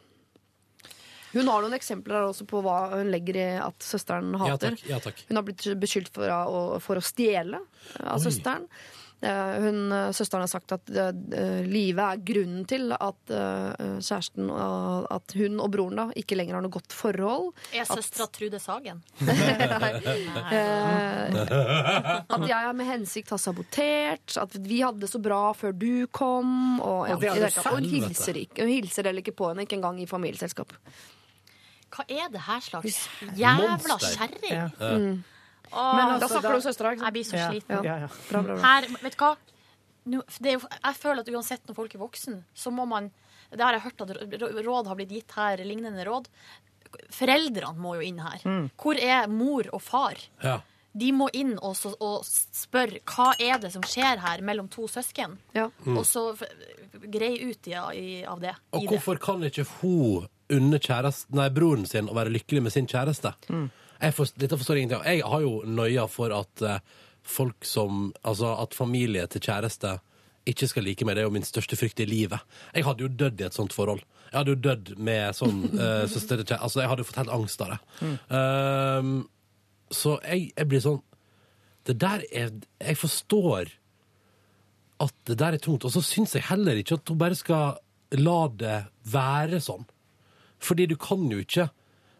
Hun 1.34 1.47
har 1.49 1.63
noen 1.65 1.74
eksempler 1.74 2.19
her 2.19 2.28
også 2.30 2.45
på 2.45 2.59
hva 2.61 2.78
hun 2.93 3.09
legger 3.09 3.39
i 3.41 3.45
at 3.57 3.82
søsteren 3.82 4.36
Ja 4.38 4.51
hater. 4.53 4.76
takk. 4.78 4.84
Ja, 4.91 4.99
takk. 5.01 5.24
Hun 5.32 5.39
har 5.39 5.45
blitt 5.47 5.65
beskyldt 5.82 6.11
for 6.13 6.30
å, 6.30 6.61
for 6.84 7.01
å 7.01 7.03
stjele 7.03 7.57
av 8.03 8.19
Oi. 8.19 8.24
søsteren. 8.28 8.67
Eh, 9.24 9.61
Hun, 9.63 9.93
søsteren 10.11 10.43
har 10.43 10.51
sagt 10.51 10.74
at 10.76 10.89
uh, 10.91 11.61
livet 11.63 12.03
er 12.03 12.21
grunnen 12.28 12.65
til 12.67 12.91
at 12.91 13.32
eh, 13.32 13.99
kjæresten 14.03 14.49
At 14.51 15.36
hun 15.39 15.61
og 15.63 15.71
broren 15.71 15.99
da 15.99 16.05
ikke 16.19 16.36
lenger 16.36 16.57
har 16.57 16.65
noe 16.65 16.74
godt 16.74 16.95
forhold. 16.95 17.53
Er 17.71 17.88
søstera 17.88 18.28
Trude 18.34 18.59
Sagen? 18.59 18.99
Nei. 19.24 19.93
at 22.28 22.47
jeg 22.49 22.59
har 22.67 22.76
med 22.76 22.89
hensikt 22.89 23.32
har 23.32 23.41
sabotert. 23.41 24.36
At 24.39 24.57
vi 24.59 24.82
hadde 24.84 25.05
det 25.05 25.11
så 25.13 25.21
bra 25.24 25.41
før 25.57 25.71
du 25.71 26.07
kom. 26.11 26.80
Og, 26.82 27.07
ja, 27.07 27.15
Og 27.15 27.24
det 27.24 27.51
og 27.63 27.71
hun 27.78 27.89
hilser 27.89 28.43
ikke. 28.43 28.63
Hun 28.63 28.74
hilser 28.74 29.07
heller 29.09 29.24
ikke 29.24 29.36
på 29.39 29.51
henne, 29.51 29.67
ikke 29.67 29.80
engang 29.80 30.01
i 30.03 30.09
familieselskap. 30.09 30.76
Hva 31.93 32.07
er 32.09 32.32
det 32.34 32.41
her 32.47 32.63
slags 32.65 33.03
jævla 33.38 33.78
kjerring? 34.01 34.49
Ja. 34.49 34.67
Åh, 34.82 35.32
Men 35.74 36.13
altså, 36.15 36.19
Da 36.19 36.30
snakker 36.34 36.53
du 36.55 36.59
om 36.59 36.65
søstera, 36.65 36.93
jeg 36.99 37.15
blir 37.15 37.28
så 37.28 37.41
sliten. 37.49 37.86
ja, 37.88 37.97
ja. 38.05 38.09
Bra, 38.30 38.41
bra, 38.41 38.55
bra. 38.55 38.61
Her, 38.63 38.88
vet 39.01 39.17
du 39.17 39.24
hva? 39.24 39.36
Det 40.03 40.49
er 40.51 40.57
jo, 40.57 40.65
jeg 40.67 40.99
føler 40.99 41.24
at 41.24 41.32
uansett 41.32 41.69
når 41.69 41.78
folk 41.78 41.95
er 41.95 42.01
voksen, 42.01 42.41
så 42.53 42.74
må 42.76 42.86
man 42.89 43.11
Det 43.53 43.61
har 43.61 43.76
jeg 43.78 43.84
hørt 43.86 44.01
at 44.01 44.11
råd 44.65 44.88
har 44.89 44.97
blitt 44.97 45.11
gitt 45.13 45.34
her, 45.38 45.61
lignende 45.61 46.03
råd. 46.07 46.28
Foreldrene 47.13 47.78
må 47.78 47.95
jo 47.99 48.05
inn 48.05 48.21
her. 48.24 48.41
Hvor 48.82 48.97
er 48.97 49.28
mor 49.30 49.69
og 49.74 49.82
far? 49.82 50.17
Ja. 50.41 50.59
De 50.93 51.11
må 51.13 51.28
inn 51.34 51.55
og, 51.59 51.76
så, 51.78 51.93
og 52.01 52.26
spørre 52.26 53.01
hva 53.09 53.32
er 53.41 53.61
det 53.61 53.71
som 53.74 53.86
skjer 53.86 54.21
her 54.21 54.41
mellom 54.45 54.67
to 54.74 54.88
søsken. 54.89 55.38
Ja. 55.53 55.67
Og 55.86 56.03
så 56.05 56.32
greie 56.93 57.49
ut 57.49 57.69
i, 57.69 57.74
i, 57.97 58.07
av 58.26 58.41
det. 58.41 58.53
Og 58.74 58.82
i 58.82 58.86
det. 58.86 58.91
hvorfor 58.93 59.21
kan 59.21 59.45
ikke 59.45 59.65
hun 59.80 60.28
unne 60.53 60.80
nei, 61.34 61.47
broren 61.53 61.86
sin 61.89 62.09
å 62.09 62.17
være 62.17 62.34
lykkelig 62.34 62.65
med 62.67 62.76
sin 62.76 62.89
kjæreste? 62.89 63.34
Jeg 64.04 64.30
dette 64.41 64.58
forstår 64.60 64.78
jeg 64.78 64.86
ingenting 64.86 64.99
av. 64.99 65.08
Jeg 65.08 65.28
har 65.32 65.43
jo 65.45 65.54
nøya 65.64 66.08
for 66.12 66.34
at 66.36 66.64
eh, 66.68 66.82
folk 67.24 67.64
som 67.68 68.10
Altså 68.28 68.51
at 68.60 68.76
familie 68.76 69.26
til 69.32 69.45
kjæreste 69.47 69.97
ikke 70.49 70.68
skal 70.68 70.84
like 70.84 71.06
meg. 71.08 71.16
Det 71.16 71.24
er 71.24 71.30
jo 71.30 71.36
min 71.38 71.47
største 71.47 71.78
frykt 71.80 72.01
i 72.04 72.08
livet. 72.10 72.41
Jeg 72.76 72.84
hadde 72.84 73.06
jo 73.06 73.08
dødd 73.08 73.39
i 73.39 73.45
et 73.47 73.56
sånt 73.56 73.72
forhold. 73.72 74.01
Jeg 74.26 74.36
hadde 74.36 74.51
jo 74.51 74.64
dødd 74.66 74.89
med 74.99 75.38
sånn 75.38 75.62
uh, 75.72 76.04
søster 76.12 76.36
til 76.36 76.49
kjæreste. 76.49 76.64
Altså, 76.68 76.82
jeg 76.82 76.91
hadde 76.91 77.06
jo 77.06 77.08
fått 77.08 77.20
helt 77.22 77.32
angst 77.38 77.64
av 77.64 77.72
det. 77.72 77.78
Um, 78.28 79.14
så 79.93 80.18
jeg, 80.26 80.49
jeg 80.58 80.68
blir 80.68 80.84
sånn 80.84 80.99
Det 81.86 81.95
der 82.01 82.24
er 82.34 82.49
Jeg 82.82 82.97
forstår 82.97 83.72
at 85.04 85.16
det 85.30 85.38
der 85.39 85.56
er 85.56 85.64
tungt. 85.64 85.88
Og 85.88 85.95
så 85.95 86.04
syns 86.04 86.36
jeg 86.36 86.47
heller 86.49 86.80
ikke 86.80 86.99
at 86.99 87.08
hun 87.12 87.22
bare 87.24 87.39
skal 87.39 87.80
la 88.20 88.39
det 88.51 88.78
være 89.10 89.64
sånn. 89.64 89.88
Fordi 90.64 90.88
du 90.91 90.97
kan 90.99 91.24
jo 91.32 91.39
ikke 91.43 91.70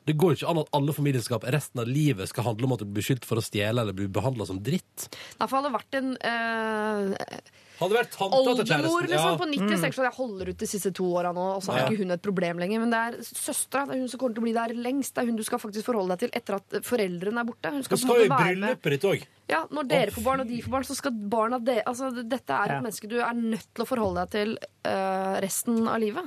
Det 0.06 0.18
går 0.20 0.34
jo 0.34 0.36
ikke 0.42 0.50
an 0.52 0.58
at 0.60 0.70
alle 0.76 0.94
familieskap 0.94 1.44
resten 1.54 1.80
av 1.80 1.88
livet 1.88 2.28
skal 2.28 2.44
handle 2.44 2.66
om 2.68 2.74
at 2.76 2.80
du 2.80 2.86
blir 2.86 3.00
beskyldt 3.02 3.24
for 3.26 3.40
å 3.40 3.44
stjele 3.46 3.80
eller 3.86 3.94
bli 3.96 4.08
behandla 4.12 4.46
som 4.50 4.60
dritt. 4.60 5.08
Derfor 5.40 5.62
hadde 5.62 5.70
det 5.72 5.78
vært 5.80 6.00
en 6.00 6.10
øh, 6.18 7.14
Hadde 7.80 7.96
vært 7.98 8.12
tanta 8.14 8.38
til 8.38 8.52
oldemor 8.54 8.68
kjæresten. 8.70 9.10
liksom, 9.10 9.38
på 9.40 9.48
Ja. 9.54 9.78
96 9.80 9.98
år. 10.00 10.04
jeg 10.08 10.14
holder 10.18 10.50
ut 10.54 10.58
de 10.62 10.68
siste 10.70 10.92
to 10.94 11.06
åra 11.18 11.32
nå, 11.34 11.46
og 11.58 11.64
så 11.64 11.74
er 11.74 11.78
Ja. 11.80 11.88
ikke 11.90 11.98
hun 12.04 12.12
et 12.12 12.22
problem 12.22 12.60
lenger. 12.60 12.80
Men 12.84 12.90
det 12.92 13.00
er 13.00 13.18
søstera. 13.24 13.86
Det 13.88 13.96
er 13.96 14.00
hun 14.04 14.08
som 14.10 14.20
kommer 14.20 14.36
til 14.36 14.44
å 14.44 14.48
bli 14.48 14.54
der 14.54 14.74
lengst. 14.76 15.14
Det 15.16 15.24
er 15.24 15.26
hun 15.26 15.36
du 15.36 15.44
skal 15.44 15.60
faktisk 15.60 15.86
forholde 15.86 16.16
deg 16.16 16.20
til 16.20 16.30
etter 16.38 16.56
at 16.60 16.70
foreldrene 16.86 17.40
er 17.40 17.44
borte. 17.50 17.72
Hun 17.72 17.82
Du 17.82 17.84
skal, 17.90 17.98
skal 17.98 18.16
jo 18.16 18.26
i 18.26 18.30
måte 18.30 18.44
være 18.44 18.60
med. 18.60 18.82
bryllupet 18.82 18.92
ditt 18.92 19.04
òg. 19.10 19.26
Ja, 19.50 19.66
Når 19.72 19.88
dere 19.88 20.12
får 20.12 20.24
barn 20.24 20.40
og 20.42 20.48
de 20.48 20.62
får 20.62 20.72
barn, 20.72 20.84
så 20.84 20.96
skal 20.96 21.12
barna 21.12 21.60
de, 21.64 21.82
altså, 21.86 22.12
Dette 22.30 22.50
er 22.54 22.64
et 22.64 22.70
Ja. 22.72 22.82
menneske 22.82 23.10
du 23.10 23.18
er 23.20 23.34
nødt 23.34 23.68
til 23.74 23.84
å 23.84 23.88
forholde 23.88 24.22
deg 24.24 24.30
til 24.32 24.58
øh, 24.86 25.42
resten 25.42 25.88
av 25.88 26.00
livet. 26.00 26.24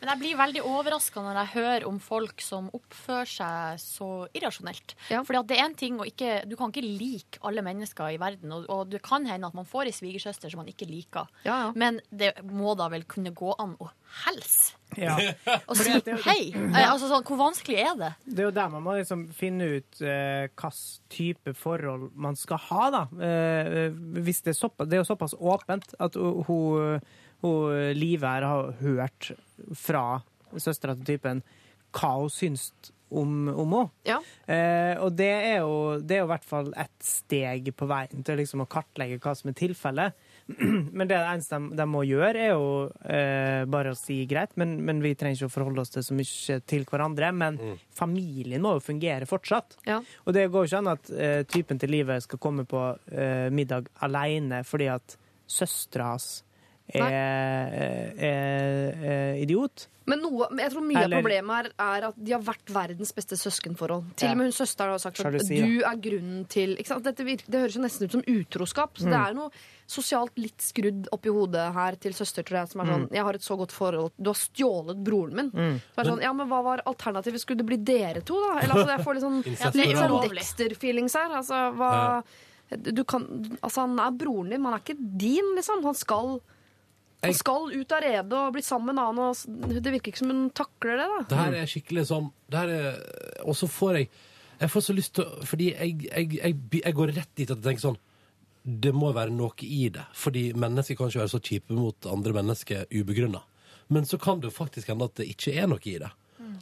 Men 0.00 0.12
jeg 0.12 0.20
blir 0.22 0.38
veldig 0.38 0.62
overraska 0.68 1.22
når 1.24 1.40
jeg 1.40 1.52
hører 1.56 1.86
om 1.88 1.98
folk 2.02 2.42
som 2.44 2.68
oppfører 2.76 3.30
seg 3.30 3.82
så 3.82 4.10
irrasjonelt. 4.36 4.94
Fordi 5.10 5.40
at 5.40 5.50
det 5.50 5.58
er 5.58 5.64
en 5.66 5.78
ting 5.78 5.98
å 5.98 6.06
ikke 6.08 6.42
Du 6.48 6.54
kan 6.58 6.72
ikke 6.72 6.84
like 6.86 7.40
alle 7.46 7.64
mennesker 7.66 8.14
i 8.14 8.20
verden, 8.20 8.52
og, 8.54 8.68
og 8.72 8.92
det 8.92 9.02
kan 9.06 9.26
hende 9.28 9.50
at 9.50 9.56
man 9.58 9.68
får 9.68 9.90
ei 9.90 9.96
svigersøster 9.96 10.52
som 10.52 10.62
man 10.62 10.70
ikke 10.70 10.88
liker. 10.88 11.30
Men 11.78 12.02
det 12.10 12.34
må 12.46 12.76
da 12.78 12.90
vel 12.92 13.06
kunne 13.08 13.34
gå 13.36 13.54
an 13.58 13.76
å 13.82 13.90
helse? 14.24 14.74
Ja. 14.96 15.14
Og 15.68 15.76
si 15.76 15.92
hei! 16.24 16.40
Eh, 16.54 16.86
Altså, 16.88 17.10
sånn, 17.10 17.24
hvor 17.28 17.38
vanskelig 17.40 17.78
er 17.82 17.96
det? 18.00 18.10
Det 18.24 18.42
er 18.42 18.48
jo 18.48 18.54
der 18.56 18.70
man 18.72 18.84
må 18.86 18.96
liksom 18.96 19.26
finne 19.36 19.68
ut 19.76 20.00
eh, 20.00 20.48
hvilken 20.48 21.08
type 21.12 21.54
forhold 21.58 22.08
man 22.16 22.38
skal 22.38 22.60
ha, 22.70 22.88
da. 22.94 23.02
Eh, 23.28 23.88
hvis 24.24 24.42
det, 24.46 24.54
er 24.54 24.58
såpass, 24.58 24.88
det 24.88 24.98
er 24.98 25.02
jo 25.02 25.08
såpass 25.10 25.36
åpent 25.38 25.92
at 26.00 26.16
hun, 26.16 27.04
hun, 27.42 27.50
hun 27.50 27.96
Live 27.98 28.26
her 28.26 28.46
har 28.48 28.72
hørt 28.82 29.32
fra 29.76 30.04
søstera 30.56 30.96
til 30.98 31.16
typen 31.16 31.42
hva 31.96 32.14
hun 32.18 32.32
syns 32.32 32.70
om, 33.08 33.48
om 33.48 33.72
henne. 33.72 33.90
Eh, 34.52 34.94
og 35.00 35.14
det 35.16 35.28
er, 35.32 35.62
jo, 35.62 35.98
det 36.00 36.18
er 36.18 36.22
jo 36.22 36.28
i 36.28 36.32
hvert 36.32 36.48
fall 36.48 36.70
et 36.76 36.96
steg 37.04 37.70
på 37.76 37.88
veien 37.88 38.24
til 38.24 38.40
liksom 38.40 38.64
å 38.64 38.68
kartlegge 38.70 39.20
hva 39.22 39.34
som 39.38 39.50
er 39.50 39.56
tilfellet. 39.58 40.26
Men 40.98 41.08
det 41.08 41.16
eneste 41.18 41.58
de, 41.58 41.78
de 41.78 41.86
må 41.88 42.02
gjøre, 42.08 42.42
er 42.42 42.52
jo 42.52 42.68
eh, 43.08 43.62
bare 43.70 43.92
å 43.94 43.98
si 43.98 44.20
greit, 44.28 44.54
men, 44.60 44.78
men 44.84 45.02
vi 45.04 45.14
trenger 45.18 45.36
ikke 45.36 45.50
å 45.50 45.52
forholde 45.52 45.84
oss 45.84 45.92
til 45.92 46.04
så 46.06 46.16
mye 46.16 46.58
til 46.68 46.86
hverandre. 46.88 47.30
Men 47.36 47.58
familien 47.96 48.64
må 48.64 48.76
jo 48.78 48.84
fungere 48.86 49.28
fortsatt. 49.28 49.78
Og 50.24 50.36
det 50.36 50.46
går 50.48 50.64
jo 50.64 50.70
ikke 50.70 50.82
an 50.82 50.92
at 50.94 51.12
eh, 51.12 51.40
typen 51.48 51.80
til 51.80 51.92
livet 51.92 52.24
skal 52.24 52.40
komme 52.40 52.64
på 52.68 52.84
eh, 53.12 53.48
middag 53.52 53.90
alene 54.04 54.62
fordi 54.68 54.88
at 54.92 55.18
søstera 55.48 56.14
hans 56.14 56.30
er, 56.94 58.14
er, 58.16 58.98
er 59.04 59.38
idiot. 59.42 59.86
Men 60.08 60.22
noe, 60.24 60.46
jeg 60.56 60.72
tror 60.72 60.84
mye 60.88 60.96
Eller- 61.04 61.18
av 61.18 61.22
problemet 61.22 61.56
her 61.58 61.66
er 61.84 62.04
at 62.08 62.14
de 62.24 62.32
har 62.32 62.40
vært 62.40 62.70
verdens 62.72 63.10
beste 63.12 63.36
søskenforhold. 63.36 64.06
Til 64.16 64.28
Ja. 64.28 64.32
og 64.32 64.38
med 64.38 64.44
hun 64.48 64.52
søsteren 64.56 64.90
har 64.94 64.98
sagt 65.02 65.20
at 65.20 65.26
Sjalusi, 65.26 65.58
du 65.60 65.82
er 65.84 65.96
grunnen 66.00 66.46
til 66.48 66.76
ikke 66.78 66.86
sant? 66.86 67.04
Dette 67.04 67.24
virker, 67.26 67.44
Det 67.50 67.60
høres 67.60 67.74
jo 67.76 67.82
nesten 67.82 68.04
ut 68.08 68.12
som 68.12 68.22
utroskap. 68.22 68.94
Så 68.96 69.04
Mm. 69.04 69.10
det 69.10 69.20
er 69.28 69.34
noe 69.34 69.50
sosialt 69.86 70.32
litt 70.38 70.56
skrudd 70.58 71.08
oppi 71.12 71.28
hodet 71.28 71.74
her 71.74 71.92
til 71.96 72.12
søster, 72.12 72.42
tror 72.42 72.60
jeg, 72.64 72.68
som 72.70 72.80
er 72.80 72.84
sånn 72.86 73.08
Mm. 73.08 73.12
Jeg 73.12 73.22
har 73.22 73.34
et 73.34 73.40
så 73.42 73.56
godt 73.58 73.70
forhold 73.72 74.12
Du 74.20 74.30
har 74.30 74.34
stjålet 74.34 75.04
broren 75.04 75.32
min. 75.34 75.50
Mm. 75.50 75.80
Så 75.94 75.98
er 75.98 76.04
sånn, 76.04 76.22
ja, 76.22 76.32
men 76.32 76.48
hva 76.48 76.62
var 76.64 76.78
alternativet? 76.86 77.40
Skulle 77.44 77.58
det 77.58 77.66
bli 77.66 77.76
dere 77.76 78.22
to, 78.22 78.32
da? 78.34 78.60
Eller 78.60 78.74
altså, 78.74 78.96
jeg 78.96 79.04
får 79.04 79.14
litt 79.14 79.22
sånn, 79.22 79.44
litt 79.44 79.96
sånn 79.96 80.30
Dexter-feelings 80.30 81.12
her. 81.12 81.36
Altså, 81.36 81.76
hva 81.76 82.24
du 82.70 83.04
kan, 83.04 83.24
altså, 83.62 83.80
han 83.86 83.98
er 83.98 84.10
broren 84.16 84.48
din, 84.50 84.62
men 84.62 84.72
han 84.72 84.80
er 84.80 84.84
ikke 84.94 85.18
din, 85.18 85.54
liksom. 85.56 85.82
Han 85.84 85.94
skal 85.94 86.40
han 87.20 87.34
skal 87.34 87.72
ut 87.74 87.92
av 87.92 88.02
redet 88.04 88.38
og 88.38 88.52
bli 88.54 88.62
sammen 88.62 88.92
med 88.92 88.98
en 88.98 89.04
annen. 89.08 89.62
Og 89.66 89.76
det 89.82 89.92
virker 89.94 90.12
ikke 90.12 90.22
som 90.22 90.30
hun 90.30 90.50
takler 90.54 91.00
det. 91.00 91.06
da. 91.12 91.22
Det 91.30 91.38
her 91.40 91.56
er 91.58 91.70
skikkelig 91.70 92.04
sånn 92.12 92.28
det 92.48 92.60
her 92.62 93.00
Og 93.48 93.56
så 93.58 93.68
får 93.68 93.98
jeg 93.98 94.10
Jeg 94.60 94.70
får 94.70 94.84
så 94.86 94.94
lyst 94.94 95.12
til 95.18 95.24
å 95.24 95.46
Fordi 95.46 95.66
jeg, 95.72 95.96
jeg, 96.06 96.30
jeg, 96.38 96.54
jeg 96.78 96.94
går 96.94 97.12
rett 97.16 97.32
dit 97.34 97.50
at 97.50 97.58
jeg 97.58 97.64
tenker 97.66 97.84
sånn 97.88 97.98
Det 98.62 98.92
må 98.94 99.10
være 99.16 99.34
noe 99.34 99.66
i 99.66 99.88
det. 99.94 100.04
Fordi 100.14 100.52
mennesker 100.54 100.98
kan 100.98 101.10
ikke 101.10 101.24
være 101.24 101.34
så 101.34 101.42
kjipe 101.50 101.74
mot 101.74 102.10
andre 102.10 102.36
mennesker 102.38 102.86
ubegrunna. 102.94 103.42
Men 103.88 104.06
så 104.06 104.18
kan 104.20 104.40
det 104.40 104.50
jo 104.50 104.56
faktisk 104.58 104.90
hende 104.92 105.08
at 105.08 105.16
det 105.18 105.28
ikke 105.32 105.54
er 105.56 105.70
noe 105.70 105.80
i 105.88 105.96
det. 105.98 106.10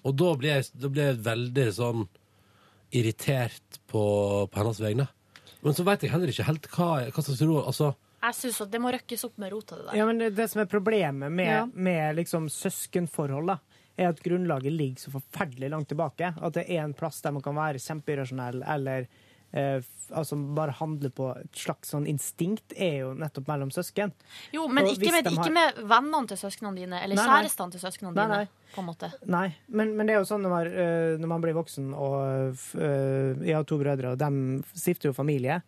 Og 0.06 0.14
da 0.14 0.32
blir 0.38 0.52
jeg, 0.54 0.68
da 0.78 0.90
blir 0.92 1.08
jeg 1.10 1.22
veldig 1.26 1.64
sånn 1.74 2.04
irritert 2.94 3.80
på, 3.90 4.02
på 4.46 4.60
hennes 4.60 4.80
vegne. 4.80 5.08
Men 5.64 5.74
så 5.74 5.86
veit 5.86 6.04
jeg 6.04 6.12
heller 6.12 6.30
ikke 6.30 6.46
helt 6.46 6.68
hva, 6.76 6.90
hva 7.10 7.24
slags 7.24 7.42
råd 7.42 7.64
Altså 7.66 7.88
Jeg 8.26 8.34
syns 8.40 8.60
at 8.66 8.70
det 8.72 8.80
må 8.82 8.90
røkkes 8.94 9.22
opp 9.28 9.36
med 9.38 9.52
rota, 9.54 9.76
det 9.78 9.86
der. 9.90 9.96
Ja, 10.00 10.06
men 10.08 10.18
det, 10.18 10.32
det 10.34 10.48
som 10.50 10.62
er 10.64 10.70
problemet 10.70 11.30
med, 11.32 11.46
Ja. 11.46 11.62
med 11.72 12.16
liksom 12.18 12.48
søskenforhold, 12.50 13.46
da, 13.54 13.58
er 13.96 14.10
at 14.10 14.18
grunnlaget 14.24 14.72
ligger 14.74 15.00
så 15.06 15.12
forferdelig 15.14 15.70
langt 15.72 15.88
tilbake. 15.88 16.34
At 16.36 16.52
det 16.58 16.66
er 16.68 16.82
en 16.84 16.92
plass 16.98 17.22
der 17.24 17.32
man 17.32 17.42
kan 17.46 17.54
være 17.56 17.78
kjempeirrasjonell 17.80 18.62
eller 18.66 19.06
eh, 19.56 19.78
altså 20.10 20.36
bare 20.58 20.74
handle 20.76 21.08
på 21.16 21.30
et 21.38 21.56
slags 21.56 21.94
sånn 21.94 22.04
instinkt, 22.10 22.74
er 22.76 22.98
jo 23.06 23.14
nettopp 23.16 23.46
mellom 23.48 23.70
søsken. 23.72 24.12
Jo, 24.52 24.66
men 24.68 24.90
ikke 24.90 25.12
med, 25.14 25.24
har- 25.30 25.38
ikke 25.38 25.54
med 25.54 25.80
vennene 25.88 26.28
til 26.28 26.36
søsknene 26.42 26.76
dine, 26.76 27.00
eller 27.06 27.16
Nei, 27.16 27.24
nei. 27.24 27.38
kjærestene 27.38 27.72
til 27.72 27.80
søsknene 27.86 28.12
dine. 28.18 28.28
nei. 28.42 28.48
på 28.74 28.82
en 28.82 28.88
måte. 28.90 29.08
Nei, 29.32 29.46
men, 29.72 29.94
men 29.96 30.06
det 30.10 30.16
er 30.16 30.18
jo 30.20 30.28
sånn 30.28 30.42
når 30.44 30.52
man, 30.52 30.66
eh, 30.66 31.16
når 31.22 31.28
man 31.32 31.40
blir 31.46 31.54
voksen 31.56 31.94
og 31.94 32.52
f- 32.58 32.74
eh, 32.76 33.32
Jeg 33.46 33.54
har 33.56 33.64
to 33.64 33.78
brødre, 33.80 34.12
og 34.12 34.18
de 34.20 34.62
stifter 34.76 35.08
jo 35.08 35.16
familie. 35.16 35.62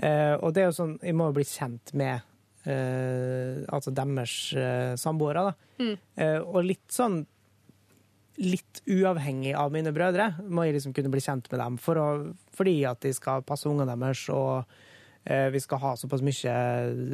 Eh, 0.00 0.34
og 0.40 0.54
det 0.56 0.62
er 0.62 0.70
jo 0.70 0.76
sånn 0.78 0.92
Jeg 1.04 1.12
må 1.12 1.26
jo 1.28 1.36
bli 1.36 1.44
kjent 1.44 1.92
med 1.98 2.22
eh, 2.64 3.60
altså 3.68 3.92
deres 3.92 4.36
uh, 4.56 4.94
samboere, 5.00 5.50
da. 5.50 5.70
Mm. 5.80 5.94
Eh, 6.16 6.38
og 6.40 6.64
litt 6.66 6.86
sånn 6.94 7.22
Litt 8.40 8.80
uavhengig 8.88 9.52
av 9.58 9.72
mine 9.74 9.92
brødre 9.92 10.30
må 10.48 10.64
jeg 10.64 10.78
liksom 10.78 10.94
kunne 10.96 11.10
bli 11.12 11.20
kjent 11.20 11.50
med 11.52 11.60
dem 11.60 11.74
for 11.82 12.00
å, 12.00 12.06
fordi 12.56 12.78
at 12.88 13.02
de 13.04 13.12
skal 13.12 13.44
passe 13.44 13.68
ungene 13.68 13.98
deres, 14.00 14.22
og 14.32 14.62
eh, 15.28 15.50
vi 15.52 15.60
skal 15.60 15.82
ha 15.82 15.90
såpass 16.00 16.22
mye 16.24 16.54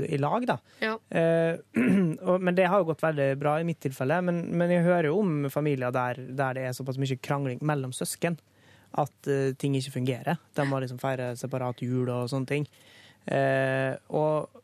i 0.07 0.21
lag, 0.23 0.47
da. 0.47 0.57
Ja. 0.85 0.93
Eh, 1.11 1.59
og, 2.29 2.37
men 2.39 2.55
det 2.55 2.69
har 2.71 2.79
jo 2.79 2.93
gått 2.93 3.03
veldig 3.03 3.27
bra 3.43 3.57
i 3.59 3.67
mitt 3.67 3.81
tilfelle. 3.83 4.21
Men, 4.23 4.39
men 4.55 4.71
jeg 4.71 4.87
hører 4.87 5.11
jo 5.11 5.19
om 5.25 5.51
familier 5.51 5.91
der, 5.91 6.23
der 6.39 6.61
det 6.61 6.69
er 6.69 6.79
såpass 6.79 7.01
mye 7.03 7.19
krangling 7.19 7.59
mellom 7.67 7.97
søsken 7.97 8.39
at 8.95 9.29
uh, 9.31 9.51
ting 9.59 9.75
ikke 9.79 9.93
fungerer. 9.99 10.39
De 10.57 10.65
må 10.69 10.81
liksom 10.81 10.99
feire 11.03 11.33
separat 11.37 11.83
jul 11.85 12.09
og 12.09 12.29
sånne 12.33 12.47
ting. 12.47 12.69
Uh, 13.27 13.97
og, 14.15 14.63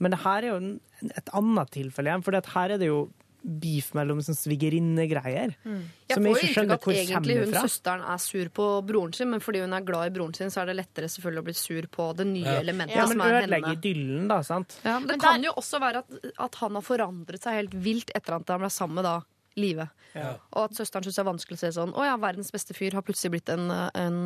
men 0.00 0.10
det 0.14 0.22
her 0.24 0.42
er 0.42 0.50
jo 0.54 0.56
en, 0.62 0.72
et 1.12 1.30
annet 1.36 1.70
tilfelle 1.76 2.08
igjen, 2.12 2.24
for 2.24 2.32
her 2.56 2.76
er 2.76 2.78
det 2.80 2.88
jo 2.88 3.06
beef 3.46 3.92
mellom 3.94 4.18
sånn 4.24 4.34
svigerinnegreier. 4.34 5.52
Mm. 5.62 5.82
Jeg 6.08 6.16
Som 6.16 6.24
får 6.24 6.26
jeg 6.26 6.32
jo 6.32 6.36
ikke 6.36 6.46
inntrykk 6.46 6.56
skjønner 6.56 6.74
at 6.74 6.86
egentlig 7.04 7.36
hun 7.38 7.52
fra. 7.52 7.60
søsteren 7.62 8.02
er 8.10 8.22
sur 8.24 8.48
på 8.58 8.66
broren 8.88 9.12
sin, 9.14 9.30
men 9.30 9.44
fordi 9.44 9.60
hun 9.62 9.76
er 9.76 9.84
glad 9.86 10.08
i 10.10 10.14
broren 10.16 10.34
sin, 10.34 10.50
så 10.50 10.62
er 10.64 10.72
det 10.72 10.76
lettere 10.80 11.10
selvfølgelig 11.12 11.42
å 11.44 11.46
bli 11.46 11.54
sur 11.60 11.86
på 11.94 12.08
det 12.18 12.26
nye 12.26 12.42
Ja. 12.48 12.56
elementet 12.64 12.96
Ja, 12.96 13.06
men 13.06 13.14
som 13.14 13.22
er 13.28 13.38
henne. 13.46 13.60
idyllen, 13.76 14.26
da, 14.32 14.40
sant? 14.42 14.78
Ja, 14.82 14.98
men 14.98 15.08
det 15.12 15.20
kan 15.22 15.46
jo 15.46 15.52
også 15.62 15.78
være 15.80 16.02
at, 16.02 16.18
at 16.48 16.54
han 16.64 16.74
har 16.74 16.82
forandret 16.82 17.42
seg 17.46 17.60
helt 17.60 17.74
vilt 17.86 18.10
etter 18.18 18.34
at 18.40 18.48
han 18.50 18.64
ble 18.64 18.72
sammen 18.72 18.98
med 18.98 19.04
da 19.04 19.20
Live. 19.56 19.88
Ja. 20.16 20.36
Og 20.54 20.68
at 20.68 20.78
søsteren 20.78 21.06
syns 21.06 21.18
det 21.18 21.22
er 21.22 21.30
vanskelig 21.30 21.58
å 21.58 21.60
se 21.60 21.70
sånn 21.76 21.92
Å 21.96 22.04
ja, 22.06 22.16
verdens 22.20 22.52
beste 22.52 22.72
fyr 22.76 22.94
har 22.96 23.04
plutselig 23.04 23.34
blitt 23.34 23.50
en, 23.52 23.68
en 23.68 24.18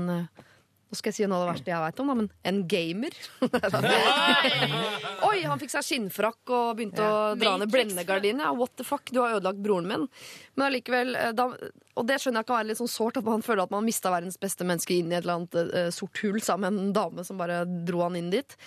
Nå 0.91 0.99
skal 0.99 1.13
jeg 1.13 1.21
si 1.21 1.27
noe 1.31 1.39
av 1.39 1.45
det 1.45 1.51
verste 1.53 1.71
jeg 1.71 1.83
veit 1.85 2.01
om, 2.03 2.09
da, 2.11 2.15
men 2.19 2.29
en 2.51 2.57
gamer. 2.67 3.15
Oi, 5.29 5.37
han 5.47 5.61
fikk 5.61 5.71
seg 5.71 5.87
skinnfrakk 5.87 6.51
og 6.51 6.81
begynte 6.81 7.05
å 7.07 7.21
dra 7.39 7.53
ned 7.61 7.71
blendegardinene. 7.71 8.49
Ja, 8.49 8.51
what 8.59 8.75
the 8.75 8.87
fuck, 8.87 9.13
du 9.15 9.21
har 9.23 9.37
ødelagt 9.37 9.63
broren 9.63 9.87
min. 9.87 10.09
Men 10.59 10.67
allikevel, 10.67 11.15
eh, 11.15 11.31
da, 11.39 11.47
og 11.95 12.09
det 12.11 12.19
skjønner 12.19 12.43
jeg 12.43 12.51
kan 12.51 12.59
være 12.59 12.71
litt 12.73 12.81
sånn 12.83 12.91
sårt, 12.91 13.23
at 13.23 13.31
man 13.31 13.47
føler 13.47 13.69
at 13.69 13.75
man 13.77 13.87
mista 13.87 14.11
verdens 14.11 14.41
beste 14.43 14.67
menneske 14.67 14.97
inn 14.97 15.15
i 15.15 15.21
et 15.21 15.23
eller 15.23 15.39
annet 15.39 15.61
uh, 15.71 15.93
sort 15.95 16.25
hull 16.25 16.43
sammen 16.43 16.75
med 16.75 16.89
en 16.89 16.97
dame 16.99 17.27
som 17.29 17.39
bare 17.39 17.63
dro 17.87 18.03
han 18.09 18.19
inn 18.19 18.35
dit. 18.35 18.59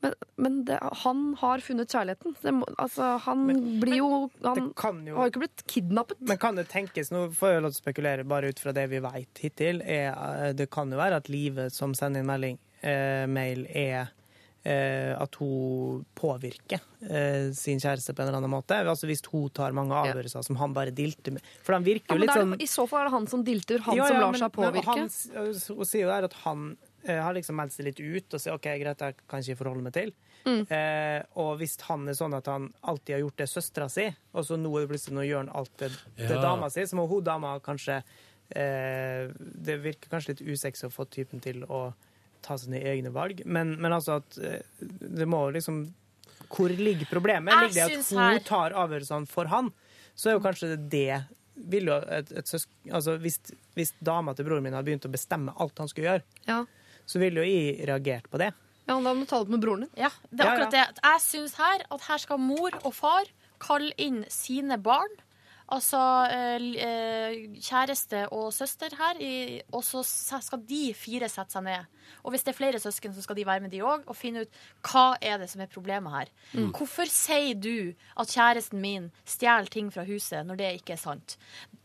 Men, 0.00 0.14
men 0.40 0.54
det, 0.64 0.78
han 1.02 1.34
har 1.40 1.60
funnet 1.64 1.92
kjærligheten. 1.92 2.36
Det 2.40 2.52
altså, 2.80 3.10
han 3.26 3.42
blir 3.82 3.98
jo 3.98 4.06
Han 4.44 5.02
jo 5.06 5.18
har 5.18 5.28
ikke 5.32 5.42
blitt 5.44 5.64
kidnappet. 5.68 6.20
Men 6.24 6.40
kan 6.40 6.56
det 6.56 6.68
tenkes, 6.72 7.12
nå 7.12 7.26
får 7.36 7.52
jeg 7.54 7.64
lov 7.66 7.74
til 7.74 7.80
å 7.80 7.84
spekulere 7.84 8.24
bare 8.28 8.48
ut 8.52 8.62
fra 8.62 8.72
det 8.76 8.86
vi 8.92 9.02
vet 9.04 9.42
hittil, 9.44 9.82
er, 9.84 10.08
eh, 10.14 10.52
det 10.56 10.70
kan 10.72 10.90
jo 10.92 11.00
være 11.00 11.20
at 11.20 11.28
livet 11.32 11.74
som 11.76 11.92
sender 11.98 12.24
inn 12.24 12.30
melding, 12.32 12.58
eh, 12.80 13.26
mail, 13.28 13.66
er 13.76 14.08
eh, 14.64 15.12
at 15.20 15.36
hun 15.40 16.02
påvirker 16.16 16.80
eh, 17.04 17.52
sin 17.56 17.80
kjæreste 17.80 18.14
på 18.16 18.22
en 18.22 18.28
eller 18.28 18.40
annen 18.40 18.52
måte. 18.52 18.76
Altså 18.80 19.08
Hvis 19.08 19.22
hun 19.32 19.48
tar 19.56 19.76
mange 19.76 19.96
avgjørelser 19.96 20.44
som 20.44 20.56
han 20.60 20.72
bare 20.76 20.92
dilter 20.96 21.36
med. 21.36 21.44
For 21.64 21.76
han 21.76 21.84
virker 21.86 22.16
jo 22.16 22.20
ja, 22.20 22.24
litt 22.24 22.36
sånn 22.36 22.56
I 22.60 22.68
så 22.68 22.86
fall 22.88 23.04
er 23.04 23.10
det 23.10 23.16
han 23.18 23.28
som 23.30 23.44
dilter, 23.44 23.84
han 23.86 23.96
Ja, 24.00 24.08
som 24.08 24.20
lar 24.20 24.32
men- 24.32 24.40
seg 24.40 24.48
men 24.48 24.72
påvirke. 24.72 24.96
Han, 24.96 25.52
hun 25.76 25.88
sier 25.88 26.06
jo 26.06 26.12
der 26.12 26.28
at 26.28 26.36
han 26.44 26.70
har 27.08 27.32
liksom 27.34 27.56
meldt 27.56 27.72
seg 27.72 27.86
litt 27.86 28.00
ut 28.00 28.34
og 28.36 28.40
sier 28.42 28.54
OK, 28.54 28.66
greit, 28.82 29.00
jeg 29.00 29.16
kan 29.30 29.40
ikke 29.40 29.56
forholde 29.62 29.82
meg 29.86 29.94
til. 29.96 30.12
Mm. 30.44 30.62
Eh, 30.72 31.22
og 31.40 31.54
hvis 31.60 31.76
han 31.88 32.08
er 32.08 32.16
sånn 32.16 32.34
at 32.36 32.46
han 32.48 32.66
alltid 32.88 33.14
har 33.16 33.22
gjort 33.24 33.36
det 33.42 33.48
søstera 33.48 33.88
si, 33.92 34.06
og 34.32 34.44
så 34.44 34.56
nå 34.60 34.70
er 34.76 34.84
det 34.86 34.90
plutselig 34.92 35.16
nå 35.18 35.24
gjør 35.28 35.42
han 35.44 35.52
alt 35.60 35.72
det, 35.80 35.90
det 36.16 36.30
Ja. 36.34 36.42
dama 36.42 36.70
si, 36.72 36.84
så 36.88 36.96
må 36.96 37.06
hun 37.10 37.24
dama 37.24 37.54
kanskje 37.60 37.98
eh, 38.56 39.28
Det 39.36 39.76
virker 39.84 40.08
kanskje 40.12 40.34
litt 40.34 40.44
usexy 40.48 40.86
å 40.88 40.92
få 40.92 41.04
typen 41.12 41.40
til 41.44 41.64
å 41.68 41.92
ta 42.42 42.56
sine 42.56 42.80
egne 42.80 43.12
valg, 43.12 43.42
men, 43.44 43.74
men 43.80 43.92
altså 43.92 44.16
at 44.22 44.38
eh, 44.40 44.62
det 44.80 45.26
må 45.28 45.42
liksom 45.52 45.82
Hvor 46.50 46.72
ligger 46.72 47.06
problemet? 47.10 47.52
Jeg 47.52 47.68
Ligger 47.68 47.92
det 47.92 48.00
at 48.00 48.10
hun 48.10 48.18
her- 48.24 48.40
tar 48.48 48.72
avgjørelsene 48.72 49.28
for 49.28 49.44
han? 49.52 49.68
Så 50.16 50.30
er 50.30 50.38
jo 50.38 50.44
kanskje 50.44 50.76
det 50.90 51.20
vil 51.70 51.90
jo 51.90 51.98
et, 52.08 52.30
et 52.32 52.48
søsk... 52.48 52.68
Altså, 52.90 53.18
hvis, 53.20 53.36
hvis 53.76 53.90
dama 54.00 54.32
til 54.34 54.46
broren 54.48 54.64
min 54.64 54.72
hadde 54.72 54.88
begynt 54.88 55.04
å 55.04 55.12
bestemme 55.12 55.52
alt 55.60 55.76
han 55.78 55.88
skulle 55.92 56.08
gjøre, 56.08 56.24
Ja. 56.48 56.62
Så 57.06 57.18
ville 57.22 57.40
jo 57.42 57.46
jeg 57.48 57.86
reagert 57.88 58.28
på 58.30 58.38
det. 58.42 58.52
Ja, 58.88 58.96
Da 58.98 59.14
må 59.14 59.20
du 59.22 59.26
ta 59.26 59.38
det 59.38 59.46
opp 59.46 59.54
med 59.54 59.62
broren 59.62 59.86
din. 59.86 59.90
Ja, 59.96 60.10
det 60.30 60.40
er 60.40 60.46
Ja, 60.48 60.52
akkurat 60.52 60.72
det. 60.74 61.02
Jeg 61.04 61.20
syns 61.22 61.54
her 61.60 61.84
at 61.90 62.06
her 62.08 62.18
skal 62.18 62.38
mor 62.42 62.70
og 62.82 62.94
far 62.94 63.28
kalle 63.62 63.92
inn 63.98 64.24
sine 64.28 64.78
barn. 64.82 65.12
Altså 65.70 66.00
eh, 66.26 66.64
eh, 66.82 67.34
kjæreste 67.62 68.24
og 68.34 68.48
søster 68.52 68.90
her, 68.98 69.20
og 69.70 69.84
så 69.86 70.02
skal 70.02 70.64
de 70.66 70.90
fire 70.98 71.28
sette 71.30 71.54
seg 71.54 71.62
ned. 71.62 71.86
Og 72.24 72.32
hvis 72.34 72.42
det 72.42 72.50
er 72.50 72.58
flere 72.58 72.80
søsken, 72.82 73.14
så 73.14 73.22
skal 73.22 73.36
de 73.38 73.44
være 73.46 73.60
med 73.62 73.70
de 73.70 73.78
òg, 73.86 74.02
og 74.10 74.16
finne 74.18 74.42
ut 74.42 74.58
hva 74.90 75.12
er 75.22 75.38
det 75.38 75.46
som 75.52 75.62
er 75.62 75.70
problemet 75.70 76.10
her. 76.10 76.32
Mm. 76.58 76.72
Hvorfor 76.74 77.06
sier 77.06 77.54
du 77.54 77.94
at 78.18 78.34
kjæresten 78.34 78.82
min 78.82 79.12
stjeler 79.24 79.70
ting 79.70 79.92
fra 79.94 80.02
huset, 80.08 80.42
når 80.48 80.58
det 80.58 80.72
ikke 80.80 80.96
er 80.98 81.04
sant? 81.04 81.38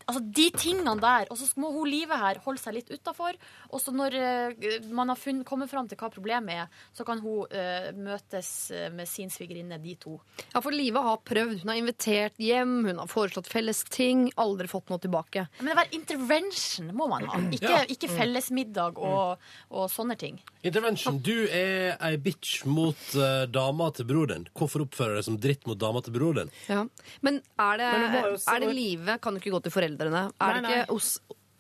Altså 0.06 0.22
De 0.38 0.49
tingene 0.53 0.93
der. 1.01 1.28
Og 1.34 1.38
så 1.39 1.47
må 1.62 1.72
hun 1.74 1.88
livet 1.89 2.20
her 2.22 2.38
holde 2.45 2.62
seg 2.62 2.76
litt 2.78 2.89
utafor. 2.93 3.34
Og 3.74 3.82
så 3.82 3.93
når 3.95 4.16
eh, 4.20 4.76
man 4.93 5.10
har 5.10 5.18
funnet, 5.20 5.45
kommet 5.47 5.70
fram 5.72 5.88
til 5.89 5.97
hva 5.97 6.10
problemet 6.14 6.62
er, 6.66 6.68
så 6.93 7.06
kan 7.08 7.20
hun 7.24 7.45
uh, 7.49 7.89
møtes 7.97 8.49
eh, 8.72 8.89
med 8.93 9.10
sin 9.10 9.32
svigerinne, 9.34 9.80
de 9.82 9.95
to. 9.99 10.20
Ja, 10.53 10.62
for 10.62 10.72
Live 10.76 11.01
har 11.01 11.18
prøvd. 11.26 11.64
Hun 11.64 11.72
har 11.74 11.80
invitert 11.82 12.38
hjem, 12.41 12.76
hun 12.86 13.01
har 13.01 13.10
foreslått 13.12 13.49
felles 13.51 13.82
ting. 13.89 14.28
Aldri 14.38 14.70
fått 14.72 14.93
noe 14.93 15.01
tilbake. 15.01 15.47
Men 15.60 15.72
det 15.74 15.78
var 15.82 15.91
intervention 15.97 16.91
må 16.95 17.08
man 17.12 17.26
ha. 17.32 17.41
Ikke, 17.56 17.72
Ja. 17.74 17.82
ikke 17.89 18.10
fellesmiddag 18.12 18.97
og, 19.01 19.41
og 19.74 19.89
sånne 19.91 20.16
ting. 20.22 20.38
Intervention. 20.66 21.18
Du 21.26 21.34
er 21.49 21.95
ei 22.03 22.16
bitch 22.22 22.64
mot 22.70 22.97
uh, 23.18 23.45
dama 23.49 23.89
til 23.95 24.06
broren. 24.10 24.45
din. 24.45 24.47
Hvorfor 24.58 24.86
oppfører 24.86 25.16
du 25.16 25.20
deg 25.22 25.28
som 25.28 25.38
dritt 25.41 25.66
mot 25.70 25.78
dama 25.82 26.01
til 26.06 26.14
broren? 26.16 26.45
din? 26.45 26.51
Ja. 26.70 26.86
Men 27.26 27.41
er 27.62 27.78
det, 27.82 27.89
Men 27.97 28.38
se- 28.38 28.51
er 28.56 28.60
det 28.66 28.72
Live 28.76 29.18
Kan 29.22 29.34
du 29.34 29.39
ikke 29.41 29.53
gå 29.58 29.62
til 29.64 29.72
foreldrene. 29.72 29.93
Er 30.02 30.62
Nei, 30.62 30.62
det 30.62 30.82
ikke 30.86 30.93
hos 30.93 31.12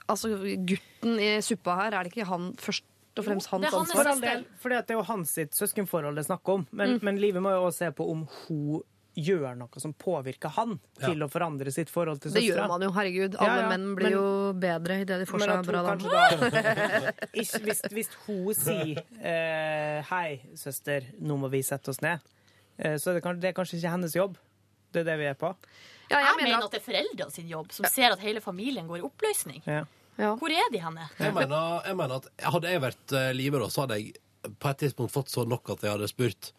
altså, 0.07 0.33
gutten 0.69 1.19
i 1.19 1.29
suppa 1.45 1.77
her, 1.83 1.95
er 1.99 2.03
det 2.07 2.13
ikke 2.13 2.27
han 2.29 2.51
først 2.61 2.85
og 3.15 3.23
fremst 3.23 3.47
hans 3.53 3.63
det 3.63 3.71
er 3.71 3.77
ansvar? 3.79 4.09
For 4.11 4.25
del, 4.25 4.43
fordi 4.59 4.75
at 4.75 4.87
det 4.89 4.95
er 4.95 4.99
jo 4.99 5.05
hans 5.07 5.37
søskenforhold 5.55 6.17
det 6.17 6.25
er 6.25 6.27
snakk 6.33 6.51
om. 6.51 6.67
Men, 6.75 6.99
men 7.05 7.21
livet 7.21 7.43
må 7.43 7.53
jo 7.55 7.63
også 7.69 7.85
se 7.85 7.91
på 7.95 8.09
om 8.11 8.25
hun 8.45 8.83
gjør 9.15 9.53
noe 9.55 9.79
som 9.79 9.93
påvirker 9.95 10.51
han 10.57 10.73
til 10.99 11.23
å 11.23 11.29
forandre 11.31 11.71
sitt 11.71 11.87
forhold 11.87 12.19
til 12.19 12.33
Det 12.35 12.43
gjør 12.43 12.67
man 12.67 12.83
jo, 12.83 12.89
herregud. 12.91 13.37
Alle 13.39 13.61
ja, 13.61 13.69
menn 13.71 13.85
blir 13.95 14.09
men- 14.09 14.17
jo 14.17 14.25
bedre 14.59 14.97
idet 15.05 15.21
de 15.21 15.27
får 15.29 15.45
seg 15.45 15.69
bra 15.69 15.83
dame. 15.87 16.11
da 16.11 17.13
hvis, 17.35 17.81
hvis 17.95 18.11
hun 18.25 18.51
sier 18.59 18.99
eh, 19.21 20.03
'Hei, 20.09 20.41
søster, 20.59 21.07
nå 21.23 21.37
må 21.39 21.47
vi 21.53 21.63
sette 21.63 21.93
oss 21.95 22.01
ned', 22.03 22.19
eh, 22.77 22.97
så 22.99 23.15
det, 23.15 23.23
kan- 23.23 23.39
det 23.39 23.53
er 23.53 23.55
kanskje 23.55 23.79
ikke 23.79 23.95
hennes 23.95 24.15
jobb. 24.15 24.35
Det 24.91 25.05
er 25.05 25.11
det 25.13 25.17
vi 25.23 25.29
er 25.31 25.39
på. 25.39 25.55
Ja, 26.09 26.19
Jeg, 26.21 26.35
mener 26.41 26.65
at 26.65 26.73
det 26.73 26.81
er 26.81 26.85
foreldrene 26.85 27.33
sin 27.33 27.47
jobb, 27.49 27.71
som 27.73 27.87
ser 27.89 28.13
at 28.13 28.21
hele 28.21 28.41
familien 28.43 28.87
går 28.87 29.01
i 29.01 29.05
oppløsning. 29.07 29.63
Ja. 29.65 29.83
Hvor 30.15 30.51
er 30.51 30.69
de 30.71 30.79
henne? 30.79 31.09
Jeg 31.19 31.33
mener, 31.35 31.81
jeg 31.83 31.95
mener 31.99 32.21
at 32.21 32.29
Hadde 32.53 32.71
jeg 32.71 32.81
vært 32.83 33.15
uh, 33.15 33.59
da, 33.59 33.67
så 33.67 33.83
hadde 33.83 33.97
jeg 33.99 34.13
på 34.61 34.69
et 34.69 34.83
tidspunkt 34.85 35.11
fått 35.11 35.33
så 35.33 35.43
nok 35.49 35.73
at 35.73 35.83
jeg 35.83 35.91
hadde 35.91 36.07
spurt 36.07 36.51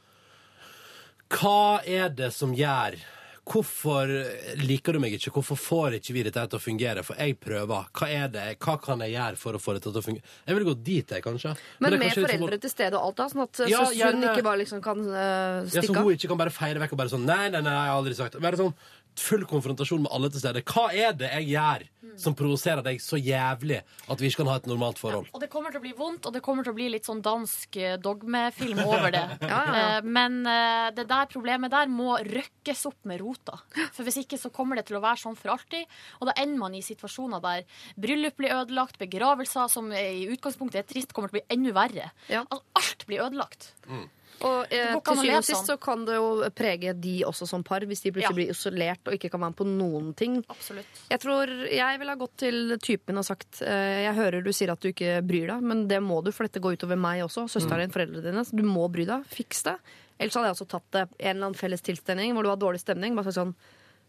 Hva 1.32 1.80
er 1.86 2.10
det 2.12 2.32
som 2.36 2.52
gjør 2.56 2.98
Hvorfor 3.46 4.10
liker 4.58 4.96
du 4.96 4.98
meg 4.98 5.12
ikke? 5.14 5.30
Hvorfor 5.36 5.58
får 5.60 5.96
ikke 6.00 6.14
vi 6.16 6.22
dette 6.26 6.42
til 6.50 6.58
å 6.58 6.62
fungere? 6.62 7.04
For 7.06 7.14
jeg 7.22 7.36
prøver. 7.38 7.84
Hva 7.94 8.08
er 8.10 8.32
det? 8.34 8.46
Hva 8.58 8.74
kan 8.82 9.04
jeg 9.04 9.12
gjøre 9.14 9.38
for 9.38 9.54
å 9.54 9.60
få 9.62 9.76
dette 9.76 9.92
til 9.92 10.00
å 10.00 10.02
fungere? 10.02 10.32
Jeg 10.48 10.58
vil 10.58 10.66
gå 10.66 10.74
dit, 10.88 11.14
jeg, 11.14 11.22
kanskje. 11.22 11.52
Men 11.78 11.94
det 11.94 12.00
er 12.00 12.02
med 12.02 12.10
kanskje 12.10 12.24
foreldre 12.24 12.32
som 12.32 12.42
foreldre 12.42 12.58
til 12.64 12.72
stede 12.72 12.98
og 12.98 13.06
alt, 13.06 13.20
da, 13.20 13.28
sånn 13.30 13.44
at 13.44 13.60
Ja, 13.70 13.84
søsteren 13.84 14.00
gjerne- 14.00 14.32
ikke 14.32 14.46
bare 14.48 14.60
liksom 14.64 14.82
kan 14.82 14.98
av? 14.98 15.70
Ja, 15.70 15.82
så 15.86 15.94
hun 15.94 16.10
ikke 16.16 16.32
kan 16.34 16.42
bare 16.42 16.54
feire 16.58 16.82
vekk 16.82 16.96
og 16.96 16.98
bare 16.98 17.14
sånn 17.14 17.24
Nei, 17.24 17.44
nei, 17.54 17.60
nei, 17.62 17.70
jeg 17.70 17.92
har 17.92 18.00
aldri 18.00 18.18
sagt 18.18 18.40
Bare 18.42 18.58
sånn 18.58 18.74
full 19.20 19.44
konfrontasjon 19.48 20.02
med 20.04 20.12
alle 20.14 20.28
til 20.32 20.42
stede. 20.42 20.62
Hva 20.66 20.88
er 20.94 21.12
det 21.16 21.30
jeg 21.32 21.48
gjør 21.54 21.84
som 22.16 22.34
provoserer 22.38 22.80
deg 22.86 23.00
så 23.02 23.18
jævlig 23.20 23.78
at 23.82 24.20
vi 24.22 24.28
ikke 24.30 24.40
kan 24.42 24.50
ha 24.52 24.56
et 24.60 24.68
normalt 24.70 25.00
forhold? 25.00 25.26
Og 25.34 25.42
det 25.42 25.48
kommer 25.52 25.74
til 25.74 25.80
å 25.80 25.84
bli 25.84 25.92
vondt, 25.98 26.28
og 26.28 26.34
det 26.36 26.42
kommer 26.44 26.64
til 26.64 26.72
å 26.72 26.76
bli 26.78 26.88
litt 26.94 27.08
sånn 27.08 27.20
dansk 27.24 27.76
eh, 27.80 27.96
dogmefilm 28.02 28.80
over 28.86 29.10
det. 29.14 29.24
Ja, 29.46 29.48
ja, 29.48 29.76
ja. 29.76 29.86
Eh, 29.98 30.08
Men 30.16 30.38
eh, 30.48 30.88
det 30.96 31.06
der 31.10 31.28
problemet 31.32 31.72
der 31.74 31.90
må 31.92 32.16
røkkes 32.24 32.86
opp 32.88 32.98
med 33.08 33.20
rota. 33.22 33.58
For 33.92 34.06
hvis 34.06 34.20
ikke 34.24 34.38
så 34.40 34.50
kommer 34.54 34.80
det 34.80 34.86
til 34.88 34.98
å 34.98 35.04
være 35.04 35.20
sånn 35.22 35.36
for 35.38 35.54
alltid. 35.56 35.84
Og 36.20 36.30
da 36.30 36.36
ender 36.40 36.60
man 36.64 36.74
i 36.78 36.82
situasjoner 36.84 37.42
der 37.44 37.64
bryllup 38.00 38.36
blir 38.40 38.54
ødelagt, 38.56 38.98
begravelser 39.02 39.68
som 39.72 39.92
i 39.92 40.26
utgangspunktet 40.32 40.82
er 40.84 40.88
trist, 40.88 41.12
kommer 41.16 41.32
til 41.32 41.40
å 41.40 41.42
bli 41.42 41.56
enda 41.58 41.74
verre. 41.76 42.10
Altså, 42.32 42.62
alt 42.80 43.06
blir 43.08 43.24
ødelagt. 43.26 43.72
Og 44.44 44.66
eh, 44.68 44.92
til 45.00 45.16
syvende 45.16 45.38
og 45.38 45.44
sist 45.46 45.56
sånn. 45.62 45.68
så 45.70 45.76
kan 45.80 46.04
det 46.04 46.16
jo 46.18 46.26
prege 46.54 46.92
de 47.00 47.14
også 47.24 47.46
som 47.48 47.62
par, 47.64 47.80
hvis 47.88 48.02
de 48.04 48.12
plutselig 48.12 48.28
Ja. 48.28 48.36
blir 48.36 48.50
isolert 48.52 49.08
og 49.08 49.14
ikke 49.16 49.30
kan 49.32 49.40
være 49.40 49.54
med 49.54 49.56
på 49.56 49.66
noen 49.70 50.10
ting. 50.14 50.34
Absolutt. 50.52 51.00
Jeg 51.08 51.20
tror 51.22 51.52
jeg 51.72 51.98
ville 52.02 52.12
ha 52.12 52.20
gått 52.20 52.36
til 52.36 52.76
typen 52.78 53.16
og 53.16 53.24
sagt 53.24 53.62
eh, 53.62 54.02
Jeg 54.04 54.14
hører 54.18 54.44
du 54.44 54.52
sier 54.52 54.72
at 54.72 54.80
du 54.80 54.88
ikke 54.92 55.22
bryr 55.26 55.46
deg, 55.54 55.62
men 55.62 55.86
det 55.88 56.02
må 56.02 56.22
du, 56.22 56.32
for 56.32 56.44
dette 56.44 56.60
går 56.60 56.76
utover 56.76 56.96
meg 57.00 57.22
også. 57.24 57.46
Søsteren 57.48 57.86
din, 57.86 57.94
foreldrene 57.96 58.22
dine. 58.28 58.44
Så 58.44 58.56
du 58.56 58.62
må 58.66 58.88
bry 58.92 59.06
deg. 59.08 59.24
Fiks 59.32 59.62
det. 59.64 59.78
Ellers 60.18 60.34
hadde 60.36 60.48
jeg 60.48 60.56
også 60.56 60.68
tatt 60.68 60.86
det 60.92 61.00
en 61.06 61.36
eller 61.36 61.46
annen 61.50 61.58
felles 61.58 61.82
tilstelning 61.84 62.32
hvor 62.36 62.42
du 62.42 62.48
har 62.52 62.56
dårlig 62.60 62.80
stemning. 62.80 63.16
Bare 63.16 63.32
sånn 63.32 63.54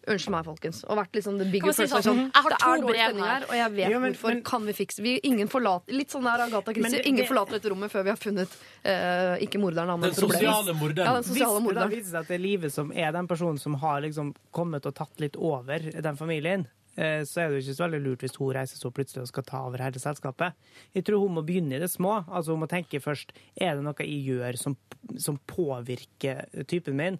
Unnskyld 0.08 0.32
meg, 0.32 0.46
folkens. 0.48 0.84
Og 0.88 0.98
vært 0.98 1.12
liksom 1.18 1.38
the 1.38 1.46
bigger 1.52 1.74
person. 1.74 2.02
sånn, 2.02 2.20
jeg 2.32 2.44
har 2.44 2.56
to 2.58 2.88
brev 2.88 3.18
her. 3.20 3.44
og 3.50 3.56
jeg 3.58 3.72
vet 3.76 3.90
Jo, 3.92 4.00
men- 4.00 4.14
hvorfor. 4.14 4.28
men- 4.34 4.44
kan 4.44 4.66
vi 4.66 4.74
fikse 4.74 5.02
vi, 5.04 5.20
Ingen 5.24 5.48
forlater 5.50 5.92
Litt 5.94 6.10
sånn 6.10 6.24
der 6.24 6.44
Agatha 6.46 6.72
Men 6.72 6.76
Christie. 6.82 7.02
Ingen 7.06 7.26
det- 7.26 7.28
forlater 7.30 7.52
dette 7.60 7.70
rommet 7.70 7.92
før 7.92 8.04
vi 8.04 8.10
har 8.10 8.18
funnet 8.18 8.48
uh, 8.86 9.36
ikke 9.44 9.60
morderen, 9.60 9.88
men 10.00 10.02
Den 10.02 10.14
sosiale 10.14 10.74
morderen. 10.74 11.06
Ja, 11.06 11.14
den 11.14 11.24
Hvis 11.24 11.68
det 11.68 11.76
da 11.76 11.88
viser 11.88 12.12
seg 12.12 12.20
at 12.22 12.28
det 12.28 12.36
er 12.40 12.44
livet 12.44 12.72
som 12.72 12.92
er 12.92 13.12
den 13.12 13.28
personen 13.28 13.60
som 13.60 13.74
har 13.76 14.02
liksom 14.02 14.34
kommet 14.54 14.86
og 14.86 14.96
tatt 14.96 15.20
litt 15.20 15.36
over 15.36 15.80
den 15.80 16.16
familien, 16.16 16.68
så 16.98 17.42
er 17.44 17.52
det 17.52 17.60
jo 17.60 17.62
ikke 17.62 17.76
så 17.78 17.84
veldig 17.86 18.00
lurt 18.02 18.24
hvis 18.26 18.36
hun 18.42 18.54
reiser 18.58 18.80
så 18.82 18.90
plutselig 18.92 19.22
og 19.22 19.30
skal 19.30 19.46
ta 19.46 19.60
over 19.68 19.84
hele 19.86 20.02
selskapet. 20.02 20.56
Jeg 20.98 21.06
tror 21.06 21.22
hun 21.22 21.36
må 21.38 21.44
begynne 21.46 21.78
i 21.78 21.82
det 21.84 21.92
små. 21.94 22.24
Altså 22.28 22.56
Hun 22.56 22.64
må 22.64 22.70
tenke 22.72 23.00
først 23.04 23.32
er 23.56 23.76
det 23.78 23.84
noe 23.86 23.94
jeg 24.02 24.26
gjør 24.26 24.58
som, 24.58 24.76
som 25.22 25.38
påvirker 25.48 26.46
typen 26.68 26.98
min 26.98 27.20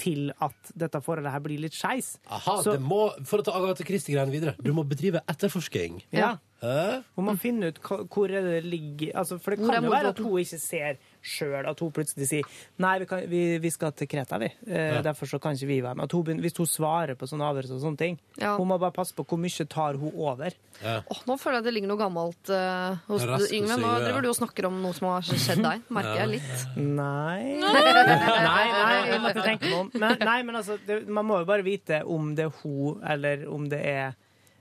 til 0.00 0.32
at 0.40 0.72
dette 0.78 1.00
forholdet 1.04 1.32
her 1.34 1.42
blir 1.44 1.60
litt 1.60 1.76
skeis. 1.76 2.14
Aha, 2.30 2.62
Så- 2.62 2.72
det 2.72 2.80
må, 2.80 3.12
For 3.28 3.38
å 3.38 3.44
ta 3.44 3.52
Agathe 3.52 3.84
Christie-greiene 3.84 4.32
videre. 4.32 4.54
Du 4.62 4.72
må 4.72 4.84
bedrive 4.88 5.20
etterforsking. 5.28 6.02
Ja. 6.12 6.38
Hæ? 6.62 7.04
Hun 7.14 7.24
må 7.28 7.36
finne 7.38 7.68
ut 7.70 7.76
hvor 7.84 8.30
er 8.34 8.42
det 8.42 8.64
ligger 8.64 9.12
altså, 9.14 9.36
For 9.38 9.54
det 9.54 9.60
kan 9.62 9.84
jo 9.84 9.90
være 9.92 10.08
at 10.10 10.18
hun 10.18 10.40
ikke 10.40 10.58
ser 10.58 10.96
sjøl 11.24 11.66
at 11.68 11.80
hun 11.82 11.90
plutselig 11.92 12.28
sier 12.30 12.46
Nei, 12.82 12.94
vi, 13.02 13.06
kan, 13.10 13.22
vi, 13.30 13.40
vi 13.62 13.70
skal 13.74 13.92
til 13.96 14.08
Kreta, 14.10 14.38
vi. 14.42 14.48
Eh, 14.66 14.86
Ja. 14.98 15.02
Derfor 15.04 15.26
så 15.30 15.38
kan 15.42 15.54
ikke 15.56 15.66
vi 15.68 15.80
være 15.84 15.94
med. 15.98 16.04
At 16.08 16.12
hun, 16.16 16.40
hvis 16.42 16.56
hun 16.56 16.66
svarer 16.66 17.14
på 17.18 17.26
sånne 17.28 17.46
avgjørelser 17.48 17.76
og 17.76 17.82
sånne 17.82 17.98
ting, 18.00 18.18
Ja. 18.40 18.56
hun 18.56 18.68
må 18.70 18.78
bare 18.80 18.94
passe 18.94 19.14
på 19.14 19.24
hvor 19.26 19.38
mye 19.40 19.66
tar 19.68 19.98
hun 20.00 20.12
over. 20.14 20.54
Ja. 20.82 21.00
Oh, 21.10 21.20
nå 21.26 21.36
føler 21.38 21.58
jeg 21.58 21.64
det 21.68 21.74
ligger 21.74 21.90
noe 21.92 22.00
gammelt 22.00 22.50
uh, 22.54 22.96
hos 23.08 23.26
Yngve. 23.52 23.76
Nå 23.80 23.90
ja. 23.92 23.98
driver 24.06 24.22
du 24.22 24.28
og 24.30 24.36
snakker 24.38 24.68
om 24.70 24.80
noe 24.82 24.94
som 24.96 25.08
har 25.10 25.26
skjedd 25.26 25.62
deg, 25.64 25.84
merker 25.98 26.22
jeg 26.22 26.32
litt. 26.36 26.66
Nei 26.76 27.58
Nei, 27.58 28.64
nei, 28.72 28.96
jeg 29.10 29.20
måtte 29.22 29.44
tenke 29.44 29.68
meg 29.68 29.78
om. 29.78 29.90
Men, 29.98 30.16
nei, 30.24 30.38
men 30.46 30.58
altså, 30.60 30.78
det, 30.86 31.02
man 31.08 31.26
må 31.28 31.40
jo 31.42 31.48
bare 31.48 31.66
vite 31.66 32.02
om 32.06 32.32
det 32.38 32.46
er 32.48 32.54
hun, 32.62 33.00
eller 33.04 33.46
om 33.50 33.68
det 33.70 33.80
er 33.82 34.04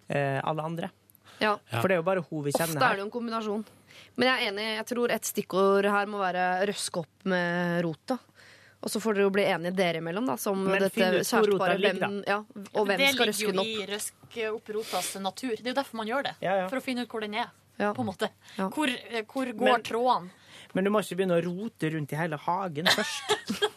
eh, 0.10 0.40
alle 0.44 0.66
andre. 0.66 0.90
Ja. 1.40 1.54
Ja. 1.70 1.82
For 1.82 1.88
det 1.88 1.98
er 1.98 2.02
jo 2.02 2.08
bare 2.08 2.24
hun 2.26 2.46
vi 2.48 2.52
kjenner 2.56 2.74
her. 2.74 2.80
Ofte 2.80 2.88
er 2.90 2.96
det 2.98 3.04
jo 3.04 3.08
en 3.08 3.14
kombinasjon. 3.14 3.66
Men 4.18 4.28
jeg 4.30 4.38
er 4.48 4.52
enig, 4.52 4.66
jeg 4.78 4.86
tror 4.92 5.12
et 5.14 5.26
stikkord 5.30 5.86
her 5.86 6.06
må 6.10 6.20
være 6.22 6.46
røske 6.70 7.04
opp 7.04 7.26
med 7.30 7.82
rota. 7.86 8.18
Og 8.82 8.92
så 8.94 9.00
får 9.02 9.16
dere 9.18 9.26
jo 9.26 9.30
bli 9.34 9.44
enige 9.50 9.74
dere 9.76 9.98
imellom, 10.02 10.26
da, 10.30 10.36
som 10.38 10.60
Men 10.64 10.80
dette 10.86 11.02
kjæresteparet. 11.02 11.80
ligger. 11.82 11.98
Hvem, 12.08 12.18
ja, 12.30 12.38
og 12.74 12.86
hvem 12.86 12.98
det 13.02 13.08
skal 13.14 13.26
ligger 13.26 13.32
røske 13.32 13.46
jo 13.48 13.52
den 13.52 13.60
opp? 13.60 13.68
i 13.68 13.88
røske 13.90 14.50
opp 14.54 14.70
rotas 14.76 15.10
natur. 15.22 15.56
Det 15.58 15.66
er 15.66 15.72
jo 15.74 15.78
derfor 15.82 15.98
man 15.98 16.08
gjør 16.12 16.24
det. 16.30 16.36
Ja, 16.46 16.56
ja. 16.62 16.68
For 16.70 16.78
å 16.78 16.84
finne 16.86 17.02
ut 17.08 17.10
hvor 17.10 17.22
den 17.26 17.34
er. 17.42 17.50
Ja. 17.78 17.92
På 17.94 18.02
en 18.06 18.10
måte. 18.12 18.30
Ja. 18.58 18.70
Hvor, 18.74 18.88
eh, 18.90 19.24
hvor 19.26 19.46
går 19.54 19.72
Men- 19.72 19.84
trådene? 19.84 20.30
Men 20.74 20.84
du 20.84 20.90
må 20.92 21.00
ikke 21.02 21.16
begynne 21.18 21.38
å 21.38 21.44
rote 21.46 21.90
rundt 21.94 22.12
i 22.14 22.16
hele 22.20 22.38
hagen 22.38 22.86
først. 22.86 23.36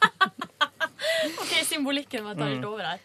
OK, 1.40 1.52
symbolikken 1.68 2.24
må 2.24 2.32
jeg 2.32 2.40
ta 2.40 2.48
litt 2.50 2.66
over 2.66 2.86
her. 2.86 3.00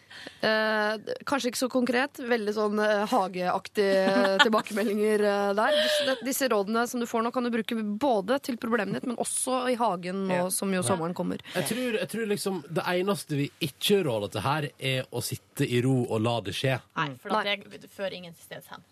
Eh, 0.46 1.14
kanskje 1.28 1.52
ikke 1.52 1.60
så 1.60 1.68
konkret. 1.72 2.20
Veldig 2.30 2.54
sånn 2.56 2.80
eh, 2.82 3.04
hageaktige 3.10 4.14
tilbakemeldinger 4.44 5.24
eh, 5.26 5.50
der. 5.58 5.78
Disse, 5.80 6.16
disse 6.26 6.50
rådene 6.52 6.86
som 6.90 7.02
du 7.02 7.08
får 7.08 7.26
nå, 7.26 7.32
kan 7.34 7.46
du 7.46 7.52
bruke 7.54 7.78
både 8.06 8.38
til 8.46 8.60
problemet 8.62 8.98
ditt, 8.98 9.08
men 9.10 9.20
også 9.22 9.64
i 9.72 9.78
hagen 9.80 10.26
nå 10.30 10.46
som 10.54 10.72
jo 10.74 10.84
sommeren 10.86 11.16
kommer. 11.16 11.42
Jeg 11.56 11.70
tror, 11.70 12.00
jeg 12.00 12.12
tror 12.12 12.30
liksom 12.32 12.62
det 12.68 12.86
eneste 12.96 13.42
vi 13.42 13.50
ikke 13.64 14.02
råder 14.06 14.34
til 14.36 14.46
her, 14.46 14.70
er 14.78 15.10
å 15.10 15.24
sitte 15.24 15.45
i 15.64 15.80
ro 15.84 15.94
og 16.04 16.20
la 16.20 16.34
det 16.44 16.54
skje. 16.56 16.76
Nei, 16.98 17.08
for 17.22 17.32
det 17.46 17.90
fører 17.92 18.16
ingen 18.18 18.34
steds 18.36 18.68
hen. 18.72 18.84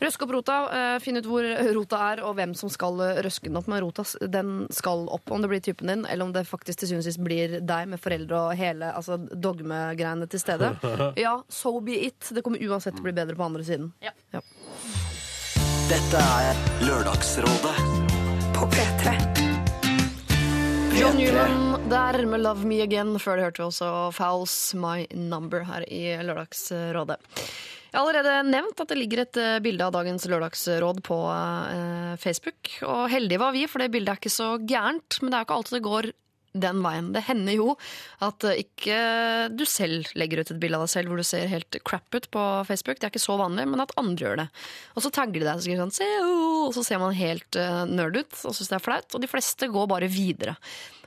Røsk 0.00 0.22
opp 0.24 0.32
rota, 0.32 0.56
eh, 0.72 0.98
finn 1.00 1.16
ut 1.20 1.28
hvor 1.28 1.46
rota 1.76 2.00
er, 2.12 2.22
og 2.24 2.36
hvem 2.38 2.54
som 2.56 2.72
skal 2.72 3.00
eh, 3.04 3.20
røske 3.24 3.48
den 3.48 3.58
opp. 3.60 3.68
Men 3.70 3.82
rota 3.84 4.04
den 4.32 4.54
skal 4.74 5.06
opp, 5.12 5.30
om 5.30 5.42
det 5.44 5.50
blir 5.52 5.64
typen 5.64 5.92
din, 5.92 6.06
eller 6.06 6.28
om 6.28 6.32
det 6.36 6.46
faktisk 6.48 6.82
til 6.82 6.92
syvende 6.92 7.06
og 7.06 7.10
sist 7.10 7.24
blir 7.24 7.58
deg 7.60 7.90
med 7.92 8.00
foreldre 8.00 8.40
og 8.48 8.56
hele 8.60 8.92
altså 8.92 9.18
dogmegreiene 9.18 10.28
til 10.30 10.42
stede. 10.42 10.74
Ja, 11.20 11.40
so 11.48 11.80
be 11.84 11.96
it. 12.06 12.30
Det 12.32 12.42
kommer 12.44 12.60
uansett 12.62 12.94
til 12.96 13.02
å 13.04 13.08
bli 13.08 13.16
bedre 13.16 13.36
på 13.36 13.44
andre 13.44 13.64
siden. 13.66 13.92
Ja. 14.04 14.14
Ja. 14.32 14.40
Dette 15.90 16.22
er 16.22 16.60
Lørdagsrådet 16.86 17.76
På 18.54 18.68
P3. 18.70 19.49
John 20.96 21.16
Newman 21.16 21.88
der 21.90 22.26
med 22.26 22.40
'Love 22.40 22.64
Me 22.64 22.80
Again'. 22.82 23.18
Før 23.18 23.36
det 23.36 23.44
hørte 23.44 23.62
vi 23.62 23.66
også 23.68 24.12
'Fouls 24.14 24.74
My 24.74 25.06
Number' 25.10 25.64
her 25.64 25.84
i 25.86 26.16
Lørdagsrådet. 26.22 27.18
Jeg 27.90 27.98
har 27.98 28.06
allerede 28.06 28.50
nevnt 28.50 28.80
at 28.80 28.88
det 28.88 28.98
ligger 28.98 29.22
et 29.24 29.36
eh, 29.36 29.58
bilde 29.58 29.82
av 29.82 29.92
dagens 29.92 30.26
lørdagsråd 30.30 31.02
på 31.02 31.18
eh, 31.26 32.16
Facebook. 32.22 32.70
Og 32.86 33.10
heldige 33.10 33.40
var 33.42 33.52
vi, 33.52 33.66
for 33.66 33.82
det 33.82 33.90
bildet 33.90 34.14
er 34.14 34.20
ikke 34.20 34.30
så 34.30 34.58
gærent. 34.62 35.18
Men 35.20 35.30
det 35.30 35.36
er 35.36 35.42
jo 35.42 35.48
ikke 35.48 35.58
alltid 35.58 35.76
det 35.76 35.88
går 35.88 36.10
den 36.52 36.82
veien. 36.84 37.10
Det 37.14 37.24
hender 37.28 37.56
jo 37.56 37.74
at 38.24 38.46
eh, 38.48 38.62
ikke 38.64 38.98
du 39.54 39.64
selv 39.68 40.10
legger 40.18 40.42
ut 40.42 40.52
et 40.52 40.60
bilde 40.62 40.78
av 40.78 40.86
deg 40.86 40.92
selv 40.94 41.12
hvor 41.12 41.20
du 41.20 41.26
ser 41.26 41.50
helt 41.50 41.80
crap 41.86 42.08
ut 42.14 42.30
på 42.32 42.46
Facebook. 42.68 43.00
Det 43.00 43.08
er 43.08 43.14
ikke 43.14 43.22
så 43.22 43.38
vanlig, 43.40 43.66
men 43.70 43.84
at 43.84 43.94
andre 44.00 44.26
gjør 44.26 44.40
det. 44.42 44.48
Og 44.96 45.04
så 45.04 45.12
tagger 45.14 45.40
de 45.40 45.48
deg 45.48 45.80
sånn 45.80 45.94
«Seo», 45.94 46.30
og 46.68 46.72
så 46.76 46.84
ser 46.86 47.00
man 47.02 47.16
helt 47.16 47.56
uh, 47.58 47.84
nerd 47.88 48.18
ut 48.20 48.40
og 48.44 48.54
syns 48.56 48.70
det 48.70 48.78
er 48.78 48.84
flaut. 48.84 49.14
Og 49.16 49.22
de 49.22 49.30
fleste 49.30 49.68
går 49.70 49.88
bare 49.90 50.10
videre. 50.10 50.56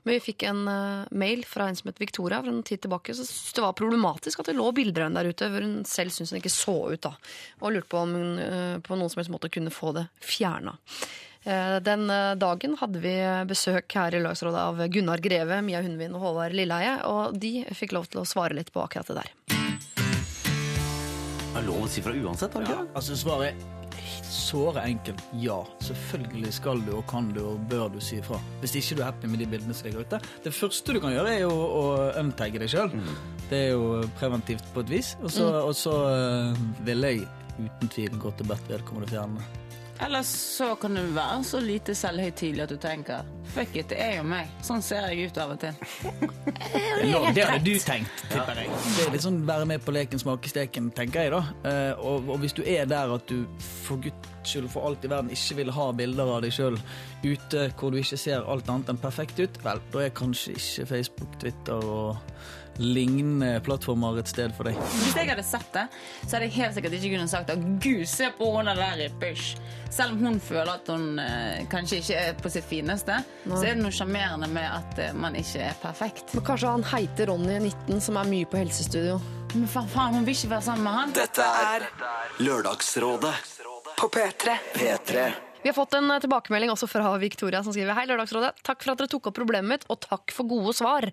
Men 0.04 0.18
vi 0.18 0.24
fikk 0.26 0.44
en 0.50 0.66
eh, 0.68 1.12
mail 1.16 1.46
fra 1.48 1.70
en 1.70 1.78
som 1.80 1.88
het 1.88 2.00
Victoria 2.02 2.42
for 2.42 2.52
en 2.52 2.64
tid 2.68 2.82
tilbake. 2.84 3.16
Så 3.16 3.24
syntes 3.24 3.56
det 3.56 3.64
var 3.64 3.76
problematisk 3.80 4.42
at 4.42 4.50
det 4.52 4.58
lå 4.58 4.68
bilder 4.76 5.06
av 5.06 5.10
henne 5.10 5.24
der 5.24 5.32
ute 5.32 5.52
hvor 5.52 5.64
hun 5.64 5.78
selv 5.88 6.12
syntes 6.12 6.34
hun 6.34 6.42
ikke 6.42 6.52
så 6.52 6.76
ut. 6.92 7.04
da. 7.06 7.14
Og 7.62 7.72
lurte 7.72 7.92
på 7.94 8.02
om 8.02 8.16
hun 8.20 8.42
eh, 8.44 8.80
på 8.84 9.00
noen 9.00 9.12
som 9.12 9.22
helst 9.22 9.32
måte 9.34 9.52
kunne 9.54 9.74
få 9.74 9.96
det 9.96 10.10
fjerna. 10.20 10.76
Den 11.44 12.08
eh, 12.10 12.34
dagen 12.40 12.78
hadde 12.80 13.02
vi 13.04 13.14
besøk 13.50 13.92
her 14.00 14.16
i 14.16 14.22
lagsrådet 14.24 14.62
av 14.64 14.80
Gunnar 14.94 15.24
Greve, 15.24 15.60
Mia 15.66 15.82
Hundvin 15.84 16.16
og 16.16 16.24
Håvard 16.24 16.56
Lilleheie. 16.56 16.98
Og 17.10 17.36
de 17.40 17.66
fikk 17.76 17.96
lov 17.98 18.08
til 18.12 18.24
å 18.24 18.28
svare 18.28 18.56
litt 18.56 18.72
på 18.74 18.84
akkurat 18.84 19.12
det 19.12 19.20
der. 19.20 19.32
Det 21.54 21.62
er 21.62 21.68
lov 21.68 21.84
å 21.86 21.92
si 21.92 22.02
fra 22.02 22.16
uansett, 22.16 22.56
har 22.56 22.64
det 22.64 22.72
ikke? 22.72 22.92
Altså 22.98 23.18
Svaret 23.20 23.52
er 23.52 23.74
såre 24.34 24.82
enkelt 24.90 25.22
ja. 25.42 25.60
Selvfølgelig 25.86 26.54
skal 26.58 26.82
du 26.86 26.94
og 26.98 27.06
kan 27.10 27.30
du 27.36 27.42
og 27.46 27.62
bør 27.70 27.92
du 27.94 28.00
si 28.04 28.18
ifra. 28.22 28.40
Hvis 28.64 28.76
ikke 28.80 28.98
du 28.98 29.04
er 29.04 29.12
happy 29.12 29.30
med 29.32 29.44
de 29.44 29.50
bildene 29.52 29.78
som 29.78 29.90
ligger 29.90 30.08
ute. 30.08 30.22
Det 30.46 30.54
første 30.56 30.96
du 30.96 31.02
kan 31.04 31.14
gjøre, 31.14 31.36
er 31.36 31.44
jo 31.46 31.54
å 31.54 31.86
untagge 32.22 32.62
deg 32.64 32.72
sjøl. 32.74 32.94
Det 33.50 33.60
er 33.68 33.74
jo 33.76 34.04
preventivt 34.20 34.66
på 34.74 34.86
et 34.86 34.94
vis. 34.98 35.14
Og 35.22 35.34
så, 35.34 35.50
og 35.62 35.76
så 35.78 35.98
eh, 36.10 36.64
vil 36.88 37.10
jeg 37.10 37.28
uten 37.60 37.92
tvil 37.94 38.18
gå 38.18 38.34
til 38.40 38.50
bedt 38.50 38.72
vedkommende 38.72 39.12
fjerne. 39.14 39.63
Eller 40.04 40.26
så 40.28 40.74
kan 40.80 40.96
du 40.96 41.02
være 41.16 41.44
så 41.48 41.62
lite 41.64 41.96
selvhøytidelig 41.96 42.66
at 42.66 42.74
du 42.74 42.78
tenker 42.82 43.30
fuck 43.54 43.76
it, 43.76 43.90
det 43.92 44.00
er 44.02 44.16
jo 44.18 44.24
meg. 44.26 44.50
Sånn 44.66 44.82
ser 44.82 45.06
jeg 45.12 45.30
ut 45.30 45.38
av 45.42 45.54
og 45.54 45.60
til. 45.62 45.74
Det, 47.04 47.20
det 47.36 47.44
hadde 47.46 47.60
du 47.66 47.74
tenkt, 47.82 48.22
tipper 48.32 48.62
jeg. 48.62 48.70
Det 48.96 49.04
er 49.04 49.12
litt 49.14 49.24
sånn 49.26 49.42
være 49.48 49.66
med 49.68 49.84
på 49.84 49.92
leken, 49.94 50.22
smake 50.22 50.50
steken, 50.50 50.88
tenker 50.96 51.26
jeg 51.26 51.34
da. 51.34 51.42
Eh, 51.68 52.00
og, 52.00 52.30
og 52.32 52.40
hvis 52.42 52.56
du 52.56 52.62
er 52.64 52.88
der 52.90 53.12
at 53.14 53.28
du 53.30 53.44
for 53.60 54.00
guds 54.02 54.32
skyld 54.48 54.70
for 54.72 54.88
alt 54.88 55.04
i 55.06 55.12
verden 55.12 55.32
ikke 55.34 55.58
vil 55.60 55.72
ha 55.76 55.90
bilder 55.96 56.32
av 56.36 56.42
deg 56.44 56.56
sjøl 56.56 56.78
ute 57.24 57.68
hvor 57.80 57.94
du 57.94 58.00
ikke 58.02 58.20
ser 58.20 58.48
alt 58.50 58.70
annet 58.72 58.92
enn 58.92 59.00
perfekt 59.00 59.40
ut, 59.40 59.60
vel, 59.64 59.82
da 59.94 60.04
er 60.04 60.16
kanskje 60.16 60.56
ikke 60.58 60.88
Facebook, 60.90 61.38
Twitter 61.44 61.88
og 61.94 62.18
lignende 62.82 63.60
plattformer 63.66 64.18
et 64.22 64.32
sted 64.32 64.54
for 64.58 64.70
deg. 64.70 64.80
Hvis 64.96 65.14
jeg 65.18 65.30
hadde 65.30 65.46
sett 65.46 65.70
det, 65.76 65.86
så 66.24 66.36
hadde 66.36 66.48
jeg 66.48 66.56
helt 66.58 66.78
sikkert 66.78 66.98
ikke 66.98 67.14
kunnet 67.16 67.34
sagt 67.34 67.54
at 67.54 67.70
gud, 67.84 68.06
se 68.10 68.32
på 68.38 68.50
hun 68.56 68.72
der 68.72 69.06
i 69.06 69.10
pysj. 69.22 69.54
Selv 69.94 70.16
om 70.16 70.24
hun 70.26 70.40
føler 70.42 70.72
at 70.74 70.88
hun 70.90 71.20
eh, 71.22 71.68
kanskje 71.70 72.00
ikke 72.02 72.18
er 72.18 72.38
på 72.40 72.50
sitt 72.50 72.66
fineste, 72.66 73.20
så 73.46 73.62
er 73.62 73.76
det 73.76 73.84
noe 73.84 73.94
sjarmerende 73.94 74.50
med 74.50 74.66
at 74.66 75.02
eh, 75.04 75.14
man 75.14 75.38
ikke 75.38 75.68
er 75.68 75.78
perfekt. 75.84 76.34
Men 76.34 76.46
kanskje 76.48 76.74
han 76.74 76.86
heiter 76.96 77.30
Ronny 77.30 77.60
19, 77.60 78.02
som 78.02 78.18
er 78.18 78.32
mye 78.32 78.50
på 78.50 78.58
helsestudio. 78.64 79.20
Men 79.54 79.70
faen, 79.70 79.90
faen, 79.94 80.18
hun 80.18 80.26
vil 80.26 80.34
ikke 80.34 80.50
være 80.56 80.66
sammen 80.66 80.88
med 80.88 80.98
han. 80.98 81.14
Dette 81.14 81.46
er 81.46 81.86
Lørdagsrådet 82.42 83.34
På 84.00 84.08
P3. 84.10 84.56
P3 84.74 85.26
Vi 85.62 85.70
har 85.70 85.76
fått 85.78 85.94
en 86.00 86.10
eh, 86.10 86.22
tilbakemelding 86.26 86.74
også 86.74 86.90
fra 86.90 87.14
Victoria 87.22 87.62
som 87.62 87.76
skriver 87.76 87.94
Hei, 88.00 88.08
Lørdagsrådet. 88.10 88.56
Takk 88.66 88.82
for 88.82 88.96
at 88.96 89.04
dere 89.04 89.14
tok 89.14 89.30
opp 89.30 89.38
problemet 89.38 89.70
mitt, 89.76 89.86
og 89.94 90.02
takk 90.02 90.34
for 90.34 90.50
gode 90.50 90.74
svar. 90.74 91.12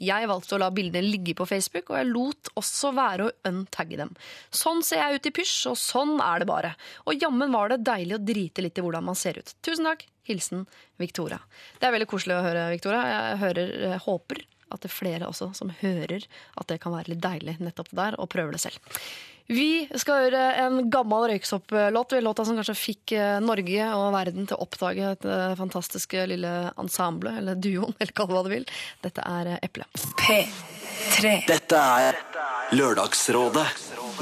Jeg 0.00 0.28
valgte 0.30 0.56
å 0.56 0.60
la 0.62 0.70
bildene 0.72 1.04
ligge 1.04 1.34
på 1.36 1.46
Facebook, 1.48 1.90
og 1.92 1.98
jeg 2.00 2.08
lot 2.08 2.50
også 2.60 2.92
være 2.96 3.26
å 3.26 3.34
untagge 3.50 3.98
dem. 4.00 4.14
Sånn 4.48 4.80
ser 4.86 5.02
jeg 5.02 5.20
ut 5.20 5.28
i 5.28 5.34
pysj, 5.40 5.56
og 5.72 5.76
sånn 5.80 6.14
er 6.24 6.40
det 6.40 6.48
bare. 6.48 6.72
Og 7.04 7.20
jammen 7.20 7.52
var 7.52 7.72
det 7.72 7.82
deilig 7.84 8.16
å 8.16 8.22
drite 8.30 8.64
litt 8.64 8.80
i 8.80 8.84
hvordan 8.86 9.04
man 9.10 9.18
ser 9.18 9.40
ut. 9.40 9.52
Tusen 9.60 9.88
takk. 9.90 10.06
Hilsen 10.30 10.64
Victoria. 11.00 11.40
Det 11.80 11.88
er 11.88 11.94
veldig 11.96 12.08
koselig 12.10 12.36
å 12.38 12.44
høre, 12.44 12.68
Victoria. 12.70 13.02
Jeg 13.10 13.40
hører, 13.40 13.72
håper 14.04 14.44
at 14.70 14.84
det 14.84 14.90
er 14.90 14.94
flere 14.94 15.28
også 15.28 15.50
som 15.58 15.72
hører 15.80 16.24
at 16.60 16.70
det 16.70 16.78
kan 16.82 16.94
være 16.94 17.12
litt 17.14 17.24
deilig 17.24 17.56
nettopp 17.58 17.90
der, 17.96 18.16
og 18.20 18.30
prøver 18.32 18.54
det 18.54 18.62
selv. 18.62 18.94
Vi 19.50 19.88
skal 19.98 20.28
høre 20.28 20.42
en 20.62 20.84
gammel 20.92 21.26
røyksopp-låt. 21.32 22.14
Låta 22.22 22.44
som 22.46 22.58
kanskje 22.58 22.76
fikk 22.78 23.14
eh, 23.18 23.38
Norge 23.42 23.88
og 23.96 24.12
verden 24.14 24.46
til 24.46 24.54
å 24.54 24.62
oppdage 24.62 25.08
et 25.16 25.26
eh, 25.26 25.54
fantastiske 25.58 26.26
lille 26.30 26.52
ensemble, 26.78 27.34
eller 27.42 27.58
duoen, 27.58 27.96
eller 27.98 28.14
kall 28.14 28.30
det 28.30 28.36
hva 28.36 28.44
du 28.46 28.52
vil. 28.54 28.68
Dette 29.02 29.26
er 29.26 29.56
eh, 29.56 29.62
Eple. 29.66 29.88
P3. 30.22 31.34
Dette 31.50 31.82
er 31.98 32.20
Lørdagsrådet 32.78 33.66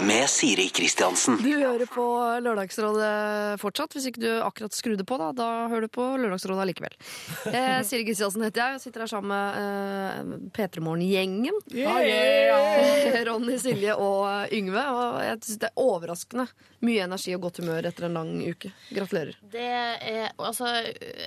med 0.00 0.28
Siri 0.30 0.68
Kristiansen. 0.68 1.36
Du 1.42 1.50
hører 1.50 1.86
på 1.90 2.04
Lørdagsrådet 2.42 3.58
fortsatt. 3.60 3.94
Hvis 3.96 4.08
ikke 4.10 4.22
du 4.22 4.28
akkurat 4.44 4.74
skrudde 4.76 5.04
på, 5.08 5.18
da, 5.20 5.30
da 5.36 5.48
hører 5.72 5.86
du 5.86 5.92
på 5.92 6.04
Lørdagsrådet 6.20 6.62
allikevel. 6.64 6.96
Eh, 7.50 7.80
Siri 7.86 8.06
Kristiansen 8.06 8.44
heter 8.46 8.62
jeg. 8.62 8.78
og 8.78 8.84
sitter 8.84 9.04
her 9.04 9.10
sammen 9.10 9.32
med 9.32 9.58
eh, 9.60 10.50
P3 10.56 10.84
Morgen-gjengen. 10.84 11.60
Ronny, 13.28 13.58
Silje 13.62 13.96
og 13.98 14.54
Yngve. 14.54 14.84
Og 14.94 15.20
jeg 15.26 15.40
synes 15.44 15.62
det 15.64 15.70
er 15.70 15.84
overraskende 15.84 16.48
mye 16.86 17.06
energi 17.08 17.34
og 17.36 17.46
godt 17.48 17.62
humør 17.62 17.90
etter 17.90 18.08
en 18.08 18.18
lang 18.20 18.34
uke. 18.46 18.72
Gratulerer. 18.94 19.38
Det 19.54 19.68
er, 19.68 20.28
altså, 20.36 20.74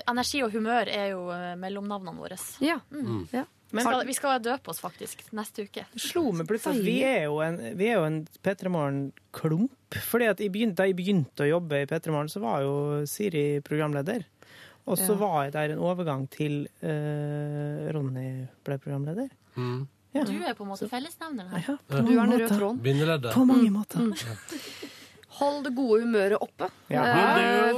energi 0.05 0.43
og 0.45 0.53
humør 0.55 0.91
er 0.91 1.11
jo 1.15 1.25
eh, 1.35 1.55
mellomnavnene 1.59 2.19
våre. 2.19 2.39
Ja. 2.63 2.79
Mm. 2.93 3.25
ja. 3.33 3.47
Vi 3.71 3.83
skal, 3.85 4.01
vi 4.07 4.13
skal 4.17 4.41
døpe 4.43 4.71
oss 4.73 4.81
faktisk 4.83 5.21
neste 5.37 5.63
uke. 5.67 5.85
Slo 5.95 6.25
meg 6.35 6.47
plutselig 6.49 6.83
vi 6.83 6.97
er 7.07 7.23
jo 7.29 7.37
en, 7.45 7.57
vi 7.79 7.87
er 7.87 7.99
jo 7.99 8.03
en 8.07 8.17
P3 8.43 8.71
Morgen-klump. 8.73 9.71
Fordi 10.07 10.27
at 10.31 10.39
jeg 10.43 10.51
begynte, 10.51 10.75
Da 10.81 10.87
jeg 10.87 10.95
begynte 10.95 11.43
å 11.45 11.49
jobbe 11.49 11.81
i 11.83 11.87
P3 11.87 12.11
Morgen, 12.11 12.29
så 12.31 12.41
var 12.43 12.61
jo 12.65 12.75
Siri 13.07 13.61
programleder. 13.63 14.25
Og 14.87 14.97
så 14.97 15.13
Ja. 15.13 15.19
var 15.21 15.43
jeg 15.45 15.53
der 15.53 15.71
en 15.75 15.79
overgang 15.79 16.27
til 16.29 16.67
uh, 16.83 17.91
Ronny 17.93 18.47
ble 18.65 18.77
programleder. 18.81 19.29
Ja. 20.13 20.23
Du 20.27 20.33
er 20.43 20.53
på 20.57 20.65
en 20.65 20.71
måte 20.73 20.89
fellesnevneren 20.91 21.49
her. 21.53 21.63
Ja, 21.69 21.77
Du 21.87 21.95
er 21.95 22.25
den 22.27 22.31
røde 22.33 22.49
tråden. 22.49 23.31
På 23.31 23.45
mange 23.47 23.69
måter. 23.71 24.11
Hold 25.39 25.63
det 25.67 25.71
gode 25.77 26.01
humøret 26.03 26.41
oppe. 26.43 26.67
Ja. 26.91 27.05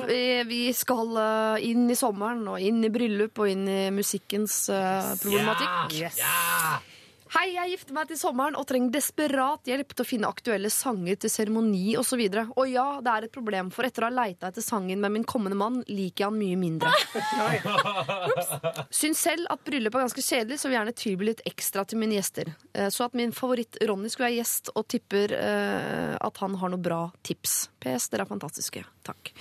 Uh, 0.03 0.07
vi, 0.49 0.63
skal 0.75 1.13
uh, 1.13 1.61
inn 1.61 1.85
i 1.91 1.97
sommeren 1.97 2.41
og 2.49 2.63
inn 2.63 2.81
i 2.83 2.91
bryllup 2.93 3.43
og 3.43 3.51
inn 3.51 3.67
i 3.69 3.83
musikkens 3.93 4.57
uh, 4.73 5.13
problematikk. 5.21 5.99
Yes. 6.01 6.23
Hei, 7.33 7.47
jeg 7.55 7.71
gifter 7.71 7.95
meg 7.95 8.09
til 8.11 8.17
sommeren 8.19 8.53
og 8.59 8.67
trenger 8.69 8.91
desperat 8.93 9.65
hjelp 9.65 9.95
til 9.95 10.03
å 10.03 10.05
finne 10.05 10.29
aktuelle 10.29 10.69
sanger 10.69 11.15
til 11.23 11.31
seremoni 11.33 11.95
osv. 11.97 12.19
Og, 12.29 12.51
og 12.61 12.67
ja, 12.69 12.83
det 13.01 13.09
er 13.09 13.25
et 13.25 13.33
problem, 13.33 13.71
for 13.73 13.87
etter 13.87 14.05
å 14.05 14.11
ha 14.11 14.13
leita 14.13 14.51
etter 14.51 14.61
sangen 14.61 15.01
med 15.01 15.15
min 15.15 15.25
kommende 15.25 15.57
mann, 15.57 15.79
liker 15.89 16.27
jeg 16.27 16.29
han 16.29 16.37
mye 16.37 16.59
mindre. 16.61 16.91
Syns 18.99 19.23
selv 19.25 19.49
at 19.49 19.63
bryllup 19.65 19.97
er 19.97 20.05
ganske 20.05 20.21
kjedelig, 20.27 20.59
så 20.61 20.69
vil 20.69 20.77
gjerne 20.77 20.93
tilby 21.01 21.29
litt 21.31 21.41
ekstra 21.49 21.87
til 21.89 22.03
mine 22.03 22.19
gjester. 22.19 22.53
Eh, 22.77 22.91
Så 22.93 23.07
at 23.07 23.17
min 23.17 23.33
favoritt 23.33 23.81
Ronny 23.81 24.13
skulle 24.13 24.29
være 24.29 24.37
gjest, 24.37 24.69
og 24.77 24.85
tipper 24.93 25.33
eh, 25.39 26.13
at 26.21 26.43
han 26.43 26.59
har 26.61 26.75
noe 26.75 26.85
bra 26.85 27.01
tips. 27.25 27.63
PS, 27.81 28.11
dere 28.13 28.27
er 28.27 28.33
fantastiske. 28.35 28.85
Takk. 29.09 29.33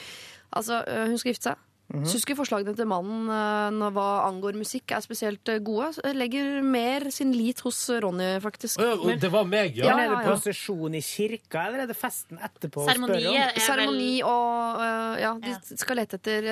Altså, 0.57 0.81
eh, 0.89 1.11
hun 1.13 1.21
skal 1.21 1.35
gifte 1.35 1.53
seg. 1.53 1.69
Mhm. 1.93 2.07
Syns 2.09 2.23
ikke 2.25 2.39
forslagene 2.39 2.73
til 2.77 2.87
mannen 2.89 3.27
eh, 3.29 3.71
når 3.77 3.91
hva 3.93 4.07
angår 4.25 4.57
musikk, 4.57 4.95
er 4.97 5.03
spesielt 5.05 5.49
eh, 5.53 5.59
gode. 5.61 5.91
Legger 6.17 6.63
mer 6.65 7.05
sin 7.13 7.35
lit 7.37 7.61
hos 7.67 7.79
Ronny, 8.01 8.39
faktisk. 8.41 8.81
Men- 8.81 9.19
det 9.21 9.31
var 9.31 9.45
meg, 9.45 9.77
Men 9.77 9.99
er 10.01 10.09
det 10.15 10.23
prosesjon 10.25 10.95
i 10.97 11.03
kirka, 11.05 11.67
eller 11.69 11.85
er 11.85 11.91
det 11.91 11.97
festen 11.99 12.39
etterpå? 12.41 12.87
Seremoni 12.89 14.23
og 14.25 14.81
uh, 14.81 15.21
Ja, 15.21 15.35
de 15.37 15.77
skal 15.77 16.01
lete 16.01 16.17
etter 16.17 16.49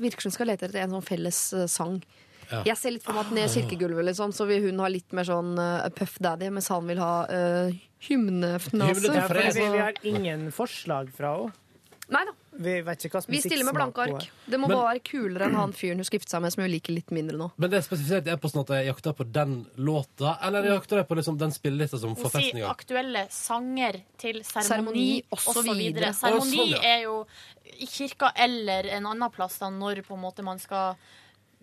virker 0.00 0.26
som 0.26 0.30
de 0.32 0.34
skal 0.34 0.50
lete 0.50 0.66
etter 0.66 0.82
en 0.82 0.90
sånn 0.98 1.06
felles 1.06 1.38
uh, 1.54 1.66
sang. 1.70 2.00
Ja. 2.50 2.64
Jeg 2.66 2.76
ser 2.80 2.90
litt 2.96 3.04
for 3.06 3.14
meg 3.14 3.28
at 3.28 3.32
ned 3.36 3.46
kirkegulvet 3.54 4.08
liksom, 4.10 4.32
så 4.34 4.42
vil 4.50 4.64
hun 4.66 4.80
ha 4.82 4.88
litt 4.90 5.12
mer 5.14 5.22
sånn 5.28 5.54
uh, 5.54 5.86
Puff 5.94 6.18
Daddy, 6.18 6.50
mens 6.50 6.66
han 6.74 6.82
vil 6.90 6.98
ha 6.98 7.12
uh, 7.30 7.70
hymnefnase. 8.08 9.06
Ja, 9.14 9.28
vi, 9.30 9.70
vi 9.70 9.78
har 9.78 9.94
ingen 10.02 10.48
forslag 10.50 11.12
fra 11.14 11.36
henne. 11.36 11.52
Nei 12.10 12.24
da. 12.26 12.34
Vi 12.60 12.74
vet 12.84 13.04
ikke 13.06 13.16
hva 13.16 13.22
Vi 13.32 13.38
stiller 13.40 13.64
med 13.64 13.74
blanke 13.74 14.02
ark. 14.04 14.26
Det 14.44 14.58
må 14.60 14.68
Men- 14.68 14.76
bare 14.76 14.94
være 14.94 15.02
kulere 15.06 15.46
enn 15.48 15.54
han 15.56 15.72
fyren 15.72 15.96
hun 15.96 16.04
skal 16.04 16.18
gifte 16.20 16.30
seg 16.34 16.42
med, 16.42 16.52
som 16.52 16.62
hun 16.62 16.70
liker 16.70 16.92
litt 16.92 17.10
mindre 17.10 17.38
nå. 17.40 17.46
Men 17.56 17.70
det 17.70 17.78
er 17.78 17.86
spesifisert 17.88 18.26
i 18.28 18.34
e-posten 18.34 18.60
at 18.60 18.68
jeg 18.76 18.86
jakter 18.90 19.14
på 19.16 19.24
den 19.32 19.54
låta, 19.78 20.34
eller 20.44 20.62
jeg 20.68 20.74
jakter 20.82 21.04
på 21.08 21.16
liksom 21.16 21.38
den 21.40 21.50
spillelista 21.56 21.98
som 21.98 22.14
Hun 22.14 22.20
får 22.22 22.30
sier 22.30 22.40
festen 22.40 22.58
i 22.58 22.60
gang. 22.60 22.70
aktuelle 22.76 23.22
sanger 23.30 24.02
til 24.18 24.42
Seremoni, 24.44 24.68
seremoni 24.68 25.24
og 25.32 25.38
så 25.38 25.50
osv. 25.56 25.72
videre. 25.78 26.12
Seremoni 26.12 26.74
sånn, 26.74 26.84
er 26.84 27.02
jo 27.04 27.26
i 27.80 27.86
kirka 27.86 28.32
eller 28.36 28.86
en 28.90 29.06
annen 29.06 29.30
plass 29.32 29.58
da, 29.58 29.70
når 29.70 30.02
på 30.04 30.14
en 30.14 30.20
måte 30.22 30.44
man 30.44 30.58
skal 30.58 30.96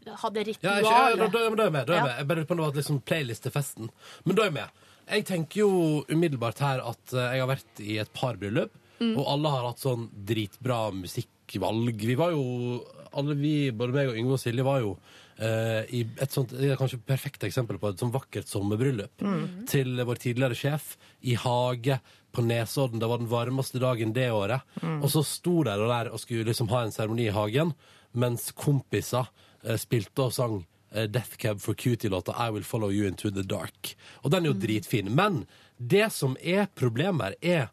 ha 0.07 0.30
det 0.30 0.48
Ja, 0.48 0.53
ikke, 0.53 0.64
ja, 0.64 0.69
da, 0.69 0.80
ritualet. 0.82 1.18
da, 1.19 1.28
da 1.28 1.38
er 1.40 1.64
jeg 1.68 1.72
med. 1.74 1.86
Da 1.88 1.94
er 1.94 1.95
jeg, 1.98 2.02
Ja. 2.02 2.03
med. 2.07 2.18
jeg 2.18 2.28
bare 2.28 2.36
lurer 2.38 2.48
på 2.48 2.52
om 2.52 2.57
det 2.57 2.65
var 2.65 2.82
liksom 2.82 3.02
playlist 3.03 3.41
til 3.44 3.52
festen. 3.52 3.90
Men 4.26 4.36
da 4.36 4.41
er 4.41 4.45
jeg 4.45 4.53
med. 4.53 4.69
Jeg 5.10 5.26
tenker 5.26 5.57
jo 5.60 6.06
umiddelbart 6.10 6.60
her 6.60 6.80
at 6.82 7.14
eh, 7.14 7.38
jeg 7.38 7.40
har 7.40 7.48
vært 7.56 7.80
i 7.80 7.98
et 7.99 8.14
par 8.14 8.34
bryllup, 8.36 8.72
Mm. 8.99 9.14
og 9.18 9.28
alle 9.30 9.49
har 9.53 9.65
hatt 9.69 9.80
sånn 9.84 10.07
dritbra 10.26 10.91
musikkvalg. 10.95 11.98
Vi 12.02 12.15
var 12.18 12.32
jo 12.34 12.84
alle 13.18 13.36
vi, 13.40 13.72
både 13.72 13.94
meg 13.95 14.10
og 14.11 14.18
Yngve 14.19 14.36
og 14.38 14.41
Silje, 14.41 14.64
var 14.65 14.82
jo 14.84 14.91
eh, 15.40 15.84
i 15.94 16.02
et 16.22 16.34
sånt 16.34 16.49
det 16.53 16.72
er 16.74 16.80
kanskje 16.80 16.99
perfekt 17.07 17.44
eksempel 17.48 17.78
på 17.82 17.90
et 17.91 18.02
sånn 18.02 18.14
vakkert 18.14 18.49
sommerbryllup 18.49 19.22
Mm. 19.22 19.65
til 19.69 19.95
vår 20.06 20.19
tidligere 20.22 20.56
sjef 20.57 20.98
i 21.24 21.36
hage 21.36 21.99
på 22.34 22.44
Nesodden. 22.45 22.99
Det 22.99 23.07
var 23.10 23.18
den 23.22 23.30
varmeste 23.32 23.80
dagen 23.80 24.14
det 24.14 24.30
året. 24.32 24.61
Mm. 24.82 25.02
Og 25.03 25.10
så 25.10 25.24
sto 25.26 25.64
de 25.64 25.74
der 25.78 26.11
og 26.11 26.19
skulle 26.19 26.45
liksom 26.49 26.69
ha 26.69 26.84
en 26.84 26.91
seremoni 26.91 27.28
i 27.30 27.34
hagen, 27.34 27.74
mens 28.14 28.52
kompiser 28.52 29.28
eh, 29.64 29.78
spilte 29.78 30.28
og 30.28 30.34
sang 30.34 30.65
eh, 30.91 31.07
Death 31.07 31.38
Cab 31.38 31.60
for 31.61 31.74
Cutie-låta 31.76 32.36
I 32.38 32.52
Will 32.52 32.64
Follow 32.68 32.90
You 32.91 33.07
Into 33.07 33.32
The 33.32 33.44
Dark. 33.44 33.95
Og 34.24 34.32
den 34.32 34.45
er 34.45 34.52
jo 34.53 34.60
dritfin. 34.60 35.10
Men 35.15 35.45
det 35.78 36.11
som 36.14 36.36
er 36.41 36.68
problemet 36.76 37.38
her, 37.41 37.41
er 37.41 37.69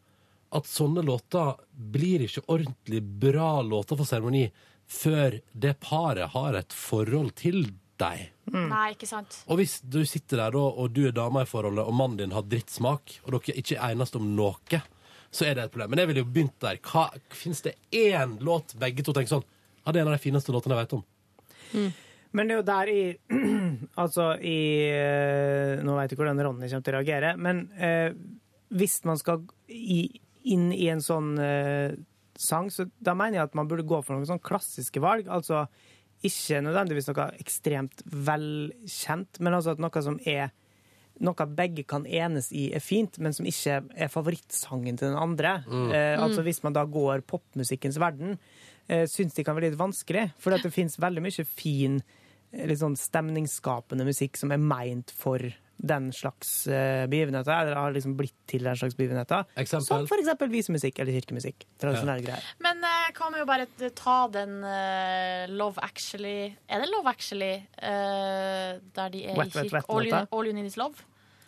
at 0.54 0.68
sånne 0.70 1.02
låter 1.04 1.56
blir 1.72 2.24
ikke 2.24 2.44
ordentlig 2.46 3.02
bra 3.02 3.58
låter 3.62 3.98
for 3.98 4.08
seremoni 4.08 4.46
før 4.90 5.38
det 5.52 5.78
paret 5.82 6.34
har 6.34 6.58
et 6.58 6.74
forhold 6.76 7.34
til 7.40 7.64
deg. 8.00 8.28
Nei, 8.52 8.86
ikke 8.92 9.08
sant. 9.08 9.38
Og 9.48 9.58
hvis 9.60 9.78
du 9.80 10.02
sitter 10.06 10.42
der 10.42 10.56
da, 10.56 10.64
og 10.64 10.92
du 10.94 11.06
er 11.08 11.14
dama 11.16 11.44
i 11.44 11.48
forholdet, 11.48 11.86
og 11.86 11.96
mannen 11.96 12.20
din 12.20 12.34
har 12.36 12.44
drittsmak, 12.46 13.18
og 13.24 13.36
dere 13.36 13.56
ikke 13.62 13.78
er 13.78 13.94
enest 13.94 14.18
om 14.18 14.26
noe, 14.36 14.82
så 15.34 15.48
er 15.48 15.56
det 15.56 15.66
et 15.66 15.74
problem. 15.74 15.94
Men 15.94 16.02
jeg 16.02 16.10
ville 16.10 16.22
jo 16.22 16.30
begynt 16.30 16.56
der. 16.62 16.78
Fins 17.34 17.64
det 17.64 17.76
én 17.90 18.36
låt 18.44 18.76
begge 18.78 19.04
to 19.06 19.14
tenker 19.16 19.36
sånn 19.36 19.46
Ja, 19.84 19.92
det 19.92 20.00
er 20.00 20.04
en 20.04 20.12
av 20.12 20.16
de 20.16 20.22
fineste 20.22 20.52
låtene 20.54 20.76
jeg 20.76 20.86
vet 20.86 20.96
om. 20.96 21.02
Men 22.34 22.48
det 22.48 22.54
er 22.54 22.60
jo 22.60 22.66
der 22.66 22.90
i 22.90 23.02
Altså 24.02 24.28
i 24.42 24.58
eh, 24.90 25.82
Nå 25.84 25.96
vet 25.96 26.06
jeg 26.06 26.14
ikke 26.14 26.22
hvordan 26.22 26.42
Ronny 26.46 26.70
kommer 26.70 26.86
til 26.86 26.94
å 26.94 26.98
reagere, 26.98 27.34
men 27.38 27.66
eh, 27.74 28.14
hvis 28.74 28.96
man 29.06 29.20
skal 29.20 29.44
i, 29.70 30.06
inn 30.44 30.70
i 30.72 30.88
en 30.92 31.02
sånn 31.04 31.34
uh, 31.40 31.94
sang, 32.36 32.70
så 32.70 32.86
da 32.98 33.14
mener 33.16 33.38
jeg 33.38 33.48
at 33.48 33.56
man 33.58 33.68
burde 33.70 33.86
gå 33.88 34.00
for 34.04 34.16
noen 34.16 34.28
sånn 34.28 34.42
klassiske 34.44 35.02
valg. 35.02 35.30
Altså 35.32 35.64
ikke 36.24 36.60
nødvendigvis 36.64 37.08
noe 37.10 37.30
ekstremt 37.40 38.04
velkjent, 38.04 39.40
men 39.44 39.56
altså 39.56 39.74
at 39.74 39.82
noe 39.82 40.04
som 40.04 40.20
er 40.28 40.52
noe 41.22 41.46
begge 41.54 41.84
kan 41.86 42.06
enes 42.10 42.50
i 42.56 42.68
er 42.74 42.82
fint, 42.82 43.20
men 43.22 43.34
som 43.36 43.46
ikke 43.46 43.82
er 43.94 44.10
favorittsangen 44.10 44.98
til 44.98 45.12
den 45.12 45.20
andre. 45.20 45.60
Mm. 45.68 45.90
Eh, 45.92 46.16
altså 46.18 46.42
Mm. 46.42 46.46
Hvis 46.48 46.62
man 46.64 46.72
da 46.72 46.84
går 46.84 47.22
popmusikkens 47.22 47.98
verden, 47.98 48.38
eh, 48.88 49.06
syns 49.06 49.34
de 49.34 49.44
kan 49.44 49.54
være 49.54 49.70
litt 49.70 49.78
vanskelig. 49.78 50.32
For 50.38 50.50
det 50.50 50.72
fins 50.72 50.98
veldig 50.98 51.22
mye 51.22 51.46
fin, 51.46 52.02
eh, 52.52 52.66
litt 52.66 52.80
sånn 52.80 52.96
stemningsskapende 52.96 54.04
musikk 54.04 54.36
som 54.36 54.50
er 54.50 54.58
meint 54.58 55.10
for 55.10 55.38
den 55.84 56.08
slags 56.16 56.66
eh, 56.66 57.04
begivenheter, 57.10 57.52
eller 57.52 57.76
har 57.78 57.94
liksom 57.94 58.16
blitt 58.18 58.34
til 58.50 58.64
den 58.64 58.76
slags 58.80 58.96
begivenheter. 58.98 59.44
Eksempel? 59.60 60.06
Som 60.08 60.18
eksempel 60.18 60.52
visemusikk 60.52 60.98
eller 61.02 61.16
kirkemusikk. 61.18 61.66
Tradisjonelle 61.82 62.24
greier. 62.24 62.50
Men 62.64 62.80
uh, 62.84 63.08
kan 63.16 63.34
vi 63.34 63.42
jo 63.42 63.48
bare 63.48 63.68
ta 63.96 64.18
den 64.32 64.58
uh, 64.64 65.44
Love 65.52 65.82
Actually 65.84 66.54
Er 66.68 66.84
det 66.84 66.90
Love 66.92 67.10
Actually 67.12 67.54
uh, 67.78 68.80
der 68.96 69.12
de 69.12 69.24
er 69.28 69.38
Wet, 69.38 69.52
i 69.54 69.68
kirke? 69.68 69.84
All, 69.88 70.08
you, 70.08 70.26
all 70.32 70.46
you 70.48 70.54
need 70.56 70.66
is 70.72 70.78
love? 70.80 71.04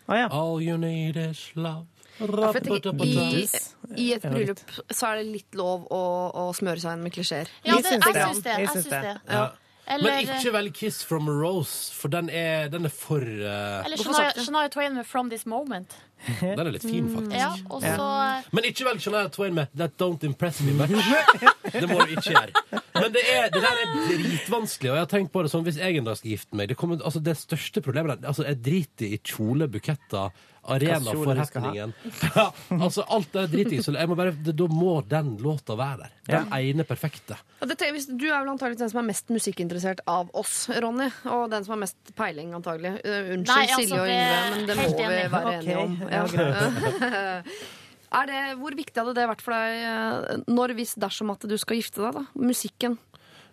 All 0.06 0.62
you 0.62 0.76
need 0.78 1.16
is 1.16 1.50
love. 1.56 1.86
Ja, 2.16 2.26
for 2.48 2.56
jeg 2.56 2.62
tenker, 2.64 3.02
i, 3.04 4.00
I 4.00 4.06
et 4.14 4.22
bryllup 4.24 4.60
så 4.88 5.10
er 5.10 5.18
det 5.20 5.26
litt 5.34 5.56
lov 5.58 5.84
å, 5.92 6.02
å 6.32 6.44
smøre 6.56 6.80
seg 6.80 6.96
inn 6.96 7.02
med 7.04 7.12
klisjeer. 7.12 7.50
Ja, 7.66 7.76
det- 7.76 7.92
jeg 7.92 8.14
syns 8.16 8.40
det. 8.46 8.54
Jeg 8.62 8.70
syns 8.72 8.88
det. 8.88 9.16
Ja. 9.28 9.42
Eller- 9.86 10.10
Men 10.10 10.18
ikke 10.36 10.52
velg 10.52 10.72
'Kiss 10.74 11.04
from 11.04 11.28
a 11.28 11.32
Rose', 11.32 11.92
for 11.94 12.08
den 12.08 12.28
er, 12.30 12.68
den 12.68 12.84
er 12.84 12.88
for 12.90 13.22
uh, 13.22 13.84
Eller 13.86 13.96
Shania, 13.96 14.32
Shania 14.42 14.68
Twain 14.68 14.94
med 14.94 15.04
'From 15.06 15.30
This 15.30 15.44
Moment'. 15.46 15.94
Den 16.40 16.58
er 16.66 16.70
litt 16.72 16.82
fin, 16.82 17.06
faktisk. 17.12 17.36
Ja, 17.36 17.50
også, 17.70 17.86
ja. 17.86 18.40
Men 18.52 18.64
ikke 18.64 18.84
velg 18.88 19.00
Shania 19.04 19.28
Twain 19.28 19.54
med 19.54 19.66
'That 19.76 19.92
Don't 20.02 20.24
Impress 20.24 20.60
Me 20.62 20.72
Much'. 20.72 20.90
Det 21.80 21.88
må 21.88 22.00
du 22.00 22.06
ikke 22.16 22.30
gjøre. 22.32 22.80
Men 22.94 23.12
det, 23.12 23.22
er, 23.30 23.48
det 23.52 23.62
der 23.62 23.76
er 23.84 23.94
dritvanskelig, 24.08 24.90
og 24.90 24.96
jeg 24.96 25.02
har 25.04 25.10
tenkt 25.12 25.32
på 25.32 25.42
det 25.44 25.50
sånn 25.52 25.64
hvis 25.66 25.78
jeg 25.78 25.96
en 26.00 26.04
dag 26.08 26.16
skal 26.16 26.30
gifte 26.30 26.56
meg 26.56 26.68
Det, 26.70 26.76
kommer, 26.80 26.98
altså, 27.04 27.20
det 27.20 27.36
største 27.36 27.82
problemet 27.84 28.16
er 28.22 28.28
altså, 28.30 28.46
Jeg 28.48 28.62
driter 28.64 29.06
i 29.12 29.18
kjole, 29.22 29.68
buketter, 29.68 30.30
arena 30.74 31.12
for 31.14 31.38
happeningen. 31.38 31.93
Ja, 32.36 32.47
altså, 32.76 33.05
alt 33.12 33.32
det 33.36 33.44
driting. 33.52 33.82
Så 33.84 33.94
jeg 33.97 34.09
må 34.10 34.16
bare, 34.18 34.32
det, 34.32 34.55
da 34.59 34.66
må 34.70 34.97
den 35.09 35.34
låta 35.43 35.76
være 35.78 36.02
der. 36.06 36.12
Den 36.28 36.52
ene 36.56 36.84
perfekte. 36.88 37.36
Og 37.62 37.68
det, 37.70 37.78
hvis- 37.94 38.09
du 38.10 38.26
er 38.28 38.40
vel 38.43 38.52
antagelig 38.55 38.78
den 38.82 38.90
som 38.93 39.01
er 39.02 39.09
mest 39.12 39.28
musikkinteressert 39.32 40.01
av 40.10 40.30
oss, 40.34 40.66
Ronny. 40.82 41.09
Og 41.30 41.48
den 41.52 41.64
som 41.64 41.76
har 41.76 41.82
mest 41.86 42.12
peiling, 42.18 42.52
antagelig. 42.56 42.97
Uh, 43.05 43.32
unnskyld, 43.36 43.51
Nei, 43.52 43.66
altså, 43.66 43.80
Silje 43.82 44.01
og 44.02 44.12
Yngve, 44.12 44.38
men 44.56 44.66
det 44.66 44.76
må 44.76 44.86
vi 44.90 45.06
enig. 45.06 45.26
være 45.32 45.56
enige 45.60 45.78
om. 45.82 45.98
ja, 46.10 46.24
Ja. 46.36 47.43
er 48.20 48.28
det, 48.30 48.43
hvor 48.60 48.76
viktig 48.78 49.02
hadde 49.02 49.14
det 49.18 49.26
vært 49.28 49.43
for 49.44 49.56
deg 49.56 49.82
eh, 49.82 50.44
når, 50.48 50.72
hvis, 50.78 50.94
dersom 51.02 51.32
at 51.34 51.43
du 51.51 51.56
skal 51.60 51.80
gifte 51.80 52.05
deg? 52.05 52.14
da? 52.20 52.24
Musikken. 52.38 52.98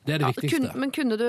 Det 0.04 0.18
er 0.18 0.20
det 0.20 0.30
Ja, 0.36 0.50
kun, 0.52 0.66
men 0.82 0.92
kunne 0.92 1.16
du, 1.20 1.26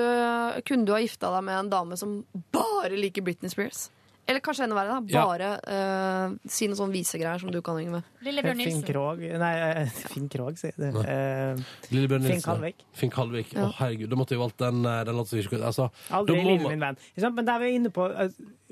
kunne 0.67 0.83
du 0.87 0.91
ha 0.91 0.99
gifta 0.99 1.29
deg 1.37 1.45
med 1.47 1.55
en 1.61 1.69
dame 1.71 1.95
som 1.99 2.17
bare 2.53 2.91
liker 2.99 3.23
Britney 3.23 3.49
Spears? 3.53 3.85
Eller 4.27 4.41
kanskje 4.41 4.63
enda 4.65 4.73
verre, 4.77 4.95
da. 4.95 5.13
Ja. 5.13 5.23
Bare 5.29 5.49
eh, 5.69 6.31
si 6.49 6.65
noen 6.65 6.79
sånne 6.79 6.95
visegreier 6.95 7.39
som 7.43 7.51
du 7.53 7.59
kan, 7.61 7.77
Yngve. 7.77 7.99
Lillebjørn 8.25 8.57
Finn 8.63 8.71
Nilsen. 8.79 8.85
Krog 8.87 9.19
Nei, 9.21 9.51
eh, 9.67 9.91
Finn 10.15 10.29
Krog, 10.33 10.57
sier 10.57 10.73
det. 10.81 10.89
Eh, 11.05 11.61
Lillebjørn 11.93 12.25
Finn 12.31 12.41
Kalvik. 12.41 12.81
Finn 12.97 13.11
Kalvik. 13.13 13.51
Å, 13.53 13.59
Ja. 13.59 13.67
herregud. 13.83 14.09
Da 14.09 14.17
måtte 14.17 14.33
jeg 14.33 14.41
valgt 14.41 14.57
den, 14.63 14.79
eh, 14.89 15.03
den 15.05 15.19
låten 15.19 15.29
som 15.35 15.41
ikke 15.43 15.59
altså, 15.69 15.89
Aldri 16.09 16.39
lille 16.39 16.47
i 16.47 16.51
livet, 16.55 16.63
man- 16.65 16.73
min 16.73 16.85
venn. 16.87 17.35
Men 17.37 17.45
der 17.45 17.53
er 17.55 17.59
vi 17.67 17.71
inne 17.77 17.91
på 17.93 18.07
eh, 18.09 18.29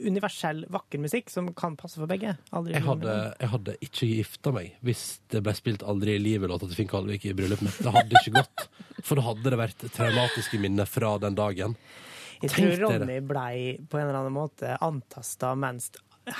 universell, 0.10 0.64
vakker 0.74 1.00
musikk 1.06 1.30
som 1.30 1.52
kan 1.54 1.76
passe 1.78 2.02
for 2.02 2.10
begge. 2.10 2.34
Aldri 2.52 2.74
Jeg 2.74 2.84
hadde, 2.88 3.18
jeg 3.40 3.50
hadde 3.54 3.76
ikke 3.86 4.10
gifta 4.10 4.54
meg 4.58 4.74
hvis 4.84 5.04
det 5.30 5.44
ble 5.46 5.54
spilt 5.54 5.84
Aldri 5.86 6.16
i 6.18 6.24
livet-låta 6.24 6.66
til 6.66 6.80
Finn 6.82 6.90
Kalvik 6.90 7.26
i 7.30 7.34
bryllupet 7.38 7.62
mitt. 7.70 7.78
Det 7.78 7.94
hadde 7.94 8.18
ikke 8.24 8.40
gått. 8.42 8.66
For 9.04 9.22
da 9.22 9.28
hadde 9.30 9.54
det 9.54 9.60
vært 9.62 9.86
traumatiske 9.94 10.58
minner 10.60 10.90
fra 10.90 11.14
den 11.22 11.36
dagen. 11.38 11.78
Jeg 12.44 12.52
Tenk 12.52 12.76
tror. 12.76 13.00
Ronny 13.00 13.20
blei 13.24 13.78
på 13.90 13.98
en 14.00 14.10
eller 14.10 14.20
annen 14.20 14.36
måte 14.36 14.76
antasta 14.84 15.56
mens 15.56 15.92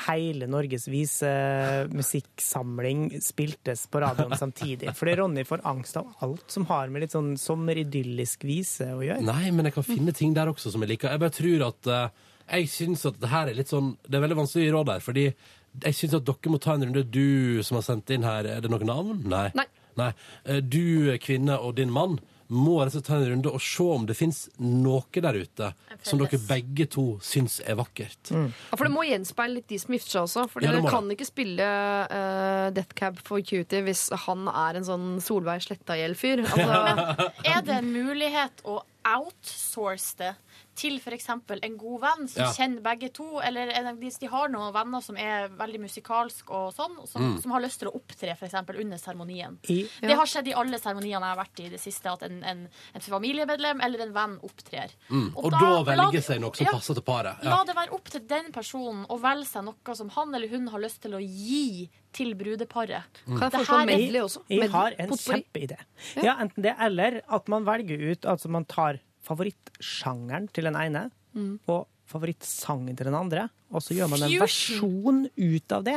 hele 0.08 0.48
Norges 0.48 0.88
visemusikksamling 0.88 3.22
spiltes 3.22 3.88
på 3.88 4.00
radioen 4.04 4.38
samtidig. 4.38 4.94
Fordi 5.00 5.16
Ronny 5.20 5.44
får 5.48 5.60
angst 5.68 5.98
av 6.00 6.14
alt 6.24 6.52
som 6.52 6.66
har 6.70 6.88
med 6.92 7.02
litt 7.04 7.16
sånn 7.16 7.38
sommeridyllisk 7.40 8.44
vise 8.48 8.94
å 8.96 9.02
gjøre. 9.04 9.22
Nei, 9.28 9.52
men 9.52 9.66
jeg 9.68 9.74
kan 9.78 9.88
finne 9.88 10.12
ting 10.16 10.32
der 10.36 10.48
også 10.52 10.72
som 10.74 10.82
jeg 10.84 10.90
liker. 10.96 11.12
Jeg 11.12 11.22
bare 11.24 11.40
tror 11.40 11.60
at 11.68 11.82
eh, 11.88 12.10
Jeg 12.54 12.64
syns 12.72 13.06
at 13.08 13.18
det 13.22 13.30
her 13.32 13.46
er 13.48 13.56
litt 13.56 13.72
sånn 13.72 13.98
Det 14.04 14.16
er 14.18 14.26
veldig 14.26 14.42
vanskelig 14.42 14.64
å 14.64 14.66
gi 14.66 14.76
råd 14.76 14.90
her, 14.92 15.02
fordi 15.04 15.26
jeg 15.84 15.94
syns 15.98 16.16
at 16.20 16.26
dere 16.28 16.50
må 16.54 16.58
ta 16.62 16.72
en 16.76 16.84
runde. 16.86 17.10
Du 17.10 17.28
som 17.66 17.76
har 17.80 17.86
sendt 17.88 18.12
inn 18.14 18.28
her, 18.28 18.44
er 18.46 18.60
det 18.62 18.70
noen 18.70 18.86
navn? 18.86 19.24
Nei. 19.26 19.50
Nei. 19.58 19.68
Nei. 19.98 20.14
Du, 20.62 21.18
kvinne, 21.22 21.58
og 21.58 21.76
din 21.80 21.94
mann 21.94 22.20
må 22.52 22.78
rett 22.82 22.92
og 22.92 22.98
slett 22.98 23.08
ta 23.08 23.18
en 23.20 23.30
runde 23.32 23.52
og 23.54 23.62
se 23.64 23.86
om 23.96 24.06
det 24.10 24.16
fins 24.18 24.44
noe 24.62 25.24
der 25.24 25.38
ute 25.40 25.70
som 26.04 26.20
dere 26.22 26.40
begge 26.48 26.88
to 26.92 27.06
syns 27.24 27.60
er 27.64 27.78
vakkert. 27.80 28.32
Ja, 28.34 28.76
for 28.76 28.88
det 28.88 28.94
må 28.94 29.06
gjenspeile 29.08 29.60
litt 29.60 29.70
de 29.72 29.80
som 29.82 29.96
gifter 29.96 30.18
seg 30.18 30.22
også. 30.28 30.46
For 30.52 30.66
Ja, 30.66 30.74
dere 30.76 30.92
kan 30.92 31.10
ikke 31.14 31.28
spille 31.28 31.68
uh, 32.12 32.70
Death 32.76 32.98
Cab 33.00 33.22
for 33.26 33.44
Cutie 33.46 33.84
hvis 33.86 34.08
han 34.26 34.48
er 34.52 34.80
en 34.80 34.88
sånn 34.88 35.08
Solveig 35.24 35.64
Slettagjeld-fyr. 35.66 36.44
Altså, 36.48 37.30
Er 37.54 37.64
det 37.66 37.80
en 37.80 37.94
mulighet 37.94 38.66
å 38.68 38.82
outsource 39.06 40.16
det 40.18 40.36
til 40.76 40.96
f.eks. 40.98 41.28
en 41.30 41.78
god 41.78 42.00
venn 42.02 42.28
som 42.28 42.44
Ja. 42.44 42.52
kjenner 42.52 42.82
begge 42.82 43.12
to, 43.14 43.40
eller 43.40 43.68
en- 43.70 43.98
hvis 44.00 44.18
de 44.20 44.28
har 44.28 44.48
noen 44.50 44.74
venner 44.74 45.02
som 45.02 45.16
er 45.18 45.50
veldig 45.50 45.80
musikalsk 45.82 46.50
og 46.50 46.74
sånn, 46.74 47.08
som, 47.08 47.22
Mm. 47.22 47.42
som 47.42 47.52
har 47.52 47.62
lyst 47.62 47.80
til 47.80 47.90
å 47.90 47.96
opptre 47.96 48.36
for 48.38 48.46
eksempel 48.48 48.80
under 48.82 48.98
seremonien. 48.98 49.58
Ja. 49.70 49.88
Det 50.02 50.16
har 50.16 50.26
skjedd 50.26 50.48
i 50.48 50.54
alle 50.54 50.80
seremoniene 50.80 51.22
jeg 51.22 51.36
har 51.36 51.38
vært 51.38 51.60
i 51.60 51.64
i 51.66 51.70
det 51.70 51.80
siste, 51.80 52.06
at 52.12 52.24
en, 52.24 52.44
en, 52.44 52.70
en 52.96 53.02
familiemedlem 53.02 53.82
eller 53.84 54.00
en 54.02 54.14
venn 54.14 54.40
opptrer. 54.44 54.90
Mm. 55.10 55.34
Og, 55.38 55.52
da- 55.52 55.60
da 55.60 55.70
la 55.70 55.84
velge 56.12 56.24
seg 56.24 56.42
noe 56.42 56.56
som 56.56 56.66
ja. 56.66 56.72
passer 56.72 56.94
til 56.96 57.04
paret. 57.04 57.44
La 57.44 57.58
Ja. 57.58 57.64
det 57.64 57.76
være 57.76 57.94
opp 57.94 58.10
til 58.10 58.22
den 58.28 58.52
personen 58.52 59.06
å 59.08 59.20
velge 59.22 59.46
seg 59.46 59.64
noe 59.64 59.96
som 59.96 60.10
han 60.10 60.34
eller 60.36 60.48
hun 60.48 60.68
har 60.68 60.80
lyst 60.80 61.02
til 61.02 61.12
å 61.12 61.20
gi 61.22 61.90
til 62.14 62.36
brudeparet. 62.40 63.24
Mm. 63.28 63.40
Det 63.40 63.64
medley 63.90 64.22
også? 64.22 64.44
Jeg 64.50 64.70
har 64.74 64.96
en 65.00 65.16
kjempeidé. 65.18 65.80
Ja, 66.22 66.38
enten 66.40 66.64
det, 66.66 66.76
eller 66.80 67.22
at 67.28 67.50
man 67.52 67.66
velger 67.68 68.12
ut 68.12 68.26
Altså 68.30 68.50
man 68.54 68.66
tar 68.70 69.00
favorittsjangeren 69.24 70.50
til 70.54 70.70
den 70.70 70.76
ene 70.80 71.10
Mm. 71.34 71.58
og 71.66 71.88
favorittsangen 72.06 72.94
til 72.98 73.08
den 73.08 73.16
andre, 73.18 73.48
og 73.74 73.82
så 73.82 73.96
gjør 73.98 74.12
man 74.12 74.22
en 74.22 74.34
versjon 74.38 75.24
ut 75.34 75.74
av 75.74 75.86
det. 75.88 75.96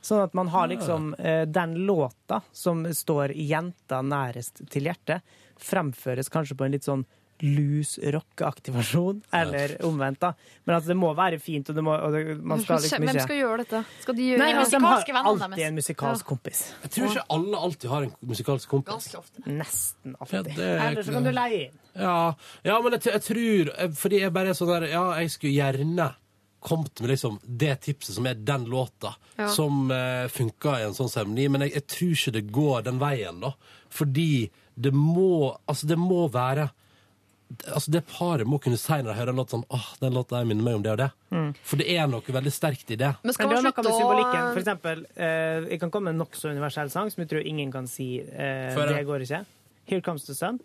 Sånn 0.00 0.22
at 0.24 0.32
man 0.38 0.48
har 0.48 0.70
liksom 0.70 1.10
eh, 1.18 1.42
den 1.44 1.74
låta 1.84 2.38
som 2.56 2.84
står 2.88 3.34
jenta 3.36 4.00
nærest 4.06 4.62
til 4.72 4.88
hjertet, 4.88 5.20
fremføres 5.60 6.32
kanskje 6.32 6.56
på 6.56 6.64
en 6.64 6.72
litt 6.72 6.88
sånn 6.88 7.04
loose 7.42 7.98
rock-aktig 8.14 8.72
versjon, 8.74 9.18
eller 9.34 9.74
omvendt, 9.86 10.20
da. 10.22 10.32
Men 10.64 10.76
altså, 10.76 10.92
det 10.92 10.96
må 11.00 11.10
være 11.18 11.40
fint, 11.42 11.68
og, 11.72 11.74
det 11.78 11.84
må, 11.84 11.96
og 11.96 12.14
det, 12.14 12.36
man 12.38 12.62
skal 12.62 12.78
liksom 12.82 13.02
Hvem 13.02 13.20
skal 13.24 13.40
gjøre 13.40 13.58
dette? 13.64 13.82
Skal 14.04 14.18
de 14.18 14.28
gjøre 14.30 14.42
Nei, 14.44 14.50
altså, 14.54 14.78
de 14.78 14.84
har 14.86 15.28
alltid 15.32 15.56
deres. 15.56 15.66
en 15.66 15.78
musikalsk 15.80 16.30
kompis. 16.30 16.62
Jeg 16.84 16.94
tror 16.96 17.10
ikke 17.10 17.26
alle 17.36 17.62
alltid 17.68 17.88
har 17.90 18.06
en 18.06 18.14
musikalsk 18.32 18.68
kompis. 18.70 18.92
Ganske 18.94 19.18
ofte. 19.18 19.44
Nesten 19.50 20.14
Ja, 20.14 20.20
alltid. 20.22 20.54
det 20.56 20.68
er 20.70 20.82
Eller 20.86 21.02
så 21.02 21.16
kan 21.16 21.26
du 21.26 21.32
leie 21.34 21.60
inn. 21.66 21.78
Ja, 21.98 22.34
ja 22.64 22.80
men 22.80 22.94
jeg, 22.96 23.04
jeg 23.10 23.22
tror 23.26 23.70
eh, 23.76 23.90
Fordi 24.00 24.20
jeg 24.22 24.32
bare 24.32 24.48
er 24.54 24.56
sånn 24.56 24.70
der 24.70 24.86
Ja, 24.88 25.02
jeg 25.20 25.32
skulle 25.34 25.52
gjerne 25.52 26.06
kommet 26.62 27.00
med 27.02 27.10
liksom 27.10 27.40
det 27.42 27.74
tipset 27.82 28.14
som 28.14 28.26
er 28.30 28.38
den 28.38 28.68
låta, 28.70 29.16
Ja. 29.36 29.48
som 29.50 29.90
uh, 29.90 30.28
funka 30.30 30.76
i 30.78 30.84
en 30.86 30.94
sånn 30.94 31.10
seremoni, 31.10 31.48
men 31.50 31.64
jeg, 31.66 31.72
jeg 31.74 31.86
tror 31.90 32.12
ikke 32.14 32.34
det 32.36 32.42
går 32.54 32.84
den 32.86 33.00
veien, 33.02 33.40
da. 33.42 33.50
Fordi 33.90 34.50
det 34.78 34.92
må 34.94 35.56
Altså, 35.66 35.88
det 35.90 35.98
må 35.98 36.28
være 36.30 36.68
Altså, 37.66 37.90
Det 37.90 38.02
paret 38.08 38.48
må 38.48 38.58
kunne 38.62 38.78
seinere 38.80 39.16
høre 39.16 39.32
en 39.34 39.40
låt 39.40 39.52
sånn 39.54 39.64
Åh, 39.72 39.88
den 40.00 40.16
låta 40.16 40.38
her 40.40 40.48
minner 40.48 40.66
meg 40.66 40.78
om 40.78 40.84
det 40.84 40.92
og 40.94 41.00
det. 41.02 41.08
Mm. 41.32 41.50
For 41.66 41.80
det 41.80 41.86
er 41.94 42.10
noe 42.10 42.36
veldig 42.36 42.52
sterkt 42.54 42.90
i 42.94 42.98
det. 43.00 43.12
Men 43.22 43.38
har 43.38 43.64
noe 43.68 43.72
med 43.72 43.90
symbolikken. 43.92 44.50
For 44.52 44.62
eksempel, 44.62 45.06
eh, 45.16 45.70
jeg 45.72 45.80
kan 45.82 45.94
komme 45.94 46.10
med 46.10 46.18
en 46.18 46.24
nokså 46.24 46.52
universell 46.52 46.92
sang 46.92 47.10
som 47.12 47.24
jeg 47.24 47.32
tror 47.32 47.46
ingen 47.46 47.72
kan 47.74 47.88
si 47.90 48.14
eh, 48.20 48.68
Før, 48.76 48.92
det 48.92 49.06
går 49.08 49.26
ikke. 49.26 49.42
Here 49.90 50.04
Comes 50.04 50.26
the 50.28 50.36
Sun. 50.38 50.60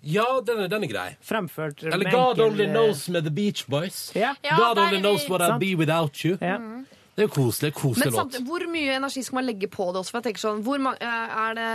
Ja, 0.00 0.40
den 0.44 0.62
er, 0.64 0.68
den 0.72 0.84
er 0.86 0.88
grei. 0.88 1.08
Fremført 1.20 1.82
Eller 1.84 2.08
God 2.08 2.38
enkel, 2.38 2.46
Only 2.46 2.64
eh, 2.64 2.70
Knows 2.72 3.08
med 3.12 3.26
The 3.26 3.32
Beach 3.36 3.66
Boys. 3.68 4.12
Yeah. 4.16 4.36
Ja, 4.42 4.56
God 4.56 4.78
Only 4.78 5.00
Knows 5.02 5.28
What 5.28 5.44
I'll 5.44 5.58
Be 5.60 5.74
Without 5.76 6.24
You. 6.24 6.38
Mm. 6.40 6.86
Det 7.16 7.24
er 7.24 7.26
jo 7.26 7.32
koselig. 7.34 7.72
Koselig 7.74 8.06
Men 8.06 8.14
låt. 8.14 8.36
hvor 8.46 8.62
mye 8.70 8.92
energi 8.96 9.22
skal 9.26 9.34
man 9.40 9.44
legge 9.44 9.68
på 9.68 9.86
det 9.92 9.98
også? 10.00 10.10
For 10.14 10.18
jeg 10.20 10.24
tenker 10.30 10.40
sånn, 10.40 10.60
hvor 10.64 10.78
ma 10.80 10.92
er 11.00 11.54
det 11.58 11.66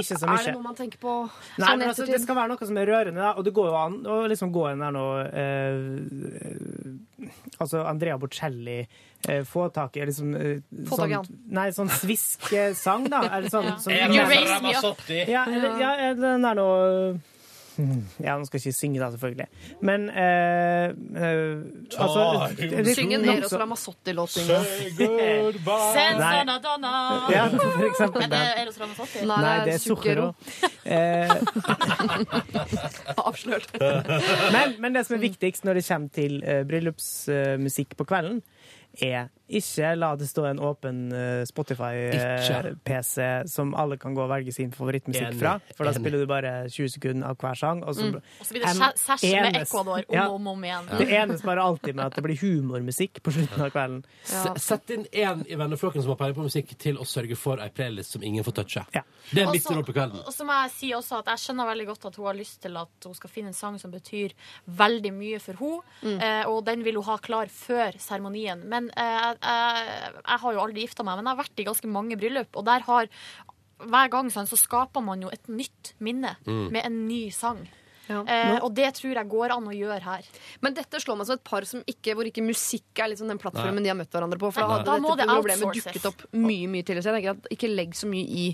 Ikke 0.00 0.16
så 0.18 0.24
Er 0.26 0.30
mye. 0.32 0.44
det 0.46 0.54
noe 0.56 0.62
man 0.64 0.74
tenker 0.78 0.98
på 0.98 1.12
Nei, 1.22 1.66
sånn 1.68 1.78
men 1.78 1.88
altså, 1.88 2.02
ettertid? 2.02 2.14
det 2.16 2.22
skal 2.24 2.36
være 2.40 2.48
noe 2.54 2.66
som 2.66 2.76
er 2.82 2.86
rørende, 2.90 3.20
da. 3.20 3.32
Og 3.38 3.44
det 3.46 3.52
går 3.54 3.66
jo 3.68 3.76
an 3.78 3.98
å 4.06 4.16
liksom 4.32 4.50
gå 4.56 4.64
inn 4.72 4.82
der 4.82 4.90
nå 4.96 5.04
eh, 5.42 7.28
Altså 7.62 7.82
Andrea 7.86 8.16
Bocelli 8.18 8.78
eh, 9.28 9.42
få 9.46 9.68
tak 9.74 9.96
i 10.00 10.06
liksom 10.08 10.34
eh, 10.34 10.62
Få 10.88 10.96
tak 10.98 11.10
i 11.12 11.18
sånn, 11.20 11.38
Nei, 11.58 11.68
sånn 11.76 11.92
sviskesang, 11.92 13.06
da. 13.12 13.22
Eller 13.36 13.52
sånn, 13.52 13.68
Ja. 13.70 13.76
sånn 13.78 14.14
You 14.16 14.24
raise 14.26 14.62
me 14.64 14.74
up. 14.82 15.04
Ja, 15.08 15.44
eller, 15.46 15.78
ja, 15.80 15.92
eller 16.08 16.34
den 16.38 16.44
er 16.48 16.54
noe 16.58 17.20
ja, 18.22 18.34
nå 18.38 18.46
skal 18.48 18.58
jeg 18.60 18.66
ikke 18.72 18.78
synge 18.78 19.00
da, 19.02 19.08
selvfølgelig. 19.14 19.46
Men 19.82 20.08
eh, 20.10 20.86
eh, 21.22 21.62
altså 21.98 22.22
det- 22.56 22.94
Syng 22.96 23.12
en 23.14 23.24
nokså- 23.24 23.36
Eros 23.38 23.52
Ramazzotti-låt. 23.62 24.36
Nei. 26.18 26.58
Donna. 26.62 26.92
Ja, 27.32 27.48
for 27.48 27.86
eksempel 27.88 28.22
Er 28.22 28.28
det 28.28 28.38
den. 28.38 28.46
Eros 28.64 28.78
Ramazzotti? 28.80 29.26
Nei, 29.26 29.64
det 29.66 29.74
er 29.74 29.78
Zucchero. 29.82 30.26
Eh, 30.84 31.30
Avslørt. 33.26 33.70
men, 34.52 34.76
men 34.82 34.92
det 34.96 35.06
som 35.06 35.16
er 35.16 35.22
viktigst 35.26 35.64
når 35.66 35.80
det 35.80 35.84
kommer 35.88 36.12
til 36.14 36.38
uh, 36.44 36.62
bryllupsmusikk 36.68 37.96
på 37.98 38.06
kvelden, 38.08 38.42
er 39.00 39.28
ikke 39.52 39.90
la 39.98 40.14
det 40.16 40.24
stå 40.30 40.46
en 40.48 40.58
åpen 40.64 41.10
eh, 41.12 41.42
Spotify-PC 41.44 43.16
som 43.52 43.74
alle 43.76 43.96
kan 44.00 44.14
gå 44.16 44.22
og 44.24 44.30
velge 44.30 44.52
sin 44.54 44.70
favorittmusikk 44.72 45.26
Enig. 45.30 45.38
fra. 45.40 45.58
For 45.76 45.84
da 45.84 45.90
Enig. 45.92 46.00
spiller 46.00 46.18
du 46.22 46.26
bare 46.30 46.52
20 46.72 46.88
sekunder 46.94 47.26
av 47.28 47.36
hver 47.36 47.54
sang. 47.58 47.82
Og 47.84 47.94
så, 47.96 48.02
Mm. 48.02 48.14
Og 48.16 48.22
så 48.46 48.50
blir 48.54 48.62
det 48.62 48.68
en 48.70 48.76
sæsj 48.96 49.42
med 49.42 49.56
Ecuador 49.62 49.98
om 50.08 50.14
Ja. 50.14 50.26
og 50.28 50.34
om, 50.34 50.46
om 50.46 50.62
igjen. 50.64 50.86
Det 50.98 51.08
enes 51.08 51.42
bare 51.42 51.60
alltid 51.62 51.94
med 51.94 52.04
at 52.06 52.14
det 52.14 52.22
blir 52.24 52.36
humormusikk 52.40 53.22
på 53.22 53.30
slutten 53.32 53.60
av 53.62 53.70
kvelden. 53.70 54.04
Ja. 54.30 54.54
Sett 54.56 54.90
inn 54.90 55.04
én 55.12 55.44
i 55.48 55.54
venneflokken 55.54 56.02
som 56.02 56.08
har 56.10 56.16
peiling 56.16 56.34
på 56.36 56.42
musikk, 56.48 56.76
til 56.78 56.96
å 56.96 57.04
sørge 57.04 57.36
for 57.36 57.58
ei 57.60 57.68
playlist 57.68 58.10
som 58.12 58.22
ingen 58.22 58.44
får 58.44 58.52
touche. 58.54 58.84
Det 59.32 59.42
er 59.42 59.46
mitt 59.52 59.62
Også- 59.64 59.76
råd 59.76 59.86
på 59.86 59.92
kvelden. 59.92 60.20
Og 60.26 60.32
så 60.32 60.44
må 60.44 60.52
jeg 60.62 60.70
si 60.72 60.90
også 60.92 61.18
at 61.18 61.26
jeg 61.26 61.38
skjønner 61.38 61.66
veldig 61.66 61.86
godt 61.86 62.04
at 62.06 62.16
hun 62.16 62.26
har 62.26 62.34
lyst 62.34 62.60
til 62.62 62.76
at 62.76 62.88
hun 63.04 63.14
skal 63.14 63.30
finne 63.30 63.46
en 63.48 63.52
sang 63.54 63.78
som 63.78 63.90
betyr 63.90 64.32
veldig 64.68 65.12
mye 65.12 65.38
for 65.40 65.52
henne, 65.54 65.80
mm. 66.02 66.46
og 66.48 66.64
den 66.64 66.82
vil 66.84 66.94
hun 66.94 67.04
ha 67.04 67.16
klar 67.18 67.46
før 67.46 67.92
seremonien. 67.98 68.64
Men 68.66 68.81
eh, 68.90 69.26
jeg, 69.42 70.14
jeg 70.26 70.38
har 70.44 70.52
jo 70.56 70.60
aldri 70.64 70.84
gifta 70.86 71.04
meg, 71.06 71.16
men 71.20 71.26
jeg 71.28 71.36
har 71.36 71.42
vært 71.44 71.60
i 71.62 71.66
ganske 71.68 71.88
mange 71.88 72.18
bryllup, 72.20 72.56
og 72.56 72.64
der 72.68 72.80
har 72.88 73.10
hver 73.82 74.10
gang 74.12 74.28
sånn, 74.30 74.46
så 74.46 74.56
skaper 74.60 75.02
man 75.02 75.22
jo 75.24 75.30
et 75.34 75.48
nytt 75.50 75.94
minne 75.98 76.36
Mm. 76.46 76.68
med 76.70 76.84
en 76.86 76.98
ny 77.08 77.30
sang. 77.34 77.64
Ja. 78.08 78.22
Eh, 78.26 78.56
og 78.64 78.72
det 78.74 78.88
tror 78.98 79.14
jeg 79.14 79.28
går 79.30 79.54
an 79.54 79.68
å 79.70 79.74
gjøre 79.74 80.00
her. 80.02 80.28
Men 80.64 80.74
dette 80.74 81.00
slår 81.02 81.18
meg 81.20 81.28
som 81.28 81.38
et 81.38 81.44
par 81.46 81.66
som 81.68 81.82
ikke, 81.86 82.16
hvor 82.18 82.28
ikke 82.28 82.42
musikk 82.44 83.02
er 83.02 83.12
liksom 83.12 83.30
den 83.30 83.40
plattformen 83.42 83.78
Nei. 83.78 83.86
de 83.86 83.92
har 83.92 83.98
møtt 83.98 84.12
hverandre 84.14 84.40
på. 84.42 84.50
For 84.54 84.64
da 84.64 84.80
hadde 84.80 84.96
Nei. 84.98 85.14
dette 85.22 85.36
problemet 85.36 85.78
dukket 85.78 86.08
opp 86.10 86.24
mye 86.34 86.70
mye 86.72 86.82
tidligere. 86.86 87.04
Så 87.06 87.12
jeg 87.12 87.20
tenker 87.20 87.36
at 87.36 87.52
ikke 87.54 87.70
legg 87.72 87.94
så 87.98 88.10
mye 88.10 88.26
i, 88.42 88.46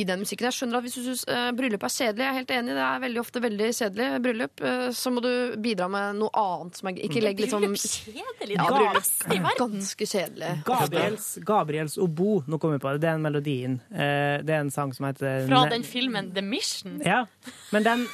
i 0.00 0.04
den 0.08 0.22
musikken. 0.24 0.48
Jeg 0.48 0.58
skjønner 0.58 0.80
at 0.80 0.86
hvis 0.86 0.96
du 0.98 1.02
syns 1.10 1.26
uh, 1.28 1.50
bryllup 1.56 1.84
er 1.86 1.94
kjedelig, 1.96 2.24
jeg 2.24 2.32
er 2.32 2.38
helt 2.40 2.54
enig, 2.56 2.76
det 2.78 2.86
er 2.86 3.04
veldig 3.04 3.22
ofte 3.24 3.44
veldig 3.44 3.68
kjedelig 3.80 4.08
bryllup, 4.24 4.64
uh, 4.64 4.86
så 4.96 5.12
må 5.14 5.24
du 5.24 5.30
bidra 5.60 5.90
med 5.92 6.20
noe 6.22 6.32
annet 6.40 6.80
som 6.80 6.90
er 6.90 7.00
Ikke 7.10 7.24
legg 7.24 7.40
litt 7.44 7.52
sånn 7.52 7.66
Bryllup 7.66 7.84
kjedelig? 7.84 8.16
Ja, 8.20 8.32
Det 8.40 8.48
er 8.48 8.54
det 8.54 8.70
bryllup 8.70 8.98
beste 9.00 9.28
i 9.28 9.40
verden. 9.44 9.60
ganske 9.60 10.10
kjedelig. 10.14 10.52
Gabriels, 10.70 11.28
Gabriels 11.52 11.98
Obo, 12.00 12.40
nå 12.46 12.58
kommer 12.62 12.78
vi 12.80 12.84
på 12.86 12.94
det, 12.94 13.04
det 13.04 13.12
er 13.12 13.20
en 13.20 13.26
melodien. 13.28 13.78
Uh, 13.92 14.40
det 14.46 14.56
er 14.56 14.64
en 14.64 14.72
sang 14.72 14.94
som 14.96 15.06
heter 15.10 15.46
Fra 15.50 15.66
den 15.70 15.84
filmen 15.86 16.32
The 16.34 16.44
Mission. 16.44 17.00
Ja, 17.04 17.24
men 17.74 17.86
den, 17.86 18.06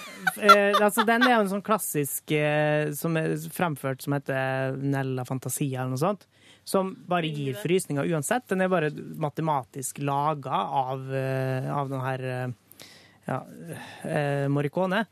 eh, 0.43 0.56
altså, 0.81 1.05
den 1.07 1.23
er 1.27 1.35
jo 1.37 1.43
en 1.45 1.51
sånn 1.51 1.65
klassisk 1.66 2.33
eh, 2.37 2.91
som 2.97 3.16
er 3.20 3.35
fremført 3.55 4.05
som 4.05 4.15
heter 4.16 4.77
Nella 4.81 5.24
Fantasia 5.28 5.83
eller 5.83 5.95
noe 5.95 6.03
sånt. 6.03 6.27
Som 6.66 6.95
bare 7.07 7.28
gir 7.31 7.55
frysninger 7.61 8.09
uansett. 8.11 8.47
Den 8.51 8.65
er 8.65 8.70
bare 8.73 8.91
matematisk 8.91 10.01
laga 10.03 10.62
av, 10.81 11.05
eh, 11.15 11.69
av 11.70 11.91
den 11.93 12.03
her 12.03 12.24
eh, 12.33 12.47
ja, 13.28 13.41
eh, 14.03 14.47
Morricone. 14.51 15.05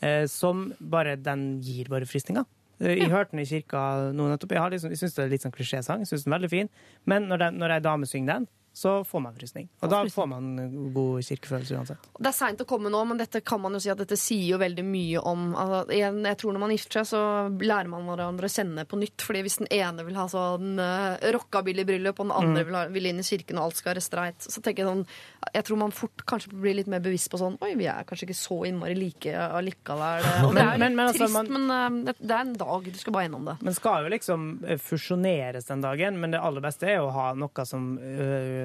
Eh, 0.00 0.24
som 0.28 0.70
bare 0.80 1.16
Den 1.20 1.60
gir 1.64 1.88
bare 1.92 2.08
frysninger. 2.08 2.44
Eh, 2.80 2.96
Jeg 2.98 3.12
hørte 3.12 3.36
den 3.36 3.44
i 3.44 3.48
kirka 3.48 3.84
nå 4.16 4.30
nettopp. 4.32 4.56
Jeg, 4.56 4.64
har 4.64 4.72
liksom, 4.72 4.90
jeg 4.92 5.00
syns 5.02 5.14
det 5.16 5.24
er 5.26 5.32
litt 5.36 5.44
sånn 5.44 5.54
klisjésang. 5.54 6.02
Jeg 6.04 6.10
synes 6.12 6.24
den 6.26 6.32
er 6.32 6.38
veldig 6.40 6.52
fin. 6.56 6.72
Men 7.06 7.28
når, 7.30 7.44
den, 7.44 7.60
når 7.62 7.76
ei 7.76 7.80
dame 7.84 8.08
synger 8.08 8.34
den, 8.38 8.48
så 8.74 9.04
får 9.06 9.20
man 9.22 9.34
frysning. 9.38 9.68
Og 9.86 9.90
da 9.92 10.00
får 10.10 10.26
man 10.26 10.46
god 10.92 11.22
kirkefølelse 11.22 11.76
uansett. 11.78 12.08
Det 12.18 12.26
er 12.26 12.34
seint 12.34 12.60
å 12.60 12.66
komme 12.66 12.90
nå, 12.90 13.04
men 13.06 13.20
dette 13.20 13.38
kan 13.46 13.60
man 13.62 13.72
jo 13.76 13.80
si 13.84 13.90
at 13.92 14.00
dette 14.02 14.16
sier 14.18 14.48
jo 14.50 14.58
veldig 14.58 14.82
mye 14.84 15.20
om 15.22 15.52
altså, 15.54 15.92
jeg, 15.94 16.16
Jeg 16.26 16.38
tror 16.40 16.52
når 16.56 16.62
man 16.64 16.72
gifter 16.74 16.98
seg, 17.04 17.06
så 17.12 17.20
lærer 17.62 17.88
man 17.92 18.08
hverandre 18.10 18.50
å 18.50 18.54
kjenne 18.54 18.84
på 18.90 18.98
nytt. 18.98 19.22
Fordi 19.22 19.42
hvis 19.46 19.60
den 19.62 19.70
ene 19.70 20.02
vil 20.08 20.18
ha 20.18 20.24
sånn 20.32 20.74
uh, 20.82 21.14
rockabilly-bryllup, 21.36 22.18
og 22.18 22.26
den 22.26 22.34
andre 22.34 22.64
Mm. 22.64 22.66
vil, 22.66 22.74
ha, 22.74 22.82
vil 22.92 23.06
inn 23.12 23.18
i 23.22 23.26
kirken, 23.26 23.58
og 23.58 23.68
alt 23.70 23.76
skal 23.78 23.92
være 23.94 24.02
streit, 24.04 24.40
så 24.42 24.60
tenker 24.62 24.82
jeg 24.84 24.90
sånn 24.90 25.06
Jeg 25.54 25.64
tror 25.68 25.78
man 25.80 25.92
fort 25.94 26.24
kanskje 26.26 26.50
blir 26.58 26.74
litt 26.80 26.86
mer 26.90 27.00
bevisst 27.04 27.30
på 27.30 27.38
sånn 27.40 27.56
Oi, 27.62 27.74
vi 27.78 27.86
er 27.90 28.02
kanskje 28.08 28.26
ikke 28.28 28.36
så 28.38 28.58
innmari 28.68 28.94
like 28.98 29.30
allikevel. 29.34 30.26
Og 30.48 30.54
det 30.54 30.62
er 30.66 30.78
Men- 30.82 30.96
men 30.96 31.06
altså, 31.08 31.24
trist, 31.28 31.34
man- 31.34 31.50
men 31.52 31.70
uh, 31.70 32.04
det, 32.10 32.14
det 32.20 32.34
er 32.36 32.40
en 32.48 32.52
dag. 32.58 32.90
Du 32.90 32.98
skal 32.98 33.12
bare 33.16 33.26
gjennom 33.28 33.44
det. 33.48 33.56
Men 33.62 33.74
skal 33.78 34.04
jo 34.06 34.12
liksom 34.14 34.44
eh, 34.66 34.78
fusjoneres 34.82 35.66
den 35.70 35.80
dagen, 35.84 36.18
men 36.20 36.34
det 36.34 36.40
aller 36.42 36.60
beste 36.64 36.86
er 36.90 36.98
jo 36.98 37.08
å 37.08 37.14
ha 37.14 37.26
noe 37.38 37.64
som 37.68 37.94
øh, 37.98 38.63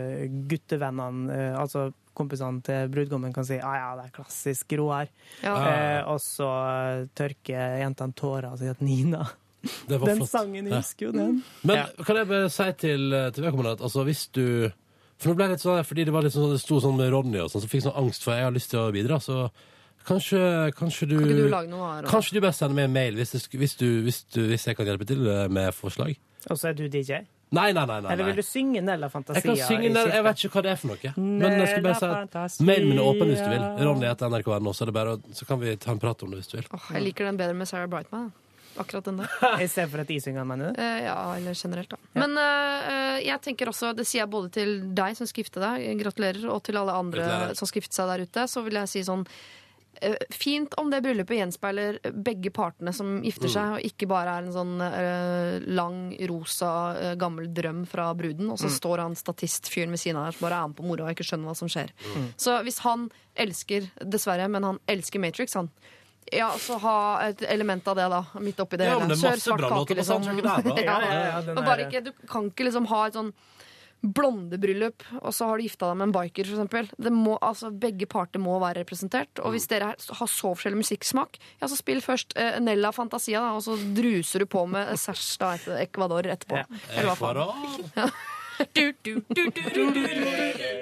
guttevennene, 0.49 1.31
øh, 1.33 1.59
altså 1.61 1.89
kompisene 2.19 2.59
til 2.65 2.89
brudgommen, 2.91 3.31
kan 3.33 3.45
si 3.47 3.55
ja, 3.59 3.73
ja, 3.79 3.91
det 3.95 4.09
er 4.09 4.15
klassisk 4.17 4.73
Roar. 4.79 5.07
Ja. 5.43 5.53
Eh, 5.55 6.01
og 6.11 6.19
så 6.19 6.49
tørker 7.15 7.77
jentene 7.79 8.13
tårer 8.19 8.49
og 8.51 8.59
sier 8.59 8.71
at 8.75 8.81
Nina 8.83 9.23
Det 9.87 9.97
var 9.99 10.07
Den 10.07 10.17
flott. 10.21 10.29
sangen, 10.31 10.65
jeg 10.65 10.71
Ja. 10.71 10.77
husker 10.79 11.05
jo 11.05 11.11
den. 11.11 11.43
Men 11.63 11.75
Ja. 11.75 12.03
kan 12.05 12.15
jeg 12.15 12.27
bare 12.27 12.49
si 12.49 12.71
til, 12.79 13.09
til 13.33 13.43
vedkommende 13.43 13.71
at 13.75 13.81
altså, 13.81 14.03
hvis 14.07 14.27
du 14.31 14.71
For 15.19 15.29
nå 15.29 15.35
ble 15.35 15.43
jeg 15.47 15.51
litt 15.51 15.59
sånn, 15.65 15.83
fordi 15.83 16.05
det 16.05 16.13
var 16.13 16.21
litt 16.23 16.31
sånn, 16.31 16.51
det 16.53 16.61
sto 16.61 16.79
sånn 16.79 16.95
med 16.95 17.11
Ronny 17.11 17.39
og 17.43 17.49
sånn, 17.51 17.61
så 17.61 17.67
fikk 17.67 17.81
jeg 17.83 17.91
sånn 17.91 17.97
angst 17.99 18.23
for 18.23 18.31
jeg 18.33 18.43
har 18.43 18.51
lyst 18.55 18.69
til 18.71 18.79
å 18.79 18.91
bidra, 18.95 19.17
så 19.19 19.49
kanskje, 20.07 20.71
kanskje 20.77 21.07
du 21.09 21.17
Kan 21.19 21.27
du 21.27 21.49
her, 21.49 22.03
Kanskje 22.07 22.33
du 22.37 22.39
bare 22.41 22.53
sender 22.55 22.75
meg 22.75 22.85
en 22.85 22.93
mail 22.93 23.15
hvis, 23.19 23.31
det, 23.35 23.41
hvis, 23.59 23.75
du, 23.75 24.01
hvis, 24.05 24.23
du, 24.31 24.47
hvis 24.47 24.63
jeg 24.65 24.77
kan 24.77 24.85
hjelpe 24.87 25.05
til 25.05 25.27
eh, 25.27 25.47
med 25.51 25.73
forslag? 25.75 26.15
Og 26.49 26.55
så 26.57 26.69
er 26.69 26.73
du 26.73 26.87
DJ. 26.87 27.19
Nei, 27.49 27.71
nei, 27.73 27.85
nei. 27.89 27.95
nei, 28.05 28.11
Eller 28.13 28.27
vil 28.29 28.35
du 28.37 28.45
synge 28.45 28.81
Nella 28.85 29.07
Fantasia? 29.09 29.41
Jeg 29.41 29.47
kan 29.47 29.71
synge 29.71 29.89
Nella, 29.89 30.11
jeg 30.19 30.25
vet 30.27 30.43
ikke 30.43 30.53
hva 30.53 30.63
det 30.65 30.73
er 30.73 30.81
for 30.81 30.91
noe. 30.91 31.13
Men 31.17 31.55
jeg 31.57 31.71
skal 31.71 31.87
bare 31.87 31.97
si 31.97 32.09
at 32.43 32.59
mailen 32.67 32.91
min 32.91 32.99
er 33.01 33.07
åpen 33.07 33.31
hvis 33.31 33.41
du 33.41 33.49
vil. 33.49 33.63
Ronny 33.87 34.05
etter 34.09 34.29
nrk.no, 34.29 34.73
så, 34.75 34.85
er 34.85 34.91
det 34.91 34.95
bare 34.99 35.15
så 35.33 35.49
kan 35.49 35.63
vi 35.63 35.73
ta 35.81 35.95
en 35.95 36.03
prat 36.03 36.25
om 36.25 36.35
det 36.35 36.43
hvis 36.43 36.51
du 36.51 36.59
vil. 36.59 36.69
Oh, 36.77 36.91
jeg 36.93 37.07
liker 37.07 37.29
den 37.29 37.41
bedre 37.41 37.57
med 37.57 37.69
Sarah 37.71 37.89
Brightman. 37.89 38.29
Akkurat 38.79 39.09
den 39.09 39.17
der. 39.23 39.33
I 39.63 39.67
stedet 39.67 39.89
for 39.91 40.03
at 40.03 40.11
de 40.11 40.19
synger 40.21 40.43
den, 40.43 40.51
mener 40.51 40.69
du? 40.69 40.81
Eh, 40.81 40.99
ja, 41.07 41.17
eller 41.35 41.57
generelt, 41.57 41.89
da. 41.89 41.97
Men 42.21 42.37
uh, 42.37 43.17
jeg 43.17 43.41
tenker 43.43 43.71
også, 43.73 43.95
det 43.97 44.05
sier 44.07 44.23
jeg 44.23 44.31
både 44.31 44.53
til 44.55 44.75
deg 44.95 45.17
som 45.17 45.29
skal 45.29 45.43
gifte 45.43 45.63
deg, 45.63 45.87
gratulerer, 46.03 46.45
og 46.53 46.61
til 46.69 46.77
alle 46.79 46.95
andre 47.01 47.31
som 47.57 47.65
skal 47.65 47.81
gifte 47.81 47.97
seg 47.97 48.13
der 48.13 48.29
ute, 48.29 48.45
så 48.51 48.63
vil 48.63 48.77
jeg 48.83 48.93
si 48.93 49.03
sånn 49.09 49.25
Fint 50.31 50.73
om 50.79 50.87
det 50.89 51.01
bryllupet 51.03 51.35
gjenspeiler 51.41 51.97
begge 52.23 52.51
partene 52.55 52.93
som 52.95 53.17
gifter 53.25 53.49
Mm. 53.49 53.53
seg, 53.53 53.71
og 53.75 53.81
ikke 53.83 54.07
bare 54.07 54.29
er 54.37 54.43
en 54.47 54.53
sånn 54.53 54.79
eh, 54.81 55.59
lang, 55.67 56.15
rosa, 56.29 56.95
eh, 56.95 57.15
gammel 57.15 57.49
drøm 57.53 57.85
fra 57.85 58.13
bruden, 58.15 58.49
og 58.51 58.57
så 58.57 58.69
Mm. 58.69 58.77
står 58.79 58.97
han 58.99 59.15
statistfyren 59.15 59.89
ved 59.91 59.99
siden 59.99 60.15
av 60.17 60.25
her 60.25 60.31
som 60.31 60.47
bare 60.49 60.63
er 60.63 60.67
med 60.67 60.77
på 60.77 60.83
moroa 60.87 61.09
og 61.09 61.15
ikke 61.17 61.27
skjønner 61.27 61.49
hva 61.49 61.55
som 61.57 61.67
skjer. 61.67 61.89
Mm. 62.15 62.33
Så 62.37 62.63
hvis 62.63 62.79
han 62.79 63.09
elsker, 63.35 63.91
dessverre, 63.99 64.49
men 64.49 64.63
han 64.63 64.79
elsker 64.87 65.19
Matrix, 65.19 65.53
han 65.53 65.69
ja, 66.31 66.51
så 66.51 66.79
ha 66.79 67.19
et 67.27 67.41
element 67.41 67.85
av 67.87 67.95
det, 67.95 68.07
da. 68.09 68.23
Midt 68.39 68.57
oppi 68.57 68.77
det 68.77 68.85
Ja, 68.87 68.99
hele. 68.99 69.11
er 69.11 69.15
Kjør 69.17 69.41
svart 69.41 69.67
kake, 69.67 69.95
liksom. 69.97 70.23
ja, 70.85 71.01
Ja, 71.01 71.41
ja, 71.41 71.53
Men 71.53 71.63
bare 71.65 71.79
er- 71.81 71.89
ikke, 71.89 72.03
du 72.05 72.11
kan 72.27 72.49
ikke 72.51 72.65
liksom 72.65 72.85
ha 72.87 73.05
et 73.07 73.13
sånn 73.13 73.33
blondebryllup, 74.01 75.03
og 75.21 75.33
så 75.35 75.45
har 75.49 75.57
du 75.59 75.63
gifta 75.67 75.89
deg 75.89 75.97
med 75.99 76.07
en 76.09 76.13
biker, 76.15 76.47
eksempel. 76.53 76.89
Altså, 77.41 77.71
begge 77.75 78.07
parter 78.09 78.39
må 78.39 78.57
være 78.61 78.83
representert. 78.83 79.39
Og 79.43 79.51
hvis 79.55 79.67
dere 79.67 79.91
er- 79.93 80.15
har 80.19 80.27
så 80.27 80.53
forskjellig 80.55 80.79
musikksmak, 80.83 81.37
ja, 81.61 81.67
så 81.67 81.75
spill 81.77 82.01
først 82.01 82.33
eh, 82.37 82.59
Nella 82.59 82.91
Fantasia, 82.91 83.39
da, 83.39 83.53
og 83.55 83.61
så 83.63 83.75
druser 83.95 84.39
du 84.39 84.45
på 84.45 84.65
med 84.69 84.87
Sæsj 84.95 85.77
Ecuador 85.83 86.23
etterpå. 86.23 86.63
Eller 86.95 87.09
hva 87.11 87.15
faen. 87.15 87.91
Ja. 87.95 88.09
Du, 88.75 88.91
du, 89.03 89.13
du, 89.29 89.43
du, 89.55 89.61
du, 89.73 89.91
du. 89.93 90.01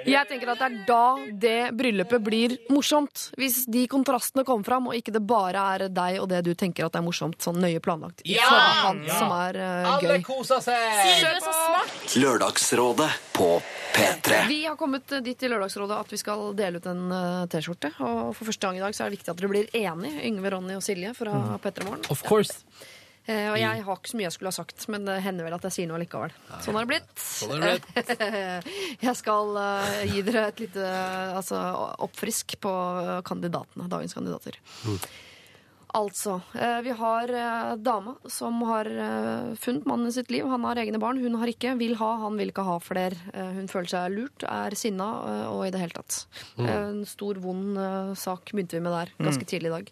Jeg 0.08 0.26
tenker 0.28 0.50
at 0.50 0.58
det 0.58 0.66
er 0.66 0.76
da 0.88 1.02
det 1.44 1.58
bryllupet 1.78 2.22
blir 2.26 2.54
morsomt. 2.72 3.28
Hvis 3.38 3.60
de 3.70 3.84
kontrastene 3.90 4.42
kommer 4.48 4.66
fram, 4.66 4.88
og 4.90 4.96
ikke 4.98 5.12
det 5.14 5.22
bare 5.28 5.62
er 5.76 5.84
deg 5.94 6.18
og 6.22 6.26
det 6.32 6.40
du 6.48 6.52
tenker 6.58 6.88
at 6.88 6.96
er 6.98 7.04
morsomt, 7.06 7.38
sånn 7.44 7.60
nøye 7.62 7.78
planlagt. 7.84 8.24
Ja! 8.26 8.48
forhånd, 8.50 9.06
Ja! 9.06 9.18
som 9.20 9.34
er 9.36 9.60
gøy 9.60 9.92
Alle 9.92 10.18
koser 10.26 10.64
seg! 10.64 12.18
Lørdagsrådet 12.18 13.10
på 13.36 13.48
P3. 13.94 14.42
Vi 14.48 14.60
har 14.66 14.76
kommet 14.80 15.12
eh, 15.12 15.22
dit 15.24 15.42
i 15.42 15.48
Lørdagsrådet 15.50 15.96
at 16.02 16.12
vi 16.12 16.18
skal 16.20 16.48
dele 16.58 16.80
ut 16.82 16.86
en 16.90 17.04
eh, 17.14 17.46
T-skjorte. 17.52 17.92
Og 18.04 18.34
for 18.36 18.48
første 18.50 18.66
gang 18.68 18.78
i 18.80 18.84
dag 18.84 18.96
så 18.96 19.04
er 19.06 19.10
det 19.12 19.18
viktig 19.20 19.32
at 19.34 19.40
dere 19.40 19.52
blir 19.54 19.70
enige, 19.76 20.22
Yngve, 20.28 20.52
Ronny 20.56 20.76
og 20.78 20.84
Silje 20.84 21.14
fra 21.18 21.34
Mm. 21.38 21.58
P3 21.62 21.84
Morgen. 21.86 22.02
Of 22.10 22.22
course. 22.26 22.62
Eh, 23.28 23.50
og 23.52 23.58
jeg 23.60 23.82
har 23.84 23.98
ikke 23.98 24.08
så 24.08 24.16
mye 24.16 24.24
jeg 24.24 24.32
skulle 24.38 24.48
ha 24.54 24.56
sagt, 24.56 24.86
men 24.88 25.04
det 25.04 25.18
hender 25.20 25.44
vel 25.44 25.52
at 25.58 25.64
jeg 25.68 25.74
sier 25.74 25.88
noe 25.90 26.00
likevel. 26.00 26.32
Sånn 26.64 26.78
har 26.78 26.86
det 26.86 26.94
blitt. 26.94 27.14
Sånn 27.20 27.54
er 27.60 27.76
det 27.76 28.28
jeg 29.08 29.16
skal 29.20 29.58
eh, 29.60 30.02
gi 30.14 30.22
dere 30.24 30.46
et 30.48 30.62
lite 30.64 30.86
altså, 31.36 31.60
oppfrisk 32.08 32.56
på 32.64 32.72
kandidatene, 33.28 33.88
dagens 33.92 34.16
kandidater. 34.16 34.56
Altså, 35.98 36.38
eh, 36.56 36.78
vi 36.84 36.92
har 36.92 37.30
dama 37.80 38.14
som 38.28 38.58
har 38.68 38.88
funnet 39.60 39.86
mannen 39.88 40.08
i 40.10 40.12
sitt 40.16 40.32
liv. 40.32 40.44
Han 40.48 40.64
har 40.68 40.80
egne 40.80 41.00
barn, 41.00 41.20
hun 41.20 41.38
har 41.40 41.48
ikke. 41.52 41.76
Vil 41.80 41.94
ha, 42.00 42.10
han 42.24 42.36
vil 42.40 42.52
ikke 42.52 42.64
ha 42.66 42.76
flere. 42.84 43.16
Hun 43.56 43.68
føler 43.72 43.92
seg 43.92 44.12
lurt, 44.16 44.44
er 44.48 44.76
sinna 44.76 45.08
og 45.52 45.66
i 45.66 45.70
det 45.72 45.80
hele 45.84 45.96
tatt. 45.96 46.22
Mm. 46.60 46.68
En 46.74 47.00
stor, 47.08 47.40
vond 47.44 47.80
sak 48.20 48.52
begynte 48.52 48.76
vi 48.76 48.84
med 48.84 48.92
der 48.96 49.14
ganske 49.20 49.44
Mm. 49.44 49.52
tidlig 49.52 49.68
i 49.72 49.76
dag. 49.78 49.90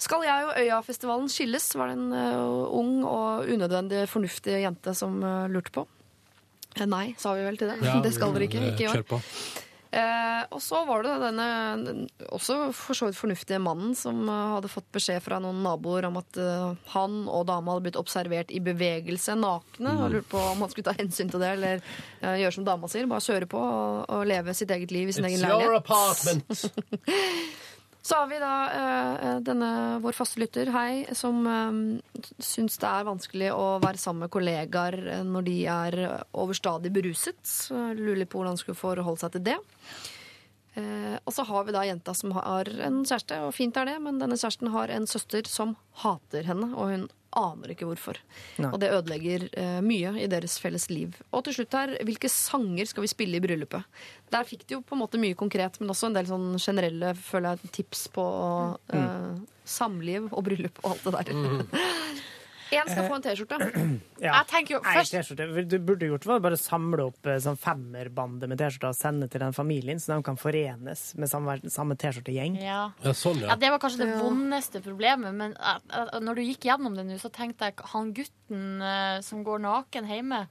Skal 0.00 0.24
jeg 0.24 0.48
og 0.48 0.56
Øyafestivalen 0.56 1.28
skilles, 1.28 1.66
var 1.76 1.90
det 1.90 1.98
en 1.98 2.12
uh, 2.16 2.68
ung 2.72 3.02
og 3.04 3.50
unødvendig 3.52 4.06
fornuftig 4.08 4.62
jente 4.62 4.94
som 4.96 5.18
uh, 5.20 5.48
lurte 5.52 5.74
på. 5.74 5.84
Eh, 6.76 6.86
nei, 6.86 7.10
sa 7.18 7.34
vi 7.36 7.44
vel 7.44 7.58
til 7.60 7.72
det. 7.72 7.80
det 8.06 8.14
skal 8.16 8.32
dere 8.36 8.48
ikke. 8.48 8.62
Ikke 8.72 8.86
i 8.86 8.90
år. 8.92 9.26
Eh, 9.90 10.42
og 10.54 10.60
så 10.62 10.84
var 10.86 11.02
det 11.02 11.16
denne 11.18 11.46
også 12.30 12.68
for 12.78 12.94
så 12.94 13.08
vidt 13.08 13.18
fornuftige 13.18 13.58
mannen 13.58 13.96
som 13.98 14.20
uh, 14.28 14.52
hadde 14.54 14.70
fått 14.70 14.86
beskjed 14.94 15.18
fra 15.24 15.40
noen 15.42 15.64
naboer 15.66 16.06
om 16.06 16.20
at 16.20 16.38
uh, 16.38 16.76
han 16.92 17.24
og 17.26 17.48
dama 17.48 17.74
hadde 17.74 17.88
blitt 17.88 17.98
observert 17.98 18.54
i 18.54 18.60
bevegelse 18.62 19.34
nakne. 19.34 19.90
Mm. 19.90 20.04
Og 20.04 20.14
lurte 20.14 20.30
på 20.30 20.44
om 20.52 20.62
han 20.62 20.70
skulle 20.70 20.92
ta 20.92 20.94
hensyn 20.94 21.32
til 21.32 21.42
det 21.42 21.50
eller 21.56 21.82
uh, 22.22 22.36
gjøre 22.38 22.54
som 22.54 22.68
dama 22.68 22.90
sier. 22.92 23.10
Bare 23.10 23.26
kjøre 23.26 23.50
på 23.50 23.64
og, 23.64 24.06
og 24.06 24.22
leve 24.30 24.54
sitt 24.54 24.70
eget 24.70 24.94
liv 24.94 25.10
i 25.10 25.16
sin 25.16 25.26
It's 25.26 25.42
egen 25.42 25.50
leilighet. 25.50 26.70
Så 28.02 28.16
har 28.16 28.30
vi 28.30 28.38
da 28.40 28.54
uh, 28.72 29.40
denne 29.44 29.70
vår 30.00 30.16
faste 30.16 30.40
lytter, 30.40 30.70
hei, 30.72 31.04
som 31.16 31.42
um, 31.44 31.80
syns 32.40 32.78
det 32.80 32.88
er 32.88 33.08
vanskelig 33.08 33.50
å 33.52 33.66
være 33.82 34.00
sammen 34.00 34.24
med 34.24 34.32
kollegaer 34.32 34.96
når 35.28 35.46
de 35.48 35.58
er 35.68 35.98
overstadig 36.32 36.94
beruset. 36.94 37.42
Lurer 37.70 38.24
på 38.24 38.40
hvordan 38.40 38.56
han 38.56 38.62
skulle 38.62 38.80
forholde 38.80 39.20
seg 39.20 39.36
til 39.36 39.44
det. 39.50 39.58
Uh, 40.78 41.16
og 41.26 41.34
så 41.36 41.44
har 41.44 41.68
vi 41.68 41.76
da 41.76 41.84
jenta 41.84 42.16
som 42.16 42.32
har 42.38 42.72
en 42.88 43.02
kjæreste, 43.04 43.42
og 43.44 43.52
fint 43.56 43.76
er 43.76 43.90
det, 43.90 43.98
men 44.00 44.20
denne 44.22 44.38
kjæresten 44.38 44.72
har 44.72 44.92
en 44.94 45.08
søster 45.10 45.48
som 45.50 45.76
hater 46.04 46.48
henne, 46.48 46.72
og 46.72 46.94
hun 46.94 47.08
aner 47.36 47.72
ikke 47.74 47.86
hvorfor. 47.88 48.18
Nei. 48.58 48.70
Og 48.72 48.80
det 48.82 48.90
ødelegger 48.90 49.46
eh, 49.52 49.78
mye 49.84 50.14
i 50.22 50.28
deres 50.30 50.56
felles 50.62 50.88
liv. 50.90 51.14
Og 51.30 51.44
til 51.46 51.60
slutt 51.60 51.76
her, 51.78 51.94
hvilke 52.06 52.30
sanger 52.32 52.90
skal 52.90 53.06
vi 53.06 53.12
spille 53.12 53.38
i 53.38 53.44
bryllupet? 53.44 54.02
Der 54.34 54.48
fikk 54.48 54.66
de 54.66 54.78
jo 54.78 54.82
på 54.86 54.96
en 54.96 55.02
måte 55.04 55.20
mye 55.22 55.38
konkret, 55.38 55.78
men 55.80 55.92
også 55.94 56.10
en 56.10 56.18
del 56.18 56.28
sånn 56.30 56.50
generelle 56.58 57.14
føler 57.18 57.54
jeg, 57.60 57.72
tips 57.80 58.08
på 58.14 58.26
eh, 58.94 59.38
samliv 59.68 60.30
og 60.30 60.44
bryllup 60.48 60.82
og 60.82 60.94
alt 60.94 61.06
det 61.06 61.16
der. 61.18 62.20
Én 62.70 62.86
skal 62.90 63.06
få 63.08 63.18
en 63.18 63.24
T-skjorte. 63.26 63.58
Ja. 64.20 64.34
Jeg 64.42 64.48
tenker 64.50 64.74
jo 64.74 64.78
Nei, 64.84 65.00
T-skjorte. 65.08 65.46
Du 65.64 65.78
burde 65.80 66.08
gjort, 66.10 66.26
var 66.28 66.42
bare 66.44 66.58
samle 66.60 67.06
opp 67.08 67.24
eh, 67.24 67.38
sånn 67.40 67.56
femmerbande 67.56 68.50
med 68.50 68.60
T-skjorter 68.60 68.90
og 68.90 68.98
sende 68.98 69.30
til 69.32 69.40
den 69.40 69.54
familien, 69.56 69.96
så 70.02 70.12
de 70.12 70.26
kan 70.26 70.36
forenes 70.36 71.04
med 71.16 71.30
samme, 71.30 71.54
samme 71.72 71.96
T-skjortegjeng. 71.96 72.58
Ja. 72.60 72.82
Ja, 73.00 73.14
sånn, 73.16 73.40
Ja, 73.46 73.56
Det 73.56 73.70
var 73.72 73.80
kanskje 73.80 74.04
det 74.04 74.18
vondeste 74.20 74.82
problemet, 74.84 75.32
men 75.40 75.56
eh, 75.56 76.18
når 76.20 76.36
du 76.36 76.42
gikk 76.44 76.68
gjennom 76.68 76.98
det 76.98 77.06
nå, 77.08 77.16
så 77.22 77.32
tenkte 77.32 77.70
jeg 77.70 77.80
han 77.94 78.12
gutten 78.16 78.84
uh, 78.84 79.22
som 79.24 79.40
går 79.46 79.64
naken 79.64 80.10
hjemme, 80.12 80.42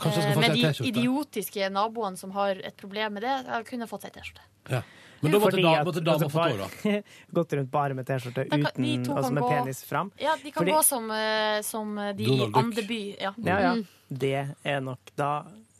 få 0.00 0.14
med 0.40 0.56
de 0.56 0.72
idiotiske 0.88 1.68
naboene 1.74 2.16
som 2.16 2.32
har 2.32 2.64
et 2.64 2.80
problem 2.80 3.18
med 3.18 3.28
det, 3.28 3.36
jeg 3.44 3.68
kunne 3.74 3.90
fått 3.92 4.08
seg 4.08 4.16
T-skjorte. 4.16 4.48
Ja. 4.72 4.82
Men 5.20 5.32
da 5.32 5.38
måtte, 5.42 5.62
da, 5.62 5.84
måtte 5.84 6.00
dama 6.04 6.16
altså, 6.16 6.28
fått 6.30 6.82
bare- 6.84 7.02
Gått 7.38 7.52
rundt 7.58 7.70
bare 7.70 7.94
med 7.94 8.06
T-skjorte 8.06 8.44
uten, 8.46 9.08
altså 9.16 9.32
med 9.32 9.42
gå- 9.42 9.48
penis 9.50 9.84
fram. 9.84 10.12
Ja, 10.18 10.36
de 10.42 10.50
kan 10.50 10.62
Fordi- 10.62 10.72
gå 10.76 10.82
som, 10.84 11.10
eh, 11.10 11.60
som 11.62 11.94
de 12.16 12.24
i. 12.24 12.50
Andeby. 12.52 13.00
Ja. 13.20 13.34
Ja, 13.36 13.58
ja. 13.60 13.72
Mm. 13.74 13.86
Det 14.08 14.34
er 14.64 14.80
nok 14.80 15.10
da 15.16 15.32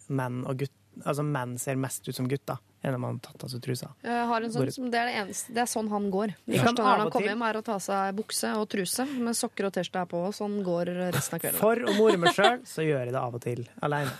menn 0.08 0.44
og 0.46 0.56
gutt 0.64 0.72
Altså 1.06 1.22
menn 1.22 1.52
ser 1.62 1.76
mest 1.78 2.08
ut 2.08 2.16
som 2.16 2.26
gutter 2.26 2.58
enn 2.84 2.94
om 2.94 3.00
man 3.00 3.16
har 3.18 3.32
tatt 3.32 3.44
av 3.44 3.50
seg 3.50 3.60
trusa. 3.64 3.88
Jeg 4.04 4.26
har 4.30 4.42
en 4.42 4.50
sånn, 4.54 4.72
som- 4.72 4.90
det 4.90 4.98
er 5.00 5.06
det 5.06 5.14
eneste 5.22 5.48
Det 5.54 5.58
er 5.64 5.66
sånn 5.66 5.88
han 5.90 6.10
går. 6.10 6.34
Det 6.46 6.54
Ja. 6.56 6.62
første 6.64 6.82
han 6.82 6.98
når 6.98 6.98
han 7.02 7.10
kommer 7.10 7.28
hjem, 7.28 7.42
er 7.50 7.54
å 7.60 7.64
ta 7.64 7.76
seg 7.78 8.14
bukse 8.14 8.54
og 8.56 8.68
truse 8.68 9.04
med 9.18 9.34
sokker 9.34 9.66
og 9.66 9.72
T-skjorte 9.72 10.08
på. 10.08 10.20
Sånn 10.32 10.62
går 10.62 10.86
resten 11.12 11.34
av 11.34 11.40
kvelden. 11.40 11.58
For 11.58 11.74
å 11.76 11.96
more 11.96 12.16
meg 12.16 12.34
sjøl, 12.34 12.60
så 12.64 12.84
gjør 12.86 13.04
jeg 13.04 13.12
det 13.12 13.20
av 13.22 13.34
og 13.34 13.40
til 13.42 13.66
alene. 13.82 14.10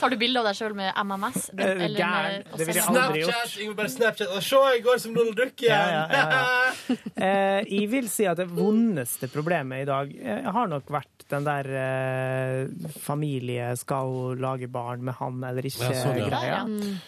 Tar 0.00 0.10
du 0.10 0.16
bilde 0.16 0.38
av 0.38 0.44
deg 0.46 0.54
sjøl 0.58 0.74
med 0.74 0.92
MMS? 0.96 1.50
Eh, 1.56 1.64
Eller 1.86 2.00
gæren. 2.00 2.44
Det 2.56 2.66
ville 2.66 2.74
jeg 2.74 2.84
aldri 2.84 3.20
gjort. 3.22 3.32
Snapchat! 3.32 3.62
Yngve 3.62 3.76
bare 3.76 3.88
Snapchat. 3.88 4.28
Og 4.36 4.42
se, 4.42 4.56
jeg 4.74 4.82
går 4.84 4.98
som 5.00 5.14
Donald 5.14 5.36
Duck 5.36 5.56
igjen! 5.56 5.70
Ja, 5.70 6.06
ja, 6.10 6.30
ja, 6.30 6.96
Eh, 7.22 7.64
jeg 7.68 7.88
vil 7.90 8.08
si 8.08 8.24
at 8.26 8.36
det 8.36 8.48
vondeste 8.50 9.28
problemet 9.30 9.82
i 9.82 9.84
dag 9.84 10.10
eh, 10.20 10.42
har 10.50 10.66
nok 10.66 10.86
vært 10.90 11.06
den 11.30 11.44
der 11.44 11.64
eh, 11.64 12.66
familie 13.00 13.76
skal 13.78 14.36
lage 14.36 14.68
barn 14.70 15.02
med 15.04 15.14
han 15.14 15.42
eller 15.44 15.62
Ja, 15.62 15.70
sånn, 15.92 16.18
ja. 16.18 16.26
ikke-greia. 16.26 17.00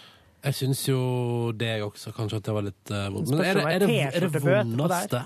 Jeg 0.44 0.56
syns 0.58 0.82
jo 0.88 0.98
det 1.56 1.78
også, 1.84 2.12
kanskje, 2.16 2.42
at 2.42 2.48
det 2.48 2.54
var 2.56 2.66
litt 2.66 2.92
uh, 2.92 3.06
vondt. 3.14 3.30
Men 3.32 3.40
er 3.40 3.56
det, 3.56 3.64
er 3.64 3.84
det, 3.84 4.00
er 4.10 4.26
det 4.26 4.42
vondeste? 4.44 5.22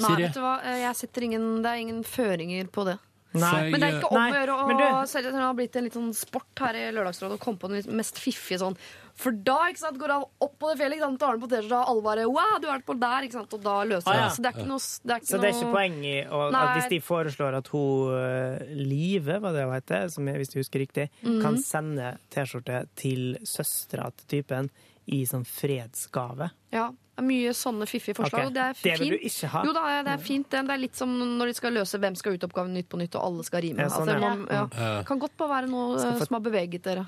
Nei, 0.00 0.16
vet 0.24 0.34
du 0.34 0.40
hva? 0.42 0.56
Eh, 0.64 0.80
Jeg 0.82 0.98
setter 0.98 1.26
ingen, 1.28 1.46
det 1.62 1.70
er 1.70 1.84
ingen 1.84 2.02
føringer 2.06 2.70
på 2.72 2.86
det. 2.88 2.96
Nei. 3.30 3.70
Men 3.70 3.78
det 3.78 3.86
er 3.86 3.98
ikke 4.00 4.10
om 4.10 4.18
å 4.18 4.38
gjøre 4.40 4.54
å 4.56 5.42
har 5.44 5.54
blitt 5.54 5.76
en 5.78 5.86
litt 5.86 5.94
sånn 5.94 6.10
sport 6.18 6.64
her 6.64 6.78
i 6.80 6.88
Lørdagsrådet 6.96 7.36
å 7.38 7.42
komme 7.42 7.62
på 7.62 7.70
den 7.70 7.84
mest 8.00 8.18
fiffige 8.18 8.58
sånn. 8.62 8.74
For 9.20 9.36
da 9.36 9.56
ikke 9.68 9.82
sant, 9.82 9.98
går 10.00 10.12
han 10.14 10.22
opp 10.40 10.54
på 10.58 10.70
det 10.70 10.78
fjellet, 10.80 10.96
og 11.02 11.10
sant, 11.10 11.20
tar 11.20 11.34
han 11.34 11.40
på 11.42 11.48
T-skjorta, 11.52 11.80
og 11.84 11.88
alle 11.92 12.04
bare 12.06 12.22
Wow, 12.30 12.54
du 12.62 12.66
har 12.70 12.78
vært 12.78 12.86
på 12.88 12.96
der, 13.02 13.26
ikke 13.28 13.36
sant, 13.36 13.52
og 13.58 13.62
da 13.66 13.74
løser 13.84 14.08
Ah, 14.08 14.20
det. 14.22 14.30
Så 14.32 14.40
det 14.42 14.48
er 14.50 14.56
ikke 14.56 14.68
noe 14.70 14.80
det 14.80 15.12
er 15.12 15.20
ikke 15.20 15.30
Så 15.30 15.40
det 15.40 15.48
er 15.50 15.54
ikke 15.54 15.66
noe- 15.68 15.76
poeng 15.76 15.98
i 16.08 16.14
å, 16.24 16.40
at 16.54 16.70
hvis 16.78 16.88
de 16.94 17.00
foreslår 17.04 17.58
at 17.60 17.68
hun 17.68 18.14
uh, 18.16 18.64
Live, 18.80 19.36
hva 19.44 19.52
det 19.52 19.64
hun 19.68 19.74
heter, 19.76 20.08
som 20.10 20.26
jeg, 20.26 20.36
hvis 20.40 20.52
du 20.54 20.58
husker 20.62 20.80
riktig, 20.86 21.08
Mhm. 21.22 21.42
kan 21.42 21.58
sende 21.60 22.14
T-skjorte 22.30 22.86
til 22.96 23.36
søstera 23.44 24.10
til 24.16 24.40
typen 24.42 24.70
i 25.10 25.24
sånn 25.26 25.44
fredsgave 25.44 26.50
Ja, 26.72 26.88
det 26.90 27.18
er 27.18 27.26
mye 27.26 27.50
sånne 27.56 27.84
fiffige 27.90 28.14
forslag. 28.16 28.46
Okay. 28.46 28.46
og 28.46 28.54
Det 28.54 28.62
er 28.62 28.74
det 28.82 28.98
vil 29.00 29.10
du 29.18 29.24
ikke 29.26 29.48
ha. 29.52 29.62
Jo 29.66 29.72
da, 29.74 30.02
det 30.06 30.12
er 30.14 30.22
fint. 30.24 30.48
Det 30.48 30.60
det 30.66 30.70
er 30.76 30.78
litt 30.80 30.94
som 30.96 31.10
når 31.18 31.50
de 31.50 31.54
skal 31.58 31.72
løse 31.74 31.98
hvem 32.00 32.16
skal 32.16 32.32
ut 32.38 32.44
oppgaven 32.46 32.72
Nytt 32.72 32.88
på 32.88 32.96
nytt, 33.00 33.14
og 33.18 33.24
alle 33.26 33.44
skal 33.44 33.60
rime. 33.66 33.78
Ja, 33.82 33.88
sånn, 33.88 34.08
altså, 34.08 34.14
ja. 34.14 34.20
man, 34.20 34.46
ja. 34.48 34.62
Ja. 34.78 35.02
Kan 35.08 35.18
godt 35.20 35.36
bare 35.36 35.50
være 35.60 35.68
noe 35.68 35.98
få- 35.98 36.14
eh, 36.14 36.24
som 36.24 36.34
har 36.38 36.44
beveget 36.50 36.82
dere. 36.82 37.06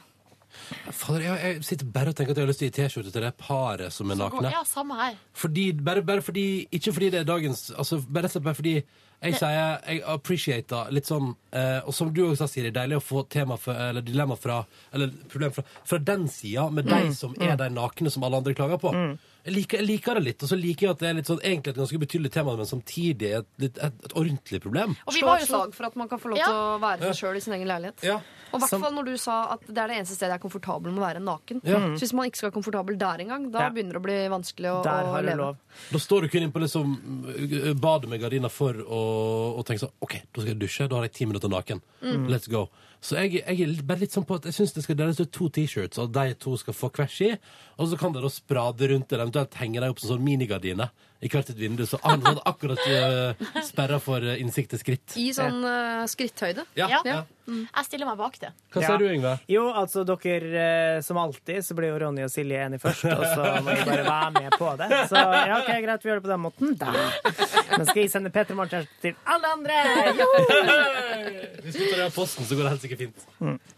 Fader, 0.92 1.20
jeg, 1.26 1.38
jeg 1.42 1.64
sitter 1.64 1.86
bare 1.94 2.12
og 2.12 2.16
tenker 2.18 2.32
at 2.34 2.38
jeg 2.40 2.44
har 2.46 2.50
lyst 2.50 2.60
til 2.62 2.68
å 2.68 2.72
gi 2.72 2.76
T-skjorte 2.78 3.12
til 3.14 3.24
det 3.26 3.32
paret 3.40 3.92
som 3.94 4.10
er 4.12 4.18
nakne. 4.20 4.50
Ja, 4.52 4.62
samme 4.68 4.98
her. 4.98 5.16
Fordi, 5.34 5.64
bare, 5.72 6.02
bare 6.06 6.22
fordi, 6.22 6.44
ikke 6.72 6.92
fordi 6.96 7.10
det 7.14 7.20
er 7.22 7.28
dagens 7.28 7.70
altså, 7.76 8.00
Bare 8.08 8.26
rett 8.26 8.32
og 8.32 8.36
slett 8.36 8.44
bare 8.50 8.58
fordi 8.60 8.74
Jeg 9.22 9.36
sier 9.38 9.54
jeg 9.86 10.00
appreciater 10.10 10.88
litt 10.94 11.06
sånn 11.06 11.28
eh, 11.54 11.80
Og 11.86 11.94
som 11.94 12.10
du 12.14 12.22
også 12.26 12.42
sa, 12.44 12.48
Siri, 12.50 12.72
deilig 12.74 12.98
å 12.98 13.04
få 13.04 13.22
tema 13.30 13.54
for, 13.60 13.74
eller 13.78 14.02
dilemma 14.02 14.34
fra 14.38 14.60
Eller 14.92 15.12
problem 15.30 15.52
fra, 15.54 15.62
fra 15.86 15.98
den 16.02 16.26
sida, 16.28 16.68
med 16.70 16.88
de 16.90 16.98
Mm. 17.02 17.14
som 17.14 17.34
er 17.40 17.56
de 17.56 17.68
nakne 17.72 18.10
som 18.10 18.22
alle 18.26 18.36
andre 18.42 18.54
klager 18.54 18.78
på. 18.82 18.90
Jeg, 19.44 19.54
liker, 19.56 19.80
jeg 19.82 19.86
liker 19.88 20.14
det 20.14 20.22
litt, 20.22 20.42
og 20.46 20.48
så 20.52 20.56
liker 20.58 20.86
jeg 20.86 20.90
at 20.94 21.00
det 21.02 21.08
er 21.08 21.14
litt 21.18 21.26
sånn 21.26 21.40
egentlig 21.42 21.72
et 21.72 21.78
ganske 21.80 21.98
betydelig 21.98 22.30
tema, 22.30 22.52
men 22.56 22.68
samtidig 22.68 23.30
et, 23.40 23.48
et, 23.58 23.80
et, 23.88 23.96
et 24.06 24.12
ordentlig 24.14 24.60
problem. 24.62 24.94
Og 25.06 25.16
vi 25.16 25.22
var 25.26 25.40
jo 25.42 25.48
slag 25.50 25.72
for 25.74 25.88
at 25.88 25.96
man 25.98 26.08
kan 26.12 26.20
få 26.22 26.30
lov 26.30 26.38
til 26.38 26.58
å 26.60 26.78
være 26.82 27.08
seg 27.10 27.18
sjøl 27.24 27.40
i 27.40 27.42
sin 27.42 27.56
egen 27.56 27.66
leilighet. 27.66 28.04
Ja. 28.06 28.20
Og 28.52 28.60
i 28.60 28.62
hvert 28.62 28.84
fall 28.84 28.94
når 28.94 29.08
du 29.08 29.16
sa 29.18 29.38
at 29.56 29.64
det 29.66 29.80
er 29.82 29.90
det 29.90 29.96
eneste 29.98 30.14
stedet 30.14 30.30
jeg 30.34 30.38
er 30.38 30.44
komfortabel 30.44 30.92
med 30.92 31.02
å 31.02 31.06
være 31.08 31.24
naken. 31.24 31.62
Ja. 31.66 31.80
Så 31.96 32.04
hvis 32.04 32.14
man 32.14 32.28
ikke 32.30 32.38
skal 32.42 32.50
være 32.50 32.56
komfortabel 32.60 32.98
der 33.00 33.24
engang, 33.24 33.50
da 33.50 33.64
Ja. 33.66 33.70
begynner 33.74 33.96
det 33.98 34.02
å 34.02 34.06
bli 34.06 34.18
vanskelig 34.30 34.70
å, 34.70 34.78
Der 34.84 35.10
å 35.10 35.16
leve. 35.24 35.36
lov. 35.40 35.56
Da 35.90 35.98
står 35.98 36.22
du 36.22 36.28
kun 36.28 36.42
inne 36.44 36.52
på 36.54 36.62
liksom, 36.62 36.94
uh, 37.32 37.72
badet 37.74 38.10
med 38.12 38.20
gardina 38.22 38.50
for 38.52 38.74
å, 38.74 39.02
og 39.58 39.66
tenker 39.66 39.86
sånn 39.88 39.96
OK, 40.04 40.20
da 40.30 40.40
skal 40.44 40.52
jeg 40.52 40.60
dusje. 40.62 40.88
Da 40.88 40.96
har 41.00 41.08
jeg 41.08 41.14
ti 41.18 41.26
minutter 41.26 41.48
naken. 41.50 41.82
Mm. 42.02 42.28
Let's 42.28 42.46
go. 42.46 42.68
Så 43.02 43.16
jeg, 43.18 43.40
jeg 43.42 43.64
er 43.66 43.82
bare 43.82 44.04
litt 44.04 44.14
sånn 44.14 44.24
på 44.28 44.36
at 44.38 44.44
jeg 44.46 44.54
syns 44.54 44.72
det 44.76 44.84
skal 44.84 44.94
deles 45.00 45.18
ut 45.18 45.32
to 45.34 45.48
T-shirts, 45.50 45.98
og 45.98 46.12
de 46.14 46.36
to 46.38 46.52
skal 46.60 46.76
få 46.78 46.90
hver 46.94 47.10
si. 47.10 47.32
Og 47.82 47.88
så 47.90 47.98
kan 47.98 48.14
dere 48.14 48.28
da 48.28 48.30
sprade 48.30 48.88
rundt 48.92 49.08
det, 49.10 49.18
eventuelt 49.18 49.56
henge 49.58 49.82
dem 49.82 49.90
opp 49.90 49.98
som 50.02 50.12
sånn 50.14 50.22
minigardiner 50.22 50.92
i 51.22 51.28
hvert 51.30 51.50
et 51.50 51.58
vindu, 51.58 51.82
så 51.86 51.98
an- 52.02 52.22
hadde 52.26 52.42
akkurat 52.50 52.80
uh, 52.86 53.58
sperra 53.62 53.98
for 54.02 54.22
uh, 54.26 54.32
innsikt 54.42 54.72
til 54.74 54.80
skritt. 54.80 55.16
I 55.18 55.28
sånn 55.34 55.60
uh, 55.62 56.02
skritthøyde. 56.10 56.64
Ja, 56.78 56.88
ja. 57.06 57.20
Jeg 57.46 57.84
stiller 57.88 58.06
meg 58.06 58.16
bak 58.20 58.38
det. 58.40 58.50
Hva 58.72 58.82
sier 58.84 58.98
du, 58.98 59.06
Yngve? 59.10 59.32
Jo, 59.50 59.64
altså 59.72 60.04
dere, 60.06 60.52
eh, 60.62 61.00
som 61.02 61.18
alltid, 61.18 61.58
så 61.66 61.74
blir 61.74 61.88
jo 61.90 61.98
Ronny 62.04 62.22
og 62.22 62.30
Silje 62.30 62.60
enige 62.66 62.80
først, 62.84 63.04
og 63.10 63.24
så 63.34 63.48
må 63.64 63.74
vi 63.74 63.84
bare 63.88 64.04
være 64.06 64.30
med 64.36 64.56
på 64.58 64.70
det. 64.78 64.88
Så 65.10 65.16
ja, 65.18 65.58
ok, 65.58 65.70
greit, 65.84 66.04
vi 66.04 66.10
gjør 66.12 66.20
det 66.20 66.26
på 66.28 66.32
den 66.32 66.42
måten. 66.44 66.74
Da. 66.78 66.92
Men 67.76 67.86
skal 67.88 68.02
jeg 68.02 68.10
sende 68.12 68.30
Peter 68.34 68.54
Morten 68.58 68.86
til 69.02 69.14
alle 69.26 69.50
andre? 69.56 69.80
Hvis 71.62 71.76
du 71.76 71.82
tar 71.86 71.96
det 72.00 72.06
av 72.06 72.14
posten, 72.14 72.46
så 72.46 72.56
går 72.58 72.66
det 72.66 72.72
helt 72.74 72.84
sikkert 72.84 73.02
fint. 73.04 73.26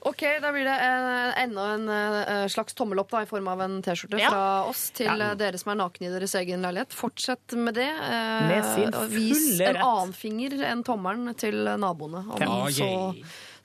Ok, 0.08 0.22
da 0.42 0.50
blir 0.54 0.66
det 0.68 0.76
eh, 0.86 1.42
enda 1.44 1.66
en 1.74 1.88
eh, 1.94 2.44
slags 2.52 2.76
tommel 2.78 3.00
opp 3.02 3.10
da, 3.12 3.22
i 3.24 3.28
form 3.30 3.48
av 3.52 3.64
en 3.64 3.78
T-skjorte 3.84 4.20
Ja. 4.20 4.30
fra 4.32 4.44
oss 4.70 4.86
til 4.96 5.08
Ja. 5.10 5.30
eh, 5.32 5.34
dere 5.40 5.58
som 5.60 5.72
er 5.74 5.80
nakne 5.82 6.08
i 6.08 6.12
deres 6.14 6.34
egen 6.40 6.64
leilighet. 6.64 6.92
Fortsett 6.96 7.56
med 7.58 7.74
det. 7.80 7.88
eh, 7.88 8.48
Med 8.48 8.64
sin 8.74 8.94
og 8.94 9.08
vis 9.12 9.38
fulle 9.58 9.68
en 9.68 9.74
rett. 9.76 9.84
annen 9.84 10.12
finger 10.16 10.58
enn 10.70 10.84
tommelen 10.86 11.34
til 11.36 11.54
naboene, 11.78 12.24
om 12.30 12.40
Ja. 12.40 12.64
så 12.70 12.90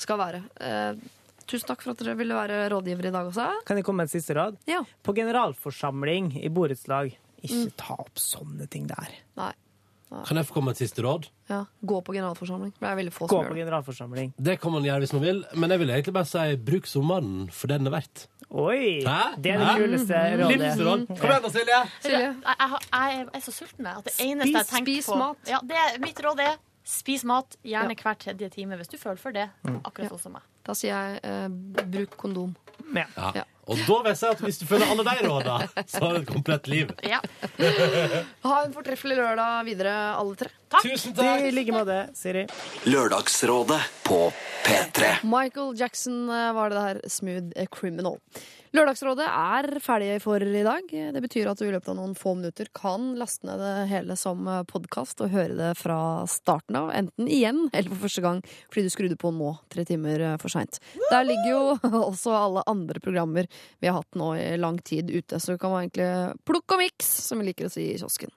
skal 0.02 0.20
være. 0.22 0.42
Eh, 0.62 1.00
tusen 1.50 1.68
takk 1.72 1.82
for 1.86 1.92
at 1.96 2.04
dere 2.04 2.18
ville 2.20 2.36
være 2.38 2.68
rådgiver 2.74 3.10
i 3.10 3.14
dag 3.16 3.30
også. 3.32 3.48
Kan 3.66 3.78
jeg 3.80 3.86
komme 3.88 4.04
med 4.04 4.12
et 4.12 4.18
siste 4.18 4.36
råd? 4.38 4.58
Ja. 4.70 4.84
På 5.04 5.16
generalforsamling 5.18 6.34
i 6.44 6.50
borettslag, 6.54 7.16
ikke 7.44 7.72
ta 7.80 7.96
opp 8.00 8.20
sånne 8.20 8.68
ting 8.70 8.88
der. 8.92 9.12
Nei. 9.40 9.52
Kan 10.26 10.40
jeg 10.40 10.48
få 10.50 10.56
komme 10.56 10.72
med 10.72 10.80
et 10.80 10.82
siste 10.88 11.04
råd? 11.06 11.28
Ja, 11.52 11.60
gå 11.86 12.00
på 12.02 12.16
generalforsamling. 12.16 12.72
Det 12.80 12.88
er 12.90 12.96
veldig 12.98 13.12
få 13.14 13.28
Gå 13.30 13.38
som 13.44 13.46
på 13.46 13.54
gjør 13.54 13.60
generalforsamling. 13.62 14.32
Det 14.42 14.56
kan 14.62 14.74
man 14.74 14.88
gjøre 14.88 15.04
hvis 15.04 15.14
man 15.14 15.22
vil, 15.22 15.44
men 15.54 15.70
jeg 15.70 15.80
vil 15.84 15.92
egentlig 15.94 16.14
bare 16.16 16.30
si 16.32 16.56
bruk 16.70 16.88
sommeren 16.90 17.36
for 17.54 17.70
det 17.70 17.78
den 17.78 17.92
er 17.92 17.94
verdt. 18.00 18.24
Oi! 18.50 19.04
Hæ? 19.06 19.36
Det 19.38 19.52
er 19.54 19.62
det 19.62 19.76
kuleste 19.78 20.22
rådet. 20.40 20.58
Livsråd. 20.58 21.04
Kom 21.12 21.30
igjen 21.30 21.44
da, 21.46 21.52
Silje! 21.54 21.82
Silje? 22.02 22.24
Jeg, 22.26 22.56
jeg, 22.64 22.80
jeg 22.90 23.28
er 23.38 23.44
så 23.46 23.54
sulten 23.54 23.86
jeg, 23.92 24.02
at 24.02 24.10
det 24.10 24.16
eneste 24.26 24.56
jeg 24.58 24.66
Spis- 24.66 24.74
på 24.74 24.82
spis 24.82 25.10
mat. 25.22 25.38
Ja, 25.54 25.60
det, 25.70 25.78
er- 25.84 26.00
Mitt 26.02 26.24
råd 26.26 26.42
er 26.48 26.58
spis 26.90 27.24
mat, 27.28 27.58
gjerne 27.66 27.96
hver 28.00 28.18
tredje 28.20 28.50
time, 28.56 28.78
hvis 28.80 28.90
du 28.92 28.98
føler 28.98 29.22
for 29.22 29.36
det. 29.36 29.48
Akkurat 29.84 30.10
sånn 30.16 30.24
som 30.26 30.36
meg. 30.40 30.46
Da 30.66 30.76
sier 30.78 30.94
jeg 30.94 31.22
eh, 31.26 31.86
bruk 31.94 32.18
kondom. 32.20 32.56
Ja. 32.96 33.06
Ja. 33.36 33.46
Og 33.70 33.78
da 33.86 33.96
vil 34.02 34.10
jeg 34.10 34.18
si 34.18 34.28
at 34.30 34.40
hvis 34.42 34.58
du 34.58 34.66
følger 34.66 34.90
alle 34.90 35.04
de 35.06 35.28
rådene, 35.28 35.84
så 35.86 36.02
har 36.02 36.16
du 36.16 36.24
et 36.24 36.30
komplett 36.32 36.70
liv. 36.72 36.94
Ja. 37.06 37.22
Ha 38.46 38.56
en 38.66 38.74
fortreffelig 38.74 39.18
lørdag 39.20 39.66
videre, 39.68 39.94
alle 40.18 40.38
tre. 40.40 40.50
Takk. 40.72 40.86
Tusen 40.88 41.14
takk. 41.18 41.44
I 41.46 41.52
like 41.54 41.74
måte, 41.76 41.98
Siri. 42.18 42.46
Lørdagsrådet 42.90 43.80
på 44.08 44.22
P3. 44.66 45.20
Michael 45.30 45.76
Jackson 45.78 46.24
eh, 46.34 46.50
var 46.58 46.74
det 46.74 46.86
der. 46.86 47.02
Smooth 47.14 47.68
Criminal. 47.76 48.18
Lørdagsrådet 48.70 49.26
er 49.26 49.66
ferdig 49.82 50.20
for 50.22 50.44
i 50.46 50.62
dag. 50.62 50.92
Det 50.92 51.22
betyr 51.24 51.48
at 51.50 51.58
du 51.58 51.66
i 51.66 51.72
løpet 51.74 51.90
av 51.90 51.96
noen 51.98 52.12
få 52.18 52.36
minutter 52.38 52.68
kan 52.78 53.16
laste 53.18 53.48
ned 53.50 53.58
det 53.64 53.88
hele 53.90 54.18
som 54.20 54.46
podkast 54.70 55.24
og 55.26 55.32
høre 55.34 55.56
det 55.58 55.70
fra 55.80 56.28
starten 56.30 56.78
av. 56.78 56.92
Enten 56.94 57.26
igjen 57.26 57.64
eller 57.72 57.90
for 57.90 58.04
første 58.06 58.24
gang 58.26 58.44
fordi 58.70 58.86
du 58.86 58.94
skrudde 58.94 59.18
på 59.18 59.34
nå, 59.34 59.56
tre 59.74 59.88
timer 59.90 60.22
for 60.42 60.54
seint. 60.54 60.78
Der 61.10 61.26
ligger 61.26 61.50
jo 61.50 61.64
også 62.12 62.36
alle 62.38 62.66
andre 62.70 63.02
programmer 63.02 63.50
vi 63.82 63.90
har 63.90 64.04
hatt 64.04 64.22
nå 64.22 64.36
i 64.38 64.52
lang 64.62 64.78
tid 64.86 65.10
ute, 65.10 65.42
så 65.42 65.58
du 65.58 65.62
kan 65.62 65.74
egentlig 65.80 66.38
plukke 66.46 66.78
og 66.78 66.84
miks, 66.84 67.10
som 67.26 67.42
vi 67.42 67.50
liker 67.50 67.72
å 67.72 67.74
si 67.74 67.90
i 67.90 67.98
kiosken. 67.98 68.30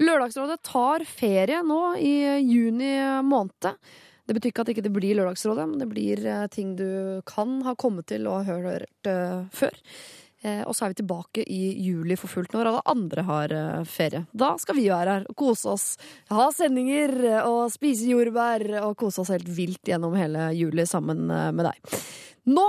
Lørdagsrådet 0.00 0.62
tar 0.64 1.04
ferie 1.04 1.60
nå 1.60 1.82
i 2.00 2.14
juni 2.40 2.94
måned. 3.28 3.74
Det 4.30 4.36
betyr 4.36 4.52
ikke 4.52 4.62
at 4.62 4.68
det 4.68 4.76
ikke 4.78 4.90
blir 4.94 5.16
Lørdagsrådet, 5.18 5.64
men 5.66 5.80
det 5.82 5.88
blir 5.90 6.20
eh, 6.22 6.46
ting 6.54 6.76
du 6.78 7.18
kan 7.26 7.56
ha 7.66 7.72
kommet 7.74 8.06
til 8.12 8.28
og 8.30 8.44
hørt 8.46 9.08
eh, 9.10 9.40
før. 9.50 9.74
Eh, 10.46 10.60
og 10.62 10.70
så 10.70 10.86
er 10.86 10.92
vi 10.92 10.98
tilbake 11.00 11.42
i 11.50 11.72
juli 11.82 12.14
for 12.14 12.30
fullt 12.30 12.54
når 12.54 12.68
alle 12.70 12.82
andre 12.92 13.24
har 13.26 13.54
ferie. 13.90 14.20
Da 14.30 14.52
skal 14.62 14.78
vi 14.78 14.84
være 14.86 15.16
her 15.16 15.26
og 15.26 15.34
kose 15.42 15.72
oss, 15.72 15.86
ha 16.30 16.46
sendinger 16.54 17.10
og 17.40 17.72
spise 17.74 18.06
jordbær 18.12 18.62
og 18.84 18.94
kose 19.02 19.24
oss 19.24 19.34
helt 19.34 19.50
vilt 19.50 19.90
gjennom 19.90 20.14
hele 20.14 20.52
juli 20.54 20.86
sammen 20.86 21.26
med 21.26 21.66
deg. 21.66 21.98
Nå 22.54 22.68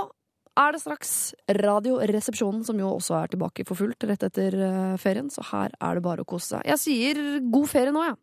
er 0.58 0.74
det 0.74 0.82
straks 0.82 1.14
Radioresepsjonen, 1.62 2.66
som 2.66 2.82
jo 2.82 2.90
også 2.96 3.20
er 3.22 3.30
tilbake 3.36 3.68
for 3.70 3.78
fullt 3.78 4.10
rett 4.10 4.26
etter 4.26 4.58
ferien, 4.98 5.30
så 5.30 5.46
her 5.54 5.78
er 5.78 5.94
det 5.94 6.04
bare 6.10 6.26
å 6.26 6.28
kose 6.34 6.56
seg. 6.56 6.66
Jeg 6.74 6.82
sier 6.88 7.24
god 7.54 7.70
ferie 7.70 7.94
nå, 7.94 8.02
jeg. 8.10 8.18
Ja. 8.18 8.22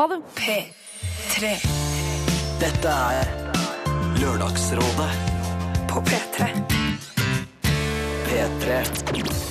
Ha 0.00 0.10
det. 0.10 0.20
P3. 0.40 1.97
Dette 2.58 2.90
er 2.90 3.28
Lørdagsrådet 4.18 5.10
På 5.90 6.02
P3. 6.02 6.48
P3. 8.26 8.80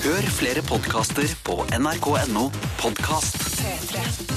Hør 0.03 0.27
flere 0.39 0.63
podkaster 0.67 1.31
på 1.47 1.61
nrk.no 1.79 2.49
podkast. 2.81 3.39
P3. 3.63 4.36